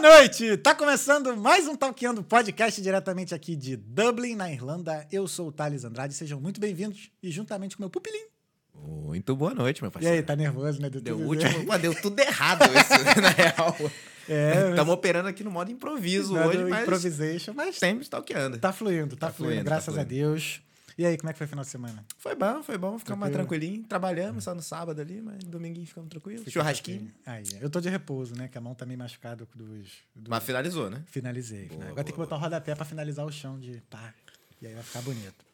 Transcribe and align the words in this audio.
Boa 0.00 0.16
noite! 0.16 0.56
Tá 0.56 0.74
começando 0.74 1.36
mais 1.36 1.68
um 1.68 1.76
Talkando 1.76 2.22
Podcast 2.22 2.80
diretamente 2.80 3.34
aqui 3.34 3.54
de 3.54 3.76
Dublin, 3.76 4.34
na 4.34 4.50
Irlanda. 4.50 5.06
Eu 5.12 5.28
sou 5.28 5.48
o 5.48 5.52
Thales 5.52 5.84
Andrade, 5.84 6.14
sejam 6.14 6.40
muito 6.40 6.58
bem-vindos 6.58 7.10
e 7.22 7.30
juntamente 7.30 7.76
com 7.76 7.82
meu 7.82 7.90
pupilinho. 7.90 8.26
Muito 8.74 9.36
boa 9.36 9.52
noite, 9.52 9.82
meu 9.82 9.90
E 9.90 9.92
parceiro. 9.92 10.16
aí, 10.16 10.22
tá 10.22 10.34
nervoso, 10.34 10.80
né? 10.80 10.88
Deu 10.88 11.02
tudo 11.02 11.18
último. 11.28 11.66
Pô, 11.66 11.76
deu 11.76 11.94
tudo 12.00 12.18
errado 12.18 12.62
isso, 12.64 13.04
na 13.20 13.28
real. 13.28 13.76
É, 14.32 14.70
Estamos 14.70 14.94
operando 14.94 15.28
aqui 15.28 15.42
no 15.42 15.50
modo 15.50 15.72
improviso 15.72 16.36
hoje, 16.38 16.58
mas 16.64 16.82
improvisation, 16.82 17.52
mas 17.52 17.76
sempre 17.76 18.04
stalkeando. 18.04 18.58
tá 18.58 18.72
fluindo, 18.72 19.16
tá, 19.16 19.26
Tá 19.26 19.32
fluindo, 19.32 19.54
fluindo, 19.54 19.64
tá 19.64 19.70
graças 19.70 19.88
a 19.88 20.04
fluindo. 20.04 20.08
Deus. 20.08 20.62
E 20.98 21.06
aí, 21.06 21.16
como 21.16 21.30
é 21.30 21.32
que 21.32 21.38
foi 21.38 21.46
o 21.46 21.48
final 21.48 21.64
de 21.64 21.70
semana? 21.70 22.04
Foi 22.18 22.34
bom, 22.34 22.62
foi 22.62 22.76
bom. 22.76 22.98
Ficamos 22.98 23.20
mais 23.20 23.32
Tranquilo. 23.32 23.60
tranquilinho. 23.60 23.88
Trabalhamos 23.88 24.44
só 24.44 24.54
no 24.54 24.62
sábado 24.62 25.00
ali, 25.00 25.20
mas 25.22 25.42
dominguinho 25.44 25.86
ficamos 25.86 26.10
tranquilos. 26.10 26.50
Churrasquinho. 26.52 27.10
Aí, 27.24 27.44
eu 27.60 27.70
tô 27.70 27.80
de 27.80 27.88
repouso, 27.88 28.34
né? 28.36 28.48
Que 28.48 28.58
a 28.58 28.60
mão 28.60 28.74
tá 28.74 28.84
meio 28.84 28.98
machucada 28.98 29.46
dos... 29.54 29.68
dos... 30.14 30.28
Mas 30.28 30.42
finalizou, 30.44 30.90
né? 30.90 31.02
Finalizei. 31.06 31.66
Boa, 31.66 31.84
Agora 31.84 32.04
tem 32.04 32.06
que 32.06 32.12
boa, 32.12 32.26
botar 32.26 32.36
o 32.36 32.38
rodapé 32.40 32.74
pra 32.74 32.84
finalizar 32.84 33.24
o 33.24 33.32
chão 33.32 33.58
de 33.58 33.82
pá. 33.88 34.12
E 34.60 34.66
aí 34.66 34.74
vai 34.74 34.82
ficar 34.82 35.00
bonito. 35.02 35.44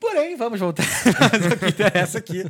Porém, 0.00 0.36
vamos 0.36 0.58
voltar 0.58 0.82
ao 0.82 1.58
que 1.58 1.66
interessa 1.66 2.18
aqui. 2.18 2.44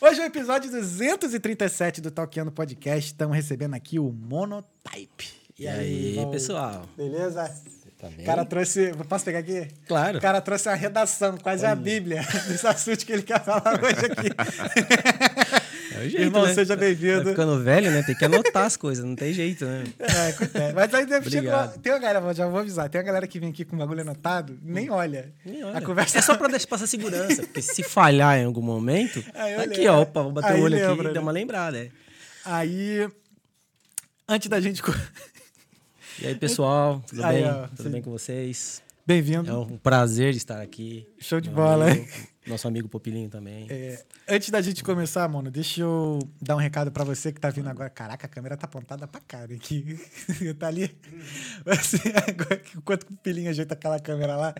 Hoje 0.00 0.20
é 0.20 0.24
o 0.24 0.26
episódio 0.26 0.70
237 0.70 2.00
do 2.00 2.10
Talkando 2.10 2.50
Podcast. 2.50 3.12
Estamos 3.12 3.36
recebendo 3.36 3.74
aqui 3.74 3.98
o 3.98 4.10
Monotype. 4.10 5.28
E 5.58 5.68
aí, 5.68 6.16
irmão? 6.16 6.30
pessoal? 6.30 6.88
Beleza? 6.96 7.54
Tá? 8.00 8.08
O 8.18 8.24
cara 8.24 8.44
trouxe. 8.44 8.92
Posso 9.08 9.24
pegar 9.24 9.40
aqui? 9.40 9.68
Claro. 9.86 10.18
O 10.18 10.20
cara 10.20 10.40
trouxe 10.40 10.68
a 10.68 10.74
redação, 10.74 11.36
quase 11.36 11.66
a 11.66 11.74
Bíblia, 11.74 12.22
dos 12.48 12.64
assuntos 12.64 13.04
que 13.04 13.12
ele 13.12 13.22
quer 13.22 13.44
falar 13.44 13.78
hoje 13.82 14.06
aqui. 14.06 14.30
É 15.92 15.98
o 15.98 16.08
jeito, 16.08 16.22
Irmão, 16.22 16.46
né? 16.46 16.54
seja 16.54 16.76
Vai 16.76 16.94
bem-vindo. 16.94 17.30
ficando 17.30 17.60
velho, 17.64 17.90
né? 17.90 18.02
Tem 18.04 18.14
que 18.14 18.24
anotar 18.24 18.64
as 18.64 18.76
coisas, 18.76 19.04
não 19.04 19.16
tem 19.16 19.32
jeito, 19.32 19.64
né? 19.66 19.84
É, 19.98 20.28
acontece. 20.28 20.72
Mas 20.72 20.94
aí 20.94 21.04
deve 21.04 21.28
chegou. 21.28 21.50
Obrigado. 21.52 21.78
Tem 21.80 21.92
uma 21.92 21.98
galera, 21.98 22.32
já 22.32 22.46
vou 22.46 22.60
avisar, 22.60 22.88
tem 22.88 23.00
uma 23.00 23.04
galera 23.04 23.26
que 23.26 23.40
vem 23.40 23.50
aqui 23.50 23.64
com 23.64 23.74
o 23.74 23.78
bagulho 23.80 24.00
anotado, 24.02 24.56
nem 24.62 24.88
olha. 24.88 25.32
Nem 25.44 25.64
olha. 25.64 25.76
A 25.76 25.80
conversa 25.82 26.18
É 26.18 26.22
só 26.22 26.36
pra 26.36 26.46
deixar 26.46 26.68
passar 26.68 26.86
segurança, 26.86 27.42
porque 27.42 27.60
se 27.60 27.82
falhar 27.82 28.38
em 28.38 28.44
algum 28.44 28.62
momento, 28.62 29.22
Aí 29.34 29.56
tá 29.56 29.62
aqui, 29.64 29.88
ó, 29.88 30.02
opa, 30.02 30.22
vou 30.22 30.30
bater 30.30 30.52
Aí 30.52 30.60
o 30.60 30.64
olho 30.64 30.76
lembra, 30.76 30.92
aqui 30.92 31.02
né? 31.02 31.10
e 31.10 31.14
dar 31.14 31.20
uma 31.22 31.32
lembrada, 31.32 31.76
é. 31.78 31.88
Aí, 32.44 33.08
antes 34.28 34.48
da 34.48 34.60
gente. 34.60 34.80
E 36.20 36.26
aí, 36.26 36.34
pessoal, 36.34 37.02
tudo 37.06 37.24
Aí, 37.24 37.42
bem? 37.42 37.50
ó, 37.50 37.66
tudo 37.68 37.82
sim. 37.84 37.88
bem 37.88 38.02
com 38.02 38.10
vocês? 38.10 38.82
Bem-vindo. 39.06 39.50
É 39.50 39.56
um 39.56 39.78
prazer 39.78 40.34
estar 40.34 40.60
aqui. 40.60 41.08
Show 41.18 41.40
de 41.40 41.48
Meu 41.48 41.56
bola, 41.56 41.90
amigo, 41.90 42.04
hein? 42.04 42.28
Nosso 42.46 42.68
amigo 42.68 42.90
Popilinho 42.90 43.30
também. 43.30 43.66
É, 43.70 44.04
antes 44.28 44.50
da 44.50 44.60
gente 44.60 44.84
começar, 44.84 45.26
mano, 45.30 45.50
deixa 45.50 45.80
eu 45.80 46.18
dar 46.38 46.56
um 46.56 46.58
recado 46.58 46.92
pra 46.92 47.04
você 47.04 47.32
que 47.32 47.40
tá 47.40 47.48
vindo 47.48 47.68
agora. 47.70 47.88
Caraca, 47.88 48.26
a 48.26 48.28
câmera 48.28 48.54
tá 48.54 48.66
apontada 48.66 49.08
pra 49.08 49.18
cara 49.22 49.54
aqui. 49.54 49.98
tá 50.58 50.66
ali. 50.66 50.94
Você, 51.64 51.96
agora, 52.28 52.62
enquanto 52.76 53.04
o 53.04 53.16
Pilinho 53.16 53.48
ajeita 53.48 53.72
aquela 53.72 53.98
câmera 53.98 54.36
lá. 54.36 54.54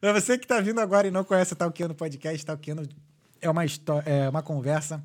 Pra 0.00 0.12
você 0.12 0.36
que 0.36 0.46
tá 0.46 0.60
vindo 0.60 0.80
agora 0.80 1.06
e 1.06 1.12
não 1.12 1.22
conhece 1.22 1.52
o 1.52 1.56
Talkando 1.56 1.94
Podcast, 1.94 2.44
Talkando 2.44 2.88
é 3.40 3.48
uma, 3.48 3.62
é 4.04 4.28
uma 4.28 4.42
conversa. 4.42 5.00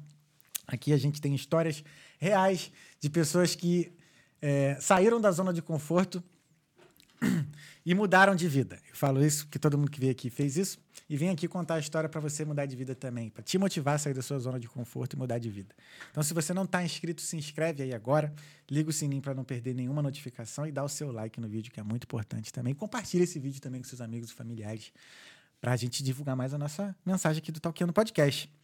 Aqui 0.66 0.94
a 0.94 0.98
gente 0.98 1.22
tem 1.22 1.36
histórias 1.36 1.84
reais 2.18 2.72
de 3.00 3.08
pessoas 3.08 3.54
que 3.54 3.94
é, 4.42 4.78
saíram 4.80 5.22
da 5.22 5.32
zona 5.32 5.54
de 5.54 5.62
conforto 5.62 6.24
e 7.86 7.94
mudaram 7.94 8.36
de 8.36 8.48
vida. 8.48 8.80
Eu 8.90 8.96
falo 8.96 9.24
isso 9.24 9.46
porque 9.46 9.60
todo 9.60 9.78
mundo 9.78 9.92
que 9.92 10.00
veio 10.00 10.12
aqui 10.12 10.30
fez 10.30 10.58
isso 10.58 10.80
e 11.08 11.16
vem 11.16 11.30
aqui 11.30 11.48
contar 11.48 11.76
a 11.76 11.80
história 11.80 12.10
para 12.10 12.20
você 12.20 12.44
mudar 12.44 12.66
de 12.66 12.76
vida 12.76 12.96
também, 12.96 13.30
para 13.30 13.44
te 13.44 13.58
motivar 13.58 13.96
a 13.96 13.98
sair 13.98 14.14
da 14.14 14.22
sua 14.22 14.40
zona 14.40 14.60
de 14.60 14.68
conforto 14.68 15.14
e 15.16 15.20
mudar 15.20 15.38
de 15.38 15.50
vida. 15.50 15.76
Então, 16.10 16.24
se 16.24 16.34
você 16.34 16.54
não 16.54 16.64
está 16.64 16.84
inscrito, 16.84 17.22
se 17.22 17.36
inscreve 17.36 17.84
aí 17.84 17.94
agora, 17.94 18.34
liga 18.70 18.90
o 18.90 18.94
sininho 18.94 19.22
para 19.22 19.34
não 19.34 19.44
perder 19.44 19.76
nenhuma 19.76 20.02
notificação 20.02 20.66
e 20.66 20.72
dá 20.72 20.84
o 20.84 20.90
seu 20.90 21.12
like 21.12 21.40
no 21.40 21.48
vídeo, 21.48 21.72
que 21.72 21.80
é 21.80 21.84
muito 21.84 22.06
importante 22.06 22.52
também. 22.52 22.74
Compartilha 22.74 23.24
esse 23.24 23.40
vídeo 23.40 23.62
também 23.62 23.82
com 23.82 23.88
seus 23.88 24.02
amigos 24.02 24.32
e 24.32 24.34
familiares 24.34 24.92
para 25.60 25.74
a 25.74 25.76
gente 25.76 26.04
divulgar 26.04 26.36
mais 26.36 26.54
a 26.54 26.58
nossa 26.58 26.96
mensagem 27.06 27.40
aqui 27.40 27.52
do 27.52 27.60
Talkando 27.60 27.94
Podcast. 27.94 28.61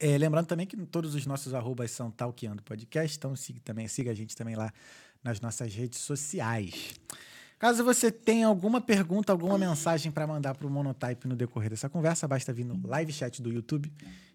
É, 0.00 0.16
lembrando 0.16 0.46
também 0.46 0.66
que 0.66 0.76
todos 0.86 1.14
os 1.14 1.26
nossos 1.26 1.52
arrobas 1.52 1.90
são 1.90 2.10
Talkeando 2.10 2.62
Podcast, 2.62 3.16
então 3.16 3.34
siga, 3.34 3.60
também, 3.64 3.88
siga 3.88 4.12
a 4.12 4.14
gente 4.14 4.36
também 4.36 4.54
lá 4.54 4.72
nas 5.24 5.40
nossas 5.40 5.74
redes 5.74 5.98
sociais. 5.98 6.94
Caso 7.58 7.82
você 7.82 8.12
tenha 8.12 8.46
alguma 8.46 8.80
pergunta, 8.80 9.32
alguma 9.32 9.58
mensagem 9.58 10.12
para 10.12 10.24
mandar 10.24 10.54
para 10.54 10.64
o 10.64 10.70
Monotype 10.70 11.26
no 11.26 11.34
decorrer 11.34 11.70
dessa 11.70 11.88
conversa, 11.88 12.28
basta 12.28 12.52
vir 12.52 12.64
no 12.64 12.80
live 12.86 13.12
chat 13.12 13.42
do 13.42 13.50
YouTube 13.50 13.92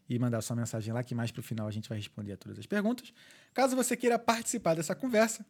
e 0.10 0.20
mandar 0.20 0.42
sua 0.42 0.58
mensagem 0.58 0.94
lá, 0.94 1.02
que 1.02 1.16
mais 1.16 1.32
para 1.32 1.40
o 1.40 1.44
final 1.44 1.66
a 1.66 1.72
gente 1.72 1.88
vai 1.88 1.98
responder 1.98 2.34
a 2.34 2.38
todas 2.38 2.60
as 2.60 2.66
perguntas. 2.66 3.14
Caso 3.54 3.78
você 3.78 3.96
queira 3.96 4.20
participar 4.20 4.76
dessa 4.76 4.94
conversa, 4.94 5.46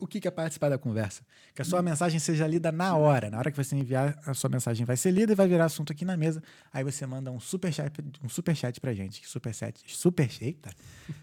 o 0.00 0.06
que 0.06 0.26
é 0.26 0.30
participar 0.30 0.68
da 0.68 0.78
conversa? 0.78 1.22
Que 1.54 1.62
a 1.62 1.64
sua 1.64 1.82
mensagem 1.82 2.18
seja 2.18 2.46
lida 2.46 2.72
na 2.72 2.96
hora. 2.96 3.30
Na 3.30 3.38
hora 3.38 3.50
que 3.50 3.56
você 3.56 3.76
enviar, 3.76 4.18
a 4.26 4.34
sua 4.34 4.48
mensagem 4.48 4.84
vai 4.86 4.96
ser 4.96 5.10
lida 5.10 5.32
e 5.32 5.34
vai 5.34 5.46
virar 5.46 5.66
assunto 5.66 5.92
aqui 5.92 6.04
na 6.04 6.16
mesa. 6.16 6.42
Aí 6.72 6.82
você 6.82 7.06
manda 7.06 7.30
um 7.30 7.38
superchat, 7.38 7.92
um 8.22 8.28
superchat 8.28 8.80
pra 8.80 8.94
gente. 8.94 9.26
Superchat. 9.28 9.82
Super, 9.86 10.30
eita. 10.40 10.70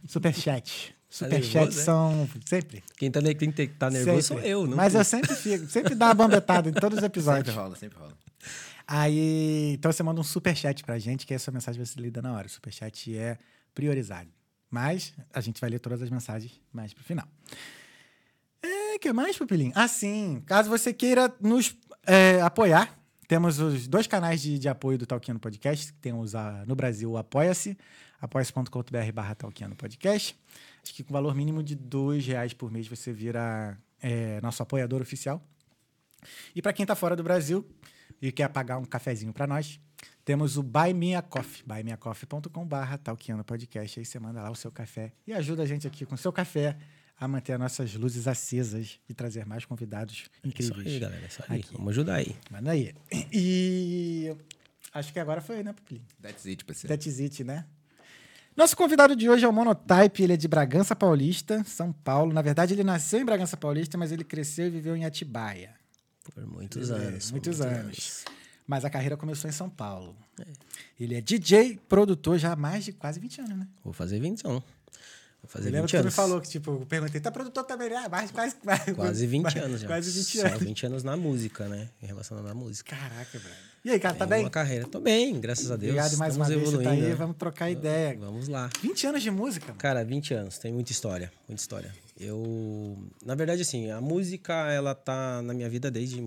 Superchat. 0.08 0.96
Superchat 1.10 1.70
é? 1.70 1.72
são 1.72 2.30
sempre. 2.46 2.84
Quem 2.98 3.10
tá, 3.10 3.22
quem 3.22 3.52
tem 3.52 3.68
que 3.68 3.76
tá 3.76 3.90
nervoso 3.90 4.22
sempre. 4.22 4.44
sou 4.44 4.52
eu, 4.52 4.68
não 4.68 4.76
Mas 4.76 4.94
eu 4.94 5.04
sempre 5.06 5.34
fico, 5.36 5.66
sempre 5.68 5.96
dá 5.96 6.08
uma 6.08 6.14
bambetada 6.14 6.70
em 6.70 6.74
todos 6.74 6.98
os 6.98 7.02
Sempre 7.04 7.20
episódios. 7.20 7.56
rola, 7.56 7.76
sempre 7.76 7.98
rola. 7.98 8.14
Aí, 8.86 9.74
então 9.74 9.92
você 9.92 10.04
manda 10.04 10.20
um 10.20 10.24
superchat 10.24 10.84
pra 10.84 11.00
gente, 11.00 11.26
que 11.26 11.34
a 11.34 11.40
sua 11.40 11.52
mensagem 11.54 11.80
vai 11.80 11.86
ser 11.86 12.00
lida 12.00 12.22
na 12.22 12.34
hora. 12.34 12.48
O 12.48 12.50
superchat 12.50 13.18
é 13.18 13.38
priorizado. 13.74 14.30
Mas 14.70 15.14
a 15.34 15.40
gente 15.40 15.62
vai 15.62 15.70
ler 15.70 15.80
todas 15.80 16.02
as 16.02 16.10
mensagens 16.10 16.60
mais 16.74 16.94
pro 16.94 17.04
final. 17.04 17.28
É, 18.68 19.00
que 19.00 19.14
mais, 19.14 19.38
Pupilinho? 19.38 19.72
Ah, 19.76 19.88
sim. 19.88 20.42
Caso 20.46 20.70
você 20.70 20.94
queira 20.94 21.34
nos 21.40 21.76
é, 22.06 22.42
apoiar, 22.42 22.98
temos 23.28 23.60
os 23.60 23.88
dois 23.88 24.08
canais 24.08 24.42
de, 24.42 24.60
de 24.60 24.68
apoio 24.68 24.98
do 24.98 25.06
Talkiano 25.06 25.40
Podcast. 25.40 25.94
Temos 25.94 26.36
a, 26.36 26.66
no 26.66 26.76
Brasil 26.76 27.12
o 27.12 27.18
Apoia-se, 27.18 27.78
apoia-se.com.br 28.20 29.12
barra 29.14 29.36
Talkiano 29.36 29.76
Podcast. 29.76 30.38
Acho 30.84 30.94
que 30.94 31.04
com 31.04 31.14
valor 31.14 31.36
mínimo 31.36 31.64
de 31.64 31.76
dois 31.76 32.26
reais 32.26 32.54
por 32.54 32.72
mês 32.72 32.88
você 32.88 33.14
vira 33.14 33.78
é, 34.02 34.40
nosso 34.42 34.62
apoiador 34.64 35.02
oficial. 35.02 35.42
E 36.56 36.62
para 36.62 36.74
quem 36.74 36.84
está 36.84 36.96
fora 36.96 37.16
do 37.16 37.24
Brasil 37.24 37.66
e 38.22 38.32
quer 38.32 38.50
pagar 38.50 38.78
um 38.78 38.86
cafezinho 38.86 39.32
para 39.32 39.48
nós, 39.48 39.80
temos 40.26 40.58
o 40.58 40.64
Buy 40.64 40.94
Me 40.94 41.16
a 41.16 41.22
Coffee, 41.22 41.64
buymeacoffee.com.br, 41.66 42.98
Talkiano 43.04 43.44
Podcast. 43.44 44.00
Aí 44.00 44.06
você 44.06 44.20
manda 44.20 44.42
lá 44.42 44.50
o 44.50 44.56
seu 44.56 44.72
café 44.72 45.14
e 45.26 45.34
ajuda 45.34 45.64
a 45.64 45.66
gente 45.66 45.88
aqui 45.88 46.06
com 46.06 46.16
o 46.16 46.18
seu 46.18 46.34
café 46.34 46.78
a 47.20 47.28
manter 47.28 47.54
as 47.54 47.60
nossas 47.60 47.94
luzes 47.96 48.28
acesas 48.28 49.00
e 49.10 49.14
trazer 49.14 49.46
mais 49.46 49.66
convidados 49.66 50.26
Isso 50.44 50.72
incríveis. 50.72 50.88
aí, 50.88 51.00
galera, 51.00 51.26
isso 51.28 51.44
aí. 51.48 51.60
Aqui. 51.60 51.74
Vamos 51.74 51.90
ajudar 51.90 52.16
aí. 52.16 52.36
Manda 52.52 52.72
aí. 52.72 52.94
E 53.34 54.36
acho 54.94 55.12
que 55.12 55.20
agora 55.20 55.42
foi, 55.42 55.64
né, 55.64 55.74
Pupilinho? 55.74 56.06
That's 56.22 56.46
it, 56.46 56.64
parceiro. 56.66 56.96
That's 56.96 57.20
it, 57.20 57.44
né? 57.44 57.66
Nosso 58.56 58.76
convidado 58.76 59.16
de 59.16 59.30
hoje 59.30 59.46
é 59.46 59.48
o 59.48 59.54
Monotype, 59.54 60.24
ele 60.24 60.34
é 60.34 60.38
de 60.38 60.48
Bragança 60.48 60.96
Paulista, 60.96 61.64
São 61.64 61.92
Paulo. 61.94 62.34
Na 62.34 62.42
verdade, 62.42 62.74
ele 62.74 62.84
nasceu 62.84 63.20
em 63.20 63.26
Bragança 63.26 63.56
Paulista, 63.56 63.98
mas 63.98 64.12
ele 64.12 64.24
cresceu 64.24 64.66
e 64.66 64.70
viveu 64.72 64.96
em 64.96 65.06
Atibaia. 65.06 65.76
Por 66.34 66.46
muitos 66.46 66.90
É, 66.90 66.94
anos. 66.96 67.32
muitos 67.32 67.62
anos. 67.62 68.26
Mas 68.66 68.84
a 68.84 68.90
carreira 68.90 69.16
começou 69.16 69.48
em 69.50 69.54
São 69.54 69.70
Paulo. 69.70 70.16
É. 70.40 70.46
Ele 71.00 71.16
é 71.16 71.22
DJ, 71.22 71.80
produtor 71.88 72.38
já 72.40 72.52
há 72.52 72.56
mais 72.56 72.84
de 72.84 72.92
quase 72.94 73.20
20 73.20 73.42
anos, 73.42 73.58
né? 73.60 73.68
Vou 73.84 73.94
fazer 73.94 74.20
20 74.20 74.46
anos. 74.46 74.64
Fazer 75.48 75.70
Eu 75.70 75.72
lembro 75.74 75.88
20 75.88 75.92
que 75.92 75.92
você 75.92 75.98
me 75.98 76.02
anos. 76.04 76.16
falou 76.16 76.42
que, 76.42 76.50
tipo, 76.50 76.72
eu 76.72 76.86
perguntei, 76.86 77.22
tá 77.22 77.32
produtor 77.32 77.64
também? 77.64 77.92
Ah, 77.94 78.10
mais, 78.10 78.30
quase, 78.32 78.56
quase, 78.56 78.94
Quase 78.94 79.26
20 79.28 79.60
anos 79.60 79.82
já. 79.82 79.88
Quase 79.88 80.12
20 80.12 80.38
Só 80.42 80.48
anos. 80.48 80.60
20 80.60 80.86
anos 80.86 81.04
na 81.04 81.16
música, 81.18 81.68
né? 81.68 81.90
Em 82.02 82.06
relação 82.06 82.38
à 82.46 82.54
música. 82.54 82.96
Caraca, 82.96 83.40
brother. 83.40 83.58
E 83.86 83.92
aí, 83.92 84.00
cara, 84.00 84.16
tá 84.16 84.26
bem? 84.26 84.44
Uma 84.44 84.50
carreira. 84.50 84.86
Tô 84.88 85.00
bem, 85.00 85.40
graças 85.40 85.72
a 85.72 85.78
Deus. 85.78 85.92
Obrigado 85.94 86.18
mais 86.18 86.36
uma 86.36 86.44
Estamos 86.46 86.48
vez 86.48 86.62
por 86.76 86.82
evoluindo. 86.82 86.94
estar 87.06 87.12
aí, 87.12 87.16
vamos 87.18 87.38
trocar 87.38 87.72
ideia. 87.72 88.18
Vamos 88.20 88.48
lá. 88.50 88.70
20 88.82 89.08
anos 89.08 89.24
de 89.24 89.32
música, 89.32 89.68
mano. 89.68 89.80
Cara, 89.80 90.04
20 90.04 90.34
anos, 90.34 90.58
tem 90.58 90.74
muita 90.74 90.92
história, 90.92 91.32
muita 91.48 91.62
história. 91.62 91.94
Eu, 92.20 92.98
na 93.26 93.34
verdade, 93.36 93.62
assim, 93.62 93.90
a 93.90 94.02
música, 94.02 94.54
ela 94.72 94.94
tá 94.94 95.42
na 95.42 95.54
minha 95.54 95.70
vida 95.70 95.90
desde 95.90 96.22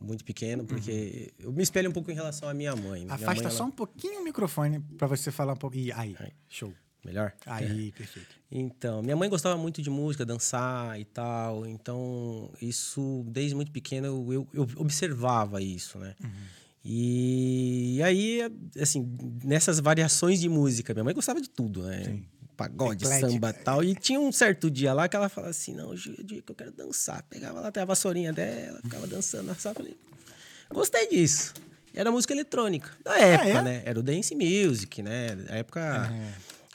muito 0.00 0.24
pequeno, 0.24 0.64
porque 0.64 1.32
eu 1.40 1.52
me 1.52 1.62
espelho 1.62 1.90
um 1.90 1.92
pouco 1.92 2.10
em 2.10 2.14
relação 2.14 2.48
à 2.48 2.54
minha 2.54 2.74
mãe. 2.76 3.00
Minha 3.04 3.06
Uhum. 3.08 3.14
Afasta 3.14 3.42
mãe, 3.44 3.50
só 3.52 3.58
ela- 3.58 3.66
um 3.68 3.70
pouquinho 3.70 4.20
o 4.20 4.24
microfone 4.24 4.78
pra 4.98 5.08
você 5.08 5.30
falar 5.32 5.54
um 5.54 5.56
pouco. 5.56 5.76
Ih, 5.76 5.90
aí, 5.92 6.14
Aí. 6.20 6.32
show. 6.48 6.72
Melhor? 7.06 7.32
Aí, 7.46 7.92
perfeito. 7.92 8.28
Então, 8.50 9.00
minha 9.00 9.14
mãe 9.14 9.30
gostava 9.30 9.56
muito 9.56 9.80
de 9.80 9.88
música, 9.88 10.26
dançar 10.26 10.98
e 10.98 11.04
tal. 11.04 11.64
Então, 11.64 12.50
isso, 12.60 13.24
desde 13.28 13.54
muito 13.54 13.70
pequeno, 13.70 14.32
eu, 14.32 14.48
eu, 14.52 14.68
observava 14.76 15.62
isso, 15.62 15.98
né? 15.98 16.16
Uhum. 16.22 16.30
E, 16.84 18.00
aí, 18.02 18.40
assim, 18.80 19.16
nessas 19.44 19.78
variações 19.78 20.40
de 20.40 20.48
música, 20.48 20.92
minha 20.92 21.04
mãe 21.04 21.14
gostava 21.14 21.40
de 21.40 21.48
tudo, 21.48 21.82
né? 21.84 22.04
Sim. 22.04 22.24
Pagode, 22.56 23.04
Eclética. 23.04 23.30
samba 23.30 23.50
e 23.50 23.52
tal. 23.52 23.84
E 23.84 23.94
tinha 23.94 24.18
um 24.18 24.32
certo 24.32 24.70
dia 24.70 24.92
lá 24.94 25.08
que 25.08 25.14
ela 25.14 25.28
falava 25.28 25.50
assim: 25.50 25.74
não, 25.74 25.90
hoje 25.90 26.16
é 26.18 26.22
dia 26.22 26.40
que 26.40 26.50
eu 26.50 26.56
quero 26.56 26.72
dançar. 26.72 27.22
Pegava 27.24 27.60
lá 27.60 27.68
até 27.68 27.82
a 27.82 27.84
vassourinha 27.84 28.32
dela, 28.32 28.80
ficava 28.82 29.06
dançando 29.06 29.54
sala. 29.56 29.74
Falei, 29.74 29.96
gostei 30.72 31.06
disso. 31.08 31.52
Era 31.92 32.10
música 32.10 32.32
eletrônica. 32.32 32.90
Da 33.04 33.18
época, 33.18 33.48
é? 33.48 33.62
né? 33.62 33.82
Era 33.84 33.98
o 33.98 34.02
dance 34.02 34.34
music, 34.34 35.02
né? 35.02 35.36
A 35.50 35.56
época. 35.56 36.12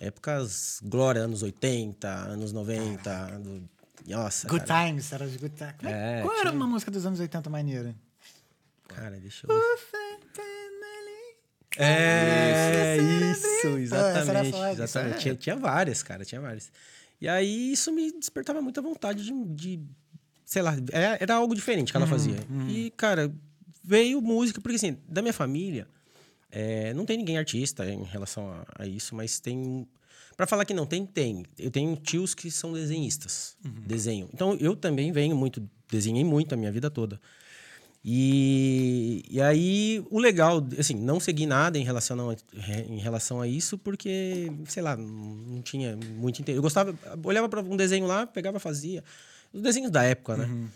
Épocas 0.03 0.80
glória, 0.83 1.21
anos 1.21 1.44
80, 1.44 2.07
anos 2.09 2.51
90, 2.51 3.39
do- 3.39 3.69
Nossa, 4.07 4.48
Good 4.48 4.65
cara. 4.65 4.88
Times, 4.88 5.13
era 5.13 5.27
de 5.27 5.38
Good 5.38 5.56
Times. 5.56 5.75
É- 5.83 6.19
É, 6.19 6.21
Qual 6.24 6.33
era 6.33 6.50
tinha- 6.50 6.53
uma 6.53 6.65
música 6.68 6.89
dos 6.89 7.06
anos 7.06 7.19
80 7.19 7.50
maneira? 7.51 7.95
Cara, 8.88 9.19
deixa 9.19 9.45
eu 9.48 9.56
ver. 9.56 9.62
É, 11.77 12.98
isso, 13.31 13.48
Pô, 13.62 13.68
era 13.69 13.80
exatamente. 13.80 14.51
foda. 14.51 14.71
exatamente. 14.71 15.19
Tinha, 15.19 15.36
tinha 15.36 15.56
várias, 15.56 16.04
cara, 16.04 16.25
tinha 16.25 16.42
várias. 16.42 16.71
E 17.19 17.30
aí 17.30 17.71
isso 17.71 17.92
me 17.94 18.12
despertava 18.12 18.62
muita 18.62 18.81
vontade 18.81 19.24
de, 19.24 19.31
de 19.45 19.80
sei 20.44 20.62
lá, 20.62 20.75
era, 20.92 21.18
era 21.21 21.36
algo 21.36 21.56
diferente 21.56 21.92
que 21.92 21.97
ela 21.97 22.07
fazia. 22.07 22.36
E, 22.68 22.92
cara, 22.97 23.31
veio 23.83 24.19
música, 24.21 24.59
porque 24.59 24.75
assim, 24.75 24.97
da 25.07 25.21
minha 25.21 25.33
família, 25.33 25.88
é, 26.51 26.94
não 26.94 27.06
tem 27.06 27.18
ninguém 27.18 27.38
artista 27.38 27.89
em 27.89 28.03
relação 28.03 28.50
a, 28.51 28.65
a 28.80 28.88
isso, 28.88 29.15
mas 29.15 29.39
tem. 29.39 29.88
Pra 30.36 30.45
falar 30.48 30.65
que 30.65 30.74
não 30.74 30.86
tem, 30.86 31.06
tem. 31.06 31.45
Eu 31.57 31.71
tenho 31.71 31.95
tios 31.95 32.33
que 32.33 32.50
são 32.50 32.74
desenhistas, 32.74 33.56
desenham. 33.86 34.30
Então 34.33 34.56
eu 34.59 34.75
também 34.75 35.12
venho 35.12 35.36
muito, 35.36 35.68
desenhei 35.89 36.24
muito 36.24 36.53
a 36.53 36.57
minha 36.57 36.71
vida 36.71 36.89
toda. 36.89 37.19
E, 38.03 39.24
e 39.30 39.39
aí, 39.39 40.03
o 40.09 40.18
legal, 40.18 40.65
assim, 40.77 40.95
não 40.95 41.19
segui 41.19 41.45
nada 41.45 41.77
em 41.77 41.83
relação 41.83 42.31
a, 42.31 42.36
em 42.89 42.97
relação 42.97 43.39
a 43.39 43.47
isso, 43.47 43.77
porque, 43.77 44.51
sei 44.68 44.81
lá, 44.81 44.97
não 44.97 45.62
tinha 45.62 45.95
muito 45.95 46.42
interesse. 46.42 46.57
Eu 46.57 46.63
gostava, 46.63 46.95
olhava 47.24 47.47
para 47.47 47.62
um 47.62 47.77
desenho 47.77 48.07
lá, 48.07 48.25
pegava, 48.25 48.59
fazia. 48.59 49.04
Os 49.54 49.62
desenhos 49.62 49.92
da 49.92 50.04
época, 50.04 50.36
né? 50.36 50.68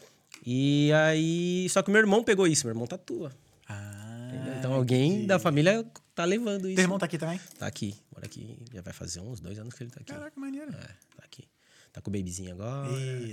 E 0.46 0.92
aí, 0.94 1.68
só 1.70 1.82
que 1.82 1.90
meu 1.90 2.00
irmão 2.00 2.24
pegou 2.24 2.46
isso, 2.46 2.68
meu 2.68 2.74
irmão 2.74 2.86
tatua. 2.86 3.32
Ah? 3.68 3.95
Então 4.66 4.78
alguém 4.78 5.26
da 5.26 5.40
família 5.40 5.86
tá 6.14 6.26
levando 6.26 6.68
isso. 6.68 6.76
Teu 6.76 6.84
irmão 6.84 7.00
tá 7.00 7.06
aqui 7.06 7.18
também? 7.18 7.40
Tá 7.58 7.68
aqui, 7.68 7.96
mora 8.12 8.26
aqui. 8.26 8.58
Já 8.74 8.82
vai 8.82 8.94
fazer 8.94 9.20
uns 9.22 9.40
dois 9.40 9.58
anos 9.60 9.74
que 9.74 9.84
ele 9.84 9.92
tá 9.92 10.02
aqui. 10.02 10.12
Caraca, 10.12 10.40
maneiro. 10.40 10.72
É, 10.72 10.88
tá 11.16 11.24
aqui. 11.24 11.48
Tá 11.92 12.02
com 12.02 12.10
o 12.10 12.14
babyzinho 12.14 12.54
agora. 12.54 12.90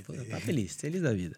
Pô, 0.07 0.13
tá 0.31 0.41
feliz, 0.41 0.77
feliz 0.77 1.03
da 1.03 1.13
vida. 1.13 1.37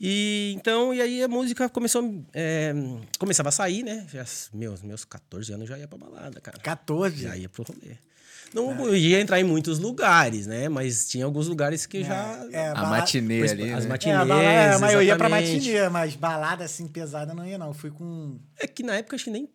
E 0.00 0.52
então, 0.56 0.94
e 0.94 1.00
aí 1.02 1.22
a 1.22 1.28
música 1.28 1.68
começou. 1.68 2.24
é, 2.32 2.72
começava 3.18 3.48
a 3.48 3.52
sair, 3.52 3.82
né? 3.82 4.06
Já, 4.12 4.24
meus, 4.52 4.82
meus 4.82 5.04
14 5.04 5.52
anos 5.52 5.68
já 5.68 5.78
ia 5.78 5.88
pra 5.88 5.98
balada, 5.98 6.40
cara. 6.40 6.58
14? 6.58 7.22
Já 7.22 7.36
ia 7.36 7.48
pro 7.48 7.64
rolê. 7.64 7.96
Não 8.54 8.94
ia 8.94 9.20
entrar 9.20 9.38
em 9.38 9.44
muitos 9.44 9.78
lugares, 9.78 10.46
né? 10.46 10.68
Mas 10.68 11.06
tinha 11.08 11.24
alguns 11.24 11.46
lugares 11.48 11.84
que 11.86 12.02
já. 12.02 12.46
é, 12.50 12.68
A 12.70 12.74
bala- 12.74 12.88
matinê 12.90 13.42
ali, 13.50 13.72
as 13.72 13.84
né? 13.84 13.90
matinês, 13.90 14.18
É, 14.18 14.22
a 14.22 14.24
bala- 14.24 14.42
é, 14.42 14.78
mas 14.78 14.92
eu 14.94 15.02
ia 15.02 15.16
pra 15.16 15.28
matinê, 15.28 15.88
mas 15.90 16.14
balada 16.16 16.64
assim 16.64 16.86
pesada 16.88 17.34
não 17.34 17.44
ia, 17.46 17.58
não. 17.58 17.68
Eu 17.68 17.74
fui 17.74 17.90
com. 17.90 18.38
É 18.58 18.66
que 18.66 18.82
na 18.82 18.96
época 18.96 19.16
acho 19.16 19.24
que 19.26 19.30
nem. 19.30 19.48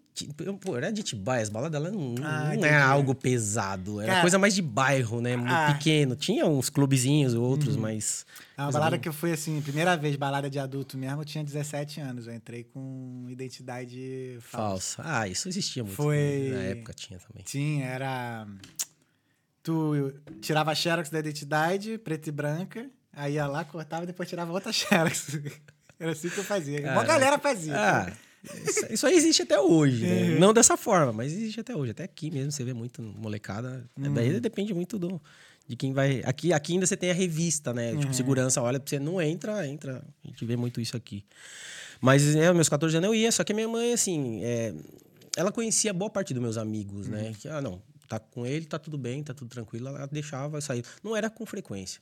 Pô, 0.61 0.77
era 0.77 0.91
de 0.91 1.01
Atibaia, 1.01 1.41
as 1.41 1.49
baladas 1.49 1.81
lá 1.81 1.89
não, 1.89 2.13
Ah, 2.23 2.53
não 2.55 2.63
era 2.65 2.85
algo 2.85 3.15
pesado. 3.15 3.99
Era 3.99 4.09
Cara- 4.11 4.21
coisa 4.21 4.37
mais 4.37 4.53
de 4.53 4.61
bairro, 4.61 5.19
né? 5.19 5.35
Muito 5.35 5.51
Ah. 5.51 5.73
Pequeno. 5.73 6.15
Tinha 6.15 6.45
uns 6.45 6.69
clubezinhos, 6.69 7.33
outros, 7.33 7.75
mas. 7.75 8.25
É 8.55 8.61
uma 8.61 8.65
coisa 8.67 8.77
balada 8.79 8.91
bem- 8.97 8.99
que 9.01 9.09
eu 9.09 9.13
fui 9.13 9.31
assim, 9.31 9.59
primeira 9.61 9.97
vez, 9.97 10.15
balada 10.15 10.49
de 10.49 10.59
adulto 10.59 10.97
mesmo, 10.97 11.21
eu 11.21 11.25
tinha 11.25 11.43
17 11.43 11.99
anos. 11.99 12.27
Eu 12.27 12.35
entrei 12.35 12.63
com 12.63 13.25
identidade 13.27 14.37
falsa. 14.41 14.97
Falsa. 14.97 15.03
Ah, 15.03 15.27
isso 15.27 15.49
existia 15.49 15.83
muito. 15.83 15.95
Foi- 15.95 16.51
Na 16.53 16.61
época 16.61 16.93
tinha 16.93 17.17
também. 17.19 17.43
Tinha, 17.43 17.85
era. 17.85 18.47
Tu 19.63 20.13
tirava 20.41 20.71
a 20.71 20.75
xerox 20.75 21.09
da 21.09 21.19
identidade, 21.19 21.97
preta 21.97 22.27
e 22.29 22.31
branca, 22.31 22.89
aí 23.13 23.33
ia 23.35 23.47
lá, 23.47 23.63
cortava 23.63 24.03
e 24.03 24.07
depois 24.07 24.27
tirava 24.27 24.51
outra 24.51 24.71
xerox. 24.73 25.39
Era 25.99 26.11
assim 26.11 26.29
que 26.29 26.37
eu 26.37 26.43
fazia. 26.43 26.79
Uma 26.81 26.95
Cara, 26.95 27.07
galera 27.07 27.39
fazia. 27.39 27.73
Ah, 27.77 28.11
isso, 28.67 28.93
isso 28.93 29.07
aí 29.07 29.15
existe 29.15 29.41
até 29.41 29.59
hoje, 29.59 30.05
né? 30.05 30.39
Não 30.39 30.53
dessa 30.53 30.75
forma, 30.75 31.13
mas 31.13 31.31
existe 31.31 31.59
até 31.59 31.75
hoje. 31.75 31.91
Até 31.91 32.03
aqui 32.03 32.29
mesmo 32.29 32.51
você 32.51 32.63
vê 32.63 32.73
muito 32.73 33.01
molecada. 33.01 33.89
Daí 33.95 34.39
depende 34.39 34.73
muito 34.73 34.99
do, 34.99 35.21
de 35.67 35.75
quem 35.75 35.93
vai. 35.93 36.21
Aqui, 36.25 36.51
aqui 36.51 36.73
ainda 36.73 36.85
você 36.85 36.97
tem 36.97 37.09
a 37.09 37.13
revista, 37.13 37.73
né? 37.73 37.95
Tipo, 37.95 38.13
segurança 38.13 38.61
olha 38.61 38.79
pra 38.79 38.89
você, 38.89 38.99
não 38.99 39.21
entra, 39.21 39.65
entra. 39.67 40.03
A 40.23 40.27
gente 40.27 40.43
vê 40.45 40.55
muito 40.55 40.81
isso 40.81 40.97
aqui. 40.97 41.23
Mas, 42.01 42.35
né, 42.35 42.51
meus 42.51 42.67
14 42.67 42.97
anos 42.97 43.07
eu 43.07 43.15
ia, 43.15 43.31
só 43.31 43.43
que 43.45 43.53
minha 43.53 43.67
mãe, 43.67 43.93
assim, 43.93 44.43
é, 44.43 44.73
ela 45.37 45.51
conhecia 45.51 45.93
boa 45.93 46.09
parte 46.09 46.33
dos 46.33 46.43
meus 46.43 46.57
amigos, 46.57 47.07
né? 47.07 47.33
Que, 47.39 47.47
ah, 47.47 47.61
não, 47.61 47.81
tá 48.09 48.19
com 48.19 48.45
ele, 48.45 48.65
tá 48.65 48.77
tudo 48.77 48.97
bem, 48.97 49.23
tá 49.23 49.33
tudo 49.33 49.49
tranquilo. 49.49 49.87
Ela 49.87 50.05
deixava 50.07 50.57
eu 50.57 50.61
sair. 50.61 50.83
Não 51.01 51.15
era 51.15 51.29
com 51.29 51.45
frequência. 51.45 52.01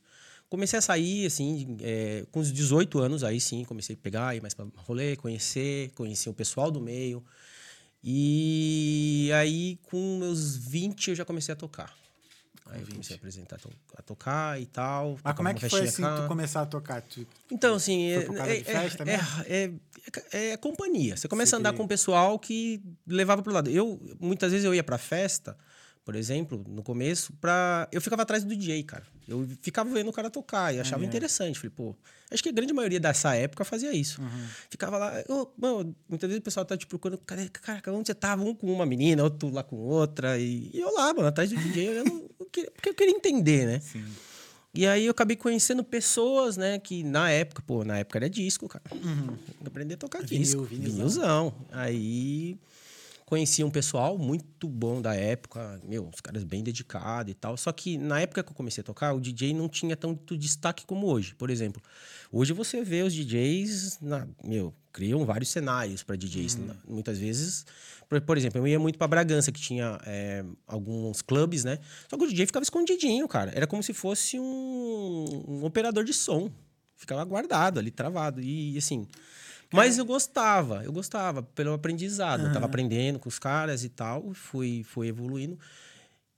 Comecei 0.51 0.77
a 0.77 0.81
sair, 0.81 1.25
assim, 1.25 1.77
é, 1.79 2.25
com 2.29 2.41
os 2.41 2.51
18 2.51 2.99
anos, 2.99 3.23
aí 3.23 3.39
sim, 3.39 3.63
comecei 3.63 3.95
a 3.95 3.97
pegar, 3.97 4.35
ir 4.35 4.41
mais 4.41 4.53
pra 4.53 4.65
rolê, 4.79 5.15
conhecer, 5.15 5.91
conhecer 5.91 6.29
o 6.29 6.33
pessoal 6.33 6.69
do 6.69 6.81
meio. 6.81 7.23
E 8.03 9.31
aí, 9.33 9.79
com 9.83 10.17
meus 10.19 10.57
20, 10.57 11.11
eu 11.11 11.15
já 11.15 11.23
comecei 11.23 11.53
a 11.53 11.55
tocar. 11.55 11.95
Aí 12.65 12.81
eu 12.81 12.87
comecei 12.87 13.15
a 13.15 13.17
apresentar, 13.17 13.61
a 13.95 14.01
tocar 14.01 14.61
e 14.61 14.65
tal. 14.65 15.17
Mas 15.23 15.35
como 15.37 15.47
é 15.47 15.53
que 15.53 15.69
foi 15.69 15.83
assim 15.83 16.01
cá. 16.01 16.21
tu 16.21 16.27
começar 16.27 16.61
a 16.63 16.65
tocar? 16.65 17.01
Tu... 17.01 17.25
Então, 17.49 17.75
assim, 17.75 18.09
Foi 18.25 18.37
é, 18.39 18.51
é, 18.51 18.57
de 18.57 18.63
festa 18.65 19.03
é, 19.03 19.05
mesmo? 19.05 19.27
é, 19.47 19.71
é, 20.33 20.51
é 20.51 20.57
companhia. 20.57 21.15
Você 21.15 21.29
começa 21.29 21.55
a 21.55 21.59
andar 21.59 21.71
com 21.71 21.83
o 21.83 21.87
pessoal 21.87 22.37
que 22.37 22.83
levava 23.07 23.41
pro 23.41 23.53
lado. 23.53 23.69
Eu, 23.69 24.01
muitas 24.19 24.51
vezes, 24.51 24.65
eu 24.65 24.75
ia 24.75 24.83
pra 24.83 24.97
festa, 24.97 25.57
por 26.03 26.13
exemplo, 26.13 26.61
no 26.67 26.83
começo, 26.83 27.31
pra. 27.39 27.87
Eu 27.89 28.01
ficava 28.01 28.23
atrás 28.23 28.43
do 28.43 28.53
DJ, 28.53 28.83
cara. 28.83 29.05
Eu 29.31 29.47
ficava 29.61 29.89
vendo 29.89 30.09
o 30.09 30.13
cara 30.13 30.29
tocar 30.29 30.73
e 30.73 30.79
achava 30.79 31.03
interessante. 31.05 31.57
Falei, 31.57 31.71
pô, 31.75 31.95
acho 32.29 32.43
que 32.43 32.49
a 32.49 32.51
grande 32.51 32.73
maioria 32.73 32.99
dessa 32.99 33.33
época 33.35 33.63
fazia 33.65 33.91
isso. 33.93 34.21
Uhum. 34.21 34.47
Ficava 34.69 34.97
lá, 34.97 35.13
mano, 35.57 35.95
muitas 36.07 36.27
vezes 36.27 36.39
o 36.39 36.43
pessoal 36.43 36.65
tá 36.65 36.77
te 36.77 36.85
procurando, 36.87 37.19
cadê, 37.19 37.47
cara, 37.49 37.81
onde 37.93 38.07
você 38.07 38.13
tava? 38.13 38.43
Um 38.43 38.53
com 38.53 38.71
uma 38.73 38.85
menina, 38.85 39.23
outro 39.23 39.49
lá 39.49 39.63
com 39.63 39.77
outra. 39.77 40.37
E, 40.37 40.69
e 40.73 40.79
eu 40.79 40.93
lá, 40.93 41.13
mano, 41.13 41.27
atrás 41.27 41.49
do 41.49 41.55
DJ, 41.55 41.89
olhando, 41.89 42.29
porque 42.37 42.69
eu 42.85 42.93
queria 42.93 43.13
entender, 43.15 43.65
né? 43.65 43.79
Sim. 43.79 44.05
E 44.73 44.87
aí 44.87 45.05
eu 45.05 45.11
acabei 45.11 45.35
conhecendo 45.35 45.83
pessoas, 45.83 46.55
né, 46.55 46.79
que 46.79 47.03
na 47.03 47.29
época, 47.29 47.61
pô, 47.61 47.83
na 47.83 47.97
época 47.99 48.19
era 48.19 48.29
disco, 48.29 48.69
cara. 48.69 48.83
Aprender 49.65 49.95
a 49.95 49.97
tocar 49.97 50.19
Uhum. 50.21 50.27
Vinil, 50.27 50.43
disco. 50.43 50.63
vinilzão. 50.63 50.95
Vinilzão. 50.97 51.53
Aí 51.71 52.57
conheci 53.31 53.63
um 53.63 53.71
pessoal 53.71 54.17
muito 54.17 54.67
bom 54.67 55.01
da 55.01 55.15
época, 55.15 55.79
meu, 55.85 56.09
os 56.13 56.19
caras 56.19 56.43
bem 56.43 56.61
dedicados 56.61 57.31
e 57.31 57.33
tal. 57.33 57.55
Só 57.55 57.71
que 57.71 57.97
na 57.97 58.19
época 58.19 58.43
que 58.43 58.51
eu 58.51 58.53
comecei 58.53 58.81
a 58.81 58.83
tocar, 58.83 59.13
o 59.13 59.21
DJ 59.21 59.53
não 59.53 59.69
tinha 59.69 59.95
tanto 59.95 60.37
destaque 60.37 60.85
como 60.85 61.07
hoje. 61.07 61.33
Por 61.35 61.49
exemplo, 61.49 61.81
hoje 62.29 62.51
você 62.51 62.83
vê 62.83 63.03
os 63.03 63.13
DJs, 63.13 63.99
na, 64.01 64.27
meu, 64.43 64.73
criam 64.91 65.25
vários 65.25 65.49
cenários 65.49 66.03
para 66.03 66.17
DJs. 66.17 66.55
Uhum. 66.55 66.75
Muitas 66.89 67.19
vezes, 67.19 67.65
por, 68.09 68.19
por 68.19 68.37
exemplo, 68.37 68.59
eu 68.59 68.67
ia 68.67 68.77
muito 68.77 68.99
para 68.99 69.07
Bragança, 69.07 69.49
que 69.49 69.61
tinha 69.61 69.97
é, 70.05 70.43
alguns 70.67 71.21
clubes, 71.21 71.63
né? 71.63 71.79
Só 72.09 72.17
que 72.17 72.25
o 72.25 72.27
DJ 72.27 72.47
ficava 72.47 72.63
escondidinho, 72.63 73.25
cara. 73.29 73.53
Era 73.55 73.65
como 73.65 73.81
se 73.81 73.93
fosse 73.93 74.37
um, 74.37 75.25
um 75.47 75.63
operador 75.63 76.03
de 76.03 76.11
som. 76.11 76.51
Ficava 76.97 77.23
guardado 77.23 77.79
ali, 77.79 77.91
travado. 77.91 78.41
E 78.41 78.77
assim. 78.77 79.07
Mas 79.71 79.97
eu 79.97 80.05
gostava, 80.05 80.83
eu 80.83 80.91
gostava 80.91 81.41
pelo 81.41 81.73
aprendizado. 81.73 82.45
Eu 82.45 82.53
tava 82.53 82.65
aprendendo 82.65 83.19
com 83.19 83.29
os 83.29 83.39
caras 83.39 83.83
e 83.83 83.89
tal, 83.89 84.33
fui, 84.33 84.83
fui 84.83 85.07
evoluindo. 85.07 85.57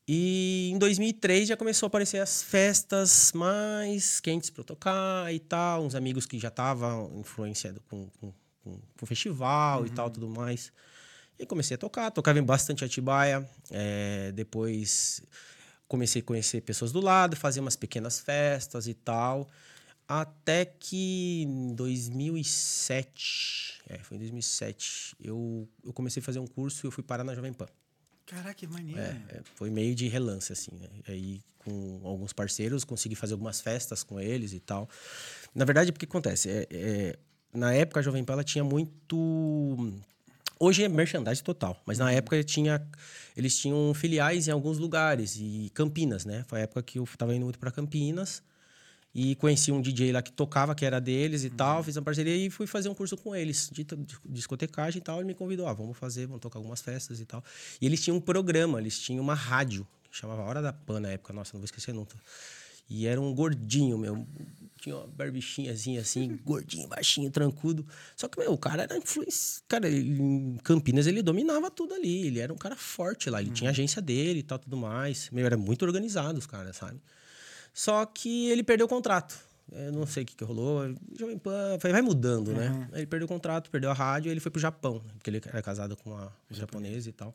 E 0.07 0.69
em 0.73 0.77
2003 0.77 1.47
já 1.47 1.57
começou 1.57 1.85
a 1.85 1.87
aparecer 1.87 2.17
as 2.17 2.43
festas 2.43 3.31
mais 3.33 4.19
quentes 4.19 4.49
para 4.49 4.63
tocar 4.63 5.33
e 5.33 5.39
tal. 5.39 5.85
Uns 5.85 5.95
amigos 5.95 6.25
que 6.25 6.37
já 6.37 6.49
estavam 6.49 7.11
influenciados 7.19 7.81
com, 7.89 8.09
com, 8.19 8.33
com, 8.63 8.79
com 8.99 9.05
festival 9.05 9.85
e 9.85 9.89
tal, 9.89 10.09
tudo 10.09 10.27
mais. 10.29 10.71
E 11.39 11.45
comecei 11.45 11.75
a 11.75 11.77
tocar, 11.77 12.11
tocava 12.11 12.37
em 12.37 12.43
bastante 12.43 12.85
Atibaia. 12.85 13.47
é, 13.71 14.31
depois 14.33 15.23
comecei 15.87 16.21
a 16.21 16.25
conhecer 16.25 16.61
pessoas 16.61 16.91
do 16.91 16.99
lado, 16.99 17.35
fazer 17.35 17.59
umas 17.59 17.75
pequenas 17.75 18.19
festas 18.19 18.87
e 18.87 18.93
tal. 18.93 19.47
Até 20.07 20.65
que 20.65 21.43
em 21.43 21.73
2007, 21.75 23.81
é, 23.89 23.97
foi 23.99 24.17
em 24.17 24.19
2007, 24.19 25.15
eu, 25.19 25.67
eu 25.83 25.93
comecei 25.93 26.21
a 26.21 26.23
fazer 26.23 26.39
um 26.39 26.47
curso 26.47 26.85
e 26.85 26.87
eu 26.87 26.91
fui 26.91 27.03
parar 27.03 27.23
na 27.23 27.33
Jovem 27.33 27.53
Pan. 27.53 27.67
Caraca, 28.25 28.53
que 28.53 28.67
maneiro. 28.67 28.99
É, 28.99 29.41
foi 29.55 29.69
meio 29.69 29.95
de 29.95 30.07
relance, 30.07 30.51
assim, 30.51 30.75
né? 30.75 30.87
Aí, 31.07 31.41
com 31.59 32.01
alguns 32.03 32.33
parceiros, 32.33 32.83
consegui 32.83 33.15
fazer 33.15 33.33
algumas 33.33 33.61
festas 33.61 34.03
com 34.03 34.19
eles 34.19 34.53
e 34.53 34.59
tal. 34.59 34.89
Na 35.53 35.65
verdade, 35.65 35.91
o 35.91 35.93
que 35.93 36.05
acontece? 36.05 36.49
É, 36.49 36.67
é, 36.71 37.19
na 37.53 37.73
época, 37.73 37.99
a 37.99 38.03
Jovem 38.03 38.23
Pan 38.23 38.33
ela 38.33 38.43
tinha 38.43 38.63
muito... 38.63 39.93
Hoje 40.59 40.83
é 40.83 40.87
merchandising 40.87 41.43
total, 41.43 41.81
mas 41.85 41.97
na 41.97 42.11
época 42.11 42.41
tinha, 42.43 42.81
eles 43.35 43.57
tinham 43.57 43.93
filiais 43.93 44.47
em 44.47 44.51
alguns 44.51 44.77
lugares, 44.77 45.35
e 45.37 45.69
Campinas, 45.73 46.23
né? 46.23 46.45
Foi 46.47 46.59
a 46.59 46.63
época 46.63 46.81
que 46.81 46.99
eu 46.99 47.07
tava 47.17 47.35
indo 47.35 47.43
muito 47.43 47.59
para 47.59 47.69
Campinas, 47.69 48.41
e 49.13 49.35
conheci 49.35 49.71
um 49.71 49.79
DJ 49.81 50.11
lá 50.11 50.21
que 50.21 50.31
tocava, 50.31 50.73
que 50.73 50.83
era 50.83 50.99
deles 50.99 51.43
e 51.43 51.49
tal, 51.49 51.83
fiz 51.83 51.95
uma 51.95 52.01
parceria 52.01 52.35
e 52.35 52.49
fui 52.49 52.65
fazer 52.65 52.89
um 52.89 52.95
curso 52.95 53.15
com 53.15 53.35
eles 53.35 53.69
de, 53.71 53.85
discotecagem 54.25 54.99
e 54.99 55.03
tal. 55.03 55.17
Ele 55.19 55.27
me 55.27 55.35
convidou, 55.35 55.67
ah, 55.67 55.73
vamos 55.73 55.97
fazer, 55.97 56.25
vamos 56.25 56.41
tocar 56.41 56.57
algumas 56.57 56.81
festas 56.81 57.19
e 57.19 57.25
tal. 57.25 57.43
E 57.79 57.85
eles 57.85 58.01
tinham 58.03 58.17
um 58.17 58.21
programa, 58.21 58.79
eles 58.79 58.97
tinham 58.99 59.23
uma 59.23 59.35
rádio, 59.35 59.87
que 60.09 60.17
chamava 60.17 60.41
Hora 60.41 60.61
da 60.61 60.73
Pan 60.73 60.99
na 60.99 61.09
época, 61.09 61.31
nossa, 61.31 61.51
não 61.53 61.59
vou 61.59 61.65
esquecer 61.65 61.93
nunca. 61.93 62.17
E 62.89 63.07
era 63.07 63.19
um 63.19 63.33
gordinho, 63.33 63.97
meu. 63.97 64.27
Tinha 64.81 64.97
uma 64.97 65.07
barbichinhazinha 65.07 66.01
assim, 66.01 66.37
gordinho, 66.43 66.87
baixinho, 66.87 67.31
trancudo. 67.31 67.85
Só 68.15 68.27
que, 68.27 68.37
meu, 68.37 68.51
o 68.51 68.57
cara 68.57 68.83
era 68.83 68.97
influência. 68.97 69.61
Cara, 69.67 69.87
ele- 69.87 70.21
em 70.21 70.57
Campinas 70.63 71.07
ele 71.07 71.21
dominava 71.21 71.71
tudo 71.71 71.93
ali. 71.93 72.27
Ele 72.27 72.39
era 72.39 72.51
um 72.53 72.57
cara 72.57 72.75
forte 72.75 73.29
lá. 73.29 73.41
Ele 73.41 73.51
tinha 73.51 73.69
agência 73.69 74.01
dele 74.01 74.39
e 74.39 74.43
tal, 74.43 74.59
tudo 74.59 74.75
mais. 74.75 75.29
Meu, 75.31 75.45
era 75.45 75.55
muito 75.55 75.85
organizado 75.85 76.37
os 76.37 76.45
caras, 76.45 76.75
sabe? 76.75 76.99
Só 77.73 78.05
que 78.05 78.49
ele 78.49 78.63
perdeu 78.63 78.85
o 78.85 78.89
contrato. 78.89 79.37
Eu 79.71 79.91
não 79.91 80.05
sei 80.05 80.23
o 80.23 80.25
que, 80.25 80.35
que 80.35 80.43
rolou. 80.43 80.93
Jovem 81.17 81.37
Pan 81.37 81.77
foi- 81.79 81.91
vai 81.91 82.01
mudando, 82.01 82.49
Uhum. 82.49 82.55
né? 82.55 82.89
Ele 82.93 83.07
perdeu 83.07 83.25
o 83.25 83.27
contrato, 83.29 83.71
perdeu 83.71 83.89
a 83.89 83.93
rádio, 83.93 84.29
ele 84.31 84.39
foi 84.39 84.51
pro 84.51 84.61
Japão, 84.61 85.01
né? 85.05 85.11
porque 85.15 85.29
ele 85.29 85.41
era 85.43 85.61
casado 85.61 85.97
com 85.97 86.11
uma 86.11 86.31
japonesa 86.51 87.09
e 87.09 87.11
tal. 87.13 87.33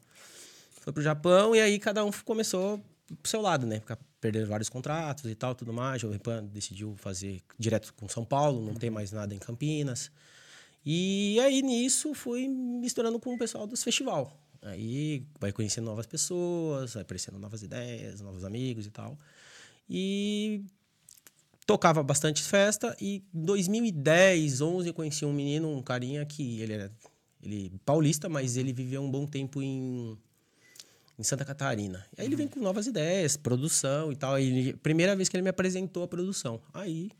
Foi 0.80 0.92
pro 0.92 1.02
Japão 1.02 1.54
e 1.56 1.60
aí 1.60 1.78
cada 1.78 2.04
um 2.04 2.10
começou 2.24 2.78
pro 3.22 3.28
seu 3.30 3.40
lado, 3.40 3.66
né? 3.66 3.80
Ficar 3.80 3.98
perdendo 4.20 4.46
vários 4.46 4.68
contratos 4.68 5.24
e 5.28 5.34
tal, 5.34 5.54
tudo 5.54 5.72
mais. 5.72 6.00
Jovem 6.00 6.18
Pan 6.18 6.44
decidiu 6.44 6.94
fazer 6.98 7.40
direto 7.58 7.92
com 7.94 8.08
São 8.08 8.24
Paulo, 8.24 8.64
não 8.64 8.74
tem 8.74 8.90
mais 8.90 9.10
nada 9.10 9.34
em 9.34 9.38
Campinas. 9.38 10.10
E 10.86 11.38
aí 11.40 11.60
nisso 11.62 12.14
fui 12.14 12.46
misturando 12.48 13.18
com 13.18 13.34
o 13.34 13.38
pessoal 13.38 13.66
dos 13.66 13.82
festival. 13.82 14.32
Aí 14.62 15.24
vai 15.40 15.50
conhecendo 15.52 15.86
novas 15.86 16.06
pessoas, 16.06 16.94
vai 16.94 17.02
aparecendo 17.02 17.38
novas 17.38 17.62
ideias, 17.62 18.20
novos 18.20 18.44
amigos 18.44 18.86
e 18.86 18.90
tal. 18.90 19.18
E 19.88 20.62
tocava 21.66 22.02
bastante 22.02 22.42
festa 22.42 22.96
e 23.00 23.22
em 23.34 23.44
2010, 23.44 24.60
11 24.60 24.88
eu 24.88 24.94
conheci 24.94 25.24
um 25.24 25.32
menino, 25.32 25.70
um 25.70 25.82
carinha 25.82 26.24
que 26.24 26.60
ele 26.60 26.72
era 26.72 26.92
ele 27.42 27.72
paulista, 27.84 28.28
mas 28.28 28.56
ele 28.56 28.72
viveu 28.72 29.02
um 29.02 29.10
bom 29.10 29.26
tempo 29.26 29.62
em 29.62 30.16
em 31.18 31.22
Santa 31.24 31.44
Catarina. 31.44 32.06
E 32.16 32.20
aí 32.20 32.28
ele 32.28 32.36
vem 32.36 32.46
com 32.46 32.60
novas 32.60 32.86
ideias, 32.86 33.36
produção 33.36 34.12
e 34.12 34.16
tal. 34.16 34.38
Ele- 34.38 34.74
primeira 34.74 35.16
vez 35.16 35.28
que 35.28 35.36
ele 35.36 35.42
me 35.42 35.50
apresentou 35.50 36.04
a 36.04 36.08
produção. 36.08 36.60
Aí 36.72 37.10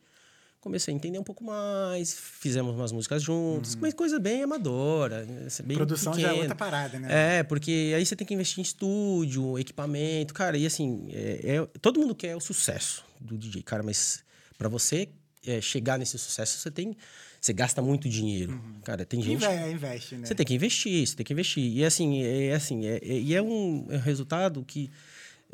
comecei 0.61 0.93
a 0.93 0.97
entender 0.97 1.19
um 1.19 1.23
pouco 1.25 1.43
mais, 1.45 2.15
fizemos 2.15 2.75
umas 2.75 2.93
músicas 2.93 3.23
juntos, 3.23 3.77
mas 3.77 3.95
coisa 3.95 4.19
bem 4.19 4.43
amadora, 4.43 5.27
bem 5.65 5.77
Produção 5.77 6.13
já 6.15 6.21
é 6.21 6.25
pequena. 6.25 6.41
outra 6.43 6.55
parada, 6.55 6.99
né? 6.99 7.39
É, 7.39 7.43
porque 7.43 7.93
aí 7.97 8.05
você 8.05 8.15
tem 8.17 8.27
que 8.27 8.35
investir 8.35 8.59
em 8.59 8.63
estúdio, 8.63 9.59
equipamento, 9.59 10.35
cara, 10.35 10.57
e 10.59 10.67
assim, 10.67 11.09
é- 11.13 11.57
é- 11.57 11.79
todo 11.81 12.01
mundo 12.01 12.15
quer 12.15 12.37
o 12.37 12.41
sucesso 12.41 13.05
do 13.21 13.37
DJ, 13.39 13.63
cara, 13.63 13.83
mas 13.83 14.23
pra 14.57 14.69
você 14.69 15.09
é, 15.47 15.61
chegar 15.61 15.99
nesse 15.99 16.19
sucesso, 16.19 16.59
você 16.59 16.71
tem. 16.71 16.97
Você 17.41 17.53
gasta 17.53 17.81
muito 17.81 18.09
dinheiro. 18.09 18.61
Cara, 18.83 19.07
tem 19.07 19.23
gente. 19.23 19.37
Inve- 19.45 19.71
investe, 19.71 20.17
né? 20.17 20.27
Você 20.27 20.35
tem 20.35 20.45
que 20.45 20.53
investir, 20.53 21.07
você 21.07 21.15
tem 21.15 21.25
que 21.25 21.33
investir. 21.33 21.65
E 21.77 21.85
assim, 21.85 22.23
é 22.23 22.53
assim, 22.53 22.85
é, 22.85 22.97
é- 22.97 23.19
e 23.21 23.35
é 23.35 23.41
um, 23.41 23.87
é 23.89 23.97
um 23.97 24.01
resultado 24.01 24.63
que 24.67 24.91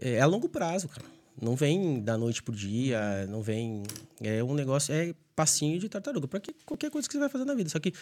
é 0.01 0.19
a 0.21 0.27
longo 0.27 0.49
prazo, 0.49 0.89
cara. 0.89 1.07
Não 1.41 1.57
vem 1.57 2.01
da 2.01 2.17
noite 2.17 2.43
pro 2.43 2.55
dia, 2.55 3.27
não 3.29 3.43
vem. 3.43 3.83
É 4.21 4.43
um 4.43 4.55
negócio, 4.55 4.95
é 4.95 5.15
passinho 5.35 5.81
de 5.81 5.89
tartaruga, 5.89 6.29
para 6.29 6.41
qualquer 6.65 6.91
coisa 6.91 7.09
que 7.09 7.13
você 7.13 7.19
vai 7.19 7.29
fazer 7.29 7.45
na 7.45 7.55
vida. 7.55 7.69
Só 7.69 7.81
que 7.81 7.93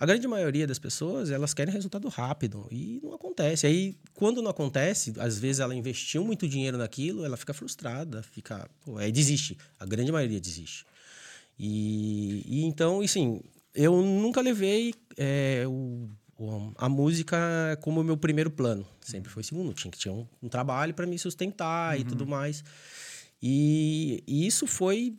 a 0.00 0.06
grande 0.06 0.26
maioria 0.26 0.66
das 0.66 0.78
pessoas, 0.78 1.30
elas 1.30 1.52
querem 1.52 1.72
resultado 1.72 2.08
rápido 2.08 2.66
e 2.70 2.98
não 3.02 3.12
acontece. 3.14 3.66
Aí, 3.66 3.94
quando 4.14 4.40
não 4.40 4.50
acontece, 4.50 5.12
às 5.18 5.38
vezes 5.38 5.60
ela 5.60 5.74
investiu 5.74 6.24
muito 6.24 6.48
dinheiro 6.48 6.78
naquilo, 6.78 7.24
ela 7.24 7.36
fica 7.36 7.52
frustrada, 7.52 8.22
fica. 8.22 8.68
Pô, 8.84 8.96
aí 8.96 9.12
desiste. 9.12 9.58
A 9.78 9.84
grande 9.84 10.10
maioria 10.10 10.40
desiste. 10.40 10.86
E, 11.58 12.42
e 12.46 12.64
então, 12.64 13.00
eu 13.74 14.00
nunca 14.02 14.40
levei 14.40 14.94
é, 15.16 15.64
o- 15.66 16.08
a 16.76 16.88
música 16.88 17.36
como 17.80 18.02
meu 18.02 18.16
primeiro 18.16 18.50
plano. 18.50 18.86
Sempre 19.00 19.30
foi 19.30 19.42
segundo. 19.42 19.72
Tinha 19.72 19.90
que 19.90 19.98
ter 19.98 20.10
um, 20.10 20.26
um 20.42 20.48
trabalho 20.48 20.94
para 20.94 21.06
me 21.06 21.18
sustentar 21.18 21.98
e 21.98 22.04
tudo 22.04 22.26
mais. 22.26 22.62
E, 23.42 24.22
e 24.26 24.46
isso 24.46 24.66
foi 24.66 25.16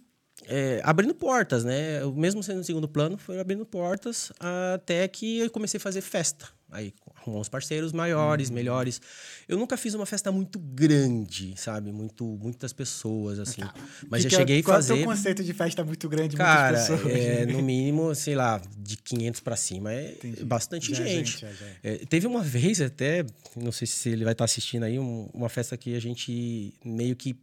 é, 0.48 0.82
abrindo 0.84 1.14
portas, 1.14 1.64
né? 1.64 2.04
Mesmo 2.16 2.42
sendo 2.42 2.58
no 2.58 2.64
segundo 2.64 2.88
plano, 2.88 3.18
foi 3.18 3.40
abrindo 3.40 3.66
portas 3.66 4.32
até 4.74 5.08
que 5.08 5.40
eu 5.40 5.50
comecei 5.50 5.78
a 5.78 5.82
fazer 5.82 6.02
festa. 6.02 6.48
Aí 6.72 6.94
arrumou 7.16 7.42
uns 7.42 7.50
parceiros 7.50 7.92
maiores, 7.92 8.50
melhores. 8.52 9.02
Eu 9.48 9.58
nunca 9.58 9.76
fiz 9.76 9.94
uma 9.96 10.06
festa 10.06 10.32
muito 10.32 10.60
grande, 10.60 11.54
sabe? 11.58 11.92
Muito, 11.92 12.24
muitas 12.42 12.72
pessoas, 12.72 13.40
assim. 13.40 13.62
Mas 14.10 14.24
Que 14.24 14.30
já 14.30 14.30
que 14.30 14.36
é- 14.36 14.38
cheguei 14.40 14.60
a 14.60 14.64
qual 14.64 14.76
fazer. 14.78 15.00
é 15.00 15.02
o 15.02 15.06
conceito 15.06 15.44
de 15.44 15.54
festa 15.54 15.84
muito 15.84 16.08
grande, 16.08 16.36
Cara, 16.38 16.78
pessoas? 16.78 17.02
é, 17.08 17.46
no 17.48 17.62
mínimo, 17.64 18.14
sei 18.14 18.36
lá, 18.36 18.62
de 18.78 18.98
500 18.98 19.42
pra 19.42 19.56
cima 19.56 19.92
é 19.92 20.12
Entendi. 20.12 20.46
bastante 20.46 20.94
Já 20.94 21.04
é 21.04 21.08
gente. 21.08 21.40
já, 21.42 21.52
já 21.52 21.66
é. 21.66 21.76
É, 21.84 21.96
teve 22.06 22.28
uma 22.28 22.44
vez 22.44 22.80
até, 22.82 23.26
não 23.56 23.72
sei 23.72 23.88
se 23.88 24.10
ele 24.10 24.24
vai 24.24 24.34
estar 24.34 24.46
assistindo 24.46 24.84
aí, 24.84 25.00
um- 25.00 25.28
uma 25.34 25.50
festa 25.50 25.76
que 25.76 25.96
a 25.96 26.00
gente 26.00 26.74
meio 26.86 27.16
que. 27.16 27.36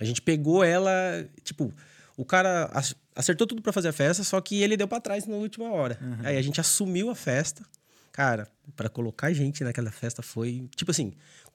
a 0.00 0.04
gente 0.04 0.22
pegou 0.22 0.62
ela, 0.62 0.90
tipo, 1.42 1.72
o 2.16 2.24
cara 2.24 2.70
ac- 2.72 2.94
acertou 3.14 3.46
tudo 3.46 3.60
pra 3.62 3.72
fazer 3.72 3.88
a 3.88 3.92
festa, 3.92 4.22
só 4.24 4.40
que 4.40 4.62
ele 4.62 4.76
deu 4.76 4.86
pra 4.88 5.00
trás 5.00 5.26
na 5.26 5.36
última 5.36 5.70
hora. 5.70 5.98
Uhum. 6.00 6.16
Aí 6.22 6.36
a 6.36 6.42
gente 6.42 6.60
assumiu 6.60 7.10
a 7.10 7.14
festa. 7.14 7.62
Cara, 8.18 8.48
pra 8.74 8.88
colocar 8.88 9.32
gente 9.32 9.62
naquela 9.62 9.92
festa 9.92 10.22
foi. 10.22 10.68
Tipo 10.74 10.90
assim, 10.90 11.12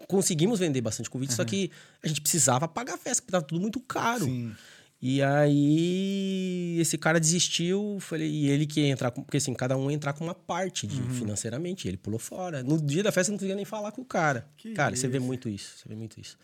conseguimos 0.07 0.59
vender 0.59 0.79
bastante 0.79 1.09
convite, 1.09 1.33
só 1.33 1.43
que 1.43 1.69
a 2.01 2.07
gente 2.07 2.21
precisava 2.21 2.69
pagar 2.69 2.93
a 2.93 2.97
festa, 2.97 3.21
porque 3.21 3.33
tava 3.33 3.43
tudo 3.43 3.59
muito 3.59 3.81
caro. 3.81 4.23
Sim. 4.23 4.55
E 5.01 5.21
aí, 5.21 6.77
esse 6.79 6.97
cara 6.97 7.19
desistiu, 7.19 7.97
falei, 7.99 8.29
e 8.29 8.49
ele 8.49 8.65
que 8.65 8.79
ia 8.79 8.87
entrar, 8.87 9.11
com, 9.11 9.21
porque 9.23 9.35
assim, 9.35 9.53
cada 9.53 9.75
um 9.75 9.91
ia 9.91 9.95
entrar 9.97 10.13
com 10.13 10.23
uma 10.23 10.33
parte 10.33 10.87
de, 10.87 11.01
Uhum. 11.01 11.09
financeiramente, 11.09 11.85
ele 11.85 11.97
pulou 11.97 12.17
fora. 12.17 12.63
No 12.63 12.81
dia 12.81 13.03
da 13.03 13.11
festa, 13.11 13.29
eu 13.29 13.33
não 13.33 13.37
conseguia 13.39 13.57
nem 13.57 13.65
falar 13.65 13.91
com 13.91 14.01
o 14.01 14.05
cara. 14.05 14.47
Que 14.55 14.71
cara, 14.71 14.95
você 14.95 15.09
vê 15.09 15.17
isso. 15.17 15.25
muito 15.27 15.49
isso, 15.49 15.79
você 15.79 15.89
vê 15.89 15.95
muito 15.95 16.17
isso. 16.17 16.37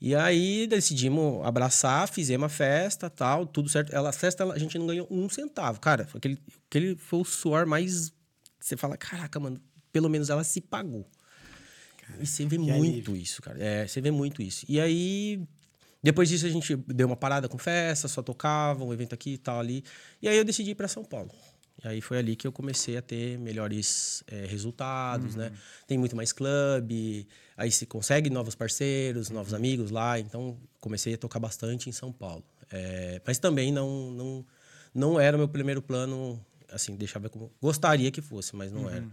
E 0.00 0.14
aí, 0.14 0.66
decidimos 0.66 1.44
abraçar, 1.44 2.08
fizemos 2.08 2.46
a 2.46 2.48
festa, 2.48 3.10
tal, 3.10 3.44
tudo 3.44 3.68
certo. 3.68 3.94
Ela, 3.94 4.08
a 4.08 4.12
festa, 4.14 4.50
a 4.50 4.58
gente 4.58 4.78
não 4.78 4.86
ganhou 4.86 5.06
um 5.10 5.28
centavo. 5.28 5.78
Cara, 5.78 6.08
aquele, 6.14 6.38
aquele 6.70 6.96
foi 6.96 7.20
o 7.20 7.24
suor 7.26 7.66
mais... 7.66 8.10
Você 8.62 8.76
fala, 8.76 8.96
caraca, 8.96 9.38
mano, 9.40 9.60
pelo 9.92 10.08
menos 10.08 10.30
ela 10.30 10.44
se 10.44 10.60
pagou. 10.60 11.06
E 12.20 12.26
você 12.26 12.44
vê 12.46 12.58
muito 12.58 12.74
alívio. 12.74 13.16
isso, 13.16 13.40
cara. 13.40 13.62
É, 13.62 13.86
você 13.86 14.00
vê 14.00 14.10
muito 14.10 14.42
isso. 14.42 14.64
E 14.68 14.80
aí, 14.80 15.40
depois 16.02 16.28
disso, 16.28 16.46
a 16.46 16.50
gente 16.50 16.76
deu 16.76 17.06
uma 17.06 17.16
parada 17.16 17.48
com 17.48 17.58
festa, 17.58 18.08
só 18.08 18.22
tocava, 18.22 18.84
um 18.84 18.92
evento 18.92 19.14
aqui 19.14 19.34
e 19.34 19.38
tal 19.38 19.60
ali. 19.60 19.84
E 20.20 20.28
aí 20.28 20.36
eu 20.36 20.44
decidi 20.44 20.70
ir 20.70 20.74
para 20.74 20.88
São 20.88 21.04
Paulo. 21.04 21.30
E 21.82 21.88
aí 21.88 22.00
foi 22.00 22.18
ali 22.18 22.36
que 22.36 22.46
eu 22.46 22.52
comecei 22.52 22.96
a 22.96 23.02
ter 23.02 23.38
melhores 23.38 24.22
é, 24.26 24.46
resultados, 24.46 25.34
né? 25.34 25.52
Tem 25.86 25.98
muito 25.98 26.14
mais 26.14 26.32
clube, 26.32 27.26
aí 27.56 27.72
se 27.72 27.86
consegue 27.86 28.30
novos 28.30 28.54
parceiros, 28.54 29.30
novos 29.30 29.54
amigos 29.54 29.90
lá. 29.90 30.18
Então, 30.18 30.56
comecei 30.80 31.14
a 31.14 31.18
tocar 31.18 31.40
bastante 31.40 31.88
em 31.88 31.92
São 31.92 32.12
Paulo. 32.12 32.44
É, 32.70 33.20
mas 33.26 33.38
também 33.38 33.72
não, 33.72 34.10
não, 34.10 34.46
não 34.94 35.20
era 35.20 35.36
o 35.36 35.38
meu 35.38 35.48
primeiro 35.48 35.82
plano, 35.82 36.44
assim, 36.72 36.96
deixava 36.96 37.28
como... 37.28 37.52
Gostaria 37.60 38.10
que 38.10 38.20
fosse, 38.20 38.54
mas 38.56 38.72
não 38.72 38.88
era. 38.88 39.04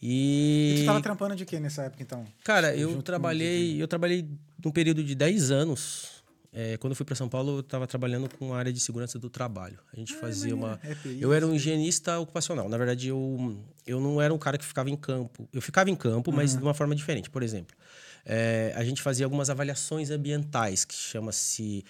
E 0.00 0.74
E... 0.78 0.80
tu 0.82 0.86
tava 0.86 1.00
trampando 1.00 1.36
de 1.36 1.44
quê 1.44 1.60
nessa 1.60 1.82
época, 1.84 2.02
então? 2.02 2.24
Cara, 2.44 2.74
eu 2.76 2.90
junto 2.90 3.02
trabalhei, 3.02 3.80
eu 3.80 3.86
trabalhei 3.86 4.28
num 4.64 4.70
período 4.72 5.02
de 5.04 5.14
10 5.14 5.50
anos. 5.50 6.22
É, 6.54 6.76
quando 6.76 6.90
eu 6.92 6.96
fui 6.96 7.06
para 7.06 7.14
São 7.14 7.28
Paulo, 7.28 7.56
eu 7.56 7.60
estava 7.60 7.86
trabalhando 7.86 8.28
com 8.36 8.52
a 8.52 8.58
área 8.58 8.72
de 8.72 8.78
segurança 8.78 9.18
do 9.18 9.30
trabalho. 9.30 9.78
A 9.90 9.96
gente 9.96 10.12
fazia 10.14 10.54
uma. 10.54 10.78
EPI, 10.84 11.18
Eu 11.18 11.32
era 11.32 11.46
um 11.46 11.54
higienista 11.54 12.18
ocupacional. 12.18 12.68
Na 12.68 12.76
verdade, 12.76 13.08
eu, 13.08 13.56
eu 13.86 13.98
não 14.00 14.20
era 14.20 14.34
um 14.34 14.38
cara 14.38 14.58
que 14.58 14.64
ficava 14.64 14.90
em 14.90 14.96
campo. 14.96 15.48
Eu 15.50 15.62
ficava 15.62 15.88
em 15.88 15.96
campo, 15.96 16.30
mas 16.30 16.54
de 16.54 16.62
uma 16.62 16.74
forma 16.74 16.94
diferente. 16.94 17.30
Por 17.30 17.42
exemplo, 17.42 17.74
é, 18.24 18.72
a 18.76 18.84
gente 18.84 19.02
fazia 19.02 19.26
algumas 19.26 19.50
avaliações 19.50 20.10
ambientais, 20.10 20.84
que 20.84 20.94
chama-se. 20.94 21.84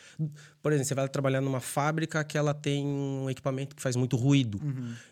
Por 0.63 0.73
exemplo, 0.73 0.89
você 0.89 0.95
vai 0.95 1.09
trabalhar 1.09 1.41
numa 1.41 1.61
fábrica 1.61 2.23
que 2.25 2.39
ela 2.39 2.55
tem 2.55 2.87
um 2.87 3.29
equipamento 3.29 3.77
que 3.77 3.83
faz 3.83 3.97
muito 3.97 4.17
ruído. 4.17 4.61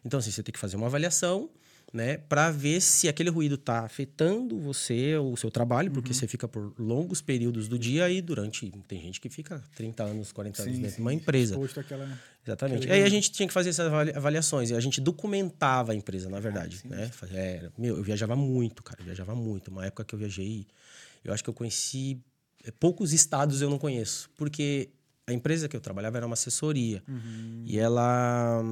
Então, 0.05 0.19
assim, 0.19 0.31
você 0.31 0.43
tem 0.43 0.53
que 0.53 0.59
fazer 0.59 0.77
uma 0.77 0.87
avaliação 0.87 1.51
né, 1.93 2.19
para 2.19 2.51
ver 2.53 2.81
se 2.81 3.09
aquele 3.09 3.31
ruído 3.31 3.57
está 3.57 3.81
afetando 3.81 4.59
você 4.61 5.17
ou 5.17 5.33
o 5.33 5.37
seu 5.37 5.51
trabalho, 5.51 5.91
porque 5.91 6.15
você 6.15 6.27
fica 6.29 6.47
por 6.47 6.73
longos 6.79 7.21
períodos 7.21 7.67
do 7.67 7.79
dia 7.79 8.09
e 8.09 8.23
durante 8.23 8.71
tem 8.87 9.01
gente 9.01 9.21
que 9.21 9.29
fica 9.29 9.63
30 9.75 10.05
anos, 10.05 10.31
40 10.31 10.63
anos 10.63 10.75
Sim, 10.75 10.81
dentro 10.81 10.91
de 10.91 10.97
sim, 10.97 11.03
uma 11.03 11.13
empresa. 11.13 11.57
Exatamente. 12.47 12.91
Aí 12.91 13.03
a 13.03 13.09
gente 13.09 13.31
tinha 13.33 13.47
que 13.47 13.53
fazer 13.53 13.71
essas 13.71 13.87
avali- 13.87 14.13
avaliações 14.15 14.71
e 14.71 14.75
a 14.75 14.81
gente 14.81 15.01
documentava 15.01 15.93
a 15.93 15.95
empresa, 15.95 16.31
na 16.31 16.39
verdade, 16.41 16.81
né? 16.85 17.11
É, 17.33 17.69
meu, 17.77 17.97
eu 17.97 18.03
viajava 18.03 18.37
muito, 18.37 18.83
cara, 18.83 19.01
eu 19.01 19.05
viajava 19.05 19.35
muito. 19.35 19.69
Uma 19.69 19.85
época 19.85 20.05
que 20.05 20.15
eu 20.15 20.19
viajei, 20.19 20.67
eu 21.25 21.33
acho 21.33 21.43
que 21.45 21.51
eu 21.51 21.55
conheci 21.55 22.19
é, 22.65 22.71
poucos 22.71 23.13
estados 23.13 23.61
eu 23.63 23.71
não 23.71 23.79
conheço, 23.79 24.29
porque 24.37 24.91
a 25.27 25.33
empresa 25.33 25.69
que 25.69 25.77
eu 25.77 25.81
trabalhava 25.81 26.17
era 26.19 26.27
uma 26.27 26.35
assessoria 26.35 27.03
e 27.67 27.79
ela 27.79 28.63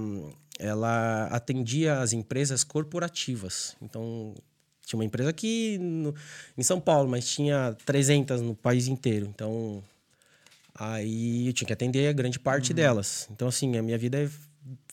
ela 0.58 1.26
atendia 1.26 2.00
as 2.00 2.12
empresas 2.12 2.64
corporativas. 2.64 3.76
Então 3.80 4.34
tinha 4.84 4.98
uma 4.98 5.04
empresa 5.04 5.30
aqui 5.30 5.78
no- 5.78 6.14
em 6.56 6.62
São 6.62 6.80
Paulo, 6.80 7.08
mas 7.08 7.28
tinha 7.28 7.76
300 7.86 8.40
no 8.40 8.54
país 8.54 8.88
inteiro. 8.88 9.26
Então 9.26 9.82
Aí 10.80 11.48
eu 11.48 11.52
tinha 11.52 11.66
que 11.66 11.72
atender 11.72 12.06
a 12.08 12.12
grande 12.12 12.38
parte 12.38 12.72
delas. 12.72 13.28
Então, 13.32 13.48
assim, 13.48 13.76
a 13.76 13.82
minha 13.82 13.98
vida 13.98 14.16
é- 14.22 14.30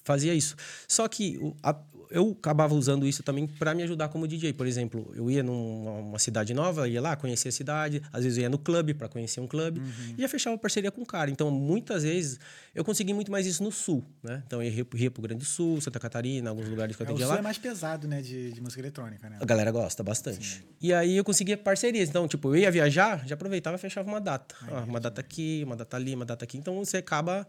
fazia 0.03 0.33
isso. 0.33 0.55
Só 0.87 1.07
que 1.07 1.37
o- 1.37 1.55
a- 1.61 1.79
eu 2.09 2.35
acabava 2.37 2.73
usando 2.73 3.05
isso 3.07 3.23
também 3.23 3.47
para 3.47 3.73
me 3.73 3.83
ajudar 3.83 4.09
como 4.09 4.27
DJ. 4.27 4.53
Por 4.53 4.67
exemplo, 4.67 5.11
eu 5.15 5.29
ia 5.29 5.41
numa 5.43 5.91
uma 5.91 6.19
cidade 6.19 6.53
nova, 6.53 6.87
ia 6.87 7.01
lá, 7.01 7.15
conhecia 7.15 7.49
a 7.49 7.51
cidade. 7.51 8.01
Às 8.11 8.23
vezes 8.23 8.37
eu 8.37 8.43
ia 8.43 8.49
no 8.49 8.57
clube 8.57 8.93
para 8.93 9.07
conhecer 9.07 9.39
um 9.39 9.47
clube. 9.47 9.81
E 10.17 10.21
já 10.21 10.27
fechava 10.27 10.57
parceria 10.57 10.91
com 10.91 11.01
o 11.01 11.05
cara. 11.05 11.29
Então, 11.31 11.49
muitas 11.51 12.03
vezes, 12.03 12.39
eu 12.73 12.83
consegui 12.83 13.13
muito 13.13 13.31
mais 13.31 13.45
isso 13.45 13.63
no 13.63 13.71
Sul, 13.71 14.03
né? 14.23 14.43
Então, 14.45 14.61
eu 14.61 14.71
ia, 14.71 14.87
ia 14.95 15.11
pro 15.11 15.21
Grande 15.21 15.39
do 15.39 15.45
Sul, 15.45 15.81
Santa 15.81 15.99
Catarina, 15.99 16.49
alguns 16.49 16.67
lugares 16.69 16.95
que 16.95 17.01
eu 17.01 17.05
É, 17.05 17.09
o 17.09 17.11
atendia 17.11 17.25
som 17.27 17.33
lá. 17.33 17.39
é 17.39 17.41
mais 17.41 17.57
pesado, 17.57 18.07
né, 18.07 18.21
de, 18.21 18.51
de 18.51 18.61
música 18.61 18.81
eletrônica, 18.81 19.29
né? 19.29 19.37
A 19.41 19.45
galera 19.45 19.71
gosta 19.71 20.03
bastante. 20.03 20.63
E 20.81 20.93
aí 20.93 21.17
eu 21.17 21.23
conseguia 21.23 21.57
parcerias. 21.57 22.09
Então, 22.09 22.27
tipo, 22.27 22.49
eu 22.49 22.57
ia 22.57 22.71
viajar, 22.71 23.25
já 23.27 23.35
aproveitava 23.35 23.75
e 23.75 23.79
fechava 23.79 24.07
uma 24.09 24.21
data. 24.21 24.55
Ó, 24.69 24.83
uma 24.83 24.99
data 24.99 25.21
aqui, 25.21 25.63
uma 25.65 25.75
data 25.75 25.97
ali, 25.97 26.13
uma 26.15 26.25
data 26.25 26.43
aqui. 26.45 26.57
Então 26.57 26.75
você 26.83 26.97
acaba 26.97 27.47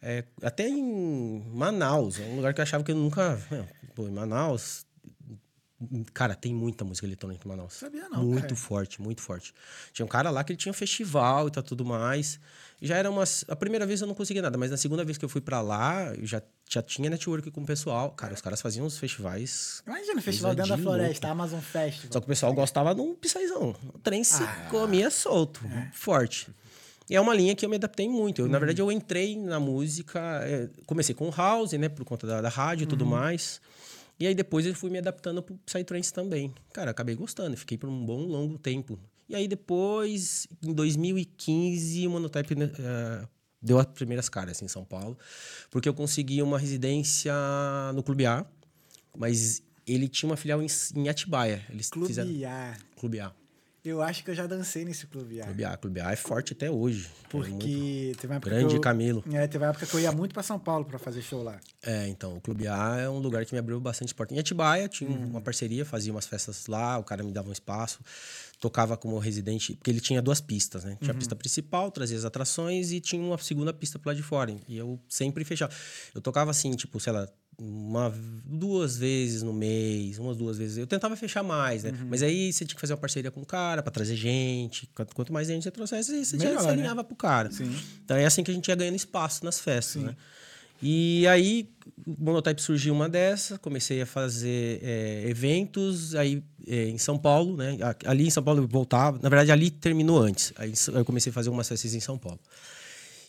É, 0.00 0.24
até 0.42 0.68
em 0.68 1.42
Manaus, 1.52 2.20
é 2.20 2.24
um 2.24 2.36
lugar 2.36 2.54
que 2.54 2.60
eu 2.60 2.62
achava 2.62 2.84
que 2.84 2.92
eu 2.92 2.96
nunca. 2.96 3.40
é, 3.50 3.64
Pô, 3.94 4.06
em 4.06 4.12
Manaus. 4.12 4.86
Cara, 6.12 6.34
tem 6.34 6.52
muita 6.52 6.84
música 6.84 7.06
eletrônica 7.06 7.40
em 7.44 7.48
Manaus. 7.48 7.74
Sabia 7.74 8.08
não, 8.08 8.24
Muito 8.24 8.42
cara. 8.42 8.56
forte, 8.56 9.00
muito 9.00 9.22
forte. 9.22 9.54
Tinha 9.92 10.04
um 10.04 10.08
cara 10.08 10.28
lá 10.28 10.42
que 10.42 10.50
ele 10.52 10.56
tinha 10.56 10.72
festival 10.72 11.46
e 11.46 11.52
tal, 11.52 11.62
tudo 11.62 11.84
mais. 11.84 12.40
Já 12.82 12.96
era 12.96 13.08
umas. 13.08 13.44
A 13.46 13.54
primeira 13.54 13.86
vez 13.86 14.00
eu 14.00 14.06
não 14.08 14.14
consegui 14.14 14.40
nada, 14.42 14.58
mas 14.58 14.72
na 14.72 14.76
segunda 14.76 15.04
vez 15.04 15.16
que 15.16 15.24
eu 15.24 15.28
fui 15.28 15.40
pra 15.40 15.60
lá, 15.60 16.12
eu 16.16 16.26
já, 16.26 16.42
já 16.68 16.82
tinha 16.82 17.08
network 17.08 17.48
com 17.52 17.60
o 17.62 17.64
pessoal. 17.66 18.10
Cara, 18.10 18.34
os 18.34 18.40
caras 18.40 18.60
faziam 18.60 18.86
uns 18.86 18.98
festivais. 18.98 19.80
Imagina, 19.86 20.20
festival 20.20 20.52
coisa 20.56 20.62
dentro 20.68 20.76
da 20.84 20.90
floresta, 20.90 21.26
louco. 21.28 21.42
Amazon 21.42 21.60
Festival. 21.60 22.12
Só 22.12 22.18
que 22.20 22.24
o 22.26 22.28
pessoal 22.28 22.52
gostava 22.54 22.92
de 22.92 23.00
um 23.00 23.14
pisaizão. 23.14 23.76
O 23.94 23.98
trem 24.00 24.24
se 24.24 24.42
Ah. 24.42 24.66
comia 24.70 25.10
solto, 25.10 25.60
forte. 25.92 26.48
E 27.10 27.16
é 27.16 27.20
uma 27.20 27.34
linha 27.34 27.54
que 27.54 27.64
eu 27.64 27.70
me 27.70 27.76
adaptei 27.76 28.08
muito. 28.08 28.40
Eu, 28.42 28.46
Uhum. 28.46 28.50
Na 28.52 28.58
verdade, 28.58 28.80
eu 28.82 28.92
entrei 28.92 29.36
na 29.36 29.58
música. 29.58 30.20
é, 30.44 30.68
comecei 30.86 31.14
com 31.14 31.28
o 31.28 31.30
house, 31.30 31.72
né? 31.72 31.88
Por 31.88 32.04
conta 32.04 32.26
da, 32.26 32.40
da 32.40 32.48
rádio 32.48 32.84
e 32.84 32.86
tudo 32.86 33.04
Uhum. 33.04 33.10
mais. 33.10 33.60
E 34.20 34.26
aí 34.26 34.34
depois 34.34 34.66
eu 34.66 34.74
fui 34.74 34.90
me 34.90 34.98
adaptando 34.98 35.42
pro 35.42 35.56
Psytrance 35.64 36.12
também. 36.12 36.52
Cara, 36.72 36.90
acabei 36.90 37.14
gostando. 37.14 37.56
Fiquei 37.56 37.78
por 37.78 37.88
um 37.88 38.04
bom, 38.04 38.20
longo 38.26 38.58
tempo. 38.58 38.98
E 39.28 39.34
aí 39.36 39.46
depois, 39.46 40.46
em 40.62 40.72
2015, 40.72 42.06
o 42.06 42.10
Monotype 42.10 42.54
eh, 42.60 43.26
deu 43.62 43.78
as 43.78 43.86
primeiras 43.86 44.28
caras 44.28 44.60
em 44.62 44.68
São 44.68 44.84
Paulo. 44.84 45.16
Porque 45.70 45.88
eu 45.88 45.94
consegui 45.94 46.42
uma 46.42 46.58
residência 46.58 47.32
no 47.94 48.02
Clube 48.02 48.26
A. 48.26 48.44
Mas 49.16 49.62
ele 49.86 50.08
tinha 50.08 50.28
uma 50.30 50.36
filial 50.36 50.60
em, 50.62 50.66
em 50.96 51.08
Atibaia. 51.08 51.64
Eles 51.70 51.88
Clube 51.90 52.08
fizeram... 52.08 52.30
A. 52.46 52.76
Clube 52.96 53.20
A. 53.20 53.32
Eu 53.84 54.02
acho 54.02 54.22
que 54.24 54.30
eu 54.30 54.34
já 54.34 54.46
dancei 54.46 54.84
nesse 54.84 55.06
Clube 55.06 55.40
A. 55.40 55.44
Clube 55.44 55.64
A. 55.64 55.76
Clube 55.76 56.00
A 56.00 56.12
é 56.12 56.16
forte 56.16 56.52
até 56.52 56.70
hoje. 56.70 57.08
É 57.24 57.28
Porque 57.28 58.12
teve 58.16 58.26
uma 58.26 58.36
época 58.36 58.50
Grande 58.50 58.68
que 58.70 58.76
eu, 58.76 58.80
Camilo. 58.80 59.24
É, 59.32 59.46
teve 59.46 59.64
uma 59.64 59.70
época 59.70 59.86
que 59.86 59.94
eu 59.94 60.00
ia 60.00 60.12
muito 60.12 60.32
pra 60.34 60.42
São 60.42 60.58
Paulo 60.58 60.84
pra 60.84 60.98
fazer 60.98 61.22
show 61.22 61.42
lá. 61.42 61.58
É, 61.82 62.06
então, 62.08 62.36
o 62.36 62.40
Clube 62.40 62.66
A 62.66 62.96
é 62.98 63.08
um 63.08 63.18
lugar 63.18 63.46
que 63.46 63.52
me 63.54 63.58
abriu 63.58 63.80
bastante 63.80 64.14
porta. 64.14 64.34
Em 64.34 64.38
Atibaia, 64.38 64.88
tinha 64.88 65.08
Uhum. 65.10 65.26
uma 65.28 65.40
parceria, 65.40 65.84
fazia 65.84 66.12
umas 66.12 66.26
festas 66.26 66.66
lá, 66.66 66.98
o 66.98 67.04
cara 67.04 67.22
me 67.22 67.32
dava 67.32 67.48
um 67.48 67.52
espaço, 67.52 68.00
tocava 68.60 68.96
como 68.96 69.16
residente, 69.18 69.74
porque 69.76 69.90
ele 69.90 70.00
tinha 70.00 70.20
duas 70.20 70.40
pistas, 70.40 70.84
né? 70.84 70.90
Uhum. 70.92 70.96
Tinha 70.98 71.12
a 71.12 71.16
pista 71.16 71.36
principal, 71.36 71.90
trazia 71.90 72.18
as 72.18 72.24
atrações, 72.24 72.90
e 72.92 73.00
tinha 73.00 73.22
uma 73.22 73.38
segunda 73.38 73.72
pista 73.72 73.98
pro 73.98 74.10
lado 74.10 74.16
de 74.16 74.22
fora. 74.22 74.54
E 74.68 74.76
eu 74.76 74.98
sempre 75.08 75.44
fechava. 75.44 75.72
Eu 76.14 76.20
tocava 76.20 76.50
assim, 76.50 76.72
tipo, 76.72 76.98
sei 77.00 77.12
lá, 77.12 77.28
uma, 77.60 78.14
duas 78.44 78.96
vezes 78.96 79.42
no 79.42 79.52
mês, 79.52 80.18
umas 80.18 80.36
duas 80.36 80.58
vezes. 80.58 80.78
Eu 80.78 80.86
tentava 80.86 81.16
fechar 81.16 81.42
mais, 81.42 81.82
né? 81.82 81.90
Uhum. 81.90 82.06
Mas 82.08 82.22
aí 82.22 82.52
você 82.52 82.64
tinha 82.64 82.74
que 82.74 82.80
fazer 82.80 82.92
uma 82.92 82.98
parceria 83.00 83.30
com 83.30 83.40
o 83.40 83.46
cara 83.46 83.82
pra 83.82 83.90
trazer 83.90 84.14
gente. 84.14 84.88
Quanto 85.14 85.32
mais 85.32 85.48
gente 85.48 85.64
você 85.64 85.70
trouxesse, 85.70 86.24
você 86.24 86.36
Melhor, 86.36 86.54
já 86.54 86.60
se 86.60 86.66
né? 86.66 86.72
alinhava 86.72 87.02
pro 87.02 87.16
cara. 87.16 87.50
Sim. 87.50 87.74
Então 88.04 88.16
é 88.16 88.24
assim 88.24 88.44
que 88.44 88.50
a 88.50 88.54
gente 88.54 88.68
ia 88.68 88.76
ganhando 88.76 88.96
espaço 88.96 89.44
nas 89.44 89.58
festas, 89.58 90.02
né? 90.02 90.16
E 90.80 91.26
aí, 91.26 91.68
o 92.06 92.14
Monotype 92.16 92.62
surgiu 92.62 92.94
uma 92.94 93.08
dessa, 93.08 93.58
comecei 93.58 94.00
a 94.00 94.06
fazer 94.06 94.78
é, 94.80 95.24
eventos 95.26 96.14
aí 96.14 96.40
é, 96.68 96.88
em 96.88 96.98
São 96.98 97.18
Paulo, 97.18 97.56
né? 97.56 97.76
Ali 98.04 98.28
em 98.28 98.30
São 98.30 98.44
Paulo 98.44 98.62
eu 98.62 98.68
voltava, 98.68 99.18
na 99.20 99.28
verdade 99.28 99.50
ali 99.50 99.72
terminou 99.72 100.20
antes. 100.20 100.52
Aí 100.56 100.72
eu 100.94 101.04
comecei 101.04 101.30
a 101.30 101.32
fazer 101.32 101.50
umas 101.50 101.68
festas 101.68 101.94
em 101.94 102.00
São 102.00 102.16
Paulo. 102.16 102.38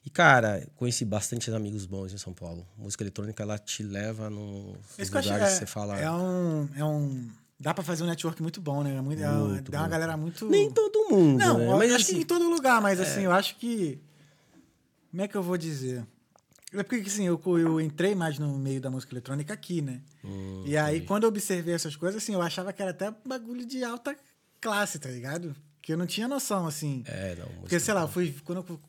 E 0.05 0.09
cara, 0.09 0.67
conheci 0.75 1.03
bastante 1.03 1.51
amigos 1.51 1.85
bons 1.85 2.13
em 2.13 2.17
São 2.17 2.33
Paulo. 2.33 2.65
Música 2.77 3.03
eletrônica 3.03 3.43
ela 3.43 3.57
te 3.57 3.83
leva 3.83 4.29
nos 4.29 4.77
que 4.95 5.01
eu 5.01 5.05
lugares 5.05 5.29
acho, 5.29 5.37
que 5.39 5.43
é, 5.43 5.49
você 5.49 5.65
fala. 5.65 5.99
é 5.99 6.09
um, 6.09 6.69
é 6.75 6.83
um... 6.85 7.29
Dá 7.59 7.73
pra 7.73 7.83
fazer 7.83 8.03
um 8.03 8.07
network 8.07 8.41
muito 8.41 8.61
bom, 8.61 8.81
né? 8.83 8.95
É 8.95 9.01
muito, 9.01 9.21
é 9.21 9.27
Muito, 9.29 9.69
dá 9.69 9.79
uma 9.79 9.83
muito. 9.83 9.91
galera 9.91 10.15
muito... 10.15 10.47
Nem 10.49 10.71
todo 10.71 11.09
mundo, 11.09 11.39
Não, 11.39 11.57
né? 11.57 11.75
Mas 11.77 11.91
acho 11.91 12.05
que 12.05 12.11
assim, 12.13 12.21
em 12.21 12.25
todo 12.25 12.47
lugar, 12.49 12.81
mas 12.81 12.99
assim, 13.01 13.23
eu 13.23 13.31
acho 13.33 13.57
que. 13.57 13.99
Como 15.11 15.21
é 15.23 15.27
que 15.27 15.35
eu 15.35 15.43
vou 15.43 15.57
dizer? 15.57 16.05
É 16.71 16.83
porque 16.83 17.07
assim, 17.07 17.25
eu, 17.25 17.41
eu 17.57 17.81
entrei 17.81 18.13
mais 18.15 18.37
no 18.39 18.57
meio 18.57 18.79
da 18.79 18.89
música 18.89 19.13
eletrônica 19.13 19.51
aqui, 19.53 19.81
né? 19.81 20.01
Hum, 20.23 20.63
e 20.65 20.77
aí, 20.77 21.01
quando 21.01 21.23
eu 21.23 21.29
observei 21.29 21.73
essas 21.73 21.95
coisas, 21.95 22.21
assim, 22.21 22.33
eu 22.33 22.41
achava 22.41 22.71
que 22.71 22.81
era 22.81 22.91
até 22.91 23.13
bagulho 23.25 23.65
de 23.65 23.83
alta 23.83 24.15
classe, 24.61 24.99
tá 24.99 25.09
ligado? 25.09 25.55
Que 25.81 25.91
eu 25.93 25.97
não 25.97 26.05
tinha 26.05 26.27
noção, 26.27 26.67
assim. 26.67 27.03
É, 27.07 27.35
não. 27.35 27.47
Porque, 27.61 27.79
sei 27.79 27.93
lá, 27.93 28.01
eu 28.01 28.07
fui. 28.07 28.35
Quando 28.45 28.59
eu, 28.59 28.79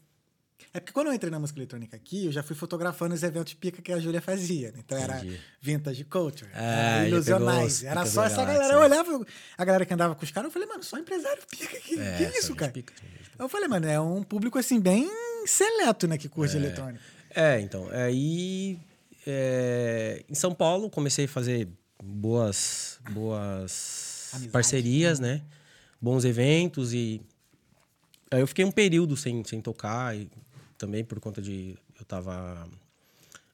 é 0.72 0.78
porque 0.80 0.92
quando 0.92 1.08
eu 1.08 1.12
entrei 1.14 1.30
na 1.30 1.38
música 1.40 1.58
eletrônica 1.58 1.96
aqui, 1.96 2.26
eu 2.26 2.32
já 2.32 2.42
fui 2.42 2.54
fotografando 2.54 3.14
os 3.14 3.22
eventos 3.22 3.54
pica 3.54 3.82
que 3.82 3.90
a 3.92 3.98
Júlia 3.98 4.20
fazia. 4.20 4.70
né? 4.72 4.78
Então 4.84 4.96
era 4.96 5.18
Entendi. 5.18 5.40
Vintage 5.60 6.04
Culture, 6.04 6.50
Ah, 6.54 6.98
era 7.00 7.08
Ilusionais. 7.08 7.82
Era 7.82 8.06
só 8.06 8.24
essa 8.24 8.44
galera. 8.44 8.74
Eu 8.74 8.80
olhava 8.80 9.26
a 9.58 9.64
galera 9.64 9.84
que 9.84 9.92
andava 9.94 10.14
com 10.14 10.24
os 10.24 10.30
caras, 10.30 10.48
eu 10.48 10.52
falei, 10.52 10.68
mano, 10.68 10.82
só 10.84 10.96
empresário 10.98 11.42
pica 11.50 11.76
aqui. 11.76 11.98
É, 11.98 12.16
que 12.18 12.24
só 12.32 12.38
isso, 12.38 12.54
cara? 12.54 12.70
pica. 12.72 12.92
Eu 13.38 13.48
falei, 13.48 13.68
mano, 13.68 13.86
é 13.86 14.00
um 14.00 14.22
público 14.22 14.58
assim, 14.58 14.78
bem 14.78 15.10
seleto, 15.46 16.06
né, 16.06 16.16
que 16.18 16.28
curte 16.28 16.56
eletrônica. 16.56 17.02
É, 17.34 17.60
então. 17.60 17.88
Aí, 17.90 18.78
é, 19.26 20.22
em 20.28 20.34
São 20.34 20.54
Paulo, 20.54 20.88
comecei 20.90 21.24
a 21.24 21.28
fazer 21.28 21.68
boas, 22.02 22.98
boas 23.10 24.28
Amizade. 24.32 24.52
parcerias, 24.52 25.18
né? 25.20 25.42
Bons 26.00 26.24
eventos 26.24 26.92
e... 26.94 27.20
Aí 28.30 28.40
eu 28.40 28.46
fiquei 28.46 28.64
um 28.64 28.70
período 28.70 29.16
sem, 29.16 29.42
sem 29.44 29.60
tocar 29.60 30.16
e 30.16 30.30
também 30.80 31.04
por 31.04 31.20
conta 31.20 31.42
de... 31.42 31.76
Eu 31.98 32.04
tava 32.06 32.66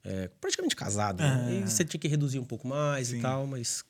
é, 0.05 0.31
praticamente 0.41 0.77
casado, 0.77 1.21
né? 1.23 1.61
E 1.65 1.69
você 1.69 1.85
tinha 1.85 2.01
que 2.01 2.07
reduzir 2.09 2.39
um 2.39 2.45
pouco 2.45 2.67
mais 2.69 3.09
Sim. 3.09 3.19
e 3.19 3.21
tal, 3.21 3.47
mas... 3.47 3.85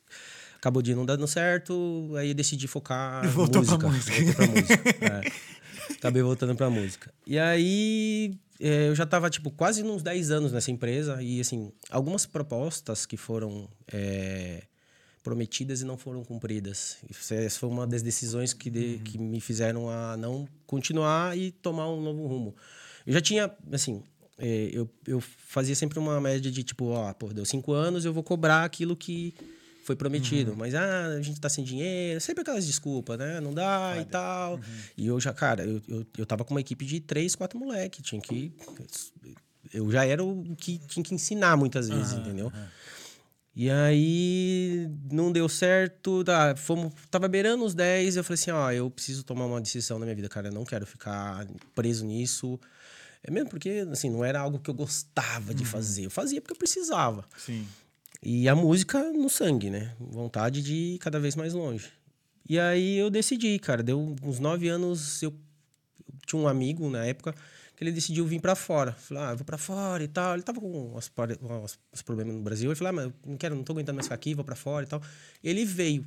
Acabou 0.57 0.81
de 0.81 0.95
não 0.95 1.05
dando 1.05 1.27
certo, 1.27 2.11
aí 2.17 2.29
eu 2.29 2.33
decidi 2.33 2.67
focar 2.67 3.23
em 3.23 3.27
voltou 3.29 3.63
pra 3.63 3.77
música. 3.77 4.11
música. 4.11 4.33
Voltei 4.33 4.33
pra 4.33 4.47
música. 4.47 5.05
é. 5.05 5.93
Acabei 5.93 6.23
voltando 6.23 6.55
pra 6.55 6.67
música. 6.67 7.13
E 7.27 7.37
aí, 7.37 8.33
é, 8.59 8.87
eu 8.87 8.95
já 8.95 9.05
tava, 9.05 9.29
tipo, 9.29 9.51
quase 9.51 9.83
uns 9.83 10.01
10 10.01 10.31
anos 10.31 10.51
nessa 10.51 10.71
empresa. 10.71 11.21
E, 11.21 11.39
assim, 11.39 11.71
algumas 11.91 12.25
propostas 12.25 13.05
que 13.05 13.15
foram 13.17 13.69
é, 13.93 14.63
prometidas 15.23 15.81
e 15.81 15.85
não 15.85 15.95
foram 15.95 16.23
cumpridas. 16.25 16.97
Essa 17.29 17.59
foi 17.59 17.69
uma 17.69 17.85
das 17.85 18.01
decisões 18.01 18.51
que, 18.51 18.71
de- 18.71 18.97
que 19.05 19.19
me 19.19 19.39
fizeram 19.39 19.87
a 19.91 20.17
não 20.17 20.47
continuar 20.65 21.37
e 21.37 21.51
tomar 21.51 21.87
um 21.87 22.01
novo 22.01 22.25
rumo. 22.25 22.55
Eu 23.07 23.13
já 23.13 23.21
tinha, 23.21 23.51
assim... 23.71 24.03
é, 24.37 24.69
eu, 24.71 24.87
eu 25.07 25.19
fazia 25.19 25.73
sempre 25.73 25.97
uma 25.97 26.21
média 26.21 26.51
de, 26.51 26.61
tipo, 26.61 26.89
ó, 26.89 27.11
pô, 27.13 27.33
deu 27.33 27.45
cinco 27.45 27.71
anos, 27.71 28.05
eu 28.05 28.13
vou 28.13 28.21
cobrar 28.21 28.63
aquilo 28.65 28.95
que 28.95 29.33
foi 29.83 29.95
prometido. 29.95 30.53
Mas, 30.57 30.75
ah, 30.75 31.15
a 31.17 31.21
gente 31.21 31.39
tá 31.39 31.47
sem 31.47 31.63
dinheiro. 31.63 32.19
Sempre 32.19 32.41
aquelas 32.41 32.67
desculpas, 32.67 33.17
né? 33.17 33.39
Não 33.39 33.53
dá 33.53 33.95
e 33.99 34.05
tal. 34.05 34.59
E 34.97 35.07
eu 35.07 35.17
já, 35.17 35.33
cara, 35.33 35.63
eu, 35.63 35.81
eu, 35.87 36.05
eu 36.17 36.25
tava 36.25 36.43
com 36.43 36.53
uma 36.53 36.59
equipe 36.59 36.85
de 36.85 36.99
três, 36.99 37.35
quatro 37.35 37.57
moleques. 37.57 38.05
Tinha 38.05 38.21
que... 38.21 38.51
Eu 39.73 39.89
já 39.89 40.05
era 40.05 40.21
o 40.23 40.55
que 40.57 40.77
tinha 40.87 41.03
que 41.03 41.15
ensinar 41.15 41.55
muitas 41.55 41.87
vezes, 41.87 42.13
entendeu? 42.13 42.51
E 43.55 43.69
aí 43.71 44.87
não 45.11 45.31
deu 45.31 45.49
certo, 45.49 46.23
tá, 46.23 46.55
fomos, 46.55 46.93
tava 47.09 47.27
beirando 47.27 47.65
os 47.65 47.73
10, 47.73 48.17
eu 48.17 48.23
falei 48.23 48.35
assim, 48.35 48.51
ó, 48.51 48.71
eu 48.71 48.87
preciso 48.89 49.23
tomar 49.23 49.45
uma 49.45 49.59
decisão 49.59 49.97
na 49.97 50.05
minha 50.05 50.15
vida, 50.15 50.29
cara, 50.29 50.49
eu 50.49 50.53
não 50.53 50.63
quero 50.63 50.85
ficar 50.85 51.47
preso 51.73 52.05
nisso. 52.05 52.59
É 53.23 53.31
mesmo 53.31 53.49
porque, 53.49 53.85
assim, 53.91 54.09
não 54.09 54.23
era 54.23 54.39
algo 54.39 54.59
que 54.59 54.69
eu 54.69 54.73
gostava 54.73 55.53
de 55.53 55.65
fazer. 55.65 56.05
Eu 56.05 56.09
fazia 56.11 56.39
porque 56.41 56.53
eu 56.53 56.57
precisava. 56.57 57.25
Sim. 57.37 57.67
E 58.23 58.47
a 58.49 58.55
música 58.55 59.11
no 59.11 59.29
sangue, 59.29 59.69
né? 59.69 59.95
Vontade 59.99 60.61
de 60.61 60.73
ir 60.73 60.97
cada 60.99 61.19
vez 61.19 61.35
mais 61.35 61.53
longe. 61.53 61.91
E 62.49 62.57
aí 62.59 62.97
eu 62.97 63.09
decidi, 63.09 63.59
cara. 63.59 63.83
Deu 63.83 64.15
uns 64.23 64.39
nove 64.39 64.67
anos, 64.69 65.21
eu, 65.21 65.29
eu 65.31 66.15
tinha 66.25 66.41
um 66.41 66.47
amigo 66.47 66.89
na 66.89 67.05
época 67.05 67.33
que 67.75 67.83
ele 67.83 67.91
decidiu 67.91 68.25
vir 68.25 68.39
pra 68.41 68.55
fora. 68.55 68.93
Falei, 68.93 69.23
ah, 69.23 69.31
eu 69.31 69.37
vou 69.37 69.45
pra 69.45 69.57
fora 69.57 70.03
e 70.03 70.07
tal. 70.07 70.33
Ele 70.33 70.41
tava 70.43 70.59
com 70.59 70.95
uns, 70.95 71.09
pare- 71.09 71.37
uns- 71.41 71.77
uns 71.93 72.01
problemas 72.01 72.33
no 72.33 72.41
Brasil. 72.41 72.69
Ele 72.69 72.75
falou, 72.75 72.89
ah, 72.89 72.93
mas 72.93 73.05
eu 73.05 73.13
não 73.25 73.37
quero, 73.37 73.55
não 73.55 73.63
tô 73.63 73.73
aguentando 73.73 73.95
mais 73.97 74.05
ficar 74.07 74.15
aqui, 74.15 74.33
vou 74.33 74.43
pra 74.45 74.55
fora 74.55 74.85
e 74.85 74.87
tal. 74.89 75.01
Ele 75.43 75.63
veio. 75.65 76.05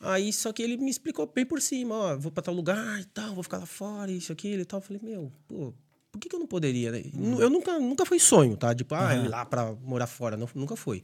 Aí, 0.00 0.32
só 0.32 0.52
que 0.52 0.62
ele 0.62 0.76
me 0.76 0.90
explicou 0.90 1.26
bem 1.26 1.44
por 1.46 1.60
cima, 1.62 1.94
ó, 1.94 2.16
vou 2.16 2.30
pra 2.30 2.42
tal 2.42 2.54
lugar 2.54 3.00
e 3.00 3.04
tal, 3.04 3.34
vou 3.34 3.42
ficar 3.42 3.58
lá 3.58 3.66
fora, 3.66 4.10
isso, 4.10 4.32
aquilo 4.32 4.62
e 4.62 4.64
tal. 4.64 4.78
Eu 4.80 4.84
falei, 4.84 5.00
meu, 5.02 5.32
pô, 5.48 5.72
por 6.14 6.20
que, 6.20 6.28
que 6.28 6.36
eu 6.36 6.38
não 6.38 6.46
poderia, 6.46 6.92
né? 6.92 7.02
Eu 7.40 7.50
nunca, 7.50 7.76
nunca 7.80 8.06
foi 8.06 8.20
sonho, 8.20 8.56
tá? 8.56 8.72
Tipo, 8.72 8.94
ah, 8.94 9.16
ir 9.16 9.26
lá 9.26 9.44
pra 9.44 9.72
morar 9.82 10.06
fora. 10.06 10.36
Não, 10.36 10.48
nunca 10.54 10.76
foi. 10.76 11.02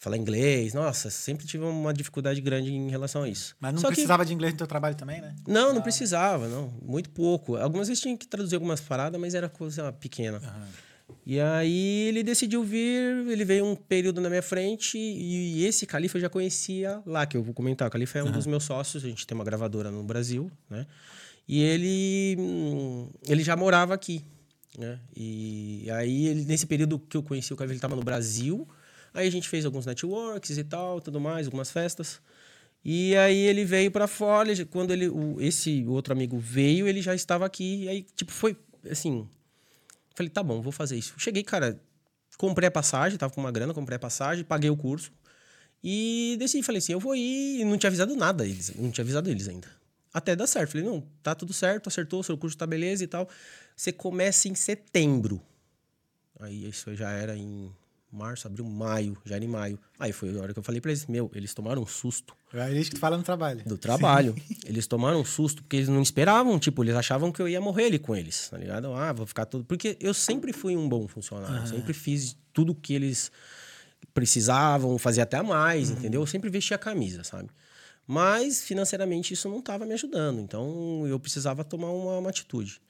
Falar 0.00 0.16
inglês, 0.16 0.74
nossa, 0.74 1.08
sempre 1.08 1.46
tive 1.46 1.64
uma 1.64 1.94
dificuldade 1.94 2.40
grande 2.40 2.72
em 2.72 2.90
relação 2.90 3.22
a 3.22 3.28
isso. 3.28 3.54
Mas 3.60 3.72
não 3.74 3.80
Só 3.80 3.86
que- 3.88 3.94
precisava 3.94 4.24
de 4.24 4.34
inglês 4.34 4.52
no 4.52 4.58
teu 4.58 4.66
trabalho 4.66 4.96
também, 4.96 5.20
né? 5.20 5.34
não, 5.46 5.72
não 5.72 5.80
precisava, 5.80 6.48
não. 6.48 6.74
Muito 6.82 7.08
pouco. 7.10 7.56
Algumas 7.56 7.86
vezes 7.86 8.02
tinha 8.02 8.16
que 8.16 8.26
traduzir 8.26 8.56
algumas 8.56 8.80
paradas, 8.80 9.18
mas 9.20 9.34
era 9.36 9.48
coisa 9.48 9.92
pequena. 9.92 10.40
E 11.24 11.38
aí 11.40 12.08
ele 12.08 12.22
decidiu 12.24 12.64
vir, 12.64 13.28
ele 13.28 13.44
veio 13.44 13.64
um 13.64 13.76
período 13.76 14.20
na 14.20 14.28
minha 14.28 14.42
frente 14.42 14.98
e 14.98 15.64
esse 15.64 15.86
Califa 15.86 16.16
eu 16.18 16.22
já 16.22 16.28
conhecia 16.28 17.00
lá, 17.06 17.24
que 17.24 17.36
eu 17.36 17.42
vou 17.42 17.54
comentar. 17.54 17.86
O 17.86 17.90
Califa 17.90 18.18
é 18.18 18.24
um 18.24 18.32
dos 18.32 18.46
meus 18.46 18.64
sócios, 18.64 19.04
a 19.04 19.08
gente 19.08 19.24
tem 19.26 19.34
uma 19.34 19.44
gravadora 19.44 19.90
no 19.92 20.02
Brasil, 20.02 20.50
né? 20.68 20.86
E 21.46 21.62
ele, 21.62 22.36
ele 23.26 23.42
já 23.42 23.54
morava 23.54 23.92
aqui, 23.94 24.24
né? 24.78 24.98
E 25.14 25.88
aí, 25.92 26.26
ele, 26.26 26.44
nesse 26.44 26.66
período 26.66 26.98
que 26.98 27.16
eu 27.16 27.22
conheci 27.22 27.52
o 27.52 27.56
Califa, 27.56 27.72
ele 27.72 27.78
estava 27.78 27.96
no 27.96 28.02
Brasil. 28.02 28.66
Aí 29.12 29.28
a 29.28 29.30
gente 29.30 29.48
fez 29.48 29.64
alguns 29.64 29.86
networks 29.86 30.56
e 30.56 30.64
tal, 30.64 31.00
tudo 31.00 31.20
mais, 31.20 31.46
algumas 31.46 31.70
festas. 31.70 32.20
E 32.84 33.16
aí 33.16 33.38
ele 33.38 33.64
veio 33.64 33.90
pra 33.90 34.06
fora, 34.06 34.52
quando 34.66 34.90
ele, 34.90 35.08
o, 35.08 35.40
esse 35.40 35.84
outro 35.86 36.12
amigo 36.12 36.38
veio, 36.38 36.86
ele 36.86 37.00
já 37.00 37.14
estava 37.14 37.46
aqui. 37.46 37.84
E 37.84 37.88
aí, 37.88 38.02
tipo, 38.14 38.32
foi 38.32 38.56
assim. 38.90 39.28
Falei, 40.14 40.30
tá 40.30 40.42
bom, 40.42 40.60
vou 40.60 40.72
fazer 40.72 40.96
isso. 40.96 41.14
Cheguei, 41.16 41.42
cara, 41.42 41.80
comprei 42.36 42.68
a 42.68 42.70
passagem, 42.70 43.18
tava 43.18 43.32
com 43.32 43.40
uma 43.40 43.52
grana, 43.52 43.72
comprei 43.72 43.96
a 43.96 43.98
passagem, 43.98 44.44
paguei 44.44 44.70
o 44.70 44.76
curso. 44.76 45.12
E 45.82 46.36
decidi, 46.38 46.62
falei 46.62 46.78
assim, 46.78 46.92
eu 46.92 47.00
vou 47.00 47.14
ir. 47.14 47.60
E 47.60 47.64
não 47.64 47.78
tinha 47.78 47.88
avisado 47.88 48.16
nada 48.16 48.46
eles, 48.46 48.74
não 48.76 48.90
tinha 48.90 49.02
avisado 49.02 49.30
eles 49.30 49.48
ainda. 49.48 49.68
Até 50.14 50.36
dar 50.36 50.46
certo. 50.46 50.70
Falei, 50.70 50.86
não, 50.86 51.04
tá 51.24 51.34
tudo 51.34 51.52
certo, 51.52 51.88
acertou, 51.88 52.22
seu 52.22 52.38
curso 52.38 52.56
tá 52.56 52.64
beleza 52.64 53.02
e 53.02 53.08
tal. 53.08 53.28
Você 53.76 53.90
começa 53.92 54.48
em 54.48 54.54
setembro. 54.54 55.42
Aí 56.38 56.68
isso 56.68 56.94
já 56.94 57.10
era 57.10 57.36
em 57.36 57.72
março, 58.12 58.46
abril, 58.46 58.64
maio, 58.64 59.18
já 59.24 59.34
era 59.34 59.44
em 59.44 59.48
maio. 59.48 59.78
Aí 59.98 60.12
foi 60.12 60.38
a 60.38 60.40
hora 60.40 60.52
que 60.52 60.58
eu 60.58 60.62
falei 60.62 60.80
pra 60.80 60.92
eles, 60.92 61.06
meu, 61.06 61.28
eles 61.34 61.52
tomaram 61.52 61.82
um 61.82 61.86
susto. 61.86 62.36
É 62.52 62.72
isso 62.72 62.90
que 62.90 62.96
tu 62.96 63.00
fala 63.00 63.16
no 63.16 63.24
trabalho. 63.24 63.64
Do 63.66 63.76
trabalho. 63.76 64.34
Sim. 64.46 64.56
Eles 64.64 64.86
tomaram 64.86 65.20
um 65.20 65.24
susto, 65.24 65.62
porque 65.62 65.76
eles 65.76 65.88
não 65.88 66.00
esperavam, 66.00 66.56
tipo, 66.58 66.84
eles 66.84 66.94
achavam 66.94 67.32
que 67.32 67.42
eu 67.42 67.48
ia 67.48 67.60
morrer 67.60 67.86
ali 67.86 67.98
com 67.98 68.14
eles, 68.14 68.48
tá 68.48 68.56
ligado? 68.56 68.94
Ah, 68.94 69.12
vou 69.12 69.26
ficar 69.26 69.44
todo. 69.44 69.64
Porque 69.64 69.96
eu 70.00 70.14
sempre 70.14 70.52
fui 70.52 70.76
um 70.76 70.88
bom 70.88 71.08
funcionário, 71.08 71.60
uhum. 71.60 71.66
sempre 71.66 71.92
fiz 71.92 72.36
tudo 72.52 72.74
que 72.74 72.94
eles 72.94 73.32
precisavam, 74.14 74.96
fazia 74.96 75.24
até 75.24 75.42
mais, 75.42 75.90
uhum. 75.90 75.96
entendeu? 75.96 76.22
Eu 76.22 76.26
sempre 76.26 76.48
vestia 76.48 76.76
a 76.76 76.78
camisa, 76.78 77.24
sabe? 77.24 77.50
Mas 78.06 78.62
financeiramente 78.62 79.32
isso 79.32 79.48
não 79.48 79.60
estava 79.60 79.86
me 79.86 79.94
ajudando, 79.94 80.40
então 80.40 81.06
eu 81.06 81.18
precisava 81.18 81.64
tomar 81.64 81.90
uma, 81.90 82.18
uma 82.18 82.30
atitude. 82.30 82.80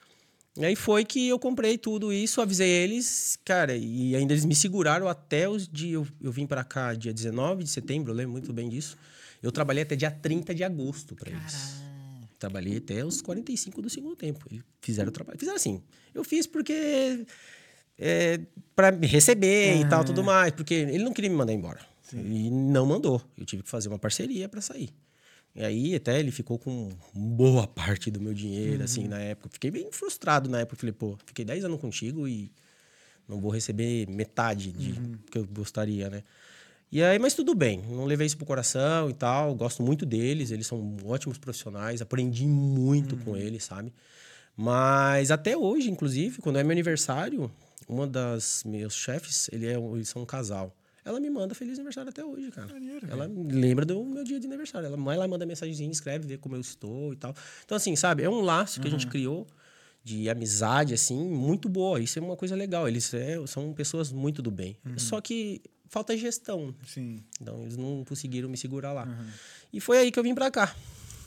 E 0.57 0.65
aí 0.65 0.77
foi 0.77 1.05
que 1.05 1.29
eu 1.29 1.39
comprei 1.39 1.77
tudo 1.77 2.13
isso, 2.13 2.41
avisei 2.41 2.69
eles, 2.69 3.39
cara, 3.45 3.77
e 3.77 4.15
ainda 4.15 4.33
eles 4.33 4.45
me 4.45 4.55
seguraram 4.55 5.09
até 5.09 5.49
os 5.49 5.67
dias. 5.67 5.95
Eu, 5.95 6.07
eu 6.23 6.33
vim 6.33 6.47
para 6.47 6.63
cá 6.63 6.95
dia 6.95 7.13
19 7.13 7.65
de 7.65 7.71
setembro, 7.71 8.13
eu 8.13 8.17
lembro 8.17 8.33
muito 8.33 8.53
bem 8.53 8.69
disso. 8.69 8.97
Eu 9.43 9.51
trabalhei 9.51 9.83
até 9.83 9.97
dia 9.97 10.11
30 10.11 10.55
de 10.55 10.63
agosto 10.63 11.15
para 11.15 11.31
eles. 11.31 11.83
Trabalhei 12.39 12.79
até 12.79 13.05
os 13.05 13.21
45 13.21 13.83
do 13.83 13.91
segundo 13.91 14.17
tempo. 14.17 14.47
Eles 14.51 14.65
fizeram 14.81 15.09
o 15.09 15.13
trabalho. 15.13 15.39
Fizeram 15.39 15.57
assim. 15.57 15.83
Eu 16.15 16.25
fiz 16.25 16.47
porque. 16.47 17.27
É, 17.99 18.41
para 18.75 18.91
me 18.91 19.07
receber 19.07 19.81
e 19.81 19.89
tal, 19.89 20.05
tudo 20.05 20.23
mais. 20.23 20.53
Porque 20.53 20.75
ele 20.75 21.05
não 21.05 21.13
queria 21.13 21.31
me 21.31 21.37
mandar 21.37 21.53
embora. 21.53 21.81
Sim. 22.15 22.33
E 22.33 22.51
não 22.51 22.87
mandou. 22.87 23.21
Eu 23.37 23.45
tive 23.45 23.63
que 23.63 23.69
fazer 23.69 23.89
uma 23.89 23.99
parceria 23.99 24.49
para 24.49 24.61
sair. 24.61 24.91
E 25.55 25.65
aí 25.65 25.95
até 25.95 26.19
ele 26.19 26.31
ficou 26.31 26.59
com 26.59 26.89
boa 27.15 27.67
parte 27.67 28.11
do 28.11 28.21
meu 28.21 28.35
dinheiro, 28.35 28.79
uhum. 28.79 28.85
assim, 28.85 29.09
na 29.09 29.19
época. 29.19 29.49
Fiquei 29.53 29.71
bem 29.71 29.91
frustrado 29.93 30.49
na 30.49 30.61
época. 30.61 30.77
Falei, 30.77 30.93
pô, 30.93 31.17
fiquei 31.27 31.45
10 31.45 31.65
anos 31.65 31.81
contigo 31.81 32.27
e 32.27 32.51
não 33.29 33.41
vou 33.41 33.51
receber 33.51 34.09
metade 34.09 34.73
de 34.73 34.93
uhum. 34.93 35.13
que 35.31 35.39
eu 35.39 35.47
gostaria, 35.47 36.11
né? 36.11 36.23
E 36.91 37.03
aí, 37.03 37.19
mas 37.19 37.35
tudo 37.35 37.57
bem, 37.57 37.83
não 37.89 38.05
levei 38.05 38.27
isso 38.27 38.37
pro 38.37 38.47
coração 38.47 39.11
e 39.11 39.15
tal. 39.15 39.55
Gosto 39.55 39.83
muito 39.83 40.07
deles, 40.07 40.51
eles 40.51 40.67
são 40.67 40.97
ótimos 41.05 41.39
profissionais, 41.39 42.01
aprendi 42.01 42.47
muito 42.47 43.17
uhum. 43.17 43.23
com 43.23 43.37
eles, 43.37 43.65
sabe? 43.65 43.93
Mas 44.57 45.31
até 45.31 45.57
hoje, 45.57 45.91
inclusive, 45.91 46.41
quando 46.41 46.59
é 46.59 46.63
meu 46.63 46.71
aniversário, 46.71 47.51
uma 47.89 48.07
das 48.07 48.63
meus 48.65 48.95
chefes, 48.95 49.49
ele 49.53 49.67
é, 49.67 49.77
eles 49.77 50.09
são 50.09 50.23
um 50.23 50.27
casal. 50.27 50.75
Ela 51.05 51.21
me 51.21 51.29
manda 51.29 51.55
feliz 51.55 51.79
aniversário 51.79 52.09
até 52.09 52.25
hoje, 52.25 52.51
cara. 52.51 52.73
Maneiro, 52.73 53.07
ela 53.11 53.31
lembra 53.51 53.85
do 53.85 54.03
meu 54.05 54.25
dia 54.25 54.41
de 54.41 54.47
aniversário. 54.47 54.87
Ela, 54.87 55.15
ela 55.15 55.29
manda 55.29 55.45
mensagenzinha, 55.45 55.91
escreve, 55.91 56.27
vê 56.27 56.39
como 56.39 56.57
eu 56.57 56.61
estou 56.61 57.13
e 57.13 57.17
tal. 57.17 57.35
Então, 57.65 57.77
assim, 57.77 57.95
sabe? 57.95 58.23
É 58.23 58.31
um 58.31 58.41
laço 58.41 58.81
que 58.81 58.87
uhum. 58.87 58.95
a 58.95 58.99
gente 58.99 59.07
uhum. 59.07 59.13
criou 59.13 59.47
de 60.03 60.31
amizade, 60.31 60.95
assim, 60.95 61.17
muito 61.17 61.69
boa. 61.69 62.01
Isso 62.01 62.19
é 62.19 62.23
uma 62.23 62.37
coisa 62.37 62.57
legal. 62.57 62.89
Eles 62.89 63.13
é, 63.13 63.37
são 63.47 63.73
pessoas 63.75 64.13
muito 64.13 64.41
do 64.41 64.51
bem. 64.51 64.79
Uhum. 64.85 64.99
Só 64.99 65.21
que 65.21 65.61
falta 65.89 66.17
gestão. 66.17 66.75
Sim. 66.87 67.23
Então, 67.41 67.63
eles 67.63 67.77
não 67.77 68.03
conseguiram 68.05 68.49
me 68.49 68.57
segurar 68.57 68.93
lá. 68.93 69.05
Uhum. 69.05 69.27
E 69.75 69.81
foi 69.81 69.99
aí 69.99 70.11
que 70.11 70.19
eu 70.19 70.23
vim 70.23 70.35
pra 70.35 70.51
cá. 70.51 70.75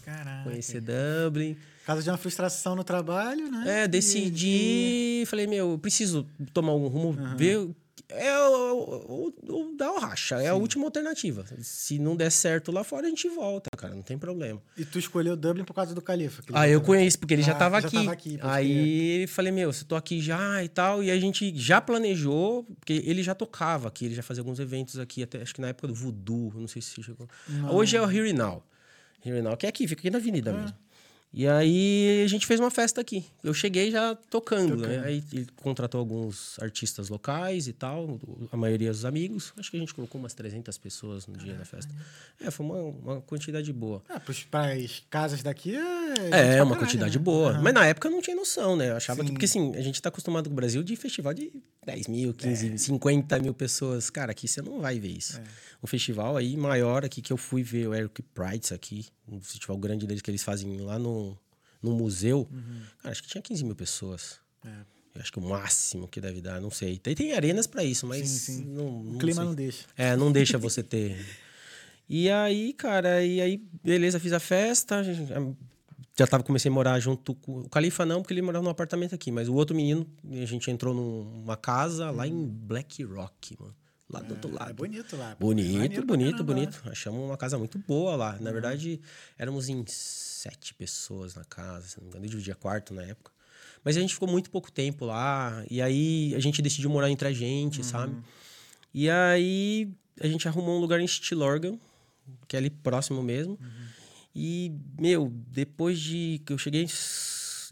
Caraca. 0.04 0.50
Conhecer 0.50 0.82
Dublin. 0.82 1.56
Caso 1.86 2.02
de 2.02 2.10
uma 2.10 2.18
frustração 2.18 2.76
no 2.76 2.84
trabalho, 2.84 3.52
né? 3.52 3.84
É, 3.84 3.88
decidi. 3.88 5.22
E... 5.22 5.24
Falei, 5.28 5.46
meu, 5.48 5.72
eu 5.72 5.78
preciso 5.78 6.26
tomar 6.54 6.74
um 6.74 6.88
rumo, 6.88 7.14
ver 7.36 7.70
é 8.10 8.38
o, 8.40 9.34
dar 9.78 9.92
o 9.92 10.00
racha, 10.00 10.38
Sim. 10.38 10.46
é 10.46 10.48
a 10.48 10.56
última 10.56 10.86
alternativa. 10.86 11.46
Se 11.62 12.00
não 12.00 12.16
der 12.16 12.32
certo 12.32 12.72
lá 12.72 12.84
fora, 12.84 13.08
a 13.08 13.10
gente 13.10 13.28
volta, 13.28 13.70
cara, 13.76 13.94
não 13.94 14.02
tem 14.02 14.18
problema. 14.18 14.62
E 14.78 14.86
tu 14.86 14.98
escolheu 14.98 15.36
Dublin 15.36 15.66
por 15.66 15.74
causa 15.74 15.94
do 15.94 16.02
Califa? 16.02 16.42
Ah, 16.54 16.68
eu 16.68 16.82
conheço, 16.82 17.20
porque 17.20 17.34
ele 17.34 17.42
ah, 17.42 17.46
já 17.46 17.52
estava 17.54 17.78
aqui. 17.78 18.04
Já 18.04 18.12
aqui 18.12 18.40
aí 18.42 19.26
que... 19.26 19.28
falei, 19.28 19.52
meu, 19.52 19.74
você 19.74 19.84
tô 19.84 19.96
aqui 19.96 20.22
já 20.22 20.64
e 20.64 20.70
tal. 20.70 21.04
E 21.04 21.12
a 21.12 21.20
gente 21.20 21.54
já 21.56 21.82
planejou, 21.82 22.64
porque 22.80 23.04
ele 23.06 23.22
já 23.22 23.36
tocava 23.36 23.90
aqui, 23.90 24.06
ele 24.06 24.16
já 24.16 24.24
fazia 24.24 24.42
alguns 24.42 24.60
eventos 24.60 24.98
aqui, 24.98 25.22
até 25.24 25.42
acho 25.42 25.54
que 25.54 25.62
na 25.62 25.68
época 25.68 25.88
do 25.88 25.94
Voodoo, 25.94 26.54
não 26.56 26.68
sei 26.68 26.82
se 26.82 27.04
chegou. 27.04 27.28
Não. 27.48 27.76
Hoje 27.76 27.98
é 27.98 28.02
o 28.02 28.10
Here 28.10 28.32
Now. 28.32 28.64
Here 29.26 29.42
Now, 29.42 29.58
que 29.58 29.66
é 29.66 29.70
aqui, 29.70 29.88
fica 29.88 30.02
aqui 30.02 30.10
na 30.10 30.18
avenida 30.18 30.52
ah. 30.52 30.54
mesmo. 30.54 30.78
E 31.34 31.48
aí 31.48 32.24
a 32.24 32.28
gente 32.28 32.48
fez 32.48 32.60
uma 32.60 32.72
festa 32.72 33.02
aqui. 33.02 33.26
Eu 33.44 33.54
cheguei 33.54 33.92
já 33.92 34.16
tocando, 34.16 34.76
né? 34.76 34.82
tocando. 34.82 35.02
né? 35.02 35.08
Aí 35.08 35.24
ele 35.34 35.48
contratou 35.58 36.00
alguns 36.00 36.58
artistas 36.60 37.10
locais 37.10 37.68
e 37.68 37.74
tal, 37.74 38.20
a 38.52 38.58
maioria 38.58 38.90
dos 38.90 39.06
amigos. 39.06 39.54
Acho 39.58 39.70
que 39.70 39.78
a 39.78 39.80
gente 39.80 39.94
colocou 39.94 40.20
umas 40.20 40.34
300 40.34 40.78
pessoas 40.78 41.28
no 41.28 41.38
dia 41.38 41.54
da 41.54 41.66
festa. 41.66 41.94
É, 42.40 42.50
foi 42.50 42.66
uma, 42.66 42.80
uma 42.80 43.22
quantidade 43.22 43.72
boa. 43.74 44.02
Ah, 44.10 44.20
para 44.50 44.74
as 44.74 45.04
casas 45.10 45.44
daqui 45.44 45.76
é. 45.76 46.58
É, 46.58 46.64
uma 46.64 46.78
quantidade 46.78 47.18
né? 47.18 47.24
boa. 47.24 47.54
Uhum. 47.54 47.62
Mas 47.62 47.74
na 47.74 47.86
época 47.86 48.08
eu 48.08 48.12
não 48.12 48.22
tinha 48.22 48.36
noção, 48.36 48.76
né? 48.76 48.90
Eu 48.90 48.96
achava 48.96 49.22
Sim. 49.22 49.28
que. 49.28 49.32
Porque 49.34 49.46
assim, 49.46 49.76
a 49.76 49.82
gente 49.82 50.02
tá 50.02 50.10
acostumado 50.10 50.50
com 50.50 50.54
o 50.54 50.56
Brasil 50.56 50.82
de 50.82 50.96
festival 50.96 51.34
de 51.34 51.52
10 51.86 52.08
mil, 52.08 52.34
15, 52.34 52.74
é. 52.74 52.78
50 52.78 53.40
mil 53.40 53.54
pessoas. 53.54 54.10
Cara, 54.10 54.32
aqui 54.32 54.48
você 54.48 54.62
não 54.62 54.80
vai 54.80 55.00
ver 55.00 55.10
isso. 55.10 55.38
É 55.38 55.44
um 55.84 55.88
festival 55.88 56.38
aí 56.38 56.56
maior 56.58 57.06
aqui 57.06 57.22
que 57.22 57.32
eu 57.32 57.38
fui 57.38 57.64
ver 57.64 57.88
o 57.88 57.94
Eric 57.94 58.22
Prides 58.22 58.72
aqui, 58.72 59.06
um 59.28 59.42
festival 59.42 59.78
grande 59.78 60.06
deles 60.08 60.22
que 60.22 60.32
eles 60.32 60.44
fazem 60.44 60.80
lá 60.82 60.98
no, 60.98 61.38
no 61.82 61.92
museu. 61.94 62.48
Uhum. 62.52 62.82
Cara, 63.00 63.12
acho 63.12 63.24
que 63.24 63.30
tinha 63.30 63.42
15 63.42 63.64
mil 63.64 63.76
pessoas. 63.76 64.40
É. 64.66 64.70
Eu 65.16 65.22
acho 65.22 65.32
que 65.32 65.40
o 65.40 65.42
máximo 65.42 66.08
que 66.08 66.22
deve 66.22 66.42
dar, 66.42 66.62
não 66.62 66.70
sei. 66.70 66.98
Tem, 66.98 67.16
tem 67.16 67.34
arenas 67.34 67.66
para 67.66 67.84
isso, 67.84 68.06
mas 68.06 68.30
sim, 68.30 68.54
sim. 68.54 68.66
Não, 68.66 69.04
não 69.04 69.16
o 69.16 69.18
clima 69.18 69.42
sei. 69.42 69.46
não 69.46 69.56
deixa. 69.56 69.86
É, 69.98 70.16
não 70.16 70.32
deixa 70.32 70.58
você 70.58 70.84
ter. 70.84 71.18
E 72.08 72.30
aí, 72.30 72.72
cara, 72.74 73.24
e 73.26 73.42
aí, 73.42 73.62
beleza, 73.84 74.20
fiz 74.20 74.32
a 74.32 74.40
festa. 74.40 75.04
Já 76.18 76.26
tava, 76.26 76.44
comecei 76.44 76.70
a 76.70 76.74
morar 76.74 77.00
junto 77.00 77.36
com 77.36 77.60
o 77.60 77.70
Califa, 77.70 78.06
não, 78.06 78.22
porque 78.22 78.34
ele 78.34 78.42
morava 78.42 78.64
num 78.64 78.72
apartamento 78.72 79.14
aqui, 79.14 79.32
mas 79.32 79.50
o 79.50 79.54
outro 79.54 79.76
menino, 79.76 80.08
a 80.32 80.46
gente 80.46 80.70
entrou 80.72 80.94
numa 80.94 81.58
casa 81.58 82.10
lá 82.12 82.28
em 82.28 82.48
Black 82.48 83.04
Rock, 83.04 83.58
mano. 83.60 83.76
Lá 84.10 84.22
do 84.22 84.36
outro 84.36 84.50
é, 84.52 84.54
lado. 84.54 84.70
É 84.70 84.74
bonito 84.74 85.18
lá. 85.18 85.36
Bonito, 85.38 86.06
bonito, 86.06 86.44
bonito. 86.44 86.82
Achamos 86.86 87.22
uma 87.22 87.36
casa 87.36 87.58
muito 87.58 87.78
boa 87.78 88.16
lá. 88.16 88.34
Na 88.40 88.48
uhum. 88.48 88.54
verdade, 88.54 89.02
éramos 89.38 89.68
em 89.68 89.84
sete 89.86 90.74
pessoas 90.74 91.36
na 91.36 91.44
casa, 91.44 91.88
se 91.88 91.98
não 91.98 92.04
me 92.04 92.10
engano. 92.10 92.26
Eu 92.26 92.30
dividia 92.30 92.56
quarto 92.56 92.94
na 92.94 93.04
época. 93.04 93.32
Mas 93.84 93.98
a 93.98 94.00
gente 94.00 94.14
ficou 94.14 94.30
muito 94.30 94.50
pouco 94.50 94.72
tempo 94.72 95.06
lá. 95.06 95.64
E 95.70 95.82
aí 95.82 96.34
a 96.36 96.40
gente 96.40 96.62
decidiu 96.62 96.90
morar 96.90 97.10
entre 97.10 97.28
a 97.28 97.34
gente, 97.34 97.80
uhum. 97.80 97.84
sabe? 97.84 98.18
E 98.94 99.10
aí 99.10 99.92
a 100.22 100.28
gente 100.28 100.48
arrumou 100.48 100.78
um 100.78 100.80
lugar 100.80 101.02
em 101.02 101.08
Stilorgan, 101.08 101.78
que 102.48 102.56
é 102.56 102.60
ali 102.60 102.70
próximo 102.70 103.22
mesmo. 103.22 103.60
Uhum. 103.62 103.88
E, 104.34 104.72
meu, 105.00 105.34
depois 105.48 106.00
de 106.00 106.42
que 106.46 106.54
eu 106.54 106.58
cheguei 106.58 106.88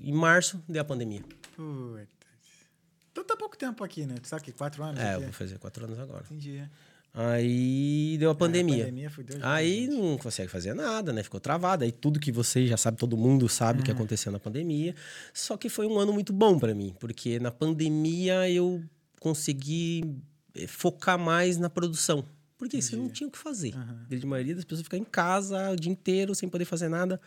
em 0.02 0.13
março, 0.13 0.62
deu 0.67 0.82
a 0.82 0.86
pandemia. 0.86 1.21
Putz. 1.56 2.14
Então 3.15 3.23
tá 3.23 3.38
pouco 3.38 3.58
tempo 3.58 3.82
aqui, 3.82 4.06
né? 4.06 4.15
Tu 4.21 4.28
sabe 4.28 4.43
que 4.43 4.51
quatro 4.51 4.84
anos? 4.84 4.99
É, 4.99 5.12
aqui? 5.12 5.15
eu 5.15 5.21
vou 5.21 5.32
fazer 5.32 5.58
quatro 5.58 5.86
anos 5.86 5.97
agora. 5.97 6.25
Entendi. 6.25 6.62
Aí 7.13 8.17
deu 8.19 8.30
a 8.30 8.36
pandemia. 8.36 8.75
É, 8.75 8.82
a 8.82 8.86
pandemia 8.88 9.10
fudeu 9.10 9.39
Aí 9.41 9.88
não 9.88 10.17
consegue 10.17 10.49
fazer 10.51 10.73
nada, 10.73 11.13
né? 11.13 11.23
Ficou 11.23 11.39
travado. 11.39 11.86
Aí 11.86 11.93
tudo 11.93 12.19
que 12.19 12.30
você 12.30 12.67
já 12.67 12.75
sabe, 12.75 12.97
todo 12.97 13.15
mundo 13.15 13.47
sabe 13.47 13.80
o 13.80 13.80
uhum. 13.80 13.86
que 13.86 13.91
aconteceu 13.91 14.34
na 14.34 14.39
pandemia. 14.39 14.93
Só 15.34 15.56
que 15.56 15.69
foi 15.69 15.88
um 15.88 15.97
ano 15.97 16.12
muito 16.12 16.34
bom 16.34 16.60
para 16.60 16.75
mim, 16.75 16.93
porque 16.99 17.39
na 17.39 17.51
pandemia 17.51 18.49
eu 18.49 18.84
consegui 19.21 20.04
eh, 20.54 20.67
focar 20.67 21.17
mais 21.17 21.58
na 21.58 21.69
produção. 21.69 22.25
Porque 22.58 22.75
Entendi. 22.75 22.91
você 22.91 22.95
não 22.97 23.08
tinha 23.08 23.30
o 23.30 23.32
que 23.32 23.38
fazer. 23.38 23.73
Uhum. 23.75 24.19
A 24.23 24.25
maioria 24.25 24.56
das 24.56 24.65
pessoas 24.65 24.84
fica 24.84 24.97
em 24.97 25.06
casa 25.06 25.71
o 25.71 25.78
dia 25.78 25.91
inteiro 25.91 26.36
sem 26.36 26.49
poder 26.49 26.65
fazer 26.65 26.89
nada. 26.89 27.21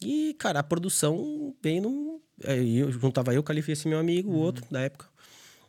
E, 0.00 0.34
cara, 0.38 0.60
a 0.60 0.62
produção 0.62 1.54
veio 1.62 1.82
num 1.82 2.20
eu 2.44 2.92
juntava 2.92 3.34
eu, 3.34 3.42
Calife, 3.42 3.72
esse 3.72 3.88
meu 3.88 3.98
amigo, 3.98 4.30
o 4.30 4.34
uhum. 4.34 4.38
outro 4.38 4.64
da 4.70 4.80
época. 4.80 5.06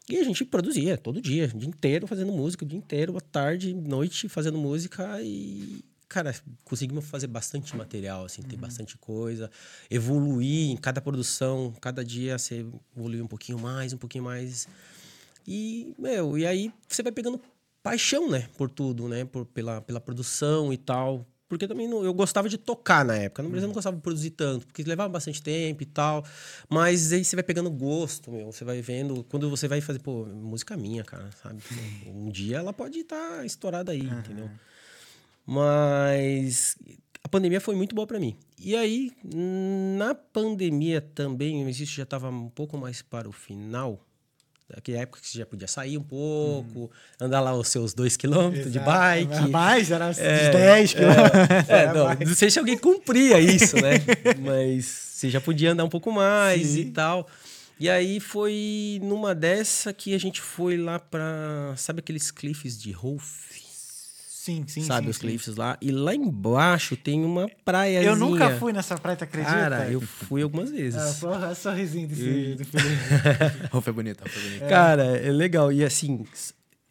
E 0.08 0.18
a 0.18 0.24
gente 0.24 0.44
produzia 0.44 0.98
todo 0.98 1.22
dia, 1.22 1.52
o 1.54 1.58
dia 1.58 1.70
inteiro 1.70 2.08
fazendo 2.08 2.32
música, 2.32 2.65
o 2.65 2.68
dia 2.68 2.78
inteiro, 2.78 3.15
à 3.18 3.22
tarde, 3.22 3.74
noite, 3.74 4.28
fazendo 4.28 4.58
música 4.58 5.22
e, 5.22 5.84
cara, 6.08 6.34
conseguimos 6.63 7.06
fazer 7.06 7.28
bastante 7.28 7.76
material, 7.76 8.26
assim, 8.26 8.42
ter 8.42 8.56
uhum. 8.56 8.62
bastante 8.62 8.98
coisa, 8.98 9.52
evoluir 9.89 10.72
em 10.72 10.78
cada 10.78 11.00
produção, 11.00 11.74
cada 11.80 12.04
dia 12.04 12.38
você 12.38 12.65
evoluir 12.96 13.24
um 13.24 13.28
pouquinho 13.28 13.60
mais, 13.60 13.94
um 13.94 13.98
pouquinho 13.98 14.24
mais. 14.24 14.68
E, 15.48 15.94
meu, 15.98 16.38
e 16.38 16.46
aí 16.46 16.74
você 16.88 17.04
vai 17.04 17.12
pegando 17.12 17.39
paixão, 17.84 18.30
né, 18.30 18.48
por 18.58 18.70
tudo, 18.70 19.08
né, 19.08 19.26
por, 19.26 19.46
pela, 19.46 19.82
pela 19.82 20.02
produção 20.02 20.74
e 20.74 20.78
tal, 20.78 21.26
porque 21.50 21.68
também 21.68 21.88
não, 21.88 22.04
eu 22.04 22.14
gostava 22.14 22.48
de 22.48 22.60
tocar 22.60 23.04
na 23.04 23.16
época. 23.16 23.42
No 23.42 23.50
Brasil 23.50 23.66
eu 23.66 23.70
não 23.70 23.74
gostava 23.74 23.98
de 23.98 24.04
produzir 24.04 24.30
tanto, 24.30 24.68
porque 24.68 24.84
levava 24.84 25.10
bastante 25.10 25.42
tempo 25.42 25.82
e 25.82 25.86
tal. 25.86 26.24
Mas 26.70 27.12
aí 27.12 27.26
você 27.26 27.36
vai 27.36 27.42
pegando 27.42 27.72
gosto, 27.72 28.32
meu. 28.32 28.52
Você 28.52 28.64
vai 28.64 28.82
vendo. 28.84 29.24
Quando 29.24 29.50
você 29.50 29.68
vai 29.68 29.82
fazer, 29.82 29.98
pô, 29.98 30.26
música 30.28 30.78
minha, 30.78 31.04
cara, 31.04 31.28
sabe? 31.42 31.62
Um 32.06 32.30
dia 32.30 32.58
ela 32.58 32.72
pode 32.72 33.00
estar 33.00 33.38
tá 33.38 33.46
estourada 33.46 33.92
aí, 33.92 34.02
uhum. 34.02 34.20
entendeu? 34.20 34.50
Mas 35.44 36.78
a 37.24 37.28
pandemia 37.28 37.60
foi 37.60 37.76
muito 37.76 37.96
boa 37.96 38.06
para 38.06 38.20
mim. 38.20 38.38
E 38.60 38.76
aí, 38.76 39.12
na 39.98 40.14
pandemia 40.14 41.02
também, 41.02 41.68
isso 41.68 41.84
já 41.86 42.04
estava 42.04 42.30
um 42.30 42.50
pouco 42.50 42.78
mais 42.78 43.02
para 43.02 43.28
o 43.28 43.32
final. 43.32 44.06
Naquela 44.76 45.00
época 45.00 45.20
que 45.22 45.28
você 45.28 45.40
já 45.40 45.46
podia 45.46 45.68
sair 45.68 45.98
um 45.98 46.04
pouco, 46.04 46.92
andar 47.20 47.42
lá 47.42 47.56
os 47.56 47.68
seus 47.68 47.94
dois 47.94 48.16
quilômetros 48.16 48.72
de 48.72 48.80
bike. 48.80 49.50
Mais, 49.50 49.90
era 49.90 50.12
É, 50.18 50.52
10 50.52 50.94
quilômetros. 50.94 51.70
É, 51.70 51.74
Era 51.74 51.94
não, 51.94 52.06
mais. 52.06 52.20
não 52.20 52.36
sei 52.36 52.52
se 52.52 52.60
alguém 52.60 52.78
cumpria 52.78 53.40
isso, 53.40 53.76
né? 53.78 53.94
Mas 54.40 54.86
você 54.86 55.30
já 55.30 55.42
podia 55.42 55.72
andar 55.72 55.84
um 55.86 55.90
pouco 55.90 56.12
mais 56.12 56.68
Sim. 56.68 56.82
e 56.82 56.86
tal. 56.92 57.28
E 57.80 57.90
aí 57.90 58.20
foi 58.20 59.00
numa 59.02 59.34
dessa 59.34 59.92
que 59.94 60.14
a 60.14 60.20
gente 60.20 60.40
foi 60.42 60.78
lá 60.78 61.00
pra. 61.00 61.74
Sabe 61.78 62.00
aqueles 62.00 62.30
cliffs 62.30 62.78
de 62.80 62.92
Rolf? 62.92 63.50
Sim, 64.50 64.66
sim, 64.68 64.82
sabe 64.82 65.06
sim, 65.06 65.10
os 65.12 65.16
sim. 65.18 65.22
cliffs 65.22 65.56
lá? 65.56 65.78
E 65.80 65.92
lá 65.92 66.16
embaixo 66.16 66.98
tem 66.98 67.24
uma 67.24 67.48
praia. 67.64 68.02
Eu 68.02 68.16
nunca 68.16 68.58
fui 68.58 68.74
nessa 68.74 68.98
praia, 68.98 69.16
tu 69.16 69.24
acredita? 69.26 69.54
Cara, 69.54 69.92
eu 69.92 70.02
fui 70.02 70.42
algumas 70.42 70.72
vezes. 70.72 71.00
Ah, 71.00 71.16
porra, 71.20 71.54
sorrisinho 71.54 72.08
desse, 72.08 72.56
do 72.56 72.66
Felipe. 72.66 73.04
Rolf 73.72 73.88
é 73.88 73.92
bonito, 73.92 74.24
é 74.24 74.28
bonito. 74.28 74.68
Cara, 74.68 75.04
é 75.04 75.32
legal. 75.32 75.72
E 75.72 75.84
assim, 75.84 76.26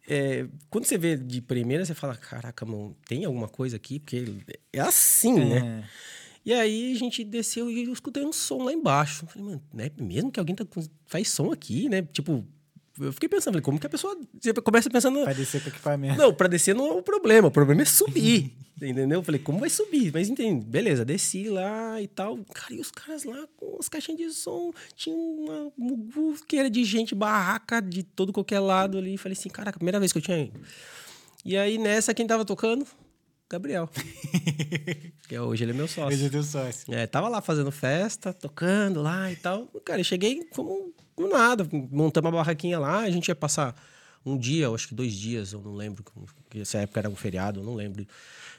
é, 0.07 0.47
quando 0.69 0.85
você 0.85 0.97
vê 0.97 1.17
de 1.17 1.41
primeira, 1.41 1.83
você 1.83 1.93
fala: 1.93 2.15
caraca, 2.15 2.65
mano, 2.65 2.95
tem 3.05 3.25
alguma 3.25 3.49
coisa 3.49 3.75
aqui? 3.75 3.99
Porque 3.99 4.23
é 4.71 4.79
assim, 4.79 5.33
né? 5.33 5.83
E 6.45 6.53
aí 6.53 6.93
a 6.93 6.97
gente 6.97 7.25
desceu 7.25 7.69
e 7.69 7.83
eu 7.83 7.91
escutei 7.91 8.23
um 8.23 8.31
som 8.31 8.63
lá 8.63 8.71
embaixo. 8.71 9.25
Falei, 9.27 9.49
mano, 9.49 9.63
não 9.73 9.83
é 9.83 9.91
mesmo 9.99 10.31
que 10.31 10.39
alguém 10.39 10.55
tá 10.55 10.63
com- 10.63 10.81
faz 11.05 11.27
som 11.29 11.51
aqui, 11.51 11.89
né? 11.89 12.01
Tipo, 12.03 12.47
eu 12.99 13.13
fiquei 13.13 13.29
pensando, 13.29 13.53
falei, 13.53 13.61
como 13.61 13.79
que 13.79 13.87
a 13.87 13.89
pessoa. 13.89 14.17
Começa 14.63 14.89
pensando. 14.89 15.23
Vai 15.25 15.33
descer 15.33 15.61
com 15.61 15.69
equipamento. 15.69 16.17
Não, 16.17 16.33
pra 16.33 16.47
descer 16.47 16.75
não 16.75 16.87
é 16.87 16.91
o 16.91 17.01
problema, 17.01 17.47
o 17.47 17.51
problema 17.51 17.81
é 17.81 17.85
subir. 17.85 18.53
entendeu? 18.81 19.23
Falei, 19.23 19.39
como 19.39 19.59
vai 19.59 19.69
subir? 19.69 20.11
Mas 20.13 20.29
entendi, 20.29 20.65
beleza, 20.65 21.03
desci 21.03 21.49
lá 21.49 22.01
e 22.01 22.07
tal. 22.07 22.39
Cara, 22.53 22.73
e 22.73 22.79
os 22.79 22.91
caras 22.91 23.23
lá 23.23 23.47
com 23.57 23.77
as 23.79 23.89
caixinhas 23.89 24.19
de 24.19 24.31
som, 24.31 24.71
tinha 24.95 25.15
uma 25.15 25.71
muvuqueira 25.77 26.69
de 26.69 26.83
gente, 26.83 27.13
barraca 27.13 27.81
de 27.81 28.03
todo 28.03 28.31
qualquer 28.33 28.59
lado 28.59 28.97
ali. 28.97 29.17
Falei 29.17 29.37
assim, 29.37 29.49
caraca, 29.49 29.77
primeira 29.77 29.99
vez 29.99 30.11
que 30.11 30.17
eu 30.17 30.21
tinha 30.21 30.39
ido. 30.39 30.59
E 31.43 31.57
aí 31.57 31.77
nessa, 31.77 32.13
quem 32.13 32.27
tava 32.27 32.45
tocando? 32.45 32.85
Gabriel. 33.49 33.89
que 35.27 35.35
é- 35.35 35.41
hoje 35.41 35.63
ele 35.63 35.71
é 35.71 35.73
meu 35.73 35.87
sócio. 35.87 36.13
Hoje 36.15 36.25
eu 36.25 36.29
tenho 36.29 36.43
sócio. 36.43 36.93
É, 36.93 37.07
tava 37.07 37.27
lá 37.27 37.41
fazendo 37.41 37.71
festa, 37.71 38.31
tocando 38.31 39.01
lá 39.01 39.31
e 39.31 39.35
tal. 39.35 39.65
Cara, 39.83 39.99
eu 39.99 40.03
cheguei 40.03 40.43
como, 40.51 40.93
como 41.15 41.29
nada, 41.29 41.67
montamos 41.91 42.29
uma 42.29 42.37
barraquinha 42.37 42.77
lá, 42.77 42.99
a 42.99 43.09
gente 43.09 43.27
ia 43.27 43.35
passar 43.35 43.75
um 44.25 44.37
dia, 44.37 44.69
acho 44.69 44.89
que 44.89 44.93
dois 44.93 45.13
dias, 45.13 45.53
eu 45.53 45.61
não 45.61 45.73
lembro, 45.73 46.03
porque 46.03 46.59
essa 46.59 46.77
época 46.79 46.99
era 46.99 47.09
um 47.09 47.15
feriado, 47.15 47.61
eu 47.61 47.63
não 47.63 47.73
lembro. 47.73 48.05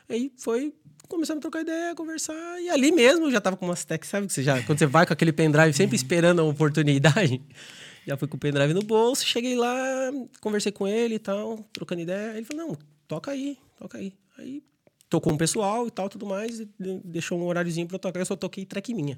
Aí 0.08 0.32
foi, 0.36 0.74
começamos 1.06 1.38
a 1.38 1.42
trocar 1.42 1.60
ideia, 1.60 1.94
conversar, 1.94 2.60
e 2.60 2.68
ali 2.68 2.90
mesmo 2.90 3.26
eu 3.26 3.30
já 3.30 3.40
tava 3.40 3.56
com 3.56 3.66
umas 3.66 3.84
techs, 3.84 4.10
sabe? 4.10 4.26
Que 4.26 4.32
você 4.32 4.42
já, 4.42 4.60
quando 4.64 4.78
você 4.78 4.86
vai 4.86 5.06
com 5.06 5.12
aquele 5.12 5.32
pendrive 5.32 5.72
sempre 5.72 5.94
esperando 5.94 6.40
a 6.40 6.44
oportunidade, 6.44 7.40
já 8.06 8.16
fui 8.16 8.26
com 8.26 8.36
o 8.36 8.40
pendrive 8.40 8.74
no 8.74 8.82
bolso, 8.82 9.24
cheguei 9.24 9.54
lá, 9.56 10.10
conversei 10.40 10.72
com 10.72 10.88
ele 10.88 11.14
e 11.14 11.18
tal, 11.20 11.58
trocando 11.72 12.00
ideia, 12.00 12.36
ele 12.36 12.44
falou, 12.44 12.68
não, 12.68 12.78
toca 13.06 13.30
aí, 13.30 13.56
toca 13.78 13.98
aí. 13.98 14.12
Aí 14.36 14.62
tocou 15.10 15.32
um 15.32 15.36
pessoal 15.36 15.86
e 15.86 15.90
tal, 15.90 16.08
tudo 16.08 16.24
mais, 16.24 16.58
de- 16.60 16.68
deixou 17.04 17.38
um 17.38 17.42
horáriozinho 17.44 17.86
pra 17.86 17.96
eu 17.96 17.98
tocar, 17.98 18.20
eu 18.20 18.24
só 18.26 18.36
toquei 18.36 18.64
track 18.64 18.94
minha. 18.94 19.16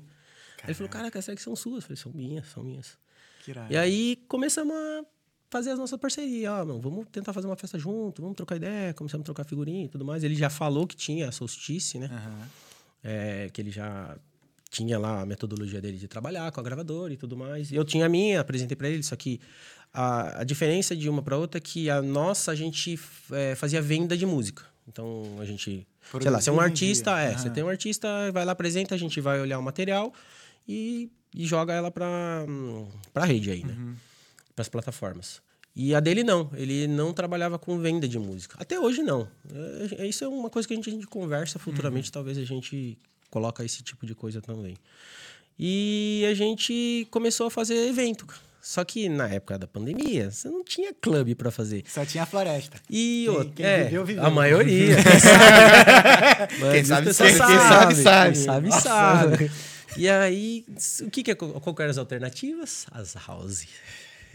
Aí 0.63 0.69
ele 0.69 0.75
falou, 0.75 0.89
caraca, 0.91 1.19
as 1.19 1.25
tracks 1.25 1.45
são 1.45 1.55
suas. 1.55 1.77
Eu 1.77 1.83
falei, 1.83 1.97
são 1.97 2.13
minhas, 2.13 2.47
são 2.49 2.65
minhas. 2.65 2.97
E 3.71 3.77
aí 3.77 4.17
começamos 4.29 4.75
a 4.75 5.05
fazer 5.51 5.71
as 5.71 5.79
nossas 5.79 5.99
parcerias. 6.01 6.51
Ah, 6.53 6.65
mano, 6.65 6.81
vamos 6.81 7.07
tentar 7.13 7.33
fazer 7.33 7.47
uma 7.47 7.57
festa 7.57 7.79
junto, 7.79 8.23
vamos 8.23 8.37
trocar 8.37 8.57
ideia, 8.57 8.95
começamos 8.95 9.23
a 9.23 9.27
trocar 9.27 9.45
figurinha 9.45 9.85
e 9.85 9.89
tudo 9.89 10.05
mais. 10.05 10.23
Ele 10.25 10.35
já 10.35 10.49
falou 10.49 10.87
que 10.87 10.97
tinha 10.97 11.29
a 11.29 11.33
Solstice, 11.33 11.99
né? 11.99 12.07
Aham. 12.11 12.49
É, 13.05 13.51
que 13.53 13.61
ele 13.61 13.71
já 13.73 14.17
tinha 14.71 14.99
lá 14.99 15.21
a 15.23 15.27
metodologia 15.27 15.81
dele 15.81 15.99
de 15.99 16.07
trabalhar 16.09 16.51
com 16.53 16.61
a 16.61 16.63
gravadora 16.63 17.13
e 17.13 17.17
tudo 17.17 17.37
mais. 17.37 17.71
Eu 17.73 17.85
tinha 17.85 18.07
a 18.07 18.09
minha, 18.09 18.41
apresentei 18.41 18.77
para 18.77 18.89
ele, 18.89 19.03
só 19.03 19.15
que 19.17 19.41
a, 19.93 20.41
a 20.41 20.45
diferença 20.45 20.95
de 20.97 21.09
uma 21.09 21.21
para 21.23 21.37
outra 21.37 21.59
é 21.59 21.61
que 21.61 21.91
a 21.91 22.01
nossa 22.01 22.53
a 22.53 22.55
gente 22.55 22.99
é, 23.33 23.55
fazia 23.57 23.83
venda 23.83 24.17
de 24.17 24.25
música. 24.25 24.65
Então 24.89 25.37
a 25.41 25.45
gente, 25.45 25.87
sei 26.21 26.31
lá, 26.31 26.41
você 26.41 26.51
é 26.51 26.53
um 26.53 26.61
artista, 26.61 27.19
é, 27.21 27.33
você 27.37 27.47
Aham. 27.47 27.55
tem 27.55 27.65
um 27.65 27.69
artista, 27.69 28.09
vai 28.33 28.45
lá, 28.45 28.53
apresenta, 28.53 28.95
a 28.95 28.99
gente 28.99 29.21
vai 29.21 29.41
olhar 29.41 29.59
o 29.59 29.63
material 29.63 30.13
e, 30.69 31.11
e 31.35 31.47
joga 31.47 31.73
ela 31.73 31.91
para 31.91 32.45
para 33.13 33.25
rede 33.25 33.51
aí, 33.51 33.65
né? 33.65 33.75
Uhum. 33.79 33.95
Para 34.55 34.63
as 34.63 34.69
plataformas. 34.69 35.41
E 35.75 35.95
a 35.95 36.01
dele 36.01 36.23
não, 36.23 36.51
ele 36.55 36.87
não 36.87 37.15
trabalhava 37.15 37.59
com 37.59 37.79
venda 37.79 38.07
de 38.07 38.19
música. 38.19 38.57
Até 38.61 38.79
hoje 38.79 39.03
não. 39.03 39.27
É, 39.97 40.03
é- 40.03 40.07
isso 40.07 40.23
é 40.25 40.29
uma 40.29 40.51
coisa 40.51 40.69
que 40.69 40.75
a 40.75 40.77
gente, 40.77 40.91
a 40.91 40.93
gente 40.93 41.07
conversa 41.07 41.59
futuramente, 41.59 42.09
Uhum. 42.09 42.13
talvez 42.13 42.37
a 42.37 42.45
gente 42.45 42.99
coloca 43.31 43.65
esse 43.65 43.83
tipo 43.83 44.05
de 44.05 44.15
coisa 44.15 44.43
também. 44.43 44.77
E 45.59 46.27
a 46.31 46.35
gente 46.35 47.07
começou 47.11 47.47
a 47.47 47.51
fazer 47.51 47.77
evento. 47.89 48.27
cara. 48.27 48.41
Só 48.65 48.85
que 48.85 49.09
na 49.09 49.27
época 49.29 49.59
da 49.59 49.67
pandemia, 49.67 50.31
você 50.31 50.49
não 50.49 50.63
tinha 50.63 50.95
clube 50.95 51.35
para 51.35 51.51
fazer. 51.51 51.83
Só 51.89 52.07
tinha 52.07 52.23
a 52.23 52.27
floresta. 52.27 52.77
E 52.89 53.27
Quem- 53.29 53.51
quem 53.55 53.67
é, 53.67 53.85
viveu, 53.85 54.05
viveu. 54.05 54.25
a 54.25 54.31
maioria. 54.31 54.97
Quem 56.73 56.85
sabe. 56.85 57.13
Sabe. 57.13 57.31
Quem 57.31 57.39
sabe, 57.39 57.95
sabe. 57.97 58.33
Quem 58.35 58.45
sabe, 58.45 58.69
Nossa. 58.69 58.81
sabe. 58.89 59.51
E 59.97 60.09
aí, 60.09 60.65
o 61.03 61.11
que, 61.11 61.23
que 61.23 61.31
é, 61.33 61.35
qual 61.35 61.75
que 61.75 61.83
eram 61.83 61.91
as 61.91 61.99
alternativas? 61.99 62.87
As 62.93 63.15
house. 63.27 63.67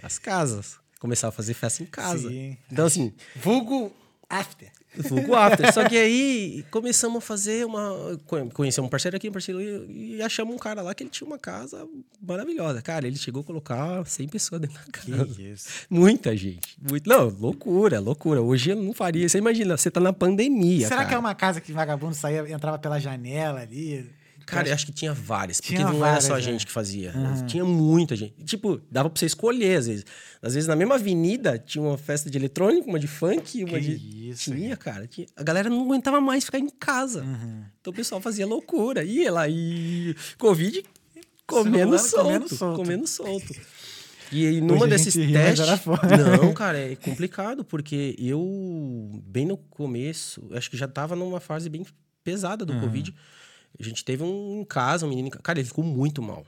As 0.04 0.20
casas. 0.20 0.76
Começava 1.00 1.30
a 1.30 1.36
fazer 1.36 1.54
festa 1.54 1.84
em 1.84 1.86
casa. 1.86 2.28
Sim. 2.30 2.58
Então, 2.72 2.86
assim, 2.86 3.14
Vulgo 3.36 3.92
after. 4.30 4.70
Vulgo 4.98 5.36
after. 5.36 5.72
Só 5.74 5.88
que 5.88 5.96
aí 5.98 6.66
começamos 6.72 7.18
a 7.18 7.22
fazer 7.22 7.66
uma. 7.66 8.18
co- 8.26 8.50
Conhecemos 8.52 8.88
um 8.88 8.90
parceiro 8.90 9.16
aqui, 9.18 9.30
um 9.30 9.32
parceiro 9.32 9.60
ali, 9.60 10.16
e 10.18 10.22
achamos 10.22 10.56
um 10.56 10.58
cara 10.58 10.82
lá 10.82 10.96
que 10.96 11.04
ele 11.04 11.10
tinha 11.10 11.28
uma 11.28 11.38
casa 11.38 11.88
maravilhosa. 12.22 12.82
Cara, 12.82 13.06
ele 13.06 13.16
chegou 13.18 13.42
a 13.42 13.46
colocar 13.46 14.06
100 14.06 14.28
pessoas 14.28 14.62
dentro 14.62 14.76
da 14.78 14.92
casa. 14.92 15.42
isso. 15.42 15.68
Muita 15.90 16.36
gente. 16.36 16.78
Muito... 16.82 17.08
Não, 17.08 17.30
loucura, 17.30 18.00
loucura. 18.00 18.42
Hoje 18.42 18.72
eu 18.72 18.76
não 18.76 18.94
faria. 18.94 19.28
Você 19.30 19.38
imagina, 19.38 19.78
você 19.78 19.92
tá 19.92 20.00
na 20.00 20.12
pandemia. 20.14 20.88
Será 20.88 20.98
cara. 20.98 21.10
que 21.10 21.16
é 21.16 21.20
uma 21.20 21.36
casa 21.36 21.62
que 21.62 21.72
vagabundo 21.72 22.16
saía, 22.16 22.50
entrava 22.52 22.80
pela 22.80 23.00
janela 23.00 23.62
ali? 23.62 24.10
Cara, 24.48 24.70
eu 24.70 24.74
acho 24.74 24.86
que 24.86 24.94
tinha 24.94 25.14
várias. 25.14 25.60
Porque 25.60 25.76
Tinha 25.76 25.90
não 25.90 26.00
várias, 26.00 26.24
era 26.24 26.34
só 26.34 26.36
a 26.36 26.40
é. 26.40 26.42
gente 26.42 26.66
que 26.66 26.72
fazia. 26.72 27.14
Tinha 27.48 27.66
muita 27.66 28.16
gente. 28.16 28.34
Tipo, 28.46 28.82
dava 28.90 29.10
pra 29.10 29.20
você 29.20 29.26
escolher, 29.26 29.78
às 29.78 29.88
vezes. 29.88 30.06
Às 30.42 30.54
vezes, 30.54 30.68
na 30.68 30.76
mesma 30.76 30.96
avenida, 30.96 31.60
tinha 31.60 31.84
uma 31.84 31.98
festa 31.98 32.30
de 32.30 32.38
eletrônico, 32.38 32.88
uma 32.88 32.98
de 32.98 33.08
funk, 33.08 33.64
uma 33.66 33.78
Que 33.78 33.98
de. 33.98 34.30
isso, 34.30 34.54
tinha, 34.54 34.78
cara. 34.78 35.06
Tinha... 35.06 35.28
A 35.36 35.44
galera 35.44 35.70
não 35.70 35.84
aguentava 35.84 36.22
mais 36.22 36.46
ficar 36.46 36.60
em 36.60 36.70
casa. 36.70 37.24
Uhum. 37.24 37.64
Então 37.82 37.92
o 37.92 37.96
pessoal 37.96 38.22
fazia 38.22 38.48
loucura. 38.48 39.04
Ia 39.04 39.32
lá 39.32 39.50
e. 39.50 40.16
Covid 40.38 40.84
comendo 41.46 42.00
solto. 42.00 42.24
comendo 42.24 42.56
solto. 42.56 42.78
Comendo 42.78 43.08
solto. 43.08 43.56
E 44.32 44.46
aí, 44.46 44.62
numa 44.62 44.82
Hoje 44.82 44.90
desses 44.90 45.14
testes. 45.14 45.86
Não, 46.42 46.52
cara, 46.56 46.78
é 46.78 46.96
complicado, 46.96 47.64
porque 47.64 48.16
eu, 48.18 49.22
bem 49.26 49.46
no 49.46 49.58
começo, 49.58 50.46
acho 50.52 50.70
que 50.70 50.78
já 50.78 50.88
tava 50.88 51.16
numa 51.16 51.40
fase 51.40 51.70
bem 51.70 51.86
pesada 52.24 52.66
do 52.66 52.78
Covid. 52.80 53.14
A 53.80 53.84
gente 53.84 54.04
teve 54.04 54.24
um 54.24 54.62
em 54.62 54.66
casa, 54.66 55.06
um 55.06 55.10
menino. 55.10 55.30
Cara, 55.30 55.60
ele 55.60 55.68
ficou 55.68 55.84
muito 55.84 56.22
mal. 56.22 56.46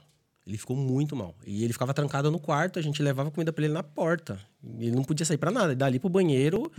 Ele 0.49 0.57
ficou 0.57 0.75
muito 0.75 1.15
mal. 1.15 1.35
E 1.45 1.63
ele 1.63 1.71
ficava 1.73 1.93
trancado 1.93 2.31
no 2.31 2.39
quarto, 2.39 2.79
a 2.79 2.81
gente 2.81 3.03
levava 3.03 3.29
comida 3.29 3.53
pra 3.53 3.65
ele 3.65 3.73
na 3.73 3.83
porta. 3.83 4.39
Ele 4.79 4.91
não 4.91 5.03
podia 5.03 5.23
sair 5.23 5.37
pra 5.37 5.51
nada. 5.51 5.75
Dali 5.75 5.99
pro 5.99 6.09
banheiro, 6.09 6.71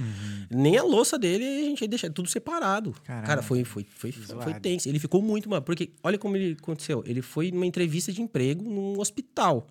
nem 0.50 0.76
a 0.76 0.82
louça 0.82 1.16
dele, 1.16 1.44
a 1.44 1.64
gente 1.68 1.82
ia 1.82 1.88
deixar 1.88 2.10
tudo 2.10 2.28
separado. 2.28 2.92
Caramba. 3.04 3.26
Cara, 3.26 3.42
foi, 3.42 3.62
foi, 3.62 3.84
foi, 3.84 4.10
foi, 4.10 4.54
tenso. 4.54 4.88
Ele 4.88 4.98
ficou 4.98 5.22
muito 5.22 5.48
mal. 5.48 5.62
Porque 5.62 5.92
olha 6.02 6.18
como 6.18 6.36
ele 6.36 6.56
aconteceu. 6.60 7.04
Ele 7.06 7.22
foi 7.22 7.52
numa 7.52 7.64
entrevista 7.64 8.12
de 8.12 8.20
emprego 8.20 8.68
num 8.68 8.98
hospital. 8.98 9.68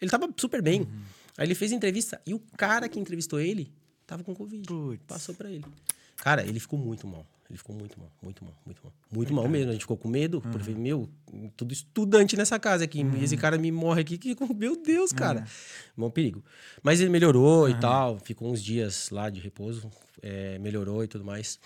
Ele 0.00 0.10
tava 0.10 0.32
super 0.36 0.62
bem. 0.62 0.82
Uhum. 0.82 1.02
Aí 1.36 1.46
ele 1.46 1.56
fez 1.56 1.72
a 1.72 1.74
entrevista 1.74 2.20
e 2.24 2.34
o 2.34 2.38
cara 2.56 2.88
que 2.88 3.00
entrevistou 3.00 3.40
ele 3.40 3.72
tava 4.06 4.22
com 4.22 4.32
Covid. 4.32 4.68
Putz. 4.68 5.02
Passou 5.08 5.34
pra 5.34 5.50
ele. 5.50 5.64
Cara, 6.16 6.46
ele 6.46 6.60
ficou 6.60 6.78
muito 6.78 7.06
mal. 7.06 7.26
Ele 7.54 7.58
ficou 7.58 7.76
muito 7.76 7.96
mal, 8.00 8.10
muito 8.20 8.44
mal, 8.44 8.52
muito 8.66 8.80
mal. 8.82 8.92
Muito 9.12 9.32
mal 9.32 9.48
mesmo. 9.48 9.70
A 9.70 9.72
gente 9.74 9.82
ficou 9.82 9.96
com 9.96 10.08
medo. 10.08 10.42
Uhum. 10.44 10.50
Porque, 10.50 10.72
meu, 10.74 11.08
tudo 11.56 11.72
estudante 11.72 12.36
nessa 12.36 12.58
casa 12.58 12.82
aqui. 12.82 13.02
E 13.20 13.22
esse 13.22 13.36
cara 13.36 13.56
me 13.56 13.70
morre 13.70 14.00
aqui. 14.00 14.18
Que, 14.18 14.34
meu 14.56 14.76
Deus, 14.82 15.12
cara. 15.12 15.40
Uhum. 15.40 15.46
Bom 15.96 16.10
perigo. 16.10 16.44
Mas 16.82 17.00
ele 17.00 17.10
melhorou 17.10 17.68
e 17.68 17.78
tal. 17.78 18.18
Ficou 18.18 18.50
uns 18.52 18.60
dias 18.60 19.08
lá 19.10 19.30
de 19.30 19.40
repouso. 19.40 19.88
é, 20.20 20.58
melhorou 20.58 21.04
e 21.04 21.06
tudo 21.06 21.24
mais. 21.24 21.60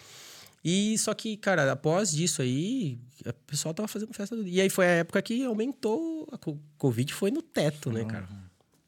E 0.64 0.98
só 0.98 1.14
que, 1.14 1.37
cara, 1.37 1.70
após 1.72 2.11
disso 2.11 2.42
aí, 2.42 2.98
o 3.24 3.33
pessoal 3.46 3.72
tava 3.72 3.88
fazendo 3.88 4.12
festa. 4.12 4.37
do- 4.37 4.46
E 4.46 4.61
aí 4.61 4.68
foi 4.68 4.85
a 4.85 4.90
época 4.90 5.22
que 5.22 5.42
aumentou. 5.44 6.29
A 6.33 6.37
co- 6.37 6.59
Covid 6.77 7.14
foi 7.14 7.31
no 7.31 7.40
teto, 7.40 7.90
né, 7.90 8.05
cara? 8.05 8.29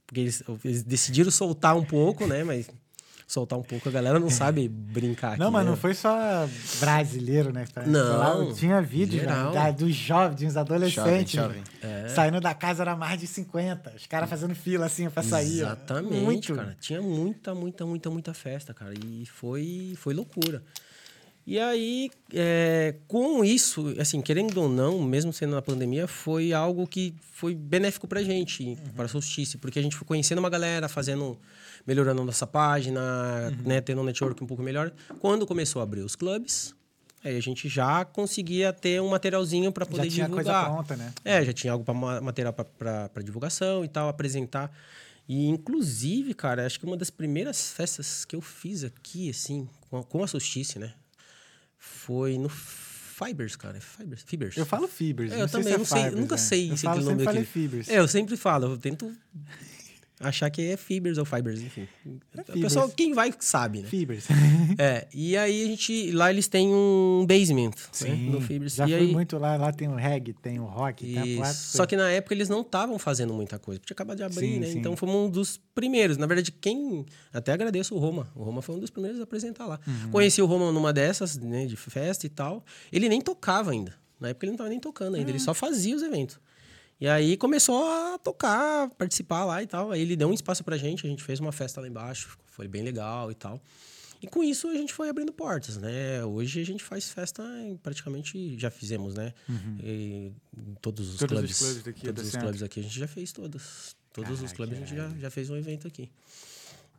Porque 0.07 0.21
eles, 0.21 0.43
eles 0.65 0.83
decidiram 0.83 1.31
soltar 1.31 1.77
um 1.77 1.85
pouco, 1.85 2.27
né? 2.27 2.43
Mas 2.45 2.69
soltar 3.31 3.57
um 3.59 3.63
pouco, 3.63 3.89
a 3.89 3.93
galera 3.93 4.19
não 4.19 4.29
sabe 4.29 4.69
brincar 4.69 5.39
Não, 5.39 5.47
aqui, 5.47 5.53
mas 5.53 5.65
né? 5.65 5.71
não 5.71 5.77
foi 5.77 5.95
só 5.95 6.49
brasileiro, 6.81 7.53
né? 7.53 7.65
Foi 7.73 7.87
Não, 7.87 8.19
lá, 8.19 8.55
tinha 8.55 8.83
vídeo 8.83 9.23
já, 9.23 9.51
da- 9.51 9.71
dos 9.71 9.95
jovens, 9.95 10.41
dos 10.43 10.57
adolescentes. 10.57 11.33
Jovem, 11.35 11.63
né? 11.83 12.05
É. 12.07 12.09
Saindo 12.09 12.41
da 12.41 12.53
casa 12.55 12.83
era 12.83 12.97
mais 12.97 13.21
de 13.21 13.27
50. 13.29 13.93
Os 13.97 14.07
caras 14.07 14.29
fazendo 14.29 14.55
fila 14.55 14.87
assim 14.87 15.09
pra 15.09 15.23
sair. 15.23 15.59
Exatamente, 15.61 16.15
Muito. 16.25 16.55
cara. 16.55 16.77
Tinha 16.81 17.01
muita, 17.01 17.55
muita, 17.55 17.87
muita, 17.87 18.11
muita 18.11 18.35
festa, 18.35 18.75
cara. 18.75 18.93
E 18.95 19.25
foi, 19.27 19.95
foi 19.97 20.13
loucura. 20.13 20.63
E 21.51 21.59
aí, 21.59 22.13
é, 22.33 22.95
com 23.09 23.45
isso, 23.45 23.93
assim, 23.99 24.21
querendo 24.21 24.57
ou 24.57 24.69
não, 24.69 25.03
mesmo 25.03 25.33
sendo 25.33 25.57
na 25.57 25.61
pandemia, 25.61 26.07
foi 26.07 26.53
algo 26.53 26.87
que 26.87 27.13
foi 27.33 27.57
benéfico 27.57 28.07
pra 28.07 28.23
gente, 28.23 28.63
uhum. 28.63 28.77
para 28.95 29.07
a 29.07 29.09
Solstice, 29.09 29.59
porque 29.59 29.81
a 29.81 29.83
gente 29.83 29.97
foi 29.97 30.07
conhecendo 30.07 30.39
uma 30.39 30.49
galera, 30.49 30.89
fazendo, 30.89 31.37
melhorando 31.85 32.23
a 32.23 32.25
nossa 32.25 32.47
página, 32.47 33.01
uhum. 33.51 33.67
né, 33.67 33.81
tendo 33.81 34.01
um 34.01 34.05
network 34.05 34.41
um 34.45 34.47
pouco 34.47 34.63
melhor. 34.63 34.93
Quando 35.19 35.45
começou 35.45 35.81
a 35.81 35.83
abrir 35.83 36.03
os 36.03 36.15
clubes, 36.15 36.73
aí 37.25 37.37
a 37.37 37.43
gente 37.43 37.69
já 37.69 38.05
conseguia 38.05 38.73
ter 38.73 39.03
um 39.03 39.09
materialzinho 39.09 39.73
para 39.73 39.85
poder 39.85 40.05
já 40.05 40.15
tinha 40.15 40.27
divulgar. 40.27 40.67
coisa 40.67 40.77
pronta, 40.77 40.97
né? 40.97 41.13
É, 41.25 41.45
já 41.45 41.53
tinha 41.53 41.73
algo 41.73 41.85
para 41.85 42.21
material 42.21 42.53
para 42.55 43.23
divulgação 43.25 43.85
e 43.85 43.89
tal, 43.89 44.09
apresentar. 44.09 44.71
E, 45.29 45.49
inclusive, 45.49 46.33
cara, 46.33 46.65
acho 46.65 46.79
que 46.79 46.87
uma 46.87 46.97
das 46.97 47.11
primeiras 47.11 47.73
festas 47.73 48.25
que 48.25 48.37
eu 48.37 48.41
fiz 48.41 48.85
aqui, 48.85 49.31
assim, 49.31 49.69
com 49.91 49.99
a, 49.99 50.05
com 50.05 50.23
a 50.23 50.29
Solstice, 50.29 50.79
né? 50.79 50.95
Foi 51.83 52.37
no 52.37 52.51
Fibers, 52.51 53.57
cara. 53.57 53.81
Fibers. 53.81 54.23
Fibers. 54.23 54.57
Eu 54.57 54.67
falo 54.67 54.87
Fibers. 54.87 55.33
É, 55.33 55.41
eu 55.41 55.49
também, 55.49 55.73
é 55.73 55.79
sei, 55.79 56.03
Fibers, 56.03 56.21
nunca 56.21 56.35
né? 56.37 56.41
sei 56.41 56.71
eu 56.71 56.77
se 56.77 56.83
falo, 56.83 56.99
aquele 56.99 57.11
nome 57.11 57.25
falei 57.25 57.45
Fibers. 57.45 57.89
É, 57.89 57.99
eu 57.99 58.07
sempre 58.07 58.37
falo, 58.37 58.67
eu 58.67 58.77
tento 58.79 59.11
achar 60.21 60.51
que 60.51 60.63
é 60.63 60.77
Fibers 60.77 61.17
ou 61.19 61.25
Fibers, 61.25 61.61
enfim. 61.63 61.89
É 62.37 62.41
o 62.57 62.61
pessoal, 62.61 62.89
quem 62.91 63.15
vai 63.15 63.33
sabe, 63.41 63.81
né? 63.81 63.89
Fibers. 63.89 64.27
É, 64.79 65.09
e 65.13 65.37
aí 65.37 65.65
a 65.65 65.67
gente. 65.67 66.11
Lá 66.13 66.31
eles 66.31 66.47
têm 66.47 66.69
um 66.69 67.27
basement 67.27 67.71
né, 67.71 67.75
Sim, 67.91 68.31
no 68.31 68.41
Fibers. 68.41 68.75
já 68.77 68.87
e 68.87 68.91
fui 68.93 68.99
aí, 69.01 69.13
muito 69.13 69.37
lá. 69.39 69.57
Lá 69.57 69.73
tem 69.73 69.89
o 69.89 69.95
reggae, 69.97 70.33
tem 70.33 70.59
o 70.61 70.65
rock, 70.65 71.19
a 71.19 71.27
Isso. 71.27 71.37
quatro 71.39 71.57
Só 71.57 71.87
que 71.87 71.97
na 71.97 72.11
época 72.11 72.35
eles 72.35 72.49
não 72.49 72.61
estavam 72.61 72.99
fazendo 72.99 73.35
muita 73.35 73.59
coisa, 73.59 73.81
porque 73.81 73.93
acabado 73.93 74.19
de 74.19 74.23
abrir, 74.23 74.39
Sim, 74.55 74.59
né? 74.61 74.67
sim. 74.69 74.79
Então 74.79 74.95
fomos 74.97 75.17
um 75.17 75.31
dos 75.31 75.61
primeiros. 75.75 76.17
Na 76.17 76.27
verdade, 76.27 76.53
quem. 76.53 77.05
Até 77.33 77.53
agradeço 77.53 77.95
o 77.95 77.99
Roma. 77.99 78.31
O 78.35 78.43
Roma 78.45 78.63
foi 78.63 78.77
um 78.77 78.79
dos 78.79 78.91
primeiros 78.91 79.19
a 79.21 79.25
apresentar 79.25 79.67
lá. 79.67 79.81
Uhum. 79.87 80.11
Conheci 80.11 80.41
o 80.41 80.47
Roma 80.47 80.71
numa 80.71 80.93
dessas, 80.93 81.37
né, 81.37 81.67
de 81.67 81.77
festa 81.77 82.27
e 82.27 82.29
tal. 82.31 82.65
Ele 82.93 83.09
nem 83.09 83.21
tocava 83.21 83.71
ainda. 83.73 83.95
Na 84.21 84.29
época 84.29 84.45
ele 84.45 84.51
não 84.51 84.57
estava 84.57 84.71
nem 84.71 84.79
tocando 84.79 85.17
ainda, 85.17 85.29
Ah. 85.31 85.33
ele 85.33 85.39
só 85.41 85.55
fazia 85.55 85.97
os 85.97 86.03
eventos. 86.03 86.39
E 87.01 87.09
aí 87.09 87.37
começou 87.37 87.83
a 87.83 88.19
tocar, 88.19 88.91
participar 88.91 89.45
lá 89.45 89.63
e 89.63 89.67
tal. 89.67 89.91
Aí 89.91 90.03
ele 90.03 90.17
deu 90.17 90.29
um 90.29 90.35
espaço 90.35 90.63
pra 90.63 90.77
gente, 90.77 91.07
a 91.07 91.09
gente 91.09 91.23
fez 91.23 91.41
uma 91.41 91.51
festa 91.53 91.81
lá 91.81 91.89
embaixo, 91.89 92.37
foi 92.47 92.69
bem 92.69 92.83
legal 92.83 93.31
e 93.31 93.35
tal. 93.35 93.61
E 94.23 94.27
com 94.27 94.45
isso 94.45 94.69
a 94.69 94.75
gente 94.75 94.93
foi 94.93 95.09
abrindo 95.09 95.33
portas, 95.33 95.79
né? 95.79 96.23
Hoje 96.23 96.61
a 96.61 96.65
gente 96.65 96.85
faz 96.85 97.11
festa 97.11 97.43
em 97.63 97.75
praticamente 97.79 98.59
já 98.59 98.71
fizemos, 98.71 99.15
né? 99.15 99.33
Em 99.83 100.35
todos 100.83 101.15
os 101.15 101.21
Uhum. 101.23 101.27
Todos 101.27 101.51
os 101.51 101.59
clubes, 101.59 101.59
clubes 101.59 101.83
daqui 101.83 102.01
todos 102.03 102.23
do 102.23 102.27
os 102.27 102.31
centro. 102.33 102.47
clubes 102.47 102.63
aqui 102.63 102.81
a 102.81 102.83
gente 102.83 102.99
já 102.99 103.09
fez 103.09 103.33
todos. 103.33 103.97
Todos 104.13 104.43
os 104.43 104.53
clubes 104.53 104.77
a 104.77 104.81
gente 104.81 104.95
já, 104.95 105.09
já 105.19 105.31
fez 105.31 105.49
um 105.49 105.57
evento 105.57 105.89
aqui. 105.89 106.11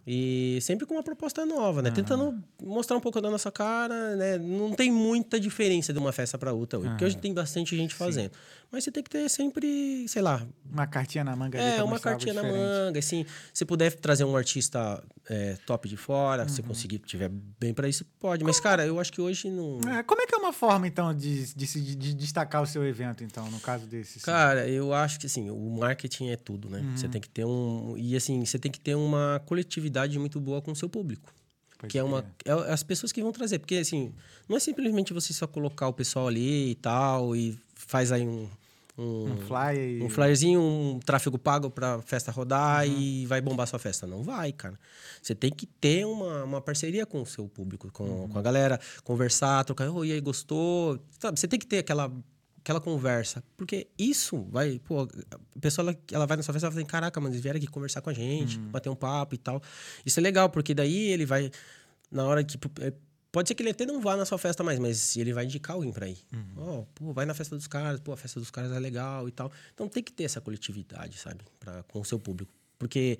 E 0.06 0.58
sempre 0.62 0.86
com 0.86 0.96
uma 0.96 1.04
proposta 1.04 1.46
nova, 1.46 1.82
né? 1.82 1.92
Tentando 1.92 2.36
mostrar 2.62 2.98
um 2.98 3.00
pouco 3.00 3.22
da 3.22 3.30
nossa 3.30 3.52
cara, 3.52 4.16
né? 4.16 4.38
Não 4.38 4.74
tem 4.74 4.92
muita 4.92 5.40
diferença 5.40 5.94
de 5.94 6.00
uma 6.00 6.12
festa 6.12 6.38
para 6.38 6.52
outra 6.52 6.80
hoje, 6.80 6.90
porque 6.90 7.06
hoje 7.06 7.18
tem 7.18 7.34
bastante 7.34 7.76
gente 7.78 7.94
fazendo. 7.94 8.32
Mas 8.72 8.84
você 8.84 8.92
tem 8.92 9.04
que 9.04 9.10
ter 9.10 9.30
sempre, 9.30 10.08
sei 10.08 10.22
lá, 10.22 10.42
Uma 10.72 10.88
cartinha 10.88 11.24
na 11.24 11.36
manga 11.36 11.60
é, 11.60 11.84
uma 11.84 12.00
cartinha 12.00 12.34
na 12.34 12.42
manga, 12.42 12.98
assim. 12.98 13.26
Se 13.54 13.66
puder 13.66 13.94
trazer 13.94 14.24
um 14.24 14.36
artista 14.36 15.04
é, 15.34 15.56
top 15.65 15.88
de 15.88 15.96
fora, 15.96 16.44
Uhum. 16.44 16.50
se 16.50 16.62
conseguir, 16.62 17.00
tiver 17.00 17.30
bem 17.58 17.74
para 17.74 17.88
isso, 17.88 18.04
pode. 18.20 18.44
Mas, 18.44 18.60
cara, 18.60 18.86
eu 18.86 19.00
acho 19.00 19.13
que 19.13 19.22
hoje 19.22 19.50
não. 19.50 19.80
É, 19.89 20.04
como 20.04 20.22
é 20.22 20.26
que 20.28 20.36
é 20.36 20.38
uma 20.38 20.52
forma, 20.52 20.86
então, 20.86 21.13
de, 21.13 21.54
de, 21.56 21.96
de 21.96 22.13
destacar 22.13 22.62
o 22.62 22.65
seu 22.67 22.86
evento, 22.86 23.24
então, 23.24 23.50
no 23.50 23.60
caso 23.62 23.88
desse? 23.88 24.17
assim? 24.17 24.26
Cara, 24.26 24.67
eu 24.67 24.94
acho 24.94 25.17
que 25.20 25.26
assim, 25.28 25.50
o 25.50 25.78
marketing 25.80 26.28
é 26.30 26.36
tudo, 26.36 26.70
né? 26.70 26.80
Uhum. 26.82 26.98
Você 26.98 27.08
tem 27.08 27.22
que 27.22 27.30
ter 27.30 27.46
um. 27.46 27.96
E 27.98 28.15
assim, 28.15 28.44
você 28.46 28.60
tem 28.60 28.70
que 28.72 28.80
ter 28.80 28.96
uma 28.96 29.41
coletividade 29.46 30.20
muito 30.20 30.39
boa 30.39 30.62
com 30.62 30.72
o 30.72 30.76
seu 30.76 30.89
público. 30.89 31.34
Pode 31.80 31.91
que 31.91 31.98
é 31.98 32.04
uma. 32.04 32.24
crer. 32.38 32.54
É 32.67 32.72
as 32.74 32.84
pessoas 32.84 33.12
que 33.13 33.22
vão 33.24 33.32
trazer. 33.32 33.60
Porque, 33.60 33.76
assim, 33.76 34.13
não 34.50 34.58
é 34.58 34.60
simplesmente 34.60 35.13
você 35.13 35.32
só 35.34 35.48
colocar 35.48 35.88
o 35.88 35.94
pessoal 35.94 36.28
ali 36.28 36.72
e 36.72 36.76
tal, 36.76 37.36
e 37.36 37.58
faz 37.74 38.12
aí 38.12 38.28
um. 38.28 38.50
Um 38.97 39.38
flyer 39.47 39.99
e... 39.99 40.04
Um 40.04 40.10
flyerzinho, 40.10 40.62
um 40.62 40.99
tráfego 40.99 41.38
pago 41.39 41.69
pra 41.69 42.01
festa 42.01 42.32
rodar 42.32 42.86
Uhum. 42.86 42.97
e 42.99 43.25
vai 43.25 43.41
bombar 43.41 43.65
sua 43.67 43.80
festa. 43.80 44.06
Não 44.06 44.21
vai, 44.23 44.51
cara. 44.51 44.77
Você 45.21 45.34
tem 45.34 45.49
que 45.51 45.65
ter 45.65 46.06
uma, 46.06 46.43
uma 46.43 46.62
parceria 46.62 47.06
com 47.06 47.21
o 47.21 47.25
seu 47.25 47.47
público, 47.47 47.89
com, 47.91 48.04
Uhum. 48.04 48.27
com 48.30 48.38
a 48.38 48.41
galera, 48.41 48.80
conversar, 49.04 49.63
trocar. 49.63 49.89
Oh, 49.89 50.04
e 50.06 50.12
aí, 50.12 50.19
gostou? 50.21 50.99
Sabe, 51.19 51.39
você 51.39 51.47
tem 51.47 51.58
que 51.60 51.65
ter 51.65 51.80
aquela, 51.80 52.12
aquela 52.60 52.80
conversa. 52.82 53.43
Porque 53.58 53.88
isso 53.97 54.45
vai. 54.51 54.80
Pô, 54.80 55.04
a 55.56 55.60
pessoa 55.60 55.89
ela, 55.89 55.97
ela 56.12 56.25
vai 56.27 56.38
na 56.38 56.43
sua 56.43 56.54
festa 56.54 56.67
e 56.67 56.71
fala 56.71 56.82
assim: 56.82 56.88
caraca, 56.89 57.19
mano, 57.19 57.34
eles 57.34 57.41
vieram 57.41 57.58
aqui 57.58 57.67
conversar 57.67 58.01
com 58.01 58.10
a 58.10 58.13
gente, 58.13 58.58
Uhum. 58.60 58.69
bater 58.69 58.89
um 58.89 58.95
papo 58.95 59.34
e 59.36 59.38
tal. 59.38 59.62
Isso 60.06 60.19
é 60.19 60.23
legal, 60.23 60.49
porque 60.49 60.73
daí 60.73 61.10
ele 61.12 61.25
vai. 61.25 61.49
Na 62.12 62.25
hora 62.25 62.43
que. 62.43 62.58
É, 63.32 63.34
Pode 63.34 63.48
ser 63.48 63.56
que 63.56 63.63
ele 63.63 63.70
até 63.70 63.86
não 63.86 64.02
vá 64.02 64.17
na 64.17 64.26
sua 64.26 64.38
festa 64.38 64.63
mais, 64.63 64.78
mas 64.78 65.15
ele 65.15 65.32
vai 65.34 65.46
indicar 65.46 65.76
alguém 65.76 65.91
pra 65.91 66.08
ir. 66.08 66.17
Ó, 66.58 66.84
pô, 66.94 67.13
vai 67.13 67.26
na 67.26 67.34
festa 67.34 67.56
dos 67.56 67.67
caras, 67.67 68.00
pô, 68.00 68.12
a 68.12 68.17
festa 68.17 68.39
dos 68.39 68.52
caras 68.52 68.72
é 68.72 68.80
legal 68.80 69.28
e 69.28 69.32
tal. 69.32 69.52
Então 69.74 69.88
tem 69.88 70.04
que 70.04 70.12
ter 70.12 70.24
essa 70.24 70.41
coletividade, 70.41 71.17
sabe? 71.17 71.39
Pra, 71.60 71.84
com 71.84 72.02
o 72.02 72.06
seu 72.06 72.20
público. 72.20 72.54
Porque, 72.78 73.17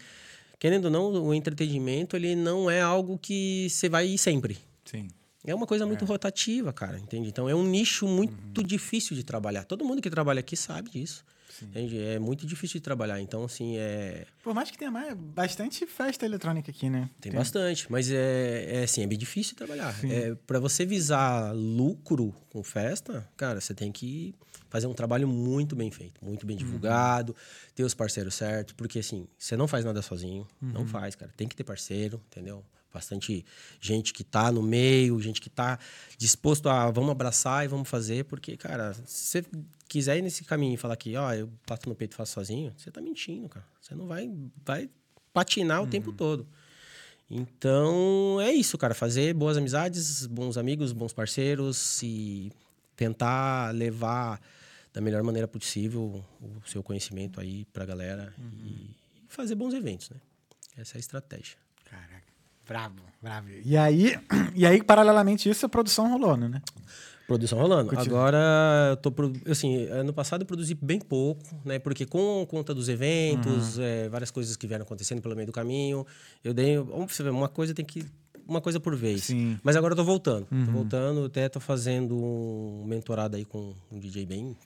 querendo 0.60 0.86
ou 0.86 0.92
não, 0.92 1.12
o 1.28 1.34
entretenimento, 1.34 2.16
ele 2.16 2.36
não 2.36 2.70
é 2.70 2.82
algo 2.82 3.18
que 3.18 3.68
você 3.70 3.88
vai 3.88 4.08
ir 4.08 4.18
sempre. 4.18 4.58
Sim. 4.84 5.08
É 5.46 5.56
uma 5.56 5.66
coisa 5.66 5.88
muito 5.88 6.06
rotativa, 6.06 6.72
cara, 6.72 7.00
entende? 7.00 7.30
Então 7.30 7.50
é 7.50 7.56
um 7.56 7.64
nicho 7.64 8.08
muito 8.08 8.64
difícil 8.64 9.16
de 9.16 9.24
trabalhar. 9.24 9.64
Todo 9.64 9.84
mundo 9.84 10.02
que 10.02 10.10
trabalha 10.10 10.40
aqui 10.40 10.56
sabe 10.56 10.92
disso. 10.92 11.26
Entende? 11.62 12.02
É 12.02 12.20
muito 12.20 12.46
difícil 12.46 12.80
de 12.80 12.84
trabalhar. 12.84 13.20
Então, 13.20 13.44
assim, 13.44 13.78
é. 13.78 14.26
Por 14.44 14.54
mais 14.54 14.72
que 14.72 14.78
tenha 14.78 14.92
mais, 14.92 15.14
bastante 15.16 15.86
festa 15.86 16.26
eletrônica 16.26 16.72
aqui, 16.72 16.90
né? 16.90 17.10
Tem 17.20 17.32
bastante, 17.32 17.92
mas 17.92 18.12
é, 18.12 18.82
é 18.82 18.84
assim, 18.84 19.04
é 19.04 19.08
bem 19.08 19.18
difícil 19.18 19.52
de 19.52 19.58
trabalhar. 19.58 19.94
É, 20.06 20.36
para 20.48 20.60
você 20.60 20.86
visar 20.86 21.54
lucro 21.54 22.34
com 22.50 22.64
festa, 22.64 23.28
cara, 23.38 23.60
você 23.62 23.74
tem 23.74 23.92
que 23.92 24.34
fazer 24.70 24.88
um 24.88 24.94
trabalho 24.94 25.28
muito 25.28 25.76
bem 25.76 25.92
feito, 25.92 26.24
muito 26.24 26.46
bem 26.46 26.56
divulgado, 26.56 27.36
ter 27.76 27.84
os 27.84 27.94
parceiros 27.94 28.36
certos, 28.36 28.74
porque 28.74 29.00
assim, 29.00 29.28
você 29.38 29.58
não 29.58 29.68
faz 29.68 29.84
nada 29.84 30.02
sozinho, 30.02 30.48
não 30.62 30.88
faz, 30.88 31.14
cara. 31.16 31.32
Tem 31.36 31.48
que 31.48 31.56
ter 31.56 31.64
parceiro, 31.64 32.22
entendeu? 32.32 32.64
Bastante 32.94 33.46
gente 33.80 34.14
que 34.14 34.24
tá 34.24 34.52
no 34.52 34.62
meio, 34.62 35.20
gente 35.22 35.40
que 35.40 35.50
tá 35.50 35.80
disposto 36.18 36.68
a 36.68 36.92
vamos 36.92 37.12
abraçar 37.12 37.64
e 37.64 37.68
vamos 37.68 37.88
fazer, 37.88 38.26
porque, 38.26 38.58
cara, 38.58 38.94
se 39.06 39.42
você 39.42 39.46
quiser 39.88 40.18
ir 40.18 40.22
nesse 40.22 40.44
caminho 40.44 40.74
e 40.74 40.78
falar 40.78 40.96
que, 40.96 41.16
ó, 41.16 41.34
eu 41.34 41.50
bato 41.68 41.88
no 41.88 41.96
peito 41.96 42.14
e 42.14 42.16
faço 42.16 42.34
sozinho, 42.34 42.74
você 42.78 42.92
tá 42.92 43.02
mentindo, 43.02 43.48
cara. 43.48 43.66
Você 43.80 43.96
não 43.96 44.08
vai, 44.08 44.30
vai 44.66 44.90
patinar 45.34 45.82
o 45.82 45.88
tempo 45.88 46.12
todo. 46.12 46.46
Então, 47.30 48.40
é 48.42 48.52
isso, 48.52 48.78
cara. 48.78 48.94
Fazer 48.94 49.34
boas 49.34 49.56
amizades, 49.56 50.28
bons 50.28 50.58
amigos, 50.58 50.92
bons 50.92 51.14
parceiros 51.14 52.04
e 52.04 52.52
tentar 52.96 53.74
levar 53.74 54.42
da 54.94 55.00
melhor 55.00 55.24
maneira 55.24 55.48
possível 55.48 56.24
o 56.42 56.70
seu 56.70 56.84
conhecimento 56.84 57.40
aí 57.40 57.64
pra 57.66 57.86
galera 57.86 58.34
e 58.66 58.90
fazer 59.30 59.56
bons 59.56 59.74
eventos, 59.74 60.10
né? 60.10 60.18
Essa 60.78 60.96
é 60.96 60.98
a 60.98 61.00
estratégia. 61.00 61.58
Bravo, 62.68 62.96
bravo. 63.22 63.48
E 63.64 63.76
aí, 63.78 64.16
e 64.56 64.66
aí, 64.66 64.84
paralelamente 64.84 65.50
a 65.50 65.52
isso, 65.52 65.66
a 65.66 65.70
produção 65.70 66.10
rolou, 66.10 66.38
né? 66.38 66.62
Produção 67.32 67.60
rolando. 67.60 67.90
Continua. 67.90 68.20
Agora, 68.20 68.38
eu 68.90 68.98
tô. 68.98 69.14
Assim, 69.50 69.86
ano 69.86 70.12
passado 70.12 70.42
eu 70.42 70.46
produzi 70.46 70.76
bem 70.76 71.00
pouco, 71.00 71.42
né? 71.64 71.80
Porque 71.80 72.06
com 72.06 72.46
conta 72.46 72.74
dos 72.74 72.90
eventos, 72.90 73.80
é, 73.80 74.10
várias 74.10 74.30
coisas 74.30 74.58
que 74.58 74.68
vieram 74.68 74.84
acontecendo 74.84 75.22
pelo 75.22 75.34
meio 75.34 75.46
do 75.48 75.54
caminho, 75.54 76.06
eu 76.44 76.54
dei. 76.54 76.78
Vamos 76.78 77.16
você 77.16 77.24
ver, 77.24 77.30
uma 77.30 77.48
coisa 77.48 77.74
tem 77.74 77.86
que. 77.86 78.06
Uma 78.46 78.60
coisa 78.60 78.82
por 78.82 78.96
vez. 78.98 79.26
Sim. 79.26 79.58
Mas 79.64 79.78
agora 79.78 79.94
eu 79.94 79.96
tô 79.96 80.04
voltando. 80.04 80.46
Tô 80.46 80.72
voltando, 80.72 81.24
até 81.24 81.48
tô 81.48 81.62
fazendo 81.62 82.18
um 82.18 82.84
mentorado 82.86 83.38
aí 83.38 83.46
com 83.46 83.74
um 83.90 83.98
DJ 83.98 84.26
bem 84.26 84.58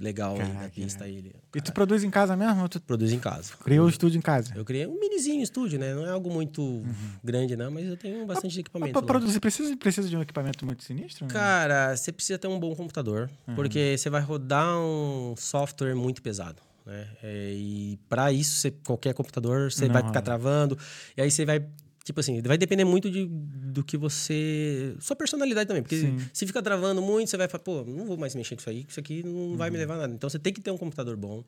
legal 0.00 0.32
aí 0.32 0.38
da 0.40 0.46
Caraca, 0.54 0.70
pista. 0.70 1.04
Aí, 1.04 1.16
ele, 1.18 1.34
E 1.54 1.60
tu 1.60 1.72
produz 1.72 2.02
em 2.02 2.10
casa 2.10 2.34
mesmo? 2.36 2.68
Tu 2.68 2.80
produz 2.80 3.12
em 3.12 3.18
casa. 3.18 3.52
criou 3.62 3.86
o 3.86 3.88
estúdio 3.90 4.18
em 4.18 4.22
casa? 4.22 4.52
Eu 4.56 4.64
criei 4.64 4.86
um 4.86 4.98
minizinho 4.98 5.42
estúdio, 5.42 5.78
né? 5.78 5.94
Não 5.94 6.06
é 6.06 6.10
algo 6.10 6.32
muito 6.32 6.62
Uhum. 6.62 6.94
grande, 7.22 7.54
não, 7.56 7.70
mas 7.70 7.86
eu 7.86 7.96
tenho 7.96 8.24
bastante 8.26 8.58
equipamento. 8.58 8.98
lá. 8.98 9.06
produzir, 9.06 9.38
precisa, 9.40 9.76
precisa 9.76 10.08
de 10.08 10.16
um 10.16 10.22
equipamento 10.22 10.64
muito 10.64 10.82
sinistro? 10.82 11.26
Cara, 11.26 11.94
você 11.96 12.10
precisa 12.10 12.38
ter 12.38 12.48
um 12.48 12.58
bom 12.58 12.74
computador, 12.74 13.30
Uhum. 13.46 13.54
porque 13.54 13.96
você 13.98 14.08
vai 14.08 14.22
rodar 14.22 14.78
um 14.78 15.34
software 15.36 15.94
muito 15.94 16.22
pesado. 16.22 16.62
Né? 16.86 17.06
É, 17.22 17.52
e 17.54 17.98
para 18.08 18.32
isso, 18.32 18.56
você- 18.56 18.70
qualquer 18.70 19.12
computador, 19.12 19.70
você 19.70 19.86
Não 19.86 19.92
vai 19.92 20.02
ficar 20.02 20.22
travando. 20.22 20.78
E 21.16 21.20
aí 21.20 21.30
você 21.30 21.44
vai. 21.44 21.62
Tipo 22.04 22.20
assim, 22.20 22.40
vai 22.40 22.56
depender 22.56 22.84
muito 22.84 23.10
de, 23.10 23.26
do 23.26 23.84
que 23.84 23.96
você. 23.96 24.94
Sua 25.00 25.14
personalidade 25.14 25.68
também. 25.68 25.82
Porque 25.82 26.00
Sim. 26.00 26.18
se 26.32 26.46
fica 26.46 26.62
travando 26.62 27.02
muito, 27.02 27.28
você 27.28 27.36
vai 27.36 27.46
falar, 27.46 27.62
pô, 27.62 27.84
não 27.84 28.06
vou 28.06 28.16
mais 28.16 28.34
mexer 28.34 28.54
com 28.56 28.60
isso 28.60 28.70
aí, 28.70 28.84
que 28.84 28.90
isso 28.90 29.00
aqui 29.00 29.22
não 29.22 29.56
vai 29.56 29.68
me 29.70 29.76
Uhum. 29.76 29.80
levar 29.80 29.94
a 29.94 29.98
nada. 29.98 30.14
Então 30.14 30.28
você 30.28 30.38
tem 30.38 30.52
que 30.52 30.60
ter 30.60 30.70
um 30.70 30.78
computador 30.78 31.16
bom. 31.16 31.44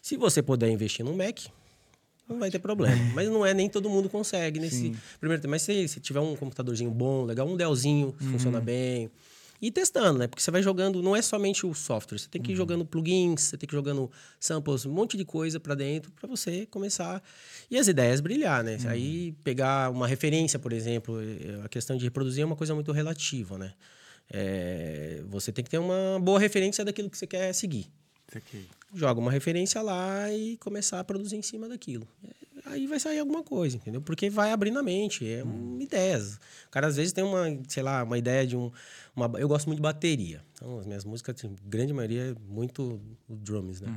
Se 0.00 0.16
você 0.16 0.40
puder 0.42 0.70
investir 0.70 1.04
num 1.04 1.16
Mac, 1.16 1.40
não 2.28 2.38
vai 2.38 2.50
ter 2.50 2.60
problema. 2.60 2.96
Mas 3.14 3.28
não 3.28 3.44
é 3.44 3.52
nem 3.52 3.68
todo 3.68 3.90
mundo 3.90 4.08
consegue 4.08 4.60
nesse 4.60 4.76
Sim. 4.76 4.96
primeiro 5.18 5.42
tempo. 5.42 5.50
Mas 5.50 5.62
se, 5.62 5.88
se 5.88 5.98
tiver 6.00 6.20
um 6.20 6.36
computadorzinho 6.36 6.90
bom, 6.90 7.24
legal, 7.24 7.46
um 7.46 7.56
Dellzinho 7.56 8.14
Uhum. 8.20 8.30
funciona 8.30 8.60
bem. 8.60 9.10
E 9.60 9.70
testando, 9.70 10.18
né? 10.18 10.26
Porque 10.26 10.42
você 10.42 10.50
vai 10.50 10.62
jogando, 10.62 11.02
não 11.02 11.16
é 11.16 11.22
somente 11.22 11.66
o 11.66 11.74
software, 11.74 12.18
você 12.18 12.28
tem 12.28 12.42
que 12.42 12.52
ir 12.52 12.56
jogando 12.56 12.84
plugins, 12.84 13.42
você 13.42 13.56
tem 13.56 13.66
que 13.66 13.74
ir 13.74 13.78
jogando 13.78 14.10
samples, 14.38 14.84
um 14.84 14.92
monte 14.92 15.16
de 15.16 15.24
coisa 15.24 15.58
para 15.58 15.74
dentro 15.74 16.10
para 16.12 16.28
você 16.28 16.66
começar 16.66 17.22
e 17.70 17.78
as 17.78 17.88
ideias 17.88 18.20
brilhar, 18.20 18.62
né? 18.62 18.78
Aí 18.86 19.32
pegar 19.44 19.90
uma 19.90 20.06
referência, 20.06 20.58
por 20.58 20.72
exemplo, 20.72 21.20
eh, 21.20 21.60
a 21.64 21.68
questão 21.68 21.96
de 21.96 22.04
reproduzir 22.04 22.42
é 22.42 22.46
uma 22.46 22.56
coisa 22.56 22.74
muito 22.74 22.92
relativa, 22.92 23.56
né? 23.56 23.72
é, 24.30 25.22
você 25.28 25.52
tem 25.52 25.64
que 25.64 25.70
ter 25.70 25.78
uma 25.78 26.18
boa 26.20 26.38
referência 26.38 26.84
daquilo 26.84 27.10
que 27.10 27.18
você 27.18 27.26
quer 27.26 27.52
seguir. 27.52 27.86
Joga 28.94 29.20
uma 29.20 29.30
referência 29.30 29.80
lá 29.82 30.32
e 30.32 30.56
começar 30.56 31.00
a 31.00 31.04
produzir 31.04 31.36
em 31.36 31.42
cima 31.42 31.68
daquilo. 31.68 32.06
É, 32.66 32.72
Aí 32.72 32.86
vai 32.86 32.98
sair 33.00 33.18
alguma 33.18 33.42
coisa, 33.42 33.76
entendeu? 33.76 34.00
Porque 34.00 34.28
vai 34.28 34.52
abrindo 34.52 34.78
a 34.78 34.82
mente, 34.82 35.28
é 35.28 35.42
uma 35.42 35.82
ideias. 35.82 36.36
O 36.66 36.70
cara 36.70 36.86
às 36.86 36.96
vezes 36.96 37.12
tem 37.12 37.24
uma, 37.24 37.44
sei 37.68 37.82
lá, 37.82 38.02
uma 38.02 38.18
ideia 38.18 38.46
de 38.46 38.56
um. 38.56 38.70
Uma, 39.14 39.38
eu 39.38 39.48
gosto 39.48 39.66
muito 39.66 39.78
de 39.78 39.82
bateria. 39.82 40.44
Então, 40.54 40.78
as 40.78 40.86
minhas 40.86 41.04
músicas, 41.04 41.36
assim, 41.36 41.56
grande 41.64 41.92
maioria, 41.92 42.32
é 42.32 42.34
muito 42.48 43.00
drums, 43.28 43.80
né? 43.80 43.88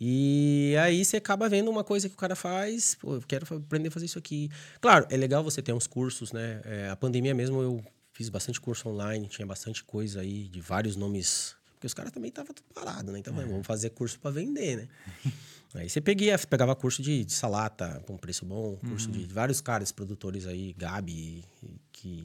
E 0.00 0.74
aí 0.80 1.04
você 1.04 1.18
acaba 1.18 1.46
vendo 1.48 1.70
uma 1.70 1.84
coisa 1.84 2.08
que 2.08 2.14
o 2.14 2.18
cara 2.18 2.34
faz, 2.34 2.94
pô, 2.94 3.16
eu 3.16 3.20
quero 3.20 3.44
aprender 3.54 3.88
a 3.88 3.90
fazer 3.90 4.06
isso 4.06 4.18
aqui. 4.18 4.50
Claro, 4.80 5.06
é 5.10 5.16
legal 5.16 5.44
você 5.44 5.60
ter 5.60 5.74
uns 5.74 5.86
cursos, 5.86 6.32
né? 6.32 6.62
É, 6.64 6.88
a 6.88 6.96
pandemia 6.96 7.34
mesmo 7.34 7.60
eu 7.60 7.84
fiz 8.14 8.30
bastante 8.30 8.58
curso 8.60 8.88
online, 8.88 9.28
tinha 9.28 9.46
bastante 9.46 9.84
coisa 9.84 10.20
aí 10.20 10.48
de 10.48 10.60
vários 10.60 10.96
nomes. 10.96 11.54
Porque 11.74 11.86
os 11.86 11.92
caras 11.92 12.12
também 12.12 12.30
estavam 12.30 12.54
tudo 12.54 12.66
parado, 12.74 13.12
né? 13.12 13.18
Então, 13.18 13.34
vamos 13.34 13.66
fazer 13.66 13.90
curso 13.90 14.18
para 14.18 14.30
vender, 14.30 14.76
né? 14.76 14.88
Aí 15.74 15.88
você 15.88 16.00
peguia, 16.00 16.36
pegava 16.38 16.74
curso 16.74 17.00
de, 17.00 17.24
de 17.24 17.32
salata 17.32 18.02
com 18.06 18.16
preço 18.16 18.44
bom, 18.44 18.76
curso 18.76 19.10
de 19.10 19.24
vários 19.26 19.60
caras, 19.60 19.92
produtores 19.92 20.46
aí, 20.46 20.74
Gabi, 20.76 21.44
que 21.92 22.24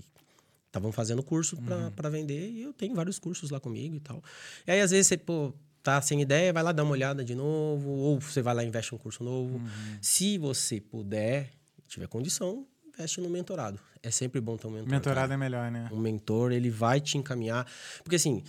estavam 0.65 0.91
fazendo 0.91 1.21
curso 1.21 1.55
pra 1.57 1.91
para 1.91 2.09
vender 2.09 2.49
e 2.49 2.63
eu 2.63 2.73
tenho 2.73 2.95
vários 2.95 3.19
cursos 3.19 3.51
lá 3.51 3.59
comigo 3.59 3.95
e 3.95 3.99
tal. 3.99 4.23
E 4.65 4.71
aí, 4.71 4.81
às 4.81 4.91
vezes, 4.91 5.07
você, 5.07 5.17
pô, 5.17 5.53
tá 5.83 6.01
sem 6.01 6.19
ideia, 6.21 6.51
vai 6.51 6.63
lá 6.63 6.71
dar 6.71 6.83
uma 6.83 6.93
olhada 6.93 7.23
de 7.23 7.35
novo, 7.35 7.91
ou 7.91 8.19
você 8.19 8.41
vai 8.41 8.55
lá 8.55 8.63
e 8.63 8.67
investe 8.67 8.95
um 8.95 8.97
curso 8.97 9.23
novo. 9.23 9.61
Se 10.01 10.39
você 10.39 10.81
puder, 10.81 11.51
tiver 11.87 12.07
condição, 12.07 12.65
investe 12.87 13.21
no 13.21 13.29
mentorado. 13.29 13.79
É 14.01 14.09
sempre 14.09 14.41
bom 14.41 14.57
ter 14.57 14.67
um 14.67 14.71
mentor. 14.71 14.89
Mentorado 14.89 15.27
cara. 15.27 15.33
é 15.35 15.37
melhor, 15.37 15.71
né? 15.71 15.89
Um 15.91 15.99
mentor, 15.99 16.51
ele 16.51 16.71
vai 16.71 16.99
te 16.99 17.17
encaminhar. 17.17 17.67
Porque 18.03 18.15
assim, 18.15 18.43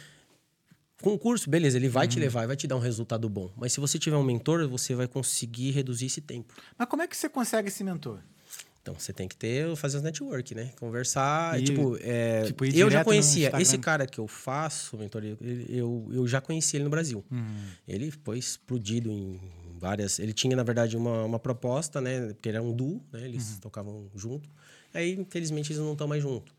com 1.02 1.12
o 1.14 1.18
curso, 1.18 1.48
beleza, 1.50 1.76
ele 1.76 1.88
vai 1.88 2.08
te 2.08 2.18
levar 2.18 2.44
e 2.44 2.46
vai 2.46 2.56
te 2.56 2.66
dar 2.66 2.76
um 2.76 2.80
resultado 2.80 3.28
bom. 3.28 3.50
Mas 3.56 3.72
se 3.72 3.80
você 3.80 3.98
tiver 3.98 4.16
um 4.16 4.22
mentor, 4.22 4.66
você 4.68 4.94
vai 4.94 5.06
conseguir 5.06 5.70
reduzir 5.72 6.06
esse 6.06 6.20
tempo. 6.20 6.54
Mas 6.78 6.88
como 6.88 7.02
é 7.02 7.06
que 7.06 7.16
você 7.16 7.28
consegue 7.28 7.68
esse 7.68 7.84
mentor? 7.84 8.18
Então 8.82 8.94
você 8.96 9.12
tem 9.12 9.26
que 9.26 9.34
ter, 9.36 9.74
fazer 9.74 9.96
os 9.96 10.02
network, 10.04 10.54
né? 10.54 10.70
Conversar. 10.78 11.60
E, 11.60 11.64
tipo, 11.64 11.98
é, 12.00 12.44
tipo, 12.44 12.64
eu 12.64 12.88
já 12.88 13.02
conhecia. 13.02 13.50
Esse 13.60 13.78
cara 13.78 14.06
que 14.06 14.18
eu 14.20 14.28
faço, 14.28 14.96
mentoria, 14.96 15.36
ele- 15.40 15.66
eu, 15.68 16.08
eu 16.12 16.26
já 16.28 16.40
conheci 16.40 16.76
ele 16.76 16.84
no 16.84 16.90
Brasil. 16.90 17.24
Uhum. 17.30 17.66
Ele 17.86 18.12
foi 18.24 18.38
explodido 18.38 19.10
em 19.10 19.40
várias. 19.78 20.20
Ele 20.20 20.32
tinha, 20.32 20.56
na 20.56 20.62
verdade, 20.62 20.96
uma, 20.96 21.24
uma 21.24 21.38
proposta, 21.38 22.00
né? 22.00 22.28
Porque 22.34 22.48
ele 22.48 22.58
era 22.58 22.64
um 22.64 22.72
duo, 22.72 23.02
né? 23.12 23.24
Eles 23.24 23.54
Uhum. 23.54 23.58
tocavam 23.58 24.06
junto. 24.14 24.48
Aí, 24.94 25.14
infelizmente, 25.14 25.72
eles 25.72 25.82
não 25.82 25.92
estão 25.92 26.06
mais 26.06 26.22
juntos. 26.22 26.54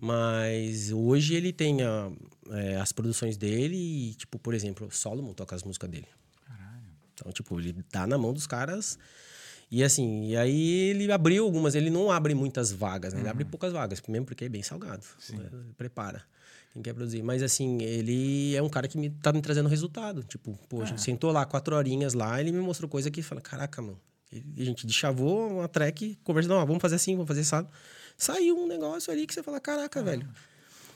Mas 0.00 0.90
hoje 0.92 1.34
ele 1.34 1.52
tem 1.52 1.82
a- 1.82 2.10
é, 2.50 2.76
as 2.76 2.92
produções 2.92 3.36
dele 3.36 3.76
e, 3.76 4.14
tipo, 4.14 4.38
por 4.38 4.52
exemplo, 4.54 4.88
Solomon 4.90 5.32
toca 5.32 5.54
as 5.56 5.62
músicas 5.62 5.90
dele. 5.90 6.08
Então, 7.14 7.32
tipo, 7.32 7.58
ele 7.60 7.72
tá 7.90 8.06
na 8.06 8.18
mão 8.18 8.32
dos 8.32 8.46
caras. 8.46 8.98
E 9.70 9.82
assim, 9.82 10.28
e 10.28 10.36
aí 10.36 10.90
ele 10.90 11.10
abriu 11.10 11.44
algumas, 11.44 11.74
ele 11.74 11.90
não 11.90 12.10
abre 12.10 12.34
muitas 12.34 12.70
vagas, 12.70 13.14
né? 13.14 13.20
Ele 13.20 13.28
abre 13.28 13.44
poucas 13.44 13.72
vagas, 13.72 14.02
mesmo 14.08 14.26
porque 14.26 14.44
é 14.44 14.48
bem 14.48 14.62
salgado. 14.62 15.02
né? 15.38 15.48
Prepara. 15.76 16.22
Quem 16.72 16.82
quer 16.82 16.92
produzir. 16.92 17.22
Mas 17.22 17.42
assim, 17.42 17.80
ele 17.82 18.54
é 18.56 18.62
um 18.62 18.68
cara 18.68 18.86
que 18.88 18.98
me, 18.98 19.08
tá 19.10 19.32
me 19.32 19.40
trazendo 19.40 19.68
resultado. 19.68 20.22
Tipo, 20.24 20.58
pô, 20.68 20.82
a 20.82 20.84
gente 20.84 21.00
sentou 21.00 21.30
lá 21.32 21.44
quatro 21.46 21.74
horinhas 21.76 22.14
lá, 22.14 22.40
ele 22.40 22.52
me 22.52 22.58
mostrou 22.58 22.88
coisa 22.90 23.10
que 23.10 23.22
fala, 23.22 23.40
caraca, 23.40 23.80
mano. 23.80 23.98
E 24.56 24.62
a 24.62 24.64
gente 24.64 24.84
deschavou 24.86 25.48
uma 25.58 25.68
track, 25.68 26.18
conversando, 26.24 26.54
ó, 26.56 26.64
vamos 26.66 26.82
fazer 26.82 26.96
assim, 26.96 27.12
vamos 27.14 27.28
fazer 27.28 27.42
assado. 27.42 27.68
Saiu 28.16 28.58
um 28.58 28.66
negócio 28.66 29.12
ali 29.12 29.26
que 29.26 29.34
você 29.34 29.42
fala, 29.42 29.60
caraca, 29.60 30.02
velho. 30.02 30.28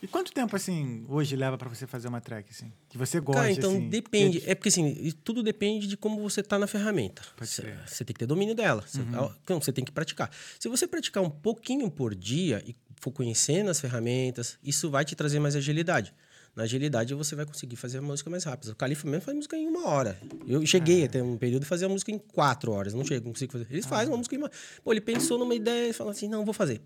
E 0.01 0.07
quanto 0.07 0.33
tempo, 0.33 0.55
assim, 0.55 1.05
hoje 1.09 1.35
leva 1.35 1.59
pra 1.59 1.69
você 1.69 1.87
fazer 1.87 2.07
uma 2.07 2.21
track, 2.21 2.51
assim? 2.51 2.73
Que 2.89 2.97
você 2.97 3.19
gosta, 3.19 3.41
Cara, 3.41 3.53
então 3.53 3.73
assim? 3.73 3.89
depende. 3.89 4.43
É 4.47 4.55
porque 4.55 4.69
assim, 4.69 5.12
tudo 5.25 5.43
depende 5.43 5.89
de 5.89 5.97
como 5.97 6.23
você 6.23 6.43
tá 6.43 6.59
na 6.59 6.69
ferramenta. 6.69 7.23
Você. 7.39 7.62
Uhum. 7.62 7.77
tem 7.99 8.07
que 8.07 8.14
ter 8.14 8.27
domínio 8.27 8.55
dela. 8.55 8.85
Você, 8.87 9.01
então, 9.01 9.61
você 9.61 9.73
tem 9.73 9.85
que 9.85 9.91
praticar. 9.91 10.31
Se 10.59 10.69
você 10.69 10.87
praticar 10.87 11.23
um 11.23 11.31
pouquinho 11.31 11.91
por 11.91 12.14
dia 12.14 12.62
e 12.64 12.77
for 13.01 13.11
conhecendo 13.11 13.71
as 13.71 13.81
ferramentas, 13.81 14.57
isso 14.62 14.89
vai 14.89 15.05
te 15.05 15.16
trazer 15.16 15.41
mais 15.41 15.57
agilidade. 15.57 16.14
Na 16.59 16.65
agilidade 16.65 17.15
você 17.15 17.37
vai 17.37 17.47
conseguir 17.47 17.77
fazer 17.77 17.99
a 17.99 18.03
música 18.03 18.29
mais 18.29 18.43
rápida. 18.43 18.73
O 18.73 18.75
Califa 18.75 19.07
mesmo 19.07 19.23
faz 19.23 19.37
música 19.37 19.57
em 19.57 19.69
uma 19.69 19.87
hora. 19.87 20.19
Eu 20.45 20.67
cheguei 20.67 21.05
até 21.05 21.23
um 21.23 21.37
período 21.39 21.63
de 21.63 21.69
fazer 21.69 21.85
a 21.85 21.89
música 21.89 22.11
em 22.11 22.19
quatro 22.19 22.73
horas. 22.73 22.95
Não 22.95 23.05
chego, 23.05 23.27
não 23.27 23.33
consigo 23.33 23.53
fazer. 23.53 23.69
Eles 23.71 23.87
fazem 23.87 24.09
uma 24.09 24.17
música 24.17 24.35
em 24.35 24.39
uma. 24.39 24.51
Pô, 24.83 24.93
ele 24.93 25.01
pensou 25.01 25.39
numa 25.39 25.55
ideia 25.55 25.91
e 25.91 25.93
falou 25.93 26.11
assim: 26.11 26.27
não, 26.29 26.45
vou 26.45 26.53
fazer. 26.53 26.81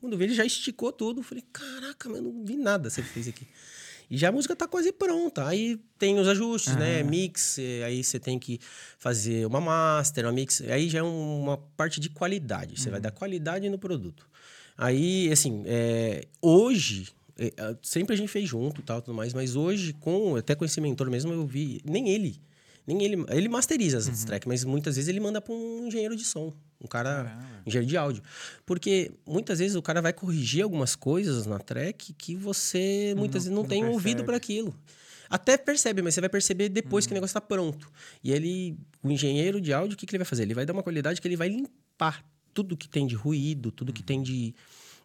Quando 0.00 0.16
vê, 0.18 0.24
ele 0.24 0.34
já 0.34 0.44
esticou 0.44 0.90
tudo. 0.90 1.20
Eu 1.20 1.22
falei: 1.22 1.44
caraca, 1.52 2.08
mas 2.08 2.18
eu 2.18 2.24
não 2.24 2.44
vi 2.44 2.56
nada 2.56 2.90
você 2.90 3.00
fez 3.00 3.28
aqui. 3.28 3.46
E 4.10 4.16
já 4.16 4.28
a 4.28 4.32
música 4.32 4.56
tá 4.56 4.66
quase 4.66 4.90
pronta. 4.92 5.46
Aí 5.46 5.80
tem 6.00 6.18
os 6.18 6.26
ajustes, 6.26 6.74
né? 6.76 7.02
Mix, 7.04 7.58
eh, 7.60 7.84
aí 7.84 8.02
você 8.02 8.18
tem 8.18 8.40
que 8.40 8.58
fazer 8.98 9.46
uma 9.46 9.60
master, 9.60 10.24
uma 10.24 10.32
mix. 10.32 10.62
Aí 10.62 10.88
já 10.88 10.98
é 10.98 11.02
um- 11.04 11.42
uma 11.42 11.56
parte 11.76 12.00
de 12.00 12.08
qualidade. 12.10 12.80
Você 12.80 12.90
vai 12.90 13.00
dar 13.00 13.12
qualidade 13.12 13.68
no 13.68 13.78
produto. 13.78 14.26
Aí, 14.76 15.30
assim, 15.32 15.62
é, 15.66 16.26
hoje, 16.42 17.08
ah, 17.08 17.25
sempre 17.82 18.14
a 18.14 18.16
gente 18.16 18.28
fez 18.28 18.48
junto 18.48 18.80
e 18.80 18.84
tal, 18.84 19.02
tudo 19.02 19.14
mais, 19.14 19.34
mas 19.34 19.56
hoje, 19.56 19.92
com 19.94 20.36
até 20.36 20.54
com 20.54 20.64
esse 20.64 20.80
mentor 20.80 21.10
mesmo, 21.10 21.32
eu 21.32 21.46
vi, 21.46 21.80
nem 21.84 22.08
ele, 22.08 22.40
nem 22.86 23.02
ele, 23.02 23.24
ele 23.28 23.48
masteriza 23.48 23.98
as 23.98 24.24
tracks, 24.24 24.46
mas 24.46 24.64
muitas 24.64 24.96
vezes 24.96 25.08
ele 25.08 25.20
manda 25.20 25.40
para 25.40 25.52
um 25.52 25.86
engenheiro 25.86 26.16
de 26.16 26.24
som, 26.24 26.54
um 26.80 26.86
cara, 26.86 27.36
engenheiro 27.66 27.88
de 27.88 27.96
áudio. 27.96 28.22
Porque 28.64 29.10
muitas 29.26 29.58
vezes 29.58 29.76
o 29.76 29.82
cara 29.82 30.00
vai 30.00 30.12
corrigir 30.12 30.62
algumas 30.62 30.94
coisas 30.94 31.46
na 31.46 31.58
track 31.58 32.14
que 32.14 32.34
você 32.34 33.14
muitas 33.16 33.44
vezes 33.44 33.54
não, 33.54 33.62
não 33.62 33.68
tem 33.68 33.84
ouvido 33.84 34.18
percebe. 34.18 34.26
para 34.26 34.36
aquilo. 34.36 34.74
Até 35.28 35.56
percebe, 35.56 36.02
mas 36.02 36.14
você 36.14 36.20
vai 36.20 36.30
perceber 36.30 36.68
depois 36.68 37.06
que 37.06 37.12
o 37.12 37.14
negócio 37.14 37.32
está 37.32 37.40
pronto. 37.40 37.90
E 38.22 38.32
ele, 38.32 38.78
o 39.02 39.10
engenheiro 39.10 39.60
de 39.60 39.72
áudio, 39.72 39.94
o 39.94 39.96
que, 39.96 40.06
que 40.06 40.12
ele 40.12 40.22
vai 40.22 40.26
fazer? 40.26 40.44
Ele 40.44 40.54
vai 40.54 40.64
dar 40.64 40.72
uma 40.72 40.84
qualidade 40.84 41.20
que 41.20 41.26
ele 41.26 41.36
vai 41.36 41.48
limpar 41.48 42.24
tudo 42.54 42.76
que 42.76 42.88
tem 42.88 43.06
de 43.06 43.14
ruído, 43.14 43.70
tudo 43.70 43.92
que 43.92 44.02
tem 44.02 44.22
de, 44.22 44.54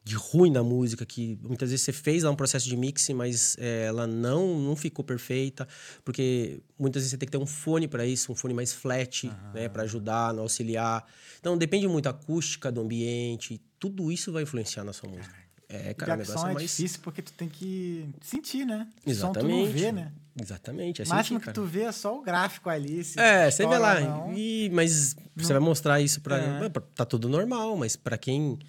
de 0.04 0.16
ruim 0.16 0.50
na 0.50 0.64
música, 0.64 1.06
que 1.06 1.38
muitas 1.44 1.70
vezes 1.70 1.86
você 1.86 1.92
fez 1.94 2.24
lá 2.24 2.32
um 2.32 2.36
processo 2.36 2.68
de 2.68 2.76
mix, 2.76 3.08
mas 3.10 3.56
eh, 3.60 3.86
ela 3.88 4.08
não, 4.08 4.60
não 4.60 4.76
ficou 4.76 5.06
perfeita, 5.06 5.68
porque 6.04 6.60
muitas 6.78 7.02
vezes 7.04 7.12
você 7.12 7.18
tem 7.18 7.28
que 7.28 7.32
ter 7.32 7.38
um 7.38 7.46
fone 7.46 7.88
para 7.88 8.04
isso, 8.06 8.32
um 8.32 8.36
fone 8.36 8.54
mais 8.54 8.74
flat, 8.74 9.32
né, 9.54 9.70
para 9.70 9.84
ajudar, 9.84 10.34
no 10.34 10.42
auxiliar. 10.42 11.06
Então 11.40 11.56
depende 11.58 11.88
muito 11.88 12.06
da 12.06 12.10
acústica 12.12 12.72
do 12.72 12.82
ambiente, 12.82 13.62
tudo 13.80 14.12
isso 14.12 14.32
vai 14.32 14.42
influenciar 14.44 14.84
na 14.84 14.92
sua 14.92 15.08
música. 15.10 15.36
É, 15.70 15.78
cara, 15.78 15.92
o 15.94 15.96
Cara, 15.96 16.16
negócio 16.18 16.34
som 16.42 16.48
é 16.48 16.52
é 16.52 16.54
mais. 16.56 16.70
difícil 16.70 17.00
porque 17.02 17.22
tu 17.22 17.32
tem 17.34 17.48
que 17.48 18.10
sentir, 18.22 18.66
né? 18.66 18.88
Som 19.06 19.10
Exatamente. 19.10 19.48
tu 19.54 19.66
não 19.66 19.72
vê, 19.72 19.92
né? 19.94 20.12
Exatamente. 20.42 21.02
É 21.02 21.06
O 21.06 21.08
máximo 21.10 21.40
sentir, 21.40 21.40
que 21.40 21.46
cara. 21.46 21.54
tu 21.54 21.64
vê 21.64 21.82
é 21.84 21.92
só 21.94 22.18
o 22.18 22.22
gráfico 22.22 22.70
ali. 22.70 23.02
É, 23.16 23.50
você 23.50 23.66
vê 23.66 23.78
lá. 23.78 24.00
não. 24.02 24.34
E, 24.36 24.70
mas 24.74 25.16
você 25.36 25.54
vai 25.54 25.62
mostrar 25.62 26.02
isso 26.02 26.20
pra. 26.20 26.38
É. 26.38 26.70
Tá 26.96 27.06
tudo 27.06 27.30
normal, 27.30 27.78
mas 27.78 27.96
pra 27.96 28.18
quem 28.18 28.60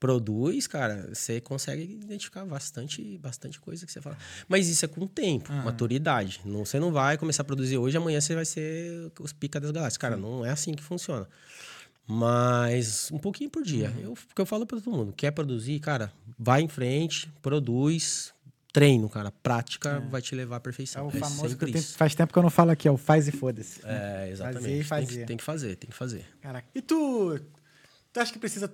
produz, 0.00 0.66
cara, 0.66 1.08
você 1.12 1.40
consegue 1.40 1.82
identificar 1.82 2.44
bastante, 2.44 3.18
bastante 3.18 3.58
coisa 3.60 3.84
que 3.84 3.90
você 3.92 4.00
fala. 4.00 4.16
Mas 4.48 4.68
isso 4.68 4.84
é 4.84 4.88
com 4.88 5.02
o 5.02 5.08
tempo, 5.08 5.52
maturidade. 5.52 6.40
Não, 6.44 6.64
você 6.64 6.78
não 6.78 6.92
vai 6.92 7.18
começar 7.18 7.42
a 7.42 7.44
produzir 7.44 7.78
hoje, 7.78 7.96
amanhã 7.96 8.20
você 8.20 8.34
vai 8.34 8.44
ser 8.44 9.10
os 9.20 9.32
pica 9.32 9.58
das 9.60 9.70
galáxias. 9.70 9.96
Cara, 9.98 10.16
não 10.16 10.44
é 10.46 10.50
assim 10.50 10.72
que 10.74 10.82
funciona. 10.82 11.26
Mas 12.06 13.10
um 13.12 13.18
pouquinho 13.18 13.50
por 13.50 13.62
dia. 13.62 13.90
Uhum. 13.90 14.02
Eu, 14.02 14.14
porque 14.14 14.40
eu 14.40 14.46
falo 14.46 14.64
pra 14.66 14.80
todo 14.80 14.90
mundo, 14.96 15.12
quer 15.14 15.30
produzir, 15.30 15.78
cara, 15.80 16.10
vai 16.38 16.62
em 16.62 16.68
frente, 16.68 17.30
produz, 17.42 18.32
treino, 18.72 19.08
cara. 19.10 19.30
Prática 19.42 20.00
vai 20.10 20.22
te 20.22 20.34
levar 20.34 20.56
à 20.56 20.58
É 20.58 20.60
perfeição. 20.60 21.06
o 21.06 21.10
É 21.10 21.18
famoso 21.20 21.56
que 21.56 21.66
tenho- 21.70 21.84
faz 21.84 22.14
tempo 22.14 22.32
que 22.32 22.38
eu 22.38 22.42
não 22.42 22.50
falo 22.50 22.70
aqui, 22.70 22.88
é 22.88 22.90
o 22.90 22.96
faz 22.96 23.28
e 23.28 23.32
foda-se. 23.32 23.80
É, 23.84 24.28
exatamente. 24.30 24.62
Fazer 24.62 24.70
e 24.70 24.76
Tem, 24.76 24.82
fazer. 24.84 25.06
que, 25.20 25.26
tem 25.26 25.36
que 25.36 25.44
fazer, 25.44 25.76
tem 25.76 25.90
que 25.90 25.96
fazer. 25.96 26.24
Caraca. 26.40 26.66
E 26.74 26.80
tu, 26.80 27.38
tu 28.18 28.22
acha 28.22 28.32
que 28.32 28.38
precisa 28.38 28.70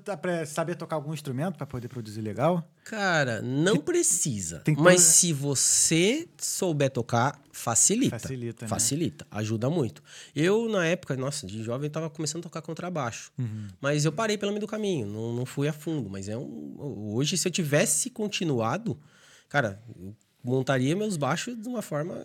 saber 0.47 0.75
tocar 0.75 0.97
algum 0.97 1.13
instrumento 1.13 1.57
pra 1.57 1.67
poder 1.67 1.89
produzir 1.89 2.21
legal? 2.21 2.67
Cara, 2.85 3.41
não 3.43 3.79
precisa. 3.79 4.61
tem 4.61 4.75
mas 4.75 4.85
coisa- 4.85 5.03
se 5.05 5.33
você 5.33 6.29
souber 6.39 6.91
tocar, 6.91 7.41
facilita. 7.53 8.19
Facilita, 8.19 8.65
né? 8.65 8.69
Facilita, 8.69 9.27
ajuda 9.31 9.69
muito. 9.71 10.03
Eu, 10.35 10.69
na 10.69 10.87
época, 10.87 11.17
nossa, 11.17 11.47
de 11.47 11.63
jovem, 11.63 11.89
tava 11.91 12.09
começando 12.11 12.41
a 12.41 12.43
tocar 12.45 12.63
contrabaixo. 12.63 13.31
Uhum. 13.39 13.69
Mas 13.81 14.05
eu 14.05 14.13
parei 14.13 14.37
pelo 14.39 14.53
meio 14.53 14.61
do 14.61 14.67
caminho, 14.67 15.07
não, 15.07 15.33
não 15.35 15.47
fui 15.47 15.69
a 15.69 15.73
fundo. 15.73 16.09
Mas 16.11 16.29
é 16.29 16.37
um. 16.37 16.75
Hoje, 17.15 17.37
se 17.37 17.47
eu 17.47 17.53
tivesse 17.53 18.11
continuado, 18.11 18.99
cara, 19.49 19.83
eu 20.01 20.15
montaria 20.43 20.95
meus 20.97 21.17
baixos 21.17 21.57
de 21.61 21.69
uma 21.69 21.83
forma. 21.83 22.23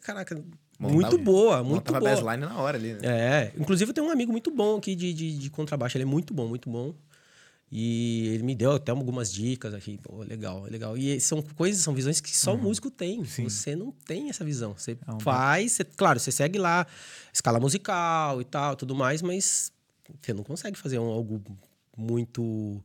Caraca, 0.00 0.42
muito 0.78 0.94
Montava- 1.04 1.18
boa, 1.22 1.62
muito 1.64 1.92
boa. 1.92 2.00
baseline 2.00 2.44
na 2.46 2.58
hora 2.58 2.76
ali, 2.78 2.94
né? 2.94 3.00
É, 3.02 3.52
inclusive 3.58 3.90
eu 3.90 3.94
tenho 3.94 4.06
um 4.06 4.10
amigo 4.10 4.32
muito 4.32 4.50
bom 4.50 4.76
aqui 4.76 4.94
de, 4.94 5.12
de, 5.14 5.38
de 5.38 5.50
contrabaixo, 5.50 5.96
ele 5.96 6.02
é 6.02 6.06
muito 6.06 6.32
bom, 6.34 6.46
muito 6.48 6.68
bom. 6.68 6.94
E 7.76 8.28
ele 8.28 8.42
me 8.44 8.54
deu 8.54 8.72
até 8.72 8.92
algumas 8.92 9.32
dicas 9.32 9.74
aqui, 9.74 9.98
pô, 9.98 10.22
legal, 10.22 10.62
legal. 10.70 10.96
E 10.96 11.18
são 11.20 11.42
coisas, 11.42 11.82
são 11.82 11.92
visões 11.92 12.20
que 12.20 12.36
só 12.36 12.54
o 12.54 12.58
músico 12.58 12.88
tem. 12.88 13.24
Você 13.24 13.74
não 13.74 13.90
tem 13.90 14.28
essa 14.30 14.44
visão. 14.44 14.74
Você 14.76 14.96
um 15.08 15.18
faz, 15.18 15.72
você- 15.72 15.84
claro, 15.84 16.20
você 16.20 16.30
segue 16.30 16.56
lá, 16.58 16.86
escala 17.32 17.58
musical 17.58 18.40
e 18.40 18.44
tal, 18.44 18.76
tudo 18.76 18.94
mais, 18.94 19.22
mas 19.22 19.72
você 20.22 20.32
não 20.32 20.44
consegue 20.44 20.78
fazer 20.78 21.00
um- 21.00 21.10
algo 21.10 21.42
muito 21.96 22.80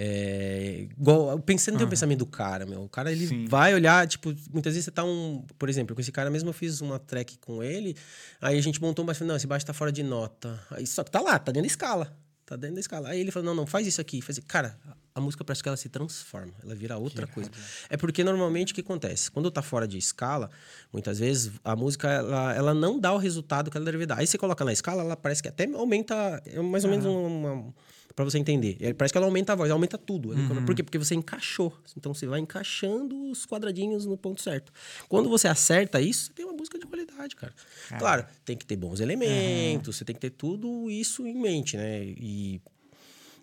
É, 0.00 0.86
igual, 0.96 1.40
pensando 1.40 1.74
no 1.74 1.80
Aham. 1.80 1.90
pensamento 1.90 2.20
do 2.20 2.26
cara, 2.26 2.64
meu. 2.64 2.84
O 2.84 2.88
cara, 2.88 3.10
ele 3.10 3.26
Sim. 3.26 3.46
vai 3.46 3.74
olhar, 3.74 4.06
tipo, 4.06 4.32
muitas 4.52 4.74
vezes 4.74 4.84
você 4.84 4.92
tá 4.92 5.02
um. 5.02 5.44
Por 5.58 5.68
exemplo, 5.68 5.92
com 5.92 6.00
esse 6.00 6.12
cara 6.12 6.30
mesmo 6.30 6.50
eu 6.50 6.52
fiz 6.52 6.80
uma 6.80 7.00
track 7.00 7.36
com 7.38 7.64
ele, 7.64 7.96
aí 8.40 8.56
a 8.56 8.62
gente 8.62 8.80
montou 8.80 9.02
um 9.02 9.06
baixo, 9.06 9.24
não, 9.24 9.34
esse 9.34 9.48
baixo 9.48 9.66
tá 9.66 9.72
fora 9.72 9.90
de 9.90 10.04
nota. 10.04 10.60
Aí 10.70 10.86
só 10.86 11.02
que 11.02 11.10
tá 11.10 11.20
lá, 11.20 11.36
tá 11.36 11.50
dentro 11.50 11.62
da 11.62 11.66
escala. 11.66 12.16
Tá 12.46 12.54
dentro 12.54 12.76
da 12.76 12.80
escala. 12.80 13.08
Aí 13.08 13.18
ele 13.18 13.32
falou: 13.32 13.46
não, 13.46 13.56
não, 13.56 13.66
faz 13.66 13.88
isso 13.88 14.00
aqui. 14.00 14.22
Faz... 14.22 14.38
Cara, 14.46 14.78
a 15.12 15.20
música 15.20 15.42
parece 15.42 15.64
que 15.64 15.68
ela 15.68 15.76
se 15.76 15.88
transforma, 15.88 16.52
ela 16.62 16.76
vira 16.76 16.96
outra 16.96 17.26
coisa. 17.26 17.50
É 17.90 17.96
porque 17.96 18.22
normalmente 18.22 18.70
o 18.70 18.74
que 18.76 18.80
acontece? 18.82 19.28
Quando 19.32 19.50
tá 19.50 19.62
fora 19.62 19.88
de 19.88 19.98
escala, 19.98 20.48
muitas 20.92 21.18
vezes 21.18 21.50
a 21.64 21.74
música 21.74 22.08
ela, 22.08 22.54
ela 22.54 22.72
não 22.74 23.00
dá 23.00 23.12
o 23.12 23.18
resultado 23.18 23.68
que 23.68 23.76
ela 23.76 23.84
deve 23.84 24.06
dar. 24.06 24.18
Aí 24.18 24.28
você 24.28 24.38
coloca 24.38 24.64
na 24.64 24.72
escala, 24.72 25.02
ela 25.02 25.16
parece 25.16 25.42
que 25.42 25.48
até 25.48 25.64
aumenta, 25.64 26.40
é 26.46 26.60
mais 26.62 26.84
ou 26.84 26.90
menos 26.90 27.04
uma. 27.04 27.74
Pra 28.18 28.24
você 28.24 28.36
entender. 28.36 28.76
É, 28.80 28.92
Parece 28.92 29.12
que 29.12 29.16
ela 29.18 29.28
aumenta 29.28 29.52
a 29.52 29.56
voz, 29.56 29.70
aumenta 29.70 29.96
tudo. 29.96 30.30
Por 30.66 30.74
quê? 30.74 30.82
Porque 30.82 30.98
você 30.98 31.14
encaixou. 31.14 31.72
Então 31.96 32.12
você 32.12 32.26
vai 32.26 32.40
encaixando 32.40 33.30
os 33.30 33.46
quadradinhos 33.46 34.06
no 34.06 34.16
ponto 34.16 34.42
certo. 34.42 34.72
Quando 35.08 35.28
você 35.28 35.46
acerta 35.46 36.00
isso, 36.00 36.24
você 36.24 36.32
tem 36.32 36.44
uma 36.44 36.52
música 36.52 36.80
de 36.80 36.84
qualidade, 36.84 37.36
cara. 37.36 37.54
Claro, 37.96 38.26
tem 38.44 38.56
que 38.56 38.66
ter 38.66 38.74
bons 38.74 38.98
elementos, 38.98 39.94
você 39.96 40.04
tem 40.04 40.16
que 40.16 40.20
ter 40.20 40.30
tudo 40.30 40.90
isso 40.90 41.24
em 41.28 41.40
mente, 41.40 41.76
né? 41.76 42.04
E 42.04 42.60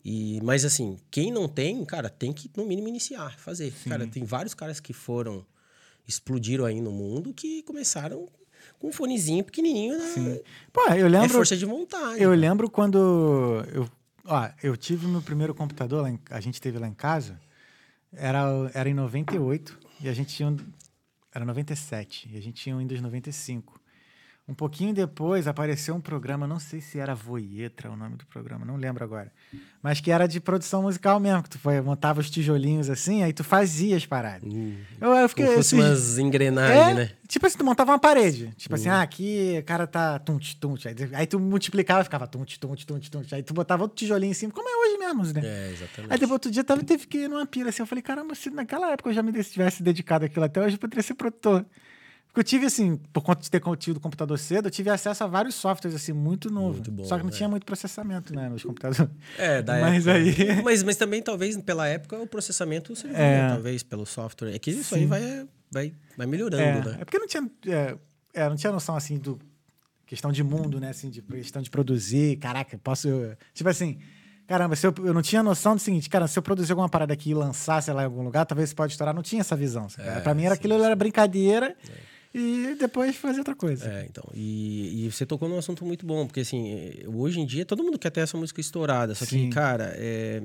e, 0.04 0.42
mas 0.44 0.66
assim, 0.66 0.98
quem 1.10 1.32
não 1.32 1.48
tem, 1.48 1.84
cara, 1.86 2.10
tem 2.10 2.34
que 2.34 2.52
no 2.58 2.66
mínimo 2.66 2.90
iniciar, 2.90 3.40
fazer. 3.40 3.74
Cara, 3.88 4.06
tem 4.06 4.26
vários 4.26 4.54
caras 4.54 4.82
que 4.82 4.92
foram, 4.92 5.46
explodiram 6.06 6.66
aí 6.66 6.82
no 6.82 6.92
mundo 6.92 7.34
que 7.34 7.64
começaram 7.64 8.28
com 8.78 8.90
um 8.90 8.92
fonezinho 8.92 9.44
pequenininho, 9.44 9.98
né? 9.98 10.40
Pô, 10.74 10.82
eu 10.90 11.06
É 11.06 11.10
lembro. 11.10 11.30
força 11.30 11.56
de 11.56 11.66
vontade. 11.66 12.22
Eu 12.22 12.30
cara. 12.32 12.36
lembro 12.42 12.70
quando 12.70 12.98
eu, 13.74 13.90
ó, 14.26 14.50
eu 14.64 14.76
tive 14.76 15.08
meu 15.08 15.22
primeiro 15.22 15.54
computador, 15.54 16.02
lá 16.04 16.10
em- 16.10 16.20
a 16.30 16.40
gente 16.40 16.60
teve 16.62 16.78
lá 16.80 16.88
em 16.88 16.94
casa, 16.94 17.40
era, 18.14 18.44
era 18.74 18.90
em 18.90 18.94
98 18.94 19.78
e 20.02 20.10
a 20.10 20.14
gente 20.14 20.36
tinha 20.36 20.50
um, 20.50 20.58
era 21.34 21.46
97 21.46 22.30
e 22.32 22.38
a 22.38 22.42
gente 22.42 22.62
tinha 22.62 22.76
um 22.76 22.80
Windows 22.80 23.02
95. 23.02 23.80
Um 24.48 24.54
pouquinho 24.54 24.94
depois 24.94 25.48
apareceu 25.48 25.96
um 25.96 26.00
programa, 26.00 26.46
não 26.46 26.60
sei 26.60 26.80
se 26.80 27.00
era 27.00 27.16
Voietra 27.16 27.90
o 27.90 27.98
nome 27.98 28.16
do 28.16 28.28
programa, 28.28 28.64
não 28.64 28.76
lembro 28.76 29.04
agora. 29.04 29.32
Mas 29.82 30.00
que 30.00 30.12
era 30.12 30.28
de 30.28 30.40
produção 30.40 30.84
musical 30.84 31.20
mesmo, 31.20 31.42
que 31.42 31.50
tu 31.50 31.58
foi, 31.58 31.82
montava 31.82 32.20
os 32.20 32.30
tijolinhos 32.30 32.88
assim, 32.88 33.24
aí 33.24 33.34
tu 33.34 33.44
fazia 33.44 33.98
as 33.98 34.06
paradas. 34.06 34.48
Hum, 34.54 34.76
Eu, 35.02 35.10
eu 35.14 35.30
fiquei 35.30 35.46
como 35.46 35.58
fosse 35.58 35.76
esses- 35.76 35.88
umas 35.90 36.18
engrenagens, 36.20 36.88
é, 36.88 36.94
né? 36.94 37.10
Tipo 37.28 37.48
assim, 37.48 37.58
tu 37.58 37.66
montava 37.66 37.92
uma 37.92 37.98
parede. 37.98 38.54
Tipo 38.56 38.76
assim, 38.76 38.88
ah, 38.88 39.02
aqui 39.02 39.58
o 39.60 39.64
cara 39.64 39.88
tá 39.88 40.20
tunt, 40.20 40.54
tunt. 40.60 40.86
Aí, 40.86 40.96
aí 41.14 41.26
tu 41.26 41.40
multiplicava 41.40 42.02
e 42.02 42.04
ficava 42.04 42.28
tunt, 42.28 42.58
tunt, 42.60 42.86
tunt, 42.86 43.10
tunt. 43.10 43.34
Aí 43.34 43.42
tu 43.42 43.52
botava 43.52 43.82
outro 43.82 43.98
tijolinho 43.98 44.30
em 44.30 44.36
cima, 44.36 44.54
como 44.54 44.70
é 44.70 44.76
hoje 44.88 44.98
mesmo, 45.00 45.24
né? 45.34 45.42
É, 45.44 45.72
exatamente. 45.72 46.12
Aí 46.14 46.20
depois 46.20 46.32
outro 46.34 46.52
dia 46.52 46.64
tava, 46.64 46.84
teve 46.84 47.08
que 47.08 47.18
ir 47.18 47.28
numa 47.28 47.48
pira 47.48 47.70
assim. 47.70 47.82
Eu 47.82 47.88
falei, 47.88 48.04
caramba, 48.04 48.36
se 48.36 48.52
naquela 48.52 48.92
época 48.92 49.10
eu 49.10 49.14
já 49.16 49.24
me 49.24 49.32
tivesse 49.44 49.82
dedicado 49.82 50.26
àquilo 50.26 50.46
até 50.46 50.62
hoje, 50.62 50.76
eu 50.76 50.80
poderia 50.80 51.02
ser 51.02 51.16
produtor. 51.16 51.66
Porque 52.36 52.42
eu 52.42 52.44
tive, 52.44 52.66
assim, 52.66 52.98
por 53.14 53.22
conta 53.24 53.42
de 53.42 53.50
ter 53.50 53.62
tido 53.78 53.98
computador 53.98 54.38
cedo, 54.38 54.66
eu 54.68 54.72
tive 54.72 54.90
acesso 54.90 55.24
a 55.24 55.28
vários 55.28 55.56
softwares, 55.56 55.96
assim, 55.96 56.12
muito 56.12 56.52
novo. 56.52 56.74
Muito 56.74 56.92
bom, 56.92 57.06
Só 57.06 57.16
que 57.16 57.24
não 57.24 57.30
né? 57.32 57.36
tinha 57.38 57.48
muito 57.48 57.66
processamento, 57.66 58.36
né, 58.36 58.50
nos 58.50 58.62
computadores. 58.62 59.10
É, 59.38 59.62
da 59.62 59.80
Mas 59.80 60.06
época. 60.06 60.42
aí- 60.52 60.60
Mas, 60.62 60.84
mas 60.84 60.98
também, 60.98 61.22
talvez, 61.22 61.56
pela 61.62 61.88
época, 61.88 62.20
o 62.20 62.28
processamento 62.28 62.94
servia, 62.94 63.18
É. 63.18 63.48
talvez, 63.48 63.84
pelo 63.84 64.06
software. 64.06 64.54
É 64.54 64.60
que 64.60 64.70
isso 64.72 64.94
aí 64.96 65.06
vai, 65.06 65.48
vai, 65.72 65.94
vai 66.18 66.28
melhorando, 66.28 66.90
É, 66.90 66.92
né? 66.94 66.98
é 67.00 67.06
porque 67.06 67.18
não 67.18 67.26
tinha, 67.28 67.50
é, 67.68 67.96
é, 68.34 68.50
não 68.50 68.58
tinha 68.58 68.74
noção, 68.74 68.98
assim, 68.98 69.18
do 69.18 69.40
questão 70.06 70.30
de 70.30 70.44
mundo, 70.44 70.78
né? 70.78 70.90
Assim, 70.90 71.10
de 71.10 71.22
questão 71.22 71.62
de 71.62 71.70
produzir. 71.70 72.36
Caraca, 72.36 72.78
posso... 72.84 73.08
Tipo 73.54 73.70
assim, 73.70 73.98
caramba, 74.46 74.76
se 74.76 74.86
eu, 74.86 74.94
eu 75.06 75.14
não 75.14 75.22
tinha 75.22 75.42
noção 75.42 75.74
do 75.76 75.80
seguinte, 75.82 76.10
cara, 76.10 76.28
se 76.28 76.38
eu 76.38 76.44
produzir 76.44 76.74
alguma 76.74 76.90
parada 76.90 77.14
aqui 77.14 77.30
e 77.30 77.34
lançar, 77.34 77.82
sei 77.82 77.94
lá, 77.94 78.02
em 78.02 78.06
algum 78.06 78.24
lugar, 78.24 78.46
talvez 78.46 78.74
pode 78.74 78.92
estourar. 78.92 79.16
Não 79.16 79.24
tinha 79.24 79.40
essa 79.40 79.56
visão. 79.56 79.88
É, 79.98 80.20
pra 80.20 80.34
mim 80.34 80.44
era 80.44 80.54
sim, 80.54 80.60
aquilo, 80.60 80.84
era 80.84 80.96
brincadeira 80.98 81.76
e 82.38 82.76
depois 82.76 83.16
fazer 83.16 83.40
outra 83.40 83.56
coisa. 83.56 83.90
É, 83.90 84.06
então. 84.10 84.26
E, 84.34 85.06
e 85.06 85.10
você 85.12 85.26
tocou 85.26 85.48
num 85.48 85.58
assunto 85.58 85.86
muito 85.86 86.06
bom, 86.06 86.28
porque 86.28 86.42
assim, 86.42 86.70
eh, 86.70 87.06
hoje 87.08 87.40
em 87.40 87.46
dia 87.46 87.66
todo 87.66 87.82
mundo 87.82 87.98
quer 87.98 88.10
ter 88.10 88.20
essa 88.20 88.38
música 88.38 88.60
estourada. 88.60 89.16
Só 89.16 89.24
Sim. 89.24 89.48
que, 89.48 89.56
cara, 89.56 89.94
é, 89.96 90.42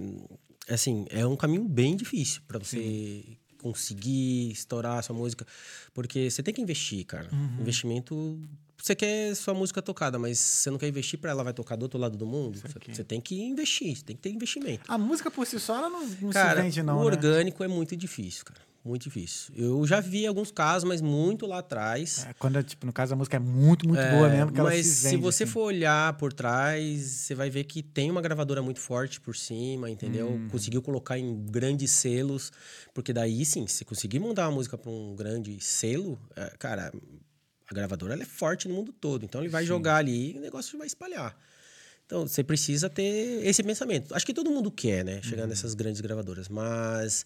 assim, 0.68 1.05
é 1.11 1.26
um 1.26 1.34
caminho 1.34 1.64
bem 1.64 1.97
difícil 1.97 2.43
para 2.47 2.61
você 2.61 3.24
conseguir 3.59 4.53
estourar 4.53 4.99
a 4.99 5.03
sua 5.03 5.16
música. 5.16 5.45
Porque 5.93 6.30
você 6.30 6.45
tem 6.45 6.55
que 6.55 6.62
investir, 6.62 7.05
cara. 7.05 7.28
Uhum. 7.32 7.61
Investimento. 7.61 8.38
Você 8.80 8.95
quer 8.95 9.34
sua 9.34 9.53
música 9.53 9.82
tocada, 9.82 10.16
mas 10.16 10.38
você 10.38 10.70
não 10.70 10.78
quer 10.78 10.86
investir 10.86 11.18
para 11.18 11.32
ela 11.32 11.43
vai 11.43 11.53
tocar 11.53 11.74
do 11.74 11.82
outro 11.82 11.99
lado 11.99 12.16
do 12.16 12.24
mundo? 12.24 12.61
Você 12.88 13.03
tem 13.03 13.20
que 13.20 13.43
investir, 13.43 13.97
você 13.97 14.05
tem 14.05 14.14
que 14.14 14.22
ter 14.22 14.30
investimento. 14.30 14.84
A 14.86 14.97
música 14.97 15.28
por 15.28 15.45
si 15.45 15.59
só, 15.59 15.76
ela 15.76 15.91
não, 15.91 16.07
não 16.07 16.30
Cara, 16.30 16.61
se 16.61 16.62
vende, 16.62 16.82
não, 16.84 16.99
o 16.99 17.01
né? 17.01 17.07
orgânico 17.07 17.64
é 17.64 17.68
muito 17.68 17.97
difícil, 17.97 18.45
cara. 18.45 18.69
Muito 18.82 19.02
difícil. 19.02 19.52
Eu 19.54 19.86
já 19.86 20.00
vi 20.00 20.26
alguns 20.26 20.50
casos, 20.50 20.88
mas 20.88 21.02
muito 21.02 21.46
lá 21.46 21.58
atrás. 21.58 22.24
É, 22.26 22.32
Quando, 22.34 22.62
tipo, 22.62 22.86
no 22.86 22.92
caso, 22.92 23.12
a 23.12 23.16
música 23.16 23.36
é 23.36 23.40
muito, 23.40 23.86
muito 23.86 24.00
boa 24.00 24.28
mesmo, 24.28 24.52
que 24.52 24.60
Mas 24.62 24.86
se 24.86 24.94
se, 24.94 25.02
vende. 25.10 25.22
você 25.22 25.44
assim. 25.44 25.52
for 25.52 25.64
olhar 25.64 26.14
por 26.14 26.32
trás, 26.32 27.02
você 27.02 27.34
vai 27.34 27.50
ver 27.50 27.64
que 27.64 27.82
tem 27.82 28.10
uma 28.10 28.22
gravadora 28.22 28.62
muito 28.62 28.80
forte 28.80 29.20
por 29.20 29.36
cima, 29.36 29.90
entendeu? 29.90 30.28
Uhum. 30.28 30.48
Conseguiu 30.48 30.80
colocar 30.80 31.18
em 31.18 31.44
grandes 31.44 31.90
selos, 31.90 32.50
porque 32.94 33.12
daí 33.12 33.44
sim, 33.44 33.66
se 33.66 33.84
conseguir 33.84 34.18
mandar 34.18 34.48
uma 34.48 34.54
música 34.54 34.78
para 34.78 34.90
um 34.90 35.14
grande 35.14 35.60
selo, 35.60 36.18
é, 36.34 36.50
cara, 36.58 36.90
a 37.70 37.74
gravadora 37.74 38.14
ela 38.14 38.22
é 38.22 38.26
forte 38.26 38.66
no 38.66 38.74
mundo 38.74 38.94
todo, 38.94 39.26
então 39.26 39.42
ele 39.42 39.50
vai 39.50 39.64
jogar 39.64 39.96
ali 39.96 40.32
e 40.34 40.38
o 40.38 40.40
negócio 40.40 40.78
vai 40.78 40.86
espalhar. 40.86 41.36
Então 42.06 42.26
você 42.26 42.42
precisa 42.42 42.88
ter 42.90 43.46
esse 43.46 43.62
pensamento. 43.62 44.12
Acho 44.14 44.26
que 44.26 44.34
todo 44.34 44.50
mundo 44.50 44.70
quer, 44.70 45.04
né? 45.04 45.20
Chegar 45.22 45.46
nessas 45.46 45.74
grandes 45.74 46.00
gravadoras, 46.00 46.48
mas 46.48 47.24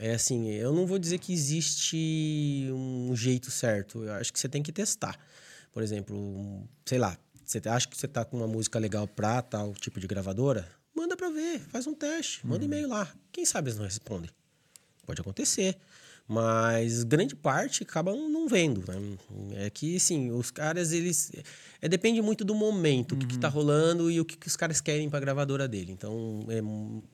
é 0.00 0.14
assim, 0.14 0.50
eu 0.50 0.72
não 0.72 0.86
vou 0.86 0.98
dizer 0.98 1.18
que 1.18 1.30
existe 1.30 2.68
um 2.72 3.14
jeito 3.14 3.50
certo. 3.50 4.02
Eu 4.02 4.14
acho 4.14 4.32
que 4.32 4.40
você 4.40 4.48
tem 4.48 4.62
que 4.62 4.72
testar. 4.72 5.18
Por 5.70 5.82
exemplo, 5.82 6.66
sei 6.86 6.98
lá, 6.98 7.18
você 7.44 7.60
acha 7.68 7.86
que 7.86 7.96
você 7.96 8.08
tá 8.08 8.24
com 8.24 8.38
uma 8.38 8.48
música 8.48 8.78
legal 8.78 9.06
pra 9.06 9.42
tal 9.42 9.74
tipo 9.74 10.00
de 10.00 10.06
gravadora? 10.06 10.66
Manda 10.94 11.16
pra 11.16 11.28
ver, 11.28 11.60
faz 11.68 11.86
um 11.86 11.94
teste, 11.94 12.46
manda 12.46 12.64
e-mail 12.64 12.88
lá. 12.88 13.12
Quem 13.30 13.44
sabe 13.44 13.68
eles 13.68 13.78
não 13.78 13.84
respondem. 13.84 14.30
Pode 15.04 15.20
acontecer. 15.20 15.76
Mas 16.30 17.02
grande 17.02 17.34
parte 17.34 17.82
acabam 17.82 18.16
não 18.30 18.46
vendo. 18.46 18.84
Né? 18.86 19.64
É 19.66 19.68
que, 19.68 19.98
sim, 19.98 20.30
os 20.30 20.48
caras, 20.48 20.92
eles. 20.92 21.32
É, 21.82 21.88
depende 21.88 22.22
muito 22.22 22.44
do 22.44 22.54
momento, 22.54 23.16
o 23.16 23.18
que, 23.18 23.26
que 23.26 23.36
tá 23.36 23.48
rolando 23.48 24.08
e 24.08 24.20
o 24.20 24.24
que, 24.24 24.36
que 24.36 24.46
os 24.46 24.54
caras 24.54 24.80
querem 24.80 25.10
pra 25.10 25.18
gravadora 25.18 25.66
dele. 25.66 25.90
Então, 25.90 26.46
é, 26.48 26.62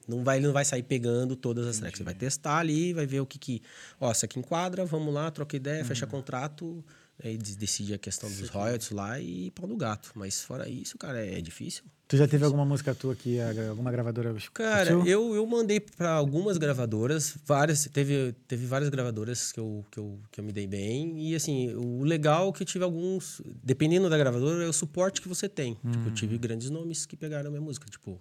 não 0.06 0.22
vai, 0.22 0.36
ele 0.36 0.46
não 0.46 0.52
vai 0.52 0.66
sair 0.66 0.82
pegando 0.82 1.34
todas 1.34 1.66
as 1.66 1.78
tracks. 1.78 1.96
Você 1.96 2.04
vai 2.04 2.12
testar 2.12 2.58
ali, 2.58 2.92
vai 2.92 3.06
ver 3.06 3.20
o 3.20 3.26
que 3.26 3.38
que. 3.38 3.62
Ó, 3.98 4.10
essa 4.10 4.26
aqui 4.26 4.38
enquadra, 4.38 4.84
vamos 4.84 5.14
lá, 5.14 5.30
troca 5.30 5.56
ideia, 5.56 5.82
fecha 5.82 6.06
contrato. 6.06 6.84
Aí 7.24 7.36
de- 7.38 7.56
decide 7.56 7.94
a 7.94 7.98
questão 7.98 8.28
dos 8.30 8.48
royalties 8.50 8.90
lá 8.90 9.18
e 9.18 9.50
pau 9.52 9.66
no 9.66 9.76
gato. 9.76 10.12
Mas 10.14 10.42
fora 10.42 10.68
isso, 10.68 10.98
cara, 10.98 11.24
é 11.24 11.40
difícil. 11.40 11.82
Tu 12.08 12.16
já 12.16 12.28
teve 12.28 12.44
alguma 12.44 12.64
música 12.64 12.94
tua 12.94 13.16
que 13.16 13.40
a- 13.40 13.70
alguma 13.70 13.90
gravadora 13.90 14.32
Cara, 14.52 14.94
curtiu? 14.94 15.06
eu, 15.10 15.34
eu 15.34 15.44
mandei 15.46 15.80
para 15.80 16.12
algumas 16.12 16.56
gravadoras, 16.58 17.34
várias, 17.44 17.86
teve, 17.92 18.32
teve 18.46 18.64
várias 18.66 18.88
gravadoras 18.90 19.50
que 19.50 19.58
eu, 19.58 19.84
que, 19.90 19.98
eu, 19.98 20.20
que 20.30 20.40
eu 20.40 20.44
me 20.44 20.52
dei 20.52 20.66
bem. 20.68 21.18
E 21.30 21.34
assim, 21.34 21.74
o 21.74 22.04
legal 22.04 22.50
é 22.50 22.52
que 22.52 22.62
eu 22.62 22.66
tive 22.66 22.84
alguns, 22.84 23.40
dependendo 23.64 24.08
da 24.10 24.16
gravadora, 24.18 24.62
é 24.64 24.68
o 24.68 24.72
suporte 24.72 25.20
que 25.20 25.26
você 25.28 25.48
tem. 25.48 25.74
Tipo, 25.74 26.04
eu 26.06 26.10
Hum. 26.10 26.14
tive 26.14 26.38
grandes 26.38 26.70
nomes 26.70 27.06
que 27.06 27.16
pegaram 27.16 27.48
a 27.48 27.50
minha 27.50 27.62
música, 27.62 27.88
tipo 27.90 28.20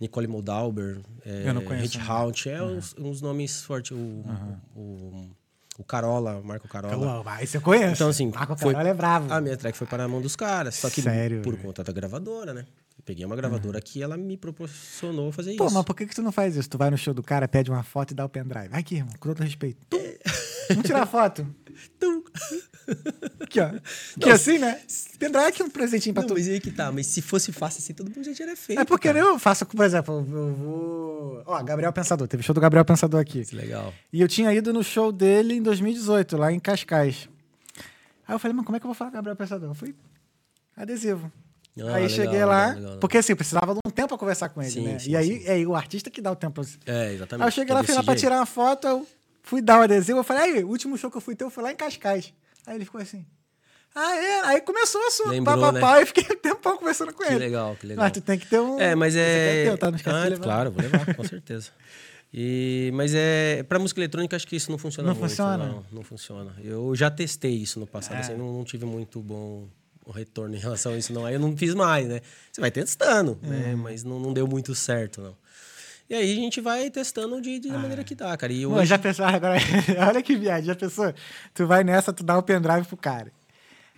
Nicole 0.00 0.26
Moldauber, 0.26 1.00
é, 1.24 1.48
Eu 1.48 1.54
não 1.54 1.62
conheço 1.64 1.98
Hit. 1.98 2.10
Haunt, 2.10 2.46
é 2.48 2.62
uns, 2.62 2.94
uns 2.98 3.20
nomes 3.20 3.62
fortes. 3.62 3.90
O, 3.92 3.94
o, 4.74 4.80
o 4.80 5.30
Carola, 5.86 6.40
Marco 6.44 6.68
Carola. 6.68 7.22
Aí 7.26 7.46
você 7.46 7.58
conhece. 7.58 7.94
Então, 7.94 8.08
assim, 8.08 8.30
Marco 8.34 8.56
foi- 8.56 8.72
Carola 8.72 8.90
é 8.90 8.94
bravo. 8.94 9.32
A 9.32 9.40
minha 9.40 9.56
track 9.56 9.76
foi 9.76 9.86
para 9.86 10.04
a 10.04 10.08
mão 10.08 10.20
dos 10.20 10.36
caras. 10.36 10.74
Só 10.74 10.90
que 10.90 11.00
Sério, 11.00 11.40
por 11.42 11.54
velho? 11.54 11.64
conta 11.66 11.82
da 11.82 11.92
gravadora, 11.92 12.52
né? 12.52 12.66
Eu 12.98 13.02
peguei 13.04 13.24
uma 13.24 13.34
gravadora 13.34 13.80
que 13.80 14.02
ela 14.02 14.16
me 14.16 14.36
proporcionou 14.36 15.32
fazer 15.32 15.56
Pô, 15.56 15.64
isso. 15.66 15.74
mas 15.74 15.84
por 15.84 15.96
que, 15.96 16.06
que 16.06 16.14
tu 16.14 16.22
não 16.22 16.30
faz 16.30 16.56
isso? 16.56 16.68
Tu 16.68 16.76
vai 16.76 16.90
no 16.90 16.98
show 16.98 17.14
do 17.14 17.22
cara, 17.22 17.48
pede 17.48 17.70
uma 17.70 17.82
foto 17.82 18.10
e 18.10 18.14
dá 18.14 18.24
o 18.24 18.28
pendrive. 18.28 18.68
Vai 18.68 18.80
aqui, 18.80 18.96
irmão, 18.96 19.14
com 19.18 19.28
todo 19.30 19.42
respeito. 19.42 19.78
Vamos 20.68 20.84
tirar 20.84 21.02
a 21.02 21.06
foto. 21.06 21.46
Tum. 21.98 22.22
Aqui, 23.40 23.60
ó. 23.60 23.70
Que 24.20 24.30
assim, 24.30 24.58
né? 24.58 24.80
Pendrive 25.18 25.46
aqui 25.46 25.62
um 25.62 25.70
presentinho 25.70 26.14
pra 26.14 26.22
Não, 26.22 26.28
tu. 26.28 26.34
mas 26.34 26.48
aí 26.48 26.60
que 26.60 26.70
tá. 26.70 26.90
Mas 26.92 27.06
se 27.06 27.22
fosse 27.22 27.52
fácil 27.52 27.78
assim, 27.80 27.94
todo 27.94 28.08
mundo 28.08 28.24
já 28.24 28.34
tinha 28.34 28.56
feito. 28.56 28.80
É 28.80 28.84
porque 28.84 29.08
cara. 29.08 29.18
eu 29.18 29.38
faço, 29.38 29.64
por 29.66 29.84
exemplo, 29.84 30.14
eu 30.30 30.54
vou. 30.54 31.42
Ó, 31.46 31.62
Gabriel 31.62 31.92
Pensador. 31.92 32.26
Teve 32.28 32.42
show 32.42 32.54
do 32.54 32.60
Gabriel 32.60 32.84
Pensador 32.84 33.20
aqui. 33.20 33.42
É 33.52 33.56
Legal. 33.56 33.92
E 34.12 34.20
eu 34.20 34.28
tinha 34.28 34.52
ido 34.52 34.72
no 34.72 34.82
show 34.82 35.12
dele 35.12 35.54
em 35.54 35.62
2018, 35.62 36.36
lá 36.36 36.52
em 36.52 36.58
Cascais. 36.60 37.28
Aí 38.26 38.34
eu 38.34 38.38
falei, 38.38 38.54
mano, 38.54 38.64
como 38.64 38.76
é 38.76 38.80
que 38.80 38.86
eu 38.86 38.88
vou 38.88 38.94
falar 38.94 39.10
com 39.10 39.16
o 39.16 39.18
Gabriel 39.18 39.36
Pensador? 39.36 39.68
Eu 39.70 39.74
fui 39.74 39.94
adesivo. 40.76 41.30
Ah, 41.78 41.94
aí 41.94 42.02
legal, 42.02 42.08
cheguei 42.10 42.44
lá, 42.44 42.66
legal, 42.66 42.82
legal. 42.82 42.98
porque 42.98 43.16
assim, 43.16 43.32
eu 43.32 43.36
precisava 43.36 43.72
de 43.72 43.80
um 43.86 43.90
tempo 43.90 44.08
pra 44.08 44.18
conversar 44.18 44.50
com 44.50 44.60
ele, 44.60 44.70
Sim, 44.70 44.82
né? 44.84 44.98
sim, 44.98 45.10
e 45.12 45.16
aí 45.16 45.40
sim. 45.40 45.44
é 45.46 45.66
o 45.66 45.74
artista 45.74 46.10
que 46.10 46.20
dá 46.20 46.30
o 46.30 46.36
tempo. 46.36 46.60
É, 46.84 47.14
exatamente. 47.14 47.42
Aí 47.44 47.48
eu 47.48 47.50
cheguei 47.52 47.72
É 47.72 47.74
lá, 47.78 47.82
fui 47.82 47.94
lá 47.94 48.02
pra 48.02 48.14
tirar 48.14 48.36
uma 48.36 48.44
foto, 48.46 48.86
eu 48.86 49.06
fui 49.42 49.60
dar 49.60 49.78
o 49.80 49.82
adesivo, 49.82 50.18
eu 50.20 50.24
falei, 50.24 50.42
aí, 50.56 50.64
o 50.64 50.68
último 50.68 50.96
show 50.96 51.10
que 51.10 51.16
eu 51.16 51.20
fui 51.20 51.34
ter, 51.34 51.44
eu 51.44 51.50
fui 51.50 51.62
lá 51.62 51.72
em 51.72 51.76
Cascais. 51.76 52.32
Aí 52.66 52.76
ele 52.76 52.84
ficou 52.84 53.00
assim. 53.00 53.24
Ah, 53.94 54.16
é? 54.16 54.40
Aí 54.46 54.60
começou 54.62 55.06
assunto, 55.06 55.28
Lembrou, 55.30 55.58
papapá, 55.58 56.00
e 56.00 56.06
fiquei 56.06 56.24
um 56.34 56.38
tempão 56.40 56.78
conversando 56.78 57.12
com 57.12 57.22
Que 57.22 57.30
ele. 57.30 57.38
legal, 57.40 57.76
que 57.76 57.86
legal. 57.86 58.04
Mas 58.04 58.12
tu 58.12 58.20
tem 58.22 58.38
que 58.38 58.46
ter 58.46 58.58
um... 58.58 58.80
É, 58.80 58.94
mas 58.94 59.14
é. 59.14 59.64
ter, 59.70 59.78
tá? 59.78 59.90
Não 59.90 59.96
esquece 59.96 60.16
ah, 60.16 60.30
de 60.30 60.36
claro, 60.40 60.70
vou 60.70 60.82
levar, 60.82 61.14
com 61.14 61.24
certeza. 61.24 61.70
E, 62.32 62.90
mas 62.94 63.12
é 63.14 63.62
pra 63.64 63.78
música 63.78 64.00
eletrônica 64.00 64.34
acho 64.34 64.46
que 64.46 64.56
isso 64.56 64.70
não 64.70 64.78
funciona 64.78 65.10
Não 65.10 65.14
muito. 65.14 65.28
funciona? 65.28 65.66
Não, 65.66 65.84
não 65.92 66.02
funciona. 66.02 66.54
Eu 66.64 66.96
já 66.96 67.10
testei 67.10 67.52
isso 67.52 67.78
no 67.78 67.86
passado, 67.86 68.16
É. 68.16 68.20
assim, 68.20 68.34
não, 68.34 68.50
não 68.50 68.64
tive 68.64 68.86
muito 68.86 69.20
bom 69.20 69.68
retorno 70.14 70.54
em 70.54 70.58
relação 70.58 70.92
a 70.92 70.96
isso, 70.96 71.12
não. 71.12 71.26
Aí 71.26 71.34
eu 71.34 71.40
não 71.40 71.54
fiz 71.54 71.74
mais, 71.74 72.08
né? 72.08 72.20
Você 72.50 72.60
vai 72.60 72.70
testando, 72.70 73.38
né? 73.42 73.74
Mas 73.76 74.02
não, 74.02 74.18
não 74.18 74.32
deu 74.32 74.46
muito 74.46 74.74
certo, 74.74 75.20
não. 75.20 75.36
E 76.10 76.14
aí 76.14 76.32
a 76.32 76.34
gente 76.34 76.60
vai 76.60 76.90
testando 76.90 77.40
de, 77.40 77.58
de 77.58 77.70
da 77.70 77.78
maneira 77.78 78.04
que 78.04 78.14
dá, 78.14 78.36
cara. 78.36 78.52
E 78.52 78.66
Mano, 78.66 78.78
hoje, 78.80 78.86
já 78.90 78.98
pensou 78.98 79.24
agora? 79.26 79.56
Olha 80.08 80.22
que 80.22 80.36
viagem, 80.36 80.64
já 80.66 80.74
pensou? 80.74 81.12
Tu 81.54 81.66
vai 81.66 81.82
nessa, 81.84 82.12
tu 82.12 82.22
dá 82.22 82.36
o 82.36 82.42
pendrive 82.42 82.86
pro 82.86 82.96
cara. 82.96 83.32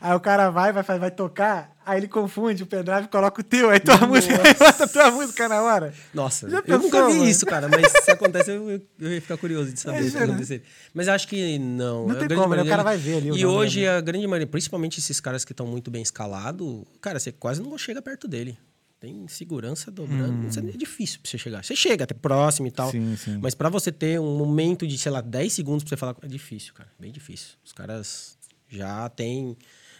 Aí 0.00 0.14
o 0.14 0.20
cara 0.20 0.50
vai, 0.50 0.70
vai, 0.70 0.82
vai, 0.82 0.98
vai 0.98 1.10
tocar, 1.10 1.74
aí 1.86 1.98
ele 1.98 2.08
confunde 2.08 2.62
o 2.62 2.66
pendrive 2.66 3.08
coloca 3.08 3.40
o 3.40 3.44
teu, 3.44 3.70
aí 3.70 3.80
tua 3.80 3.96
música, 4.06 4.34
aí 4.34 4.52
bota 4.52 4.84
a 4.84 4.88
tua 4.88 5.10
música 5.10 5.48
na 5.48 5.62
hora. 5.62 5.94
Nossa, 6.12 6.50
Já 6.50 6.58
eu 6.58 6.62
pensou, 6.62 6.82
nunca 6.82 7.06
vi 7.06 7.14
mano? 7.14 7.24
isso, 7.30 7.46
cara, 7.46 7.68
mas 7.68 7.90
se 8.04 8.10
acontece, 8.10 8.50
eu, 8.50 8.70
eu, 8.70 8.82
eu 9.00 9.14
ia 9.14 9.20
ficar 9.22 9.38
curioso 9.38 9.72
de 9.72 9.80
saber 9.80 9.96
o 9.96 10.02
que 10.02 10.08
Imagina. 10.10 10.24
acontecer. 10.32 10.62
Mas 10.92 11.08
acho 11.08 11.26
que 11.26 11.58
não. 11.58 12.06
Não 12.08 12.16
A 12.16 12.26
tem 12.26 12.36
como, 12.36 12.54
né? 12.54 12.62
O 12.62 12.66
cara 12.68 12.82
vai 12.82 12.98
ver 12.98 13.16
ali 13.16 13.30
E 13.30 13.46
hoje, 13.46 13.86
a 13.88 13.98
grande 14.02 14.26
maioria, 14.26 14.46
principalmente 14.46 14.98
esses 14.98 15.20
caras 15.20 15.42
que 15.42 15.52
estão 15.52 15.66
muito 15.66 15.90
bem 15.90 16.02
escalados, 16.02 16.82
cara, 17.00 17.18
você 17.18 17.32
quase 17.32 17.62
não 17.62 17.78
chega 17.78 18.02
perto 18.02 18.28
dele. 18.28 18.58
Tem 19.04 19.28
segurança 19.28 19.90
dobrando. 19.90 20.48
Isso 20.48 20.58
É 20.60 20.62
difícil 20.62 21.20
pra 21.20 21.30
você 21.30 21.36
chegar. 21.36 21.62
Você 21.62 21.76
chega 21.76 22.04
até 22.04 22.14
próximo 22.14 22.68
e 22.68 22.70
tal. 22.70 22.88
Hum. 22.88 22.92
Sim, 22.92 23.16
sim. 23.18 23.38
Mas 23.42 23.54
pra 23.54 23.68
você 23.68 23.92
ter 23.92 24.18
um 24.18 24.38
momento 24.38 24.86
de, 24.86 24.96
sei 24.96 25.12
lá, 25.12 25.20
10 25.20 25.52
segundos 25.52 25.84
pra 25.84 25.90
você 25.90 25.96
falar, 25.98 26.16
é 26.22 26.26
difícil, 26.26 26.72
cara. 26.72 26.90
Bem 26.98 27.12
difícil. 27.12 27.50
Os 27.62 27.70
caras 27.70 28.38
já 28.66 29.06
têm 29.10 29.58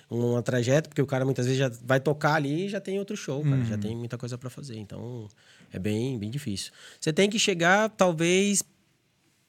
uma 0.09 0.43
trajetória, 0.43 0.89
porque 0.89 1.03
o 1.03 1.07
cara 1.07 1.23
muitas 1.27 1.45
vezes 1.45 1.59
já 1.59 1.71
vai 1.85 2.01
tocar 2.01 2.37
ali 2.37 2.65
e 2.65 2.69
já 2.71 2.81
tem 2.81 2.99
outro 2.99 3.15
show, 3.15 3.43
cara. 3.43 3.57
Uhum. 3.57 3.67
Já 3.67 3.77
tem 3.77 3.95
muita 3.95 4.17
coisa 4.17 4.39
pra 4.39 4.49
fazer. 4.49 4.79
Então, 4.79 5.29
é 5.71 5.79
bem, 5.79 6.19
bem 6.19 6.31
difícil. 6.31 6.73
Você 6.99 7.13
tem 7.13 7.29
que 7.29 7.39
chegar, 7.39 7.91
talvez, 7.91 8.65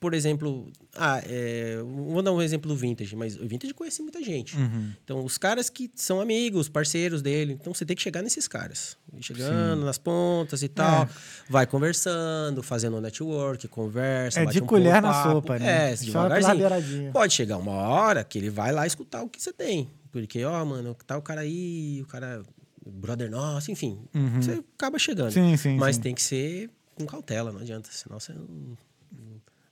por 0.06 0.14
exemplo, 0.14 0.72
ah, 0.96 1.20
é, 1.26 1.78
vou 1.84 2.22
dar 2.22 2.32
um 2.32 2.40
exemplo 2.40 2.70
do 2.70 2.76
Vintage, 2.78 3.16
mas 3.16 3.36
o 3.42 3.48
Vintage 3.48 3.74
conhece 3.74 4.04
muita 4.04 4.22
gente. 4.22 4.56
Uhum. 4.56 4.92
Então, 5.04 5.26
os 5.26 5.36
caras 5.36 5.68
que 5.68 5.90
são 5.96 6.22
amigos, 6.22 6.70
parceiros 6.70 7.24
dele, 7.24 7.54
então 7.60 7.74
você 7.74 7.84
tem 7.84 7.96
que 7.96 8.04
chegar 8.04 8.22
nesses 8.22 8.48
caras. 8.48 8.96
Chegando 9.20 9.84
nas 9.84 9.98
pontas 9.98 10.62
e 10.62 10.68
tal, 10.68 11.06
É. 11.06 11.10
vai 11.50 11.66
conversando, 11.66 12.62
fazendo 12.62 13.02
network, 13.02 13.68
conversa. 13.68 14.42
É 14.42 14.46
de 14.46 14.62
um 14.62 14.66
colher 14.68 15.02
na 15.02 15.12
papo. 15.12 15.32
sopa, 15.32 15.58
né? 15.58 15.94
É, 15.94 15.96
Só 15.96 16.28
devagarzinho. 16.30 17.12
Pode 17.12 17.34
chegar 17.34 17.58
uma 17.58 17.72
hora 17.72 18.24
que 18.24 18.38
ele 18.38 18.52
vai 18.52 18.72
lá 18.72 18.86
escutar 18.86 19.24
o 19.24 19.28
que 19.28 19.42
você 19.42 19.52
tem. 19.52 19.90
Porque, 20.12 20.46
ó, 20.46 20.64
mano, 20.64 20.96
tá 21.08 21.18
o 21.18 21.22
cara 21.24 21.42
aí, 21.42 22.00
o 22.04 22.06
cara, 22.06 22.44
brother 22.86 23.32
nosso, 23.32 23.72
enfim. 23.72 23.98
Você 24.36 24.62
acaba 24.78 25.00
chegando. 25.00 25.32
Sim, 25.32 25.58
sim, 25.58 25.78
Mas 25.78 25.96
sim. 25.96 26.02
tem 26.04 26.14
que 26.14 26.22
ser 26.22 26.70
com 26.94 27.08
cautela, 27.08 27.52
não 27.52 27.62
adianta. 27.62 27.90
Senão 27.92 28.20
você 28.20 28.34
não 28.34 28.78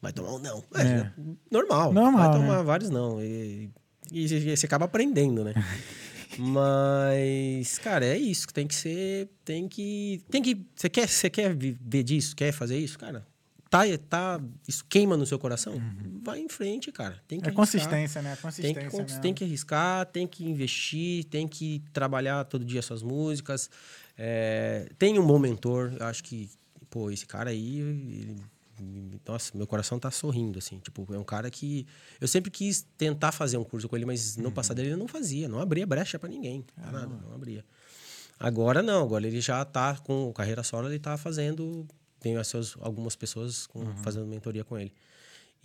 vai 0.03 0.13
tomar 0.13 0.33
um 0.33 0.39
não. 0.39 0.63
É, 0.75 0.81
É. 0.83 1.11
normal. 1.49 1.91
Normal, 1.91 2.29
Vai 2.31 2.39
tomar 2.39 2.57
né? 2.57 2.63
vários 2.63 2.89
não. 2.91 3.19
E, 3.23 3.71
e 4.11 4.27
você 4.27 4.55
você 4.55 4.65
acaba 4.67 4.85
aprendendo, 4.85 5.43
né? 5.43 5.53
Mas, 6.37 7.77
cara, 7.79 8.05
é 8.05 8.17
isso. 8.17 8.47
Tem 8.53 8.67
que 8.67 8.75
ser. 8.75 9.29
Tem 9.45 9.67
que. 9.67 10.21
Tem 10.29 10.41
que. 10.41 10.65
Você 10.75 10.89
quer, 10.89 11.07
você 11.07 11.29
quer 11.29 11.55
viver 11.55 12.03
disso? 12.03 12.35
Quer 12.35 12.51
fazer 12.51 12.77
isso, 12.77 12.97
cara? 12.99 13.25
Tá, 13.69 13.81
tá, 14.07 14.39
isso 14.67 14.85
queima 14.87 15.17
no 15.17 15.25
seu 15.25 15.39
coração? 15.39 15.73
Vai 16.23 16.39
em 16.39 16.47
frente, 16.49 16.91
cara. 16.91 17.19
Tem 17.27 17.39
que 17.39 17.45
É 17.45 17.47
arriscar. 17.49 17.55
consistência, 17.55 18.21
né? 18.21 18.35
Tem 18.35 18.41
Consistência 18.43 18.81
que, 18.83 18.89
cons- 18.89 19.01
mesmo. 19.05 19.21
tem 19.21 19.33
que 19.33 19.43
arriscar, 19.43 20.05
tem 20.05 20.27
que 20.27 20.45
investir, 20.45 21.23
tem 21.25 21.47
que 21.47 21.81
trabalhar 21.91 22.43
todo 22.45 22.63
dia 22.63 22.83
suas 22.83 23.01
músicas. 23.01 23.71
É, 24.15 24.89
tem 24.99 25.17
um 25.17 25.25
bom 25.25 25.39
mentor. 25.39 25.91
Eu 25.99 26.05
acho 26.05 26.23
que, 26.23 26.51
pô, 26.87 27.09
esse 27.09 27.25
cara 27.25 27.49
aí, 27.49 27.79
ele- 27.79 28.35
nossa, 29.27 29.55
meu 29.57 29.67
coração 29.67 29.99
tá 29.99 30.09
sorrindo, 30.11 30.59
assim. 30.59 30.79
Tipo, 30.79 31.07
é 31.13 31.17
um 31.17 31.23
cara 31.23 31.49
que 31.49 31.85
eu 32.19 32.27
sempre 32.27 32.49
quis 32.51 32.85
tentar 32.97 33.31
fazer 33.31 33.57
um 33.57 33.63
curso 33.63 33.87
com 33.87 33.95
ele, 33.95 34.05
mas 34.05 34.35
no 34.37 34.51
passado 34.51 34.79
ele 34.79 34.95
não 34.95 35.07
fazia, 35.07 35.47
não 35.47 35.59
abria 35.59 35.85
brecha 35.85 36.17
pra 36.19 36.27
ninguém, 36.29 36.65
pra 36.75 36.91
nada, 36.91 37.07
não 37.07 37.33
abria. 37.33 37.63
Agora 38.39 38.81
não, 38.81 39.03
agora 39.03 39.25
ele 39.27 39.39
já 39.39 39.63
tá 39.63 39.95
com 39.97 40.31
carreira 40.33 40.63
solo, 40.63 40.87
ele 40.89 40.99
tá 40.99 41.15
fazendo, 41.17 41.87
tem 42.19 42.35
algumas 42.81 43.15
pessoas 43.15 43.67
com- 43.67 43.95
fazendo 43.97 44.25
mentoria 44.25 44.63
com 44.63 44.77
ele. 44.77 44.91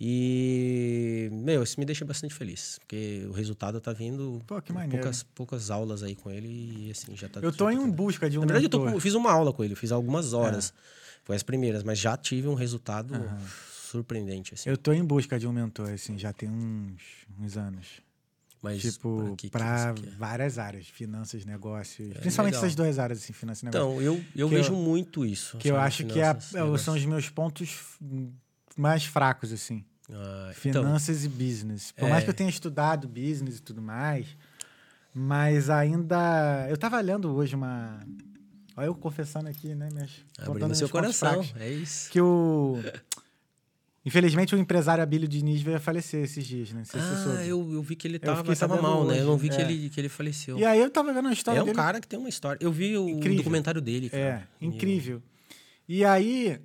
E, 0.01 1.29
meu, 1.31 1.61
isso 1.61 1.77
me 1.77 1.85
deixa 1.85 2.05
bastante 2.05 2.33
feliz, 2.33 2.79
porque 2.79 3.25
o 3.27 3.33
resultado 3.33 3.81
tá 3.81 3.91
vindo 3.91 4.41
Pô, 4.47 4.61
que 4.61 4.71
maneiro. 4.71 4.95
poucas, 4.97 5.23
poucas 5.35 5.69
aulas 5.69 6.03
aí 6.03 6.15
com 6.15 6.31
ele 6.31 6.47
e 6.87 6.91
assim, 6.91 7.15
já 7.17 7.27
tá 7.27 7.41
Eu 7.41 7.51
tô 7.51 7.69
em 7.69 7.89
busca 7.91 8.29
de 8.29 8.37
um 8.37 8.41
Na 8.41 8.47
verdade, 8.53 8.65
eu, 8.65 8.69
tô. 8.69 8.87
É. 8.87 8.99
fiz 9.01 9.13
uma 9.13 9.29
aula 9.31 9.51
com 9.51 9.61
ele, 9.61 9.75
fiz 9.75 9.91
algumas 9.91 10.31
horas. 10.31 10.73
Foi 11.29 11.35
as 11.35 11.43
primeiras, 11.43 11.83
mas 11.83 11.99
já 11.99 12.17
tive 12.17 12.47
um 12.47 12.55
resultado 12.55 13.13
surpreendente, 13.87 14.55
assim. 14.55 14.67
Eu 14.67 14.75
tô 14.75 14.91
em 14.91 15.05
busca 15.05 15.37
de 15.37 15.45
um 15.45 15.53
mentor, 15.53 15.91
assim, 15.91 16.17
já 16.17 16.33
tem 16.33 16.49
uns, 16.49 16.99
uns 17.39 17.55
anos. 17.55 17.85
Mas 18.63 18.81
tipo, 18.81 19.35
que 19.37 19.47
que 19.47 19.55
quer? 19.55 19.93
várias 20.17 20.57
áreas, 20.57 20.87
finanças, 20.87 21.45
negócios. 21.45 22.17
principalmente 22.17 22.53
legal. 22.55 22.65
essas 22.65 22.75
duas 22.75 22.97
áreas, 22.97 23.19
assim, 23.19 23.31
finanças 23.31 23.61
e 23.61 23.65
negócios. 23.65 23.91
Então, 23.91 24.01
eu, 24.01 24.25
eu 24.35 24.49
Que 24.49 24.55
vejo 24.55 24.73
eu- 24.73 24.77
muito 24.79 25.23
isso. 25.23 25.55
que 25.59 25.67
eu 25.69 25.77
acho 25.77 26.03
que 26.07 26.19
é 26.19 26.23
a- 26.29 26.33
Finanças, 26.33 26.55
é 26.55 26.61
o- 26.61 26.65
negócio. 26.65 26.85
são 26.85 26.95
os 26.95 27.05
meus 27.05 27.29
pontos 27.29 27.79
mais 28.75 29.05
fracos, 29.05 29.51
assim. 29.53 29.85
Ah, 30.11 30.47
então, 30.49 30.81
Finanças 30.81 31.23
e 31.25 31.29
business. 31.29 31.91
Por 31.91 32.07
É. 32.07 32.09
mais 32.09 32.23
que 32.23 32.31
eu 32.31 32.33
tenha 32.33 32.49
estudado 32.49 33.07
business 33.07 33.57
e 33.57 33.61
tudo 33.61 33.83
mais, 33.83 34.25
mas 35.13 35.69
ainda. 35.69 36.65
Eu 36.67 36.75
tava 36.75 36.99
lendo 36.99 37.29
hoje 37.35 37.53
uma. 37.55 37.99
Olha 38.79 38.85
eu 38.87 38.95
confessando 38.95 39.49
aqui, 39.49 39.75
né, 39.75 39.89
minhas. 39.91 40.11
abrindo 40.37 40.73
seu 40.73 40.87
coração, 40.87 41.43
fracos. 41.43 41.61
é 41.61 41.69
isso. 41.69 42.09
Que 42.09 42.21
o. 42.21 42.77
Infelizmente, 44.05 44.55
o 44.55 44.57
empresário 44.57 45.03
Abílio 45.03 45.27
Diniz 45.27 45.61
veio 45.61 45.75
a 45.75 45.79
falecer 45.81 46.23
esses 46.23 46.47
dias, 46.47 46.71
né? 46.71 46.83
Ah, 46.93 47.45
eu, 47.45 47.73
eu 47.73 47.81
vi 47.83 47.97
que 47.97 48.07
ele 48.07 48.17
tava, 48.17 48.55
tava 48.55 48.81
mal, 48.81 49.05
né? 49.05 49.19
Eu 49.19 49.25
não 49.25 49.37
vi 49.37 49.49
hoje, 49.49 49.57
que, 49.57 49.61
é. 49.61 49.65
ele, 49.65 49.89
que 49.89 49.99
ele 49.99 50.07
faleceu. 50.07 50.57
E 50.57 50.63
aí 50.63 50.79
eu 50.79 50.89
tava 50.89 51.11
vendo 51.11 51.27
a 51.27 51.33
história 51.33 51.59
É 51.59 51.61
um 51.61 51.65
dele. 51.65 51.75
cara 51.75 51.99
que 51.99 52.07
tem 52.07 52.17
uma 52.17 52.29
história. 52.29 52.57
Eu 52.61 52.71
vi 52.71 52.97
o 52.97 53.09
Incrível. 53.09 53.39
documentário 53.39 53.81
dele, 53.81 54.09
cara. 54.09 54.47
É, 54.61 54.65
incrível. 54.65 55.21
E 55.87 56.05
aí, 56.05 56.57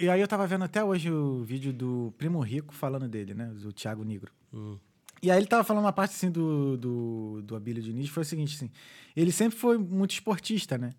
e 0.00 0.08
aí 0.08 0.20
eu 0.22 0.26
tava 0.26 0.46
vendo 0.46 0.64
até 0.64 0.82
hoje 0.82 1.10
o 1.10 1.44
vídeo 1.44 1.70
do 1.70 2.14
Primo 2.16 2.40
Rico 2.40 2.72
falando 2.72 3.06
dele, 3.06 3.34
né? 3.34 3.44
Do 3.48 3.74
Thiago 3.74 4.02
Negro. 4.02 4.32
Hum. 4.54 4.78
E 5.22 5.30
aí 5.30 5.38
ele 5.38 5.46
tava 5.46 5.62
falando 5.62 5.84
uma 5.84 5.92
parte 5.92 6.12
assim 6.14 6.30
do, 6.30 6.78
do, 6.78 7.42
do 7.42 7.54
Abílio 7.54 7.82
Diniz, 7.82 8.08
foi 8.08 8.22
o 8.22 8.26
seguinte, 8.26 8.56
assim, 8.56 8.70
ele 9.14 9.30
sempre 9.30 9.56
foi 9.56 9.76
muito 9.78 10.12
esportista, 10.12 10.76
né? 10.76 10.90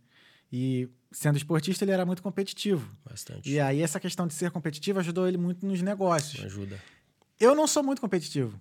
E 0.55 0.87
sendo 1.11 1.35
esportista, 1.35 1.83
ele 1.83 1.91
era 1.91 2.05
muito 2.05 2.21
competitivo. 2.21 2.87
Bastante. 3.09 3.49
E 3.49 3.59
aí 3.59 3.81
essa 3.81 3.99
questão 3.99 4.27
de 4.27 4.35
ser 4.35 4.51
competitivo 4.51 4.99
ajudou 4.99 5.27
ele 5.27 5.37
muito 5.37 5.65
nos 5.65 5.81
negócios. 5.81 6.45
Ajuda. 6.45 6.79
Eu 7.39 7.55
não 7.55 7.65
sou 7.65 7.81
muito 7.81 7.99
competitivo. 7.99 8.59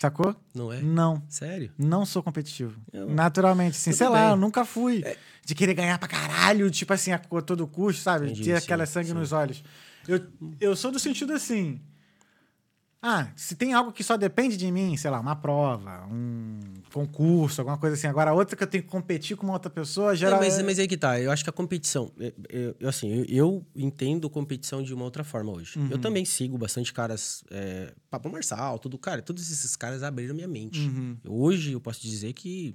Sacou? 0.00 0.34
Não 0.52 0.72
é? 0.72 0.82
Não. 0.82 1.22
Sério? 1.28 1.70
Não 1.78 2.04
sou 2.04 2.22
competitivo. 2.24 2.78
Eu- 2.92 3.08
Naturalmente, 3.08 3.76
assim, 3.76 3.90
Tudo 3.92 3.98
sei 3.98 4.08
lá, 4.08 4.18
bem. 4.18 4.28
É. 4.28 4.32
eu 4.32 4.36
nunca 4.36 4.64
fui 4.64 5.02
de 5.44 5.54
querer 5.54 5.74
ganhar 5.74 5.96
pra 5.98 6.08
caralho, 6.08 6.68
tipo 6.70 6.92
assim, 6.92 7.12
a 7.12 7.16
a 7.16 7.40
todo 7.42 7.66
custo, 7.68 8.02
sabe? 8.02 8.26
Entendi, 8.26 8.42
Ter 8.44 8.60
sim, 8.60 8.64
aquela 8.64 8.84
sangue 8.84 9.08
sim. 9.08 9.14
nos 9.14 9.30
olhos. 9.32 9.62
Eu, 10.08 10.26
eu 10.60 10.76
sou 10.76 10.90
do 10.90 10.98
sentido 10.98 11.32
assim. 11.32 11.80
Ah, 13.02 13.28
se 13.36 13.54
tem 13.54 13.72
algo 13.72 13.92
que 13.92 14.02
só 14.02 14.16
depende 14.16 14.56
de 14.56 14.70
mim, 14.72 14.96
sei 14.96 15.10
lá, 15.10 15.20
uma 15.20 15.36
prova, 15.36 16.06
um 16.10 16.58
concurso, 16.92 17.60
alguma 17.60 17.78
coisa 17.78 17.94
assim. 17.94 18.06
Agora, 18.08 18.32
outra 18.32 18.56
que 18.56 18.62
eu 18.62 18.66
tenho 18.66 18.82
que 18.82 18.88
competir 18.90 19.36
com 19.36 19.44
uma 19.44 19.52
outra 19.52 19.70
pessoa, 19.70 20.12
É, 20.12 20.16
gera. 20.16 20.36
mas, 20.38 20.60
mas 20.62 20.78
aí 20.78 20.88
que 20.88 20.96
tá. 20.96 21.20
Eu 21.20 21.30
acho 21.30 21.44
que 21.44 21.50
a 21.50 21.52
competição. 21.52 22.10
é, 22.18 22.32
Eu, 22.80 22.88
assim, 22.88 23.08
eu, 23.12 23.24
eu 23.28 23.66
entendo 23.76 24.28
competição 24.28 24.82
de 24.82 24.92
uma 24.92 25.04
outra 25.04 25.22
forma 25.22 25.52
hoje. 25.52 25.78
Uhum. 25.78 25.88
Eu 25.90 25.98
também 25.98 26.24
sigo 26.24 26.58
bastante 26.58 26.92
caras. 26.92 27.44
É, 27.50 27.92
Papo 28.10 28.28
Marçal, 28.30 28.78
tudo. 28.78 28.98
Cara, 28.98 29.22
todos 29.22 29.50
esses 29.52 29.76
caras 29.76 30.02
abriram 30.02 30.34
minha 30.34 30.48
mente. 30.48 30.80
Uhum. 30.80 31.16
Hoje 31.28 31.72
eu 31.72 31.80
posso 31.80 32.00
dizer 32.02 32.32
que 32.32 32.74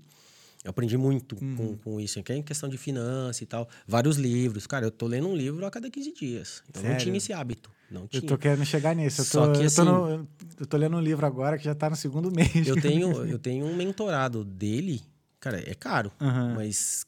eu 0.63 0.69
aprendi 0.69 0.95
muito 0.97 1.35
Uhum. 1.43 1.55
com, 1.57 1.77
com 1.77 1.99
isso, 1.99 2.21
que 2.23 2.31
é 2.31 2.35
em 2.37 2.43
questão 2.43 2.69
de 2.69 2.77
finança 2.77 3.43
e 3.43 3.47
tal. 3.47 3.67
Vários 3.87 4.15
livros. 4.17 4.65
Cara, 4.67 4.85
eu 4.85 4.91
tô 4.91 5.07
lendo 5.07 5.27
um 5.27 5.35
livro 5.35 5.65
a 5.65 5.71
cada 5.71 5.89
15 5.89 6.13
dias. 6.13 6.63
Eu 6.73 6.81
não 6.83 6.89
Sério? 6.91 7.03
tinha 7.05 7.17
esse 7.17 7.33
hábito. 7.33 7.69
Não 7.91 8.03
Eu 8.03 8.07
tinha. 8.07 8.21
tô 8.23 8.37
querendo 8.37 8.65
chegar 8.65 8.95
nisso. 8.95 9.21
Eu 9.21 9.25
tô, 9.25 9.31
Só 9.31 9.47
que, 9.53 9.63
eu, 9.63 9.71
tô 9.73 9.81
assim- 9.81 9.83
no- 9.83 10.27
eu 10.59 10.65
tô 10.65 10.77
lendo 10.77 10.95
um 10.95 11.01
livro 11.01 11.25
agora 11.25 11.57
que 11.57 11.65
já 11.65 11.75
tá 11.75 11.89
no 11.89 11.95
segundo 11.95 12.31
mês. 12.33 12.65
Eu 12.67 12.79
tenho, 12.79 13.25
eu 13.25 13.37
tenho 13.37 13.65
um 13.65 13.75
mentorado 13.75 14.45
dele, 14.45 15.01
cara, 15.39 15.61
é 15.69 15.73
caro, 15.75 16.11
Aham. 16.21 16.53
mas 16.55 17.05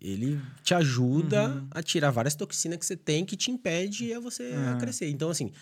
ele 0.00 0.40
te 0.64 0.74
ajuda 0.74 1.48
Uhum. 1.48 1.66
a 1.70 1.82
tirar 1.82 2.10
várias 2.10 2.34
toxinas 2.34 2.78
que 2.78 2.86
você 2.86 2.96
tem 2.96 3.24
que 3.24 3.36
te 3.36 3.50
impede 3.50 4.12
a 4.14 4.18
você 4.20 4.44
a 4.54 4.70
Aham. 4.70 4.78
crescer. 4.78 5.08
Então, 5.10 5.28
assim, 5.30 5.52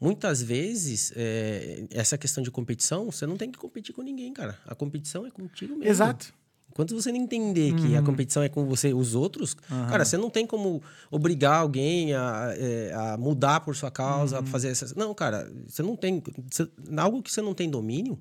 muitas 0.00 0.42
vezes, 0.42 1.12
é, 1.14 1.84
essa 1.90 2.16
questão 2.16 2.42
de 2.42 2.50
competição, 2.50 3.10
você 3.10 3.26
não 3.26 3.36
tem 3.36 3.50
que 3.52 3.58
competir 3.58 3.94
com 3.94 4.02
ninguém, 4.02 4.32
cara. 4.32 4.58
A 4.66 4.74
competição 4.74 5.26
é 5.26 5.30
contigo 5.30 5.72
mesmo. 5.76 5.88
Exato. 5.90 6.32
Enquanto 6.76 6.94
você 6.94 7.10
não 7.10 7.18
entender 7.18 7.74
que 7.76 7.96
a 7.96 8.02
competição 8.02 8.42
é 8.42 8.50
com 8.50 8.66
você, 8.66 8.92
os 8.92 9.14
outros, 9.14 9.56
Aham. 9.70 9.88
cara, 9.88 10.04
você 10.04 10.18
não 10.18 10.28
tem 10.28 10.46
como 10.46 10.82
obrigar 11.10 11.54
alguém 11.62 12.12
a, 12.12 12.52
é, 12.54 12.92
a 12.92 13.16
mudar 13.16 13.60
por 13.60 13.74
sua 13.74 13.90
causa, 13.90 14.40
a 14.40 14.42
fazer 14.44 14.68
essas. 14.68 14.94
Não, 14.94 15.14
cara, 15.14 15.50
você 15.66 15.82
não 15.82 15.96
tem. 15.96 16.22
você- 16.52 16.68
algo 16.98 17.22
que 17.22 17.32
você 17.32 17.40
não 17.40 17.54
tem 17.54 17.70
domínio, 17.70 18.18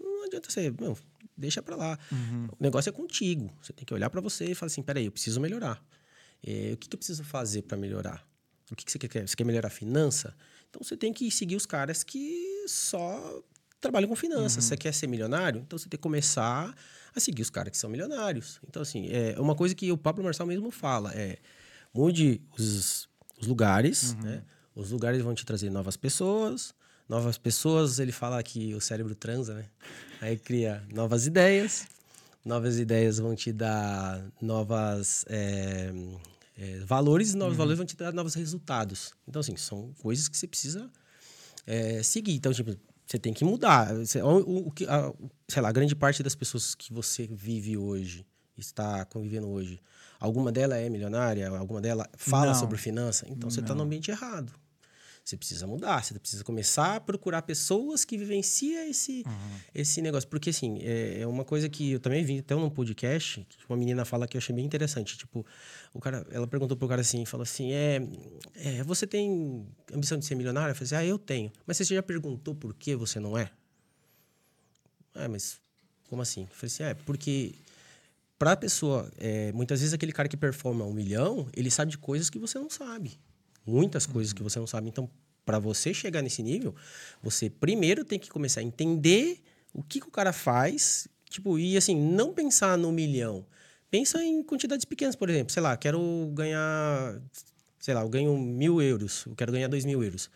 não 0.00 0.24
adianta 0.24 0.50
você. 0.50 0.72
Meu, 0.80 0.96
deixa 1.36 1.60
pra 1.62 1.76
lá. 1.76 1.98
Uhum. 2.10 2.46
O 2.58 2.62
negócio 2.62 2.88
é 2.88 2.92
contigo. 2.92 3.50
Você 3.60 3.74
tem 3.74 3.84
que 3.84 3.92
olhar 3.92 4.08
pra 4.08 4.22
você 4.22 4.46
e 4.46 4.54
falar 4.54 4.68
assim: 4.68 4.80
peraí, 4.80 5.04
eu 5.04 5.12
preciso 5.12 5.38
melhorar. 5.38 5.84
É, 6.42 6.70
o 6.72 6.76
que, 6.78 6.88
que 6.88 6.94
eu 6.94 6.98
preciso 6.98 7.22
fazer 7.24 7.60
pra 7.60 7.76
melhorar? 7.76 8.26
O 8.72 8.74
que, 8.74 8.86
que 8.86 8.90
você 8.92 8.98
quer? 8.98 9.28
Você 9.28 9.36
quer 9.36 9.44
melhorar 9.44 9.68
a 9.68 9.70
finança? 9.70 10.34
Então 10.70 10.80
você 10.82 10.96
tem 10.96 11.12
que 11.12 11.30
seguir 11.30 11.56
os 11.56 11.66
caras 11.66 12.02
que 12.02 12.64
só 12.66 13.42
trabalham 13.80 14.08
com 14.08 14.16
finanças. 14.16 14.64
Você 14.64 14.76
quer 14.76 14.92
ser 14.92 15.06
milionário? 15.06 15.60
Então 15.60 15.78
você 15.78 15.88
tem 15.88 15.98
que 15.98 16.02
começar 16.02 16.74
a 17.14 17.20
seguir 17.20 17.42
os 17.42 17.50
caras 17.50 17.70
que 17.70 17.78
são 17.78 17.90
milionários. 17.90 18.60
Então, 18.68 18.82
assim, 18.82 19.08
é 19.10 19.38
uma 19.40 19.54
coisa 19.54 19.74
que 19.74 19.90
o 19.90 19.96
Pablo 19.96 20.24
Marçal 20.24 20.46
mesmo 20.46 20.70
fala: 20.70 21.12
é 21.14 21.38
mude 21.92 22.40
os, 22.58 23.08
os 23.40 23.46
lugares, 23.46 24.14
né? 24.14 24.42
Os 24.74 24.90
lugares 24.90 25.20
vão 25.22 25.34
te 25.34 25.44
trazer 25.44 25.70
novas 25.70 25.96
pessoas. 25.96 26.74
Novas 27.08 27.38
pessoas, 27.38 27.98
ele 27.98 28.12
fala 28.12 28.40
que 28.42 28.74
o 28.74 28.80
cérebro 28.80 29.14
transa, 29.14 29.54
né? 29.54 29.64
Aí 30.20 30.36
cria 30.36 30.84
novas 30.92 31.26
ideias. 31.26 31.86
Novas 32.44 32.78
ideias 32.78 33.18
vão 33.18 33.34
te 33.34 33.52
dar 33.52 34.24
novas 34.40 35.24
é, 35.28 35.90
é, 36.56 36.78
valores, 36.80 37.34
novos 37.34 37.56
valores 37.56 37.78
vão 37.78 37.86
te 37.86 37.96
dar 37.96 38.12
novos 38.12 38.34
resultados. 38.34 39.12
Então, 39.26 39.40
assim, 39.40 39.56
são 39.56 39.92
coisas 40.00 40.28
que 40.28 40.36
você 40.36 40.46
precisa 40.46 40.90
é, 41.66 42.02
seguir. 42.02 42.34
Então, 42.34 42.52
tipo, 42.52 42.76
você 43.08 43.18
tem 43.18 43.32
que 43.32 43.44
mudar. 43.44 43.88
O, 44.22 44.70
que- 44.70 44.86
a, 44.86 45.12
sei 45.48 45.62
lá, 45.62 45.70
a 45.70 45.72
grande 45.72 45.96
parte 45.96 46.22
das 46.22 46.34
pessoas 46.34 46.74
que 46.74 46.92
você 46.92 47.26
vive 47.26 47.76
hoje, 47.76 48.26
está 48.56 49.04
convivendo 49.06 49.48
hoje, 49.48 49.80
alguma 50.20 50.50
dela 50.52 50.76
é 50.76 50.88
milionária, 50.90 51.48
alguma 51.48 51.80
dela 51.80 52.08
fala 52.16 52.46
Não. 52.52 52.54
sobre 52.54 52.76
finança, 52.76 53.24
então 53.30 53.48
você 53.48 53.60
está 53.60 53.74
no 53.74 53.82
ambiente 53.84 54.10
errado. 54.10 54.52
Você 55.28 55.36
precisa 55.36 55.66
mudar, 55.66 56.02
você 56.02 56.18
precisa 56.18 56.42
começar 56.42 56.96
a 56.96 57.00
procurar 57.00 57.42
pessoas 57.42 58.02
que 58.02 58.16
vivenciam 58.16 58.82
esse, 58.88 59.22
esse 59.74 60.00
negócio. 60.00 60.26
Porque, 60.26 60.48
assim, 60.48 60.78
é, 60.80 61.20
é 61.20 61.26
uma 61.26 61.44
coisa 61.44 61.68
que 61.68 61.92
eu 61.92 62.00
também 62.00 62.24
vi 62.24 62.38
até 62.38 62.54
num 62.54 62.70
podcast, 62.70 63.46
que 63.46 63.58
uma 63.68 63.76
menina 63.76 64.06
fala 64.06 64.26
que 64.26 64.38
eu 64.38 64.38
achei 64.38 64.56
bem 64.56 64.64
interessante. 64.64 65.18
Tipo, 65.18 65.44
o 65.92 66.00
cara, 66.00 66.26
ela 66.30 66.46
perguntou 66.46 66.78
pro 66.78 66.88
cara 66.88 67.02
assim, 67.02 67.26
falou 67.26 67.42
assim, 67.42 67.72
é, 67.72 68.00
é, 68.54 68.82
você 68.84 69.06
tem 69.06 69.66
ambição 69.92 70.18
de 70.18 70.24
ser 70.24 70.34
milionário? 70.34 70.70
Eu 70.70 70.74
falei 70.74 70.86
assim, 70.86 70.94
ah, 70.94 71.04
eu 71.04 71.18
tenho. 71.18 71.52
Mas 71.66 71.76
você 71.76 71.84
já 71.84 72.02
perguntou 72.02 72.54
por 72.54 72.72
que 72.72 72.96
você 72.96 73.20
não 73.20 73.36
é? 73.36 73.50
É, 75.14 75.28
mas 75.28 75.60
como 76.08 76.22
assim? 76.22 76.44
Eu 76.44 76.54
falei 76.54 76.72
assim, 76.72 76.82
é, 76.84 76.94
porque 77.04 77.54
pra 78.38 78.56
pessoa, 78.56 79.12
é, 79.18 79.52
muitas 79.52 79.80
vezes 79.80 79.92
aquele 79.92 80.12
cara 80.12 80.26
que 80.26 80.38
performa 80.38 80.86
um 80.86 80.94
milhão, 80.94 81.46
ele 81.54 81.70
sabe 81.70 81.90
de 81.90 81.98
coisas 81.98 82.30
que 82.30 82.38
você 82.38 82.58
não 82.58 82.70
sabe. 82.70 83.20
Muitas 83.68 84.06
coisas 84.06 84.32
que 84.32 84.42
você 84.42 84.58
não 84.58 84.66
sabe. 84.66 84.88
Então, 84.88 85.10
para 85.44 85.58
você 85.58 85.92
chegar 85.94 86.22
nesse 86.22 86.42
nível, 86.42 86.74
você 87.22 87.48
primeiro 87.48 88.04
tem 88.04 88.18
que 88.18 88.28
começar 88.28 88.60
a 88.60 88.64
entender 88.64 89.40
o 89.72 89.82
que, 89.82 90.00
que 90.00 90.08
o 90.08 90.10
cara 90.10 90.32
faz, 90.32 91.08
tipo, 91.28 91.58
e 91.58 91.76
assim, 91.76 91.94
não 91.94 92.32
pensar 92.32 92.76
no 92.78 92.90
milhão. 92.92 93.46
Pensa 93.90 94.22
em 94.22 94.42
quantidades 94.42 94.84
pequenas, 94.84 95.16
por 95.16 95.30
exemplo. 95.30 95.52
Sei 95.52 95.62
lá, 95.62 95.76
quero 95.76 96.30
ganhar, 96.34 97.20
sei 97.78 97.94
lá, 97.94 98.02
eu 98.02 98.08
ganho 98.08 98.36
mil 98.36 98.82
euros, 98.82 99.24
eu 99.26 99.34
quero 99.34 99.52
ganhar 99.52 99.68
dois 99.68 99.84
mil 99.84 100.02
euros 100.02 100.30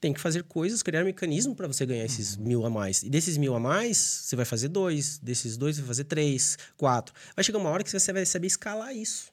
tem 0.00 0.12
que 0.12 0.20
fazer 0.20 0.44
coisas, 0.44 0.82
criar 0.82 1.02
um 1.02 1.06
mecanismo 1.06 1.54
para 1.54 1.66
você 1.66 1.86
ganhar 1.86 2.04
esses 2.04 2.36
mil 2.36 2.64
a 2.66 2.70
mais. 2.70 3.02
E 3.02 3.08
desses 3.08 3.36
mil 3.36 3.54
a 3.54 3.60
mais, 3.60 3.96
você 3.96 4.36
vai 4.36 4.44
fazer 4.44 4.68
dois. 4.68 5.18
Desses 5.18 5.56
dois, 5.56 5.76
você 5.76 5.82
vai 5.82 5.88
fazer 5.88 6.04
três, 6.04 6.58
quatro. 6.76 7.14
Vai 7.34 7.44
chegar 7.44 7.58
uma 7.58 7.70
hora 7.70 7.82
que 7.82 7.90
você 7.90 8.12
vai 8.12 8.26
saber 8.26 8.46
escalar 8.46 8.94
isso. 8.94 9.32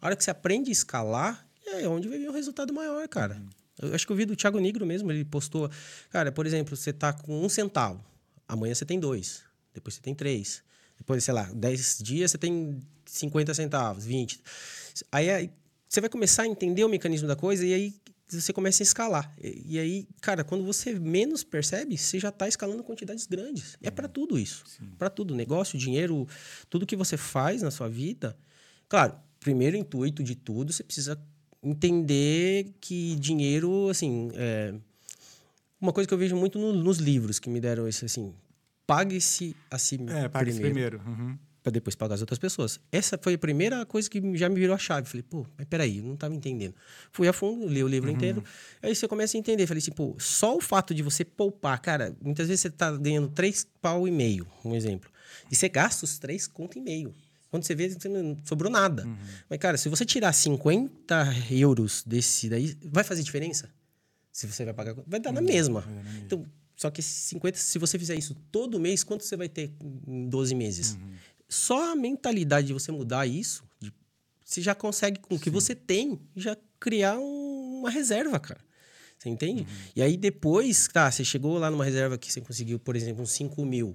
A 0.00 0.06
hora 0.06 0.16
que 0.16 0.24
você 0.24 0.30
aprende 0.30 0.70
a 0.70 0.72
escalar, 0.72 1.46
é 1.72 1.88
onde 1.88 2.08
vai 2.08 2.18
vir 2.18 2.28
um 2.28 2.32
resultado 2.32 2.72
maior, 2.72 3.06
cara. 3.08 3.40
Eu 3.80 3.94
acho 3.94 4.06
que 4.06 4.12
eu 4.12 4.16
vi 4.16 4.24
do 4.24 4.36
Thiago 4.36 4.60
Negro 4.60 4.84
mesmo, 4.84 5.10
ele 5.10 5.24
postou... 5.24 5.70
Cara, 6.10 6.30
por 6.30 6.46
exemplo, 6.46 6.76
você 6.76 6.92
tá 6.92 7.12
com 7.12 7.44
um 7.44 7.48
centavo. 7.48 8.04
Amanhã 8.46 8.74
você 8.74 8.84
tem 8.84 8.98
dois. 9.00 9.42
Depois 9.72 9.94
você 9.94 10.00
tem 10.00 10.14
três. 10.14 10.62
Depois, 10.98 11.24
sei 11.24 11.32
lá, 11.32 11.50
dez 11.54 11.98
dias 12.02 12.30
você 12.30 12.38
tem 12.38 12.80
50 13.06 13.54
centavos, 13.54 14.04
20. 14.04 14.40
Aí, 15.10 15.30
aí 15.30 15.50
você 15.88 16.00
vai 16.00 16.10
começar 16.10 16.42
a 16.42 16.46
entender 16.46 16.84
o 16.84 16.88
mecanismo 16.88 17.26
da 17.26 17.34
coisa 17.34 17.64
e 17.64 17.72
aí 17.72 17.94
você 18.28 18.52
começa 18.52 18.82
a 18.82 18.84
escalar. 18.84 19.34
E, 19.42 19.74
e 19.74 19.78
aí, 19.78 20.08
cara, 20.20 20.44
quando 20.44 20.64
você 20.64 20.98
menos 20.98 21.42
percebe, 21.42 21.96
você 21.96 22.18
já 22.18 22.28
está 22.28 22.46
escalando 22.46 22.84
quantidades 22.84 23.26
grandes. 23.26 23.76
É 23.82 23.90
para 23.90 24.08
tudo 24.08 24.38
isso. 24.38 24.64
Para 24.98 25.10
tudo. 25.10 25.34
Negócio, 25.34 25.78
dinheiro, 25.78 26.28
tudo 26.68 26.86
que 26.86 26.96
você 26.96 27.16
faz 27.16 27.62
na 27.62 27.70
sua 27.70 27.88
vida. 27.88 28.36
Claro, 28.88 29.14
primeiro 29.40 29.76
intuito 29.76 30.22
de 30.22 30.34
tudo, 30.34 30.72
você 30.72 30.84
precisa 30.84 31.20
entender 31.62 32.72
que 32.80 33.16
dinheiro, 33.16 33.88
assim, 33.88 34.30
é 34.34 34.74
uma 35.80 35.92
coisa 35.92 36.06
que 36.08 36.14
eu 36.14 36.18
vejo 36.18 36.36
muito 36.36 36.58
no- 36.58 36.72
nos 36.72 36.98
livros 36.98 37.38
que 37.38 37.48
me 37.48 37.60
deram 37.60 37.88
isso, 37.88 38.04
assim, 38.04 38.32
pague-se 38.86 39.54
a 39.70 39.78
si 39.78 39.98
É, 40.08 40.28
paga 40.28 40.48
esse 40.50 40.60
primeiro 40.60 40.98
primeiro. 40.98 41.22
Uhum. 41.22 41.38
para 41.62 41.72
depois 41.72 41.94
pagar 41.94 42.14
as 42.14 42.22
outras 42.22 42.38
pessoas. 42.38 42.80
Essa 42.90 43.18
foi 43.22 43.34
a 43.34 43.38
primeira 43.38 43.84
coisa 43.84 44.08
que 44.08 44.18
já 44.36 44.48
me 44.48 44.54
virou 44.54 44.74
a 44.74 44.78
chave. 44.78 45.06
Falei, 45.06 45.22
pô, 45.22 45.44
mas 45.58 45.66
peraí, 45.68 45.98
eu 45.98 46.04
não 46.04 46.14
estava 46.14 46.34
entendendo. 46.34 46.74
Fui 47.12 47.28
a 47.28 47.34
fundo, 47.34 47.68
li 47.68 47.84
o 47.84 47.86
livro 47.88 48.10
inteiro. 48.10 48.42
Aí 48.82 48.94
você 48.94 49.06
começa 49.06 49.36
a 49.36 49.38
entender. 49.38 49.66
Falei 49.66 49.78
assim, 49.82 49.90
pô, 49.92 50.16
só 50.18 50.56
o 50.56 50.60
fato 50.62 50.94
de 50.94 51.02
você 51.02 51.22
poupar, 51.22 51.78
cara, 51.80 52.16
muitas 52.22 52.48
vezes 52.48 52.62
você 52.62 52.70
tá 52.70 52.90
ganhando 52.96 53.28
três 53.28 53.66
pau 53.82 54.08
e 54.08 54.10
meio, 54.10 54.46
um 54.64 54.74
exemplo. 54.74 55.10
E 55.50 55.54
você 55.54 55.68
gasta 55.68 56.06
os 56.06 56.18
três 56.18 56.46
conto 56.46 56.78
e 56.78 56.80
meio. 56.80 57.14
Quando 57.50 57.64
você 57.64 57.74
vê, 57.74 57.88
você 57.88 58.08
não 58.08 58.36
sobrou 58.44 58.70
nada. 58.70 59.06
Mas, 59.48 59.58
cara, 59.58 59.76
se 59.76 59.88
você 59.88 60.04
tirar 60.04 60.32
50 60.32 61.26
euros 61.50 62.02
desse 62.06 62.48
daí, 62.48 62.76
vai 62.84 63.02
fazer 63.04 63.22
diferença? 63.22 63.68
Se 64.32 64.46
você 64.46 64.64
vai 64.64 64.72
pagar, 64.74 64.94
vai 65.06 65.18
dar 65.20 65.32
na 65.32 65.40
mesma. 65.40 65.84
Então, 66.24 66.46
só 66.76 66.90
que 66.90 67.00
esses 67.00 67.12
50, 67.24 67.58
se 67.58 67.78
você 67.78 67.98
fizer 67.98 68.14
isso 68.16 68.34
todo 68.52 68.78
mês, 68.78 69.02
quanto 69.02 69.24
você 69.24 69.36
vai 69.36 69.48
ter 69.48 69.72
em 70.06 70.28
12 70.28 70.54
meses? 70.54 70.96
Só 71.48 71.92
a 71.92 71.96
mentalidade 71.96 72.68
de 72.68 72.72
você 72.72 72.92
mudar 72.92 73.26
isso, 73.26 73.64
de- 73.80 73.92
você 74.44 74.62
já 74.62 74.74
consegue, 74.74 75.18
com 75.18 75.34
o 75.34 75.38
que 75.38 75.50
você 75.50 75.74
tem, 75.74 76.20
já 76.36 76.56
criar 76.78 77.18
um- 77.18 77.80
uma 77.80 77.90
reserva, 77.90 78.38
cara. 78.38 78.60
Você 79.18 79.28
entende? 79.28 79.66
E 79.94 80.00
aí 80.00 80.16
depois, 80.16 80.88
tá, 80.88 81.10
você 81.10 81.24
chegou 81.24 81.58
lá 81.58 81.70
numa 81.70 81.84
reserva 81.84 82.16
que 82.16 82.32
você 82.32 82.40
conseguiu, 82.40 82.78
por 82.78 82.94
exemplo, 82.96 83.22
uns 83.22 83.32
5 83.32 83.64
mil, 83.66 83.94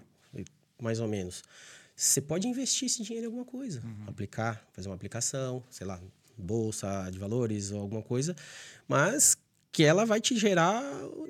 mais 0.80 1.00
ou 1.00 1.08
menos. 1.08 1.42
Você 1.96 2.20
pode 2.22 2.48
investir 2.48 2.88
esse 2.88 3.02
dinheiro 3.04 3.24
em 3.26 3.28
alguma 3.28 3.46
coisa. 3.46 3.82
Aplicar, 4.06 4.66
fazer 4.74 4.90
uma 4.90 4.96
aplicação, 4.96 5.64
sei 5.70 5.88
lá, 5.88 6.02
bolsa 6.38 7.10
de 7.10 7.18
valores 7.18 7.72
ou 7.72 7.80
alguma 7.80 8.02
coisa. 8.02 8.36
Mas 8.88 9.38
que 9.72 9.84
ela 9.84 10.06
vai 10.06 10.20
te 10.20 10.38
gerar. 10.38 10.84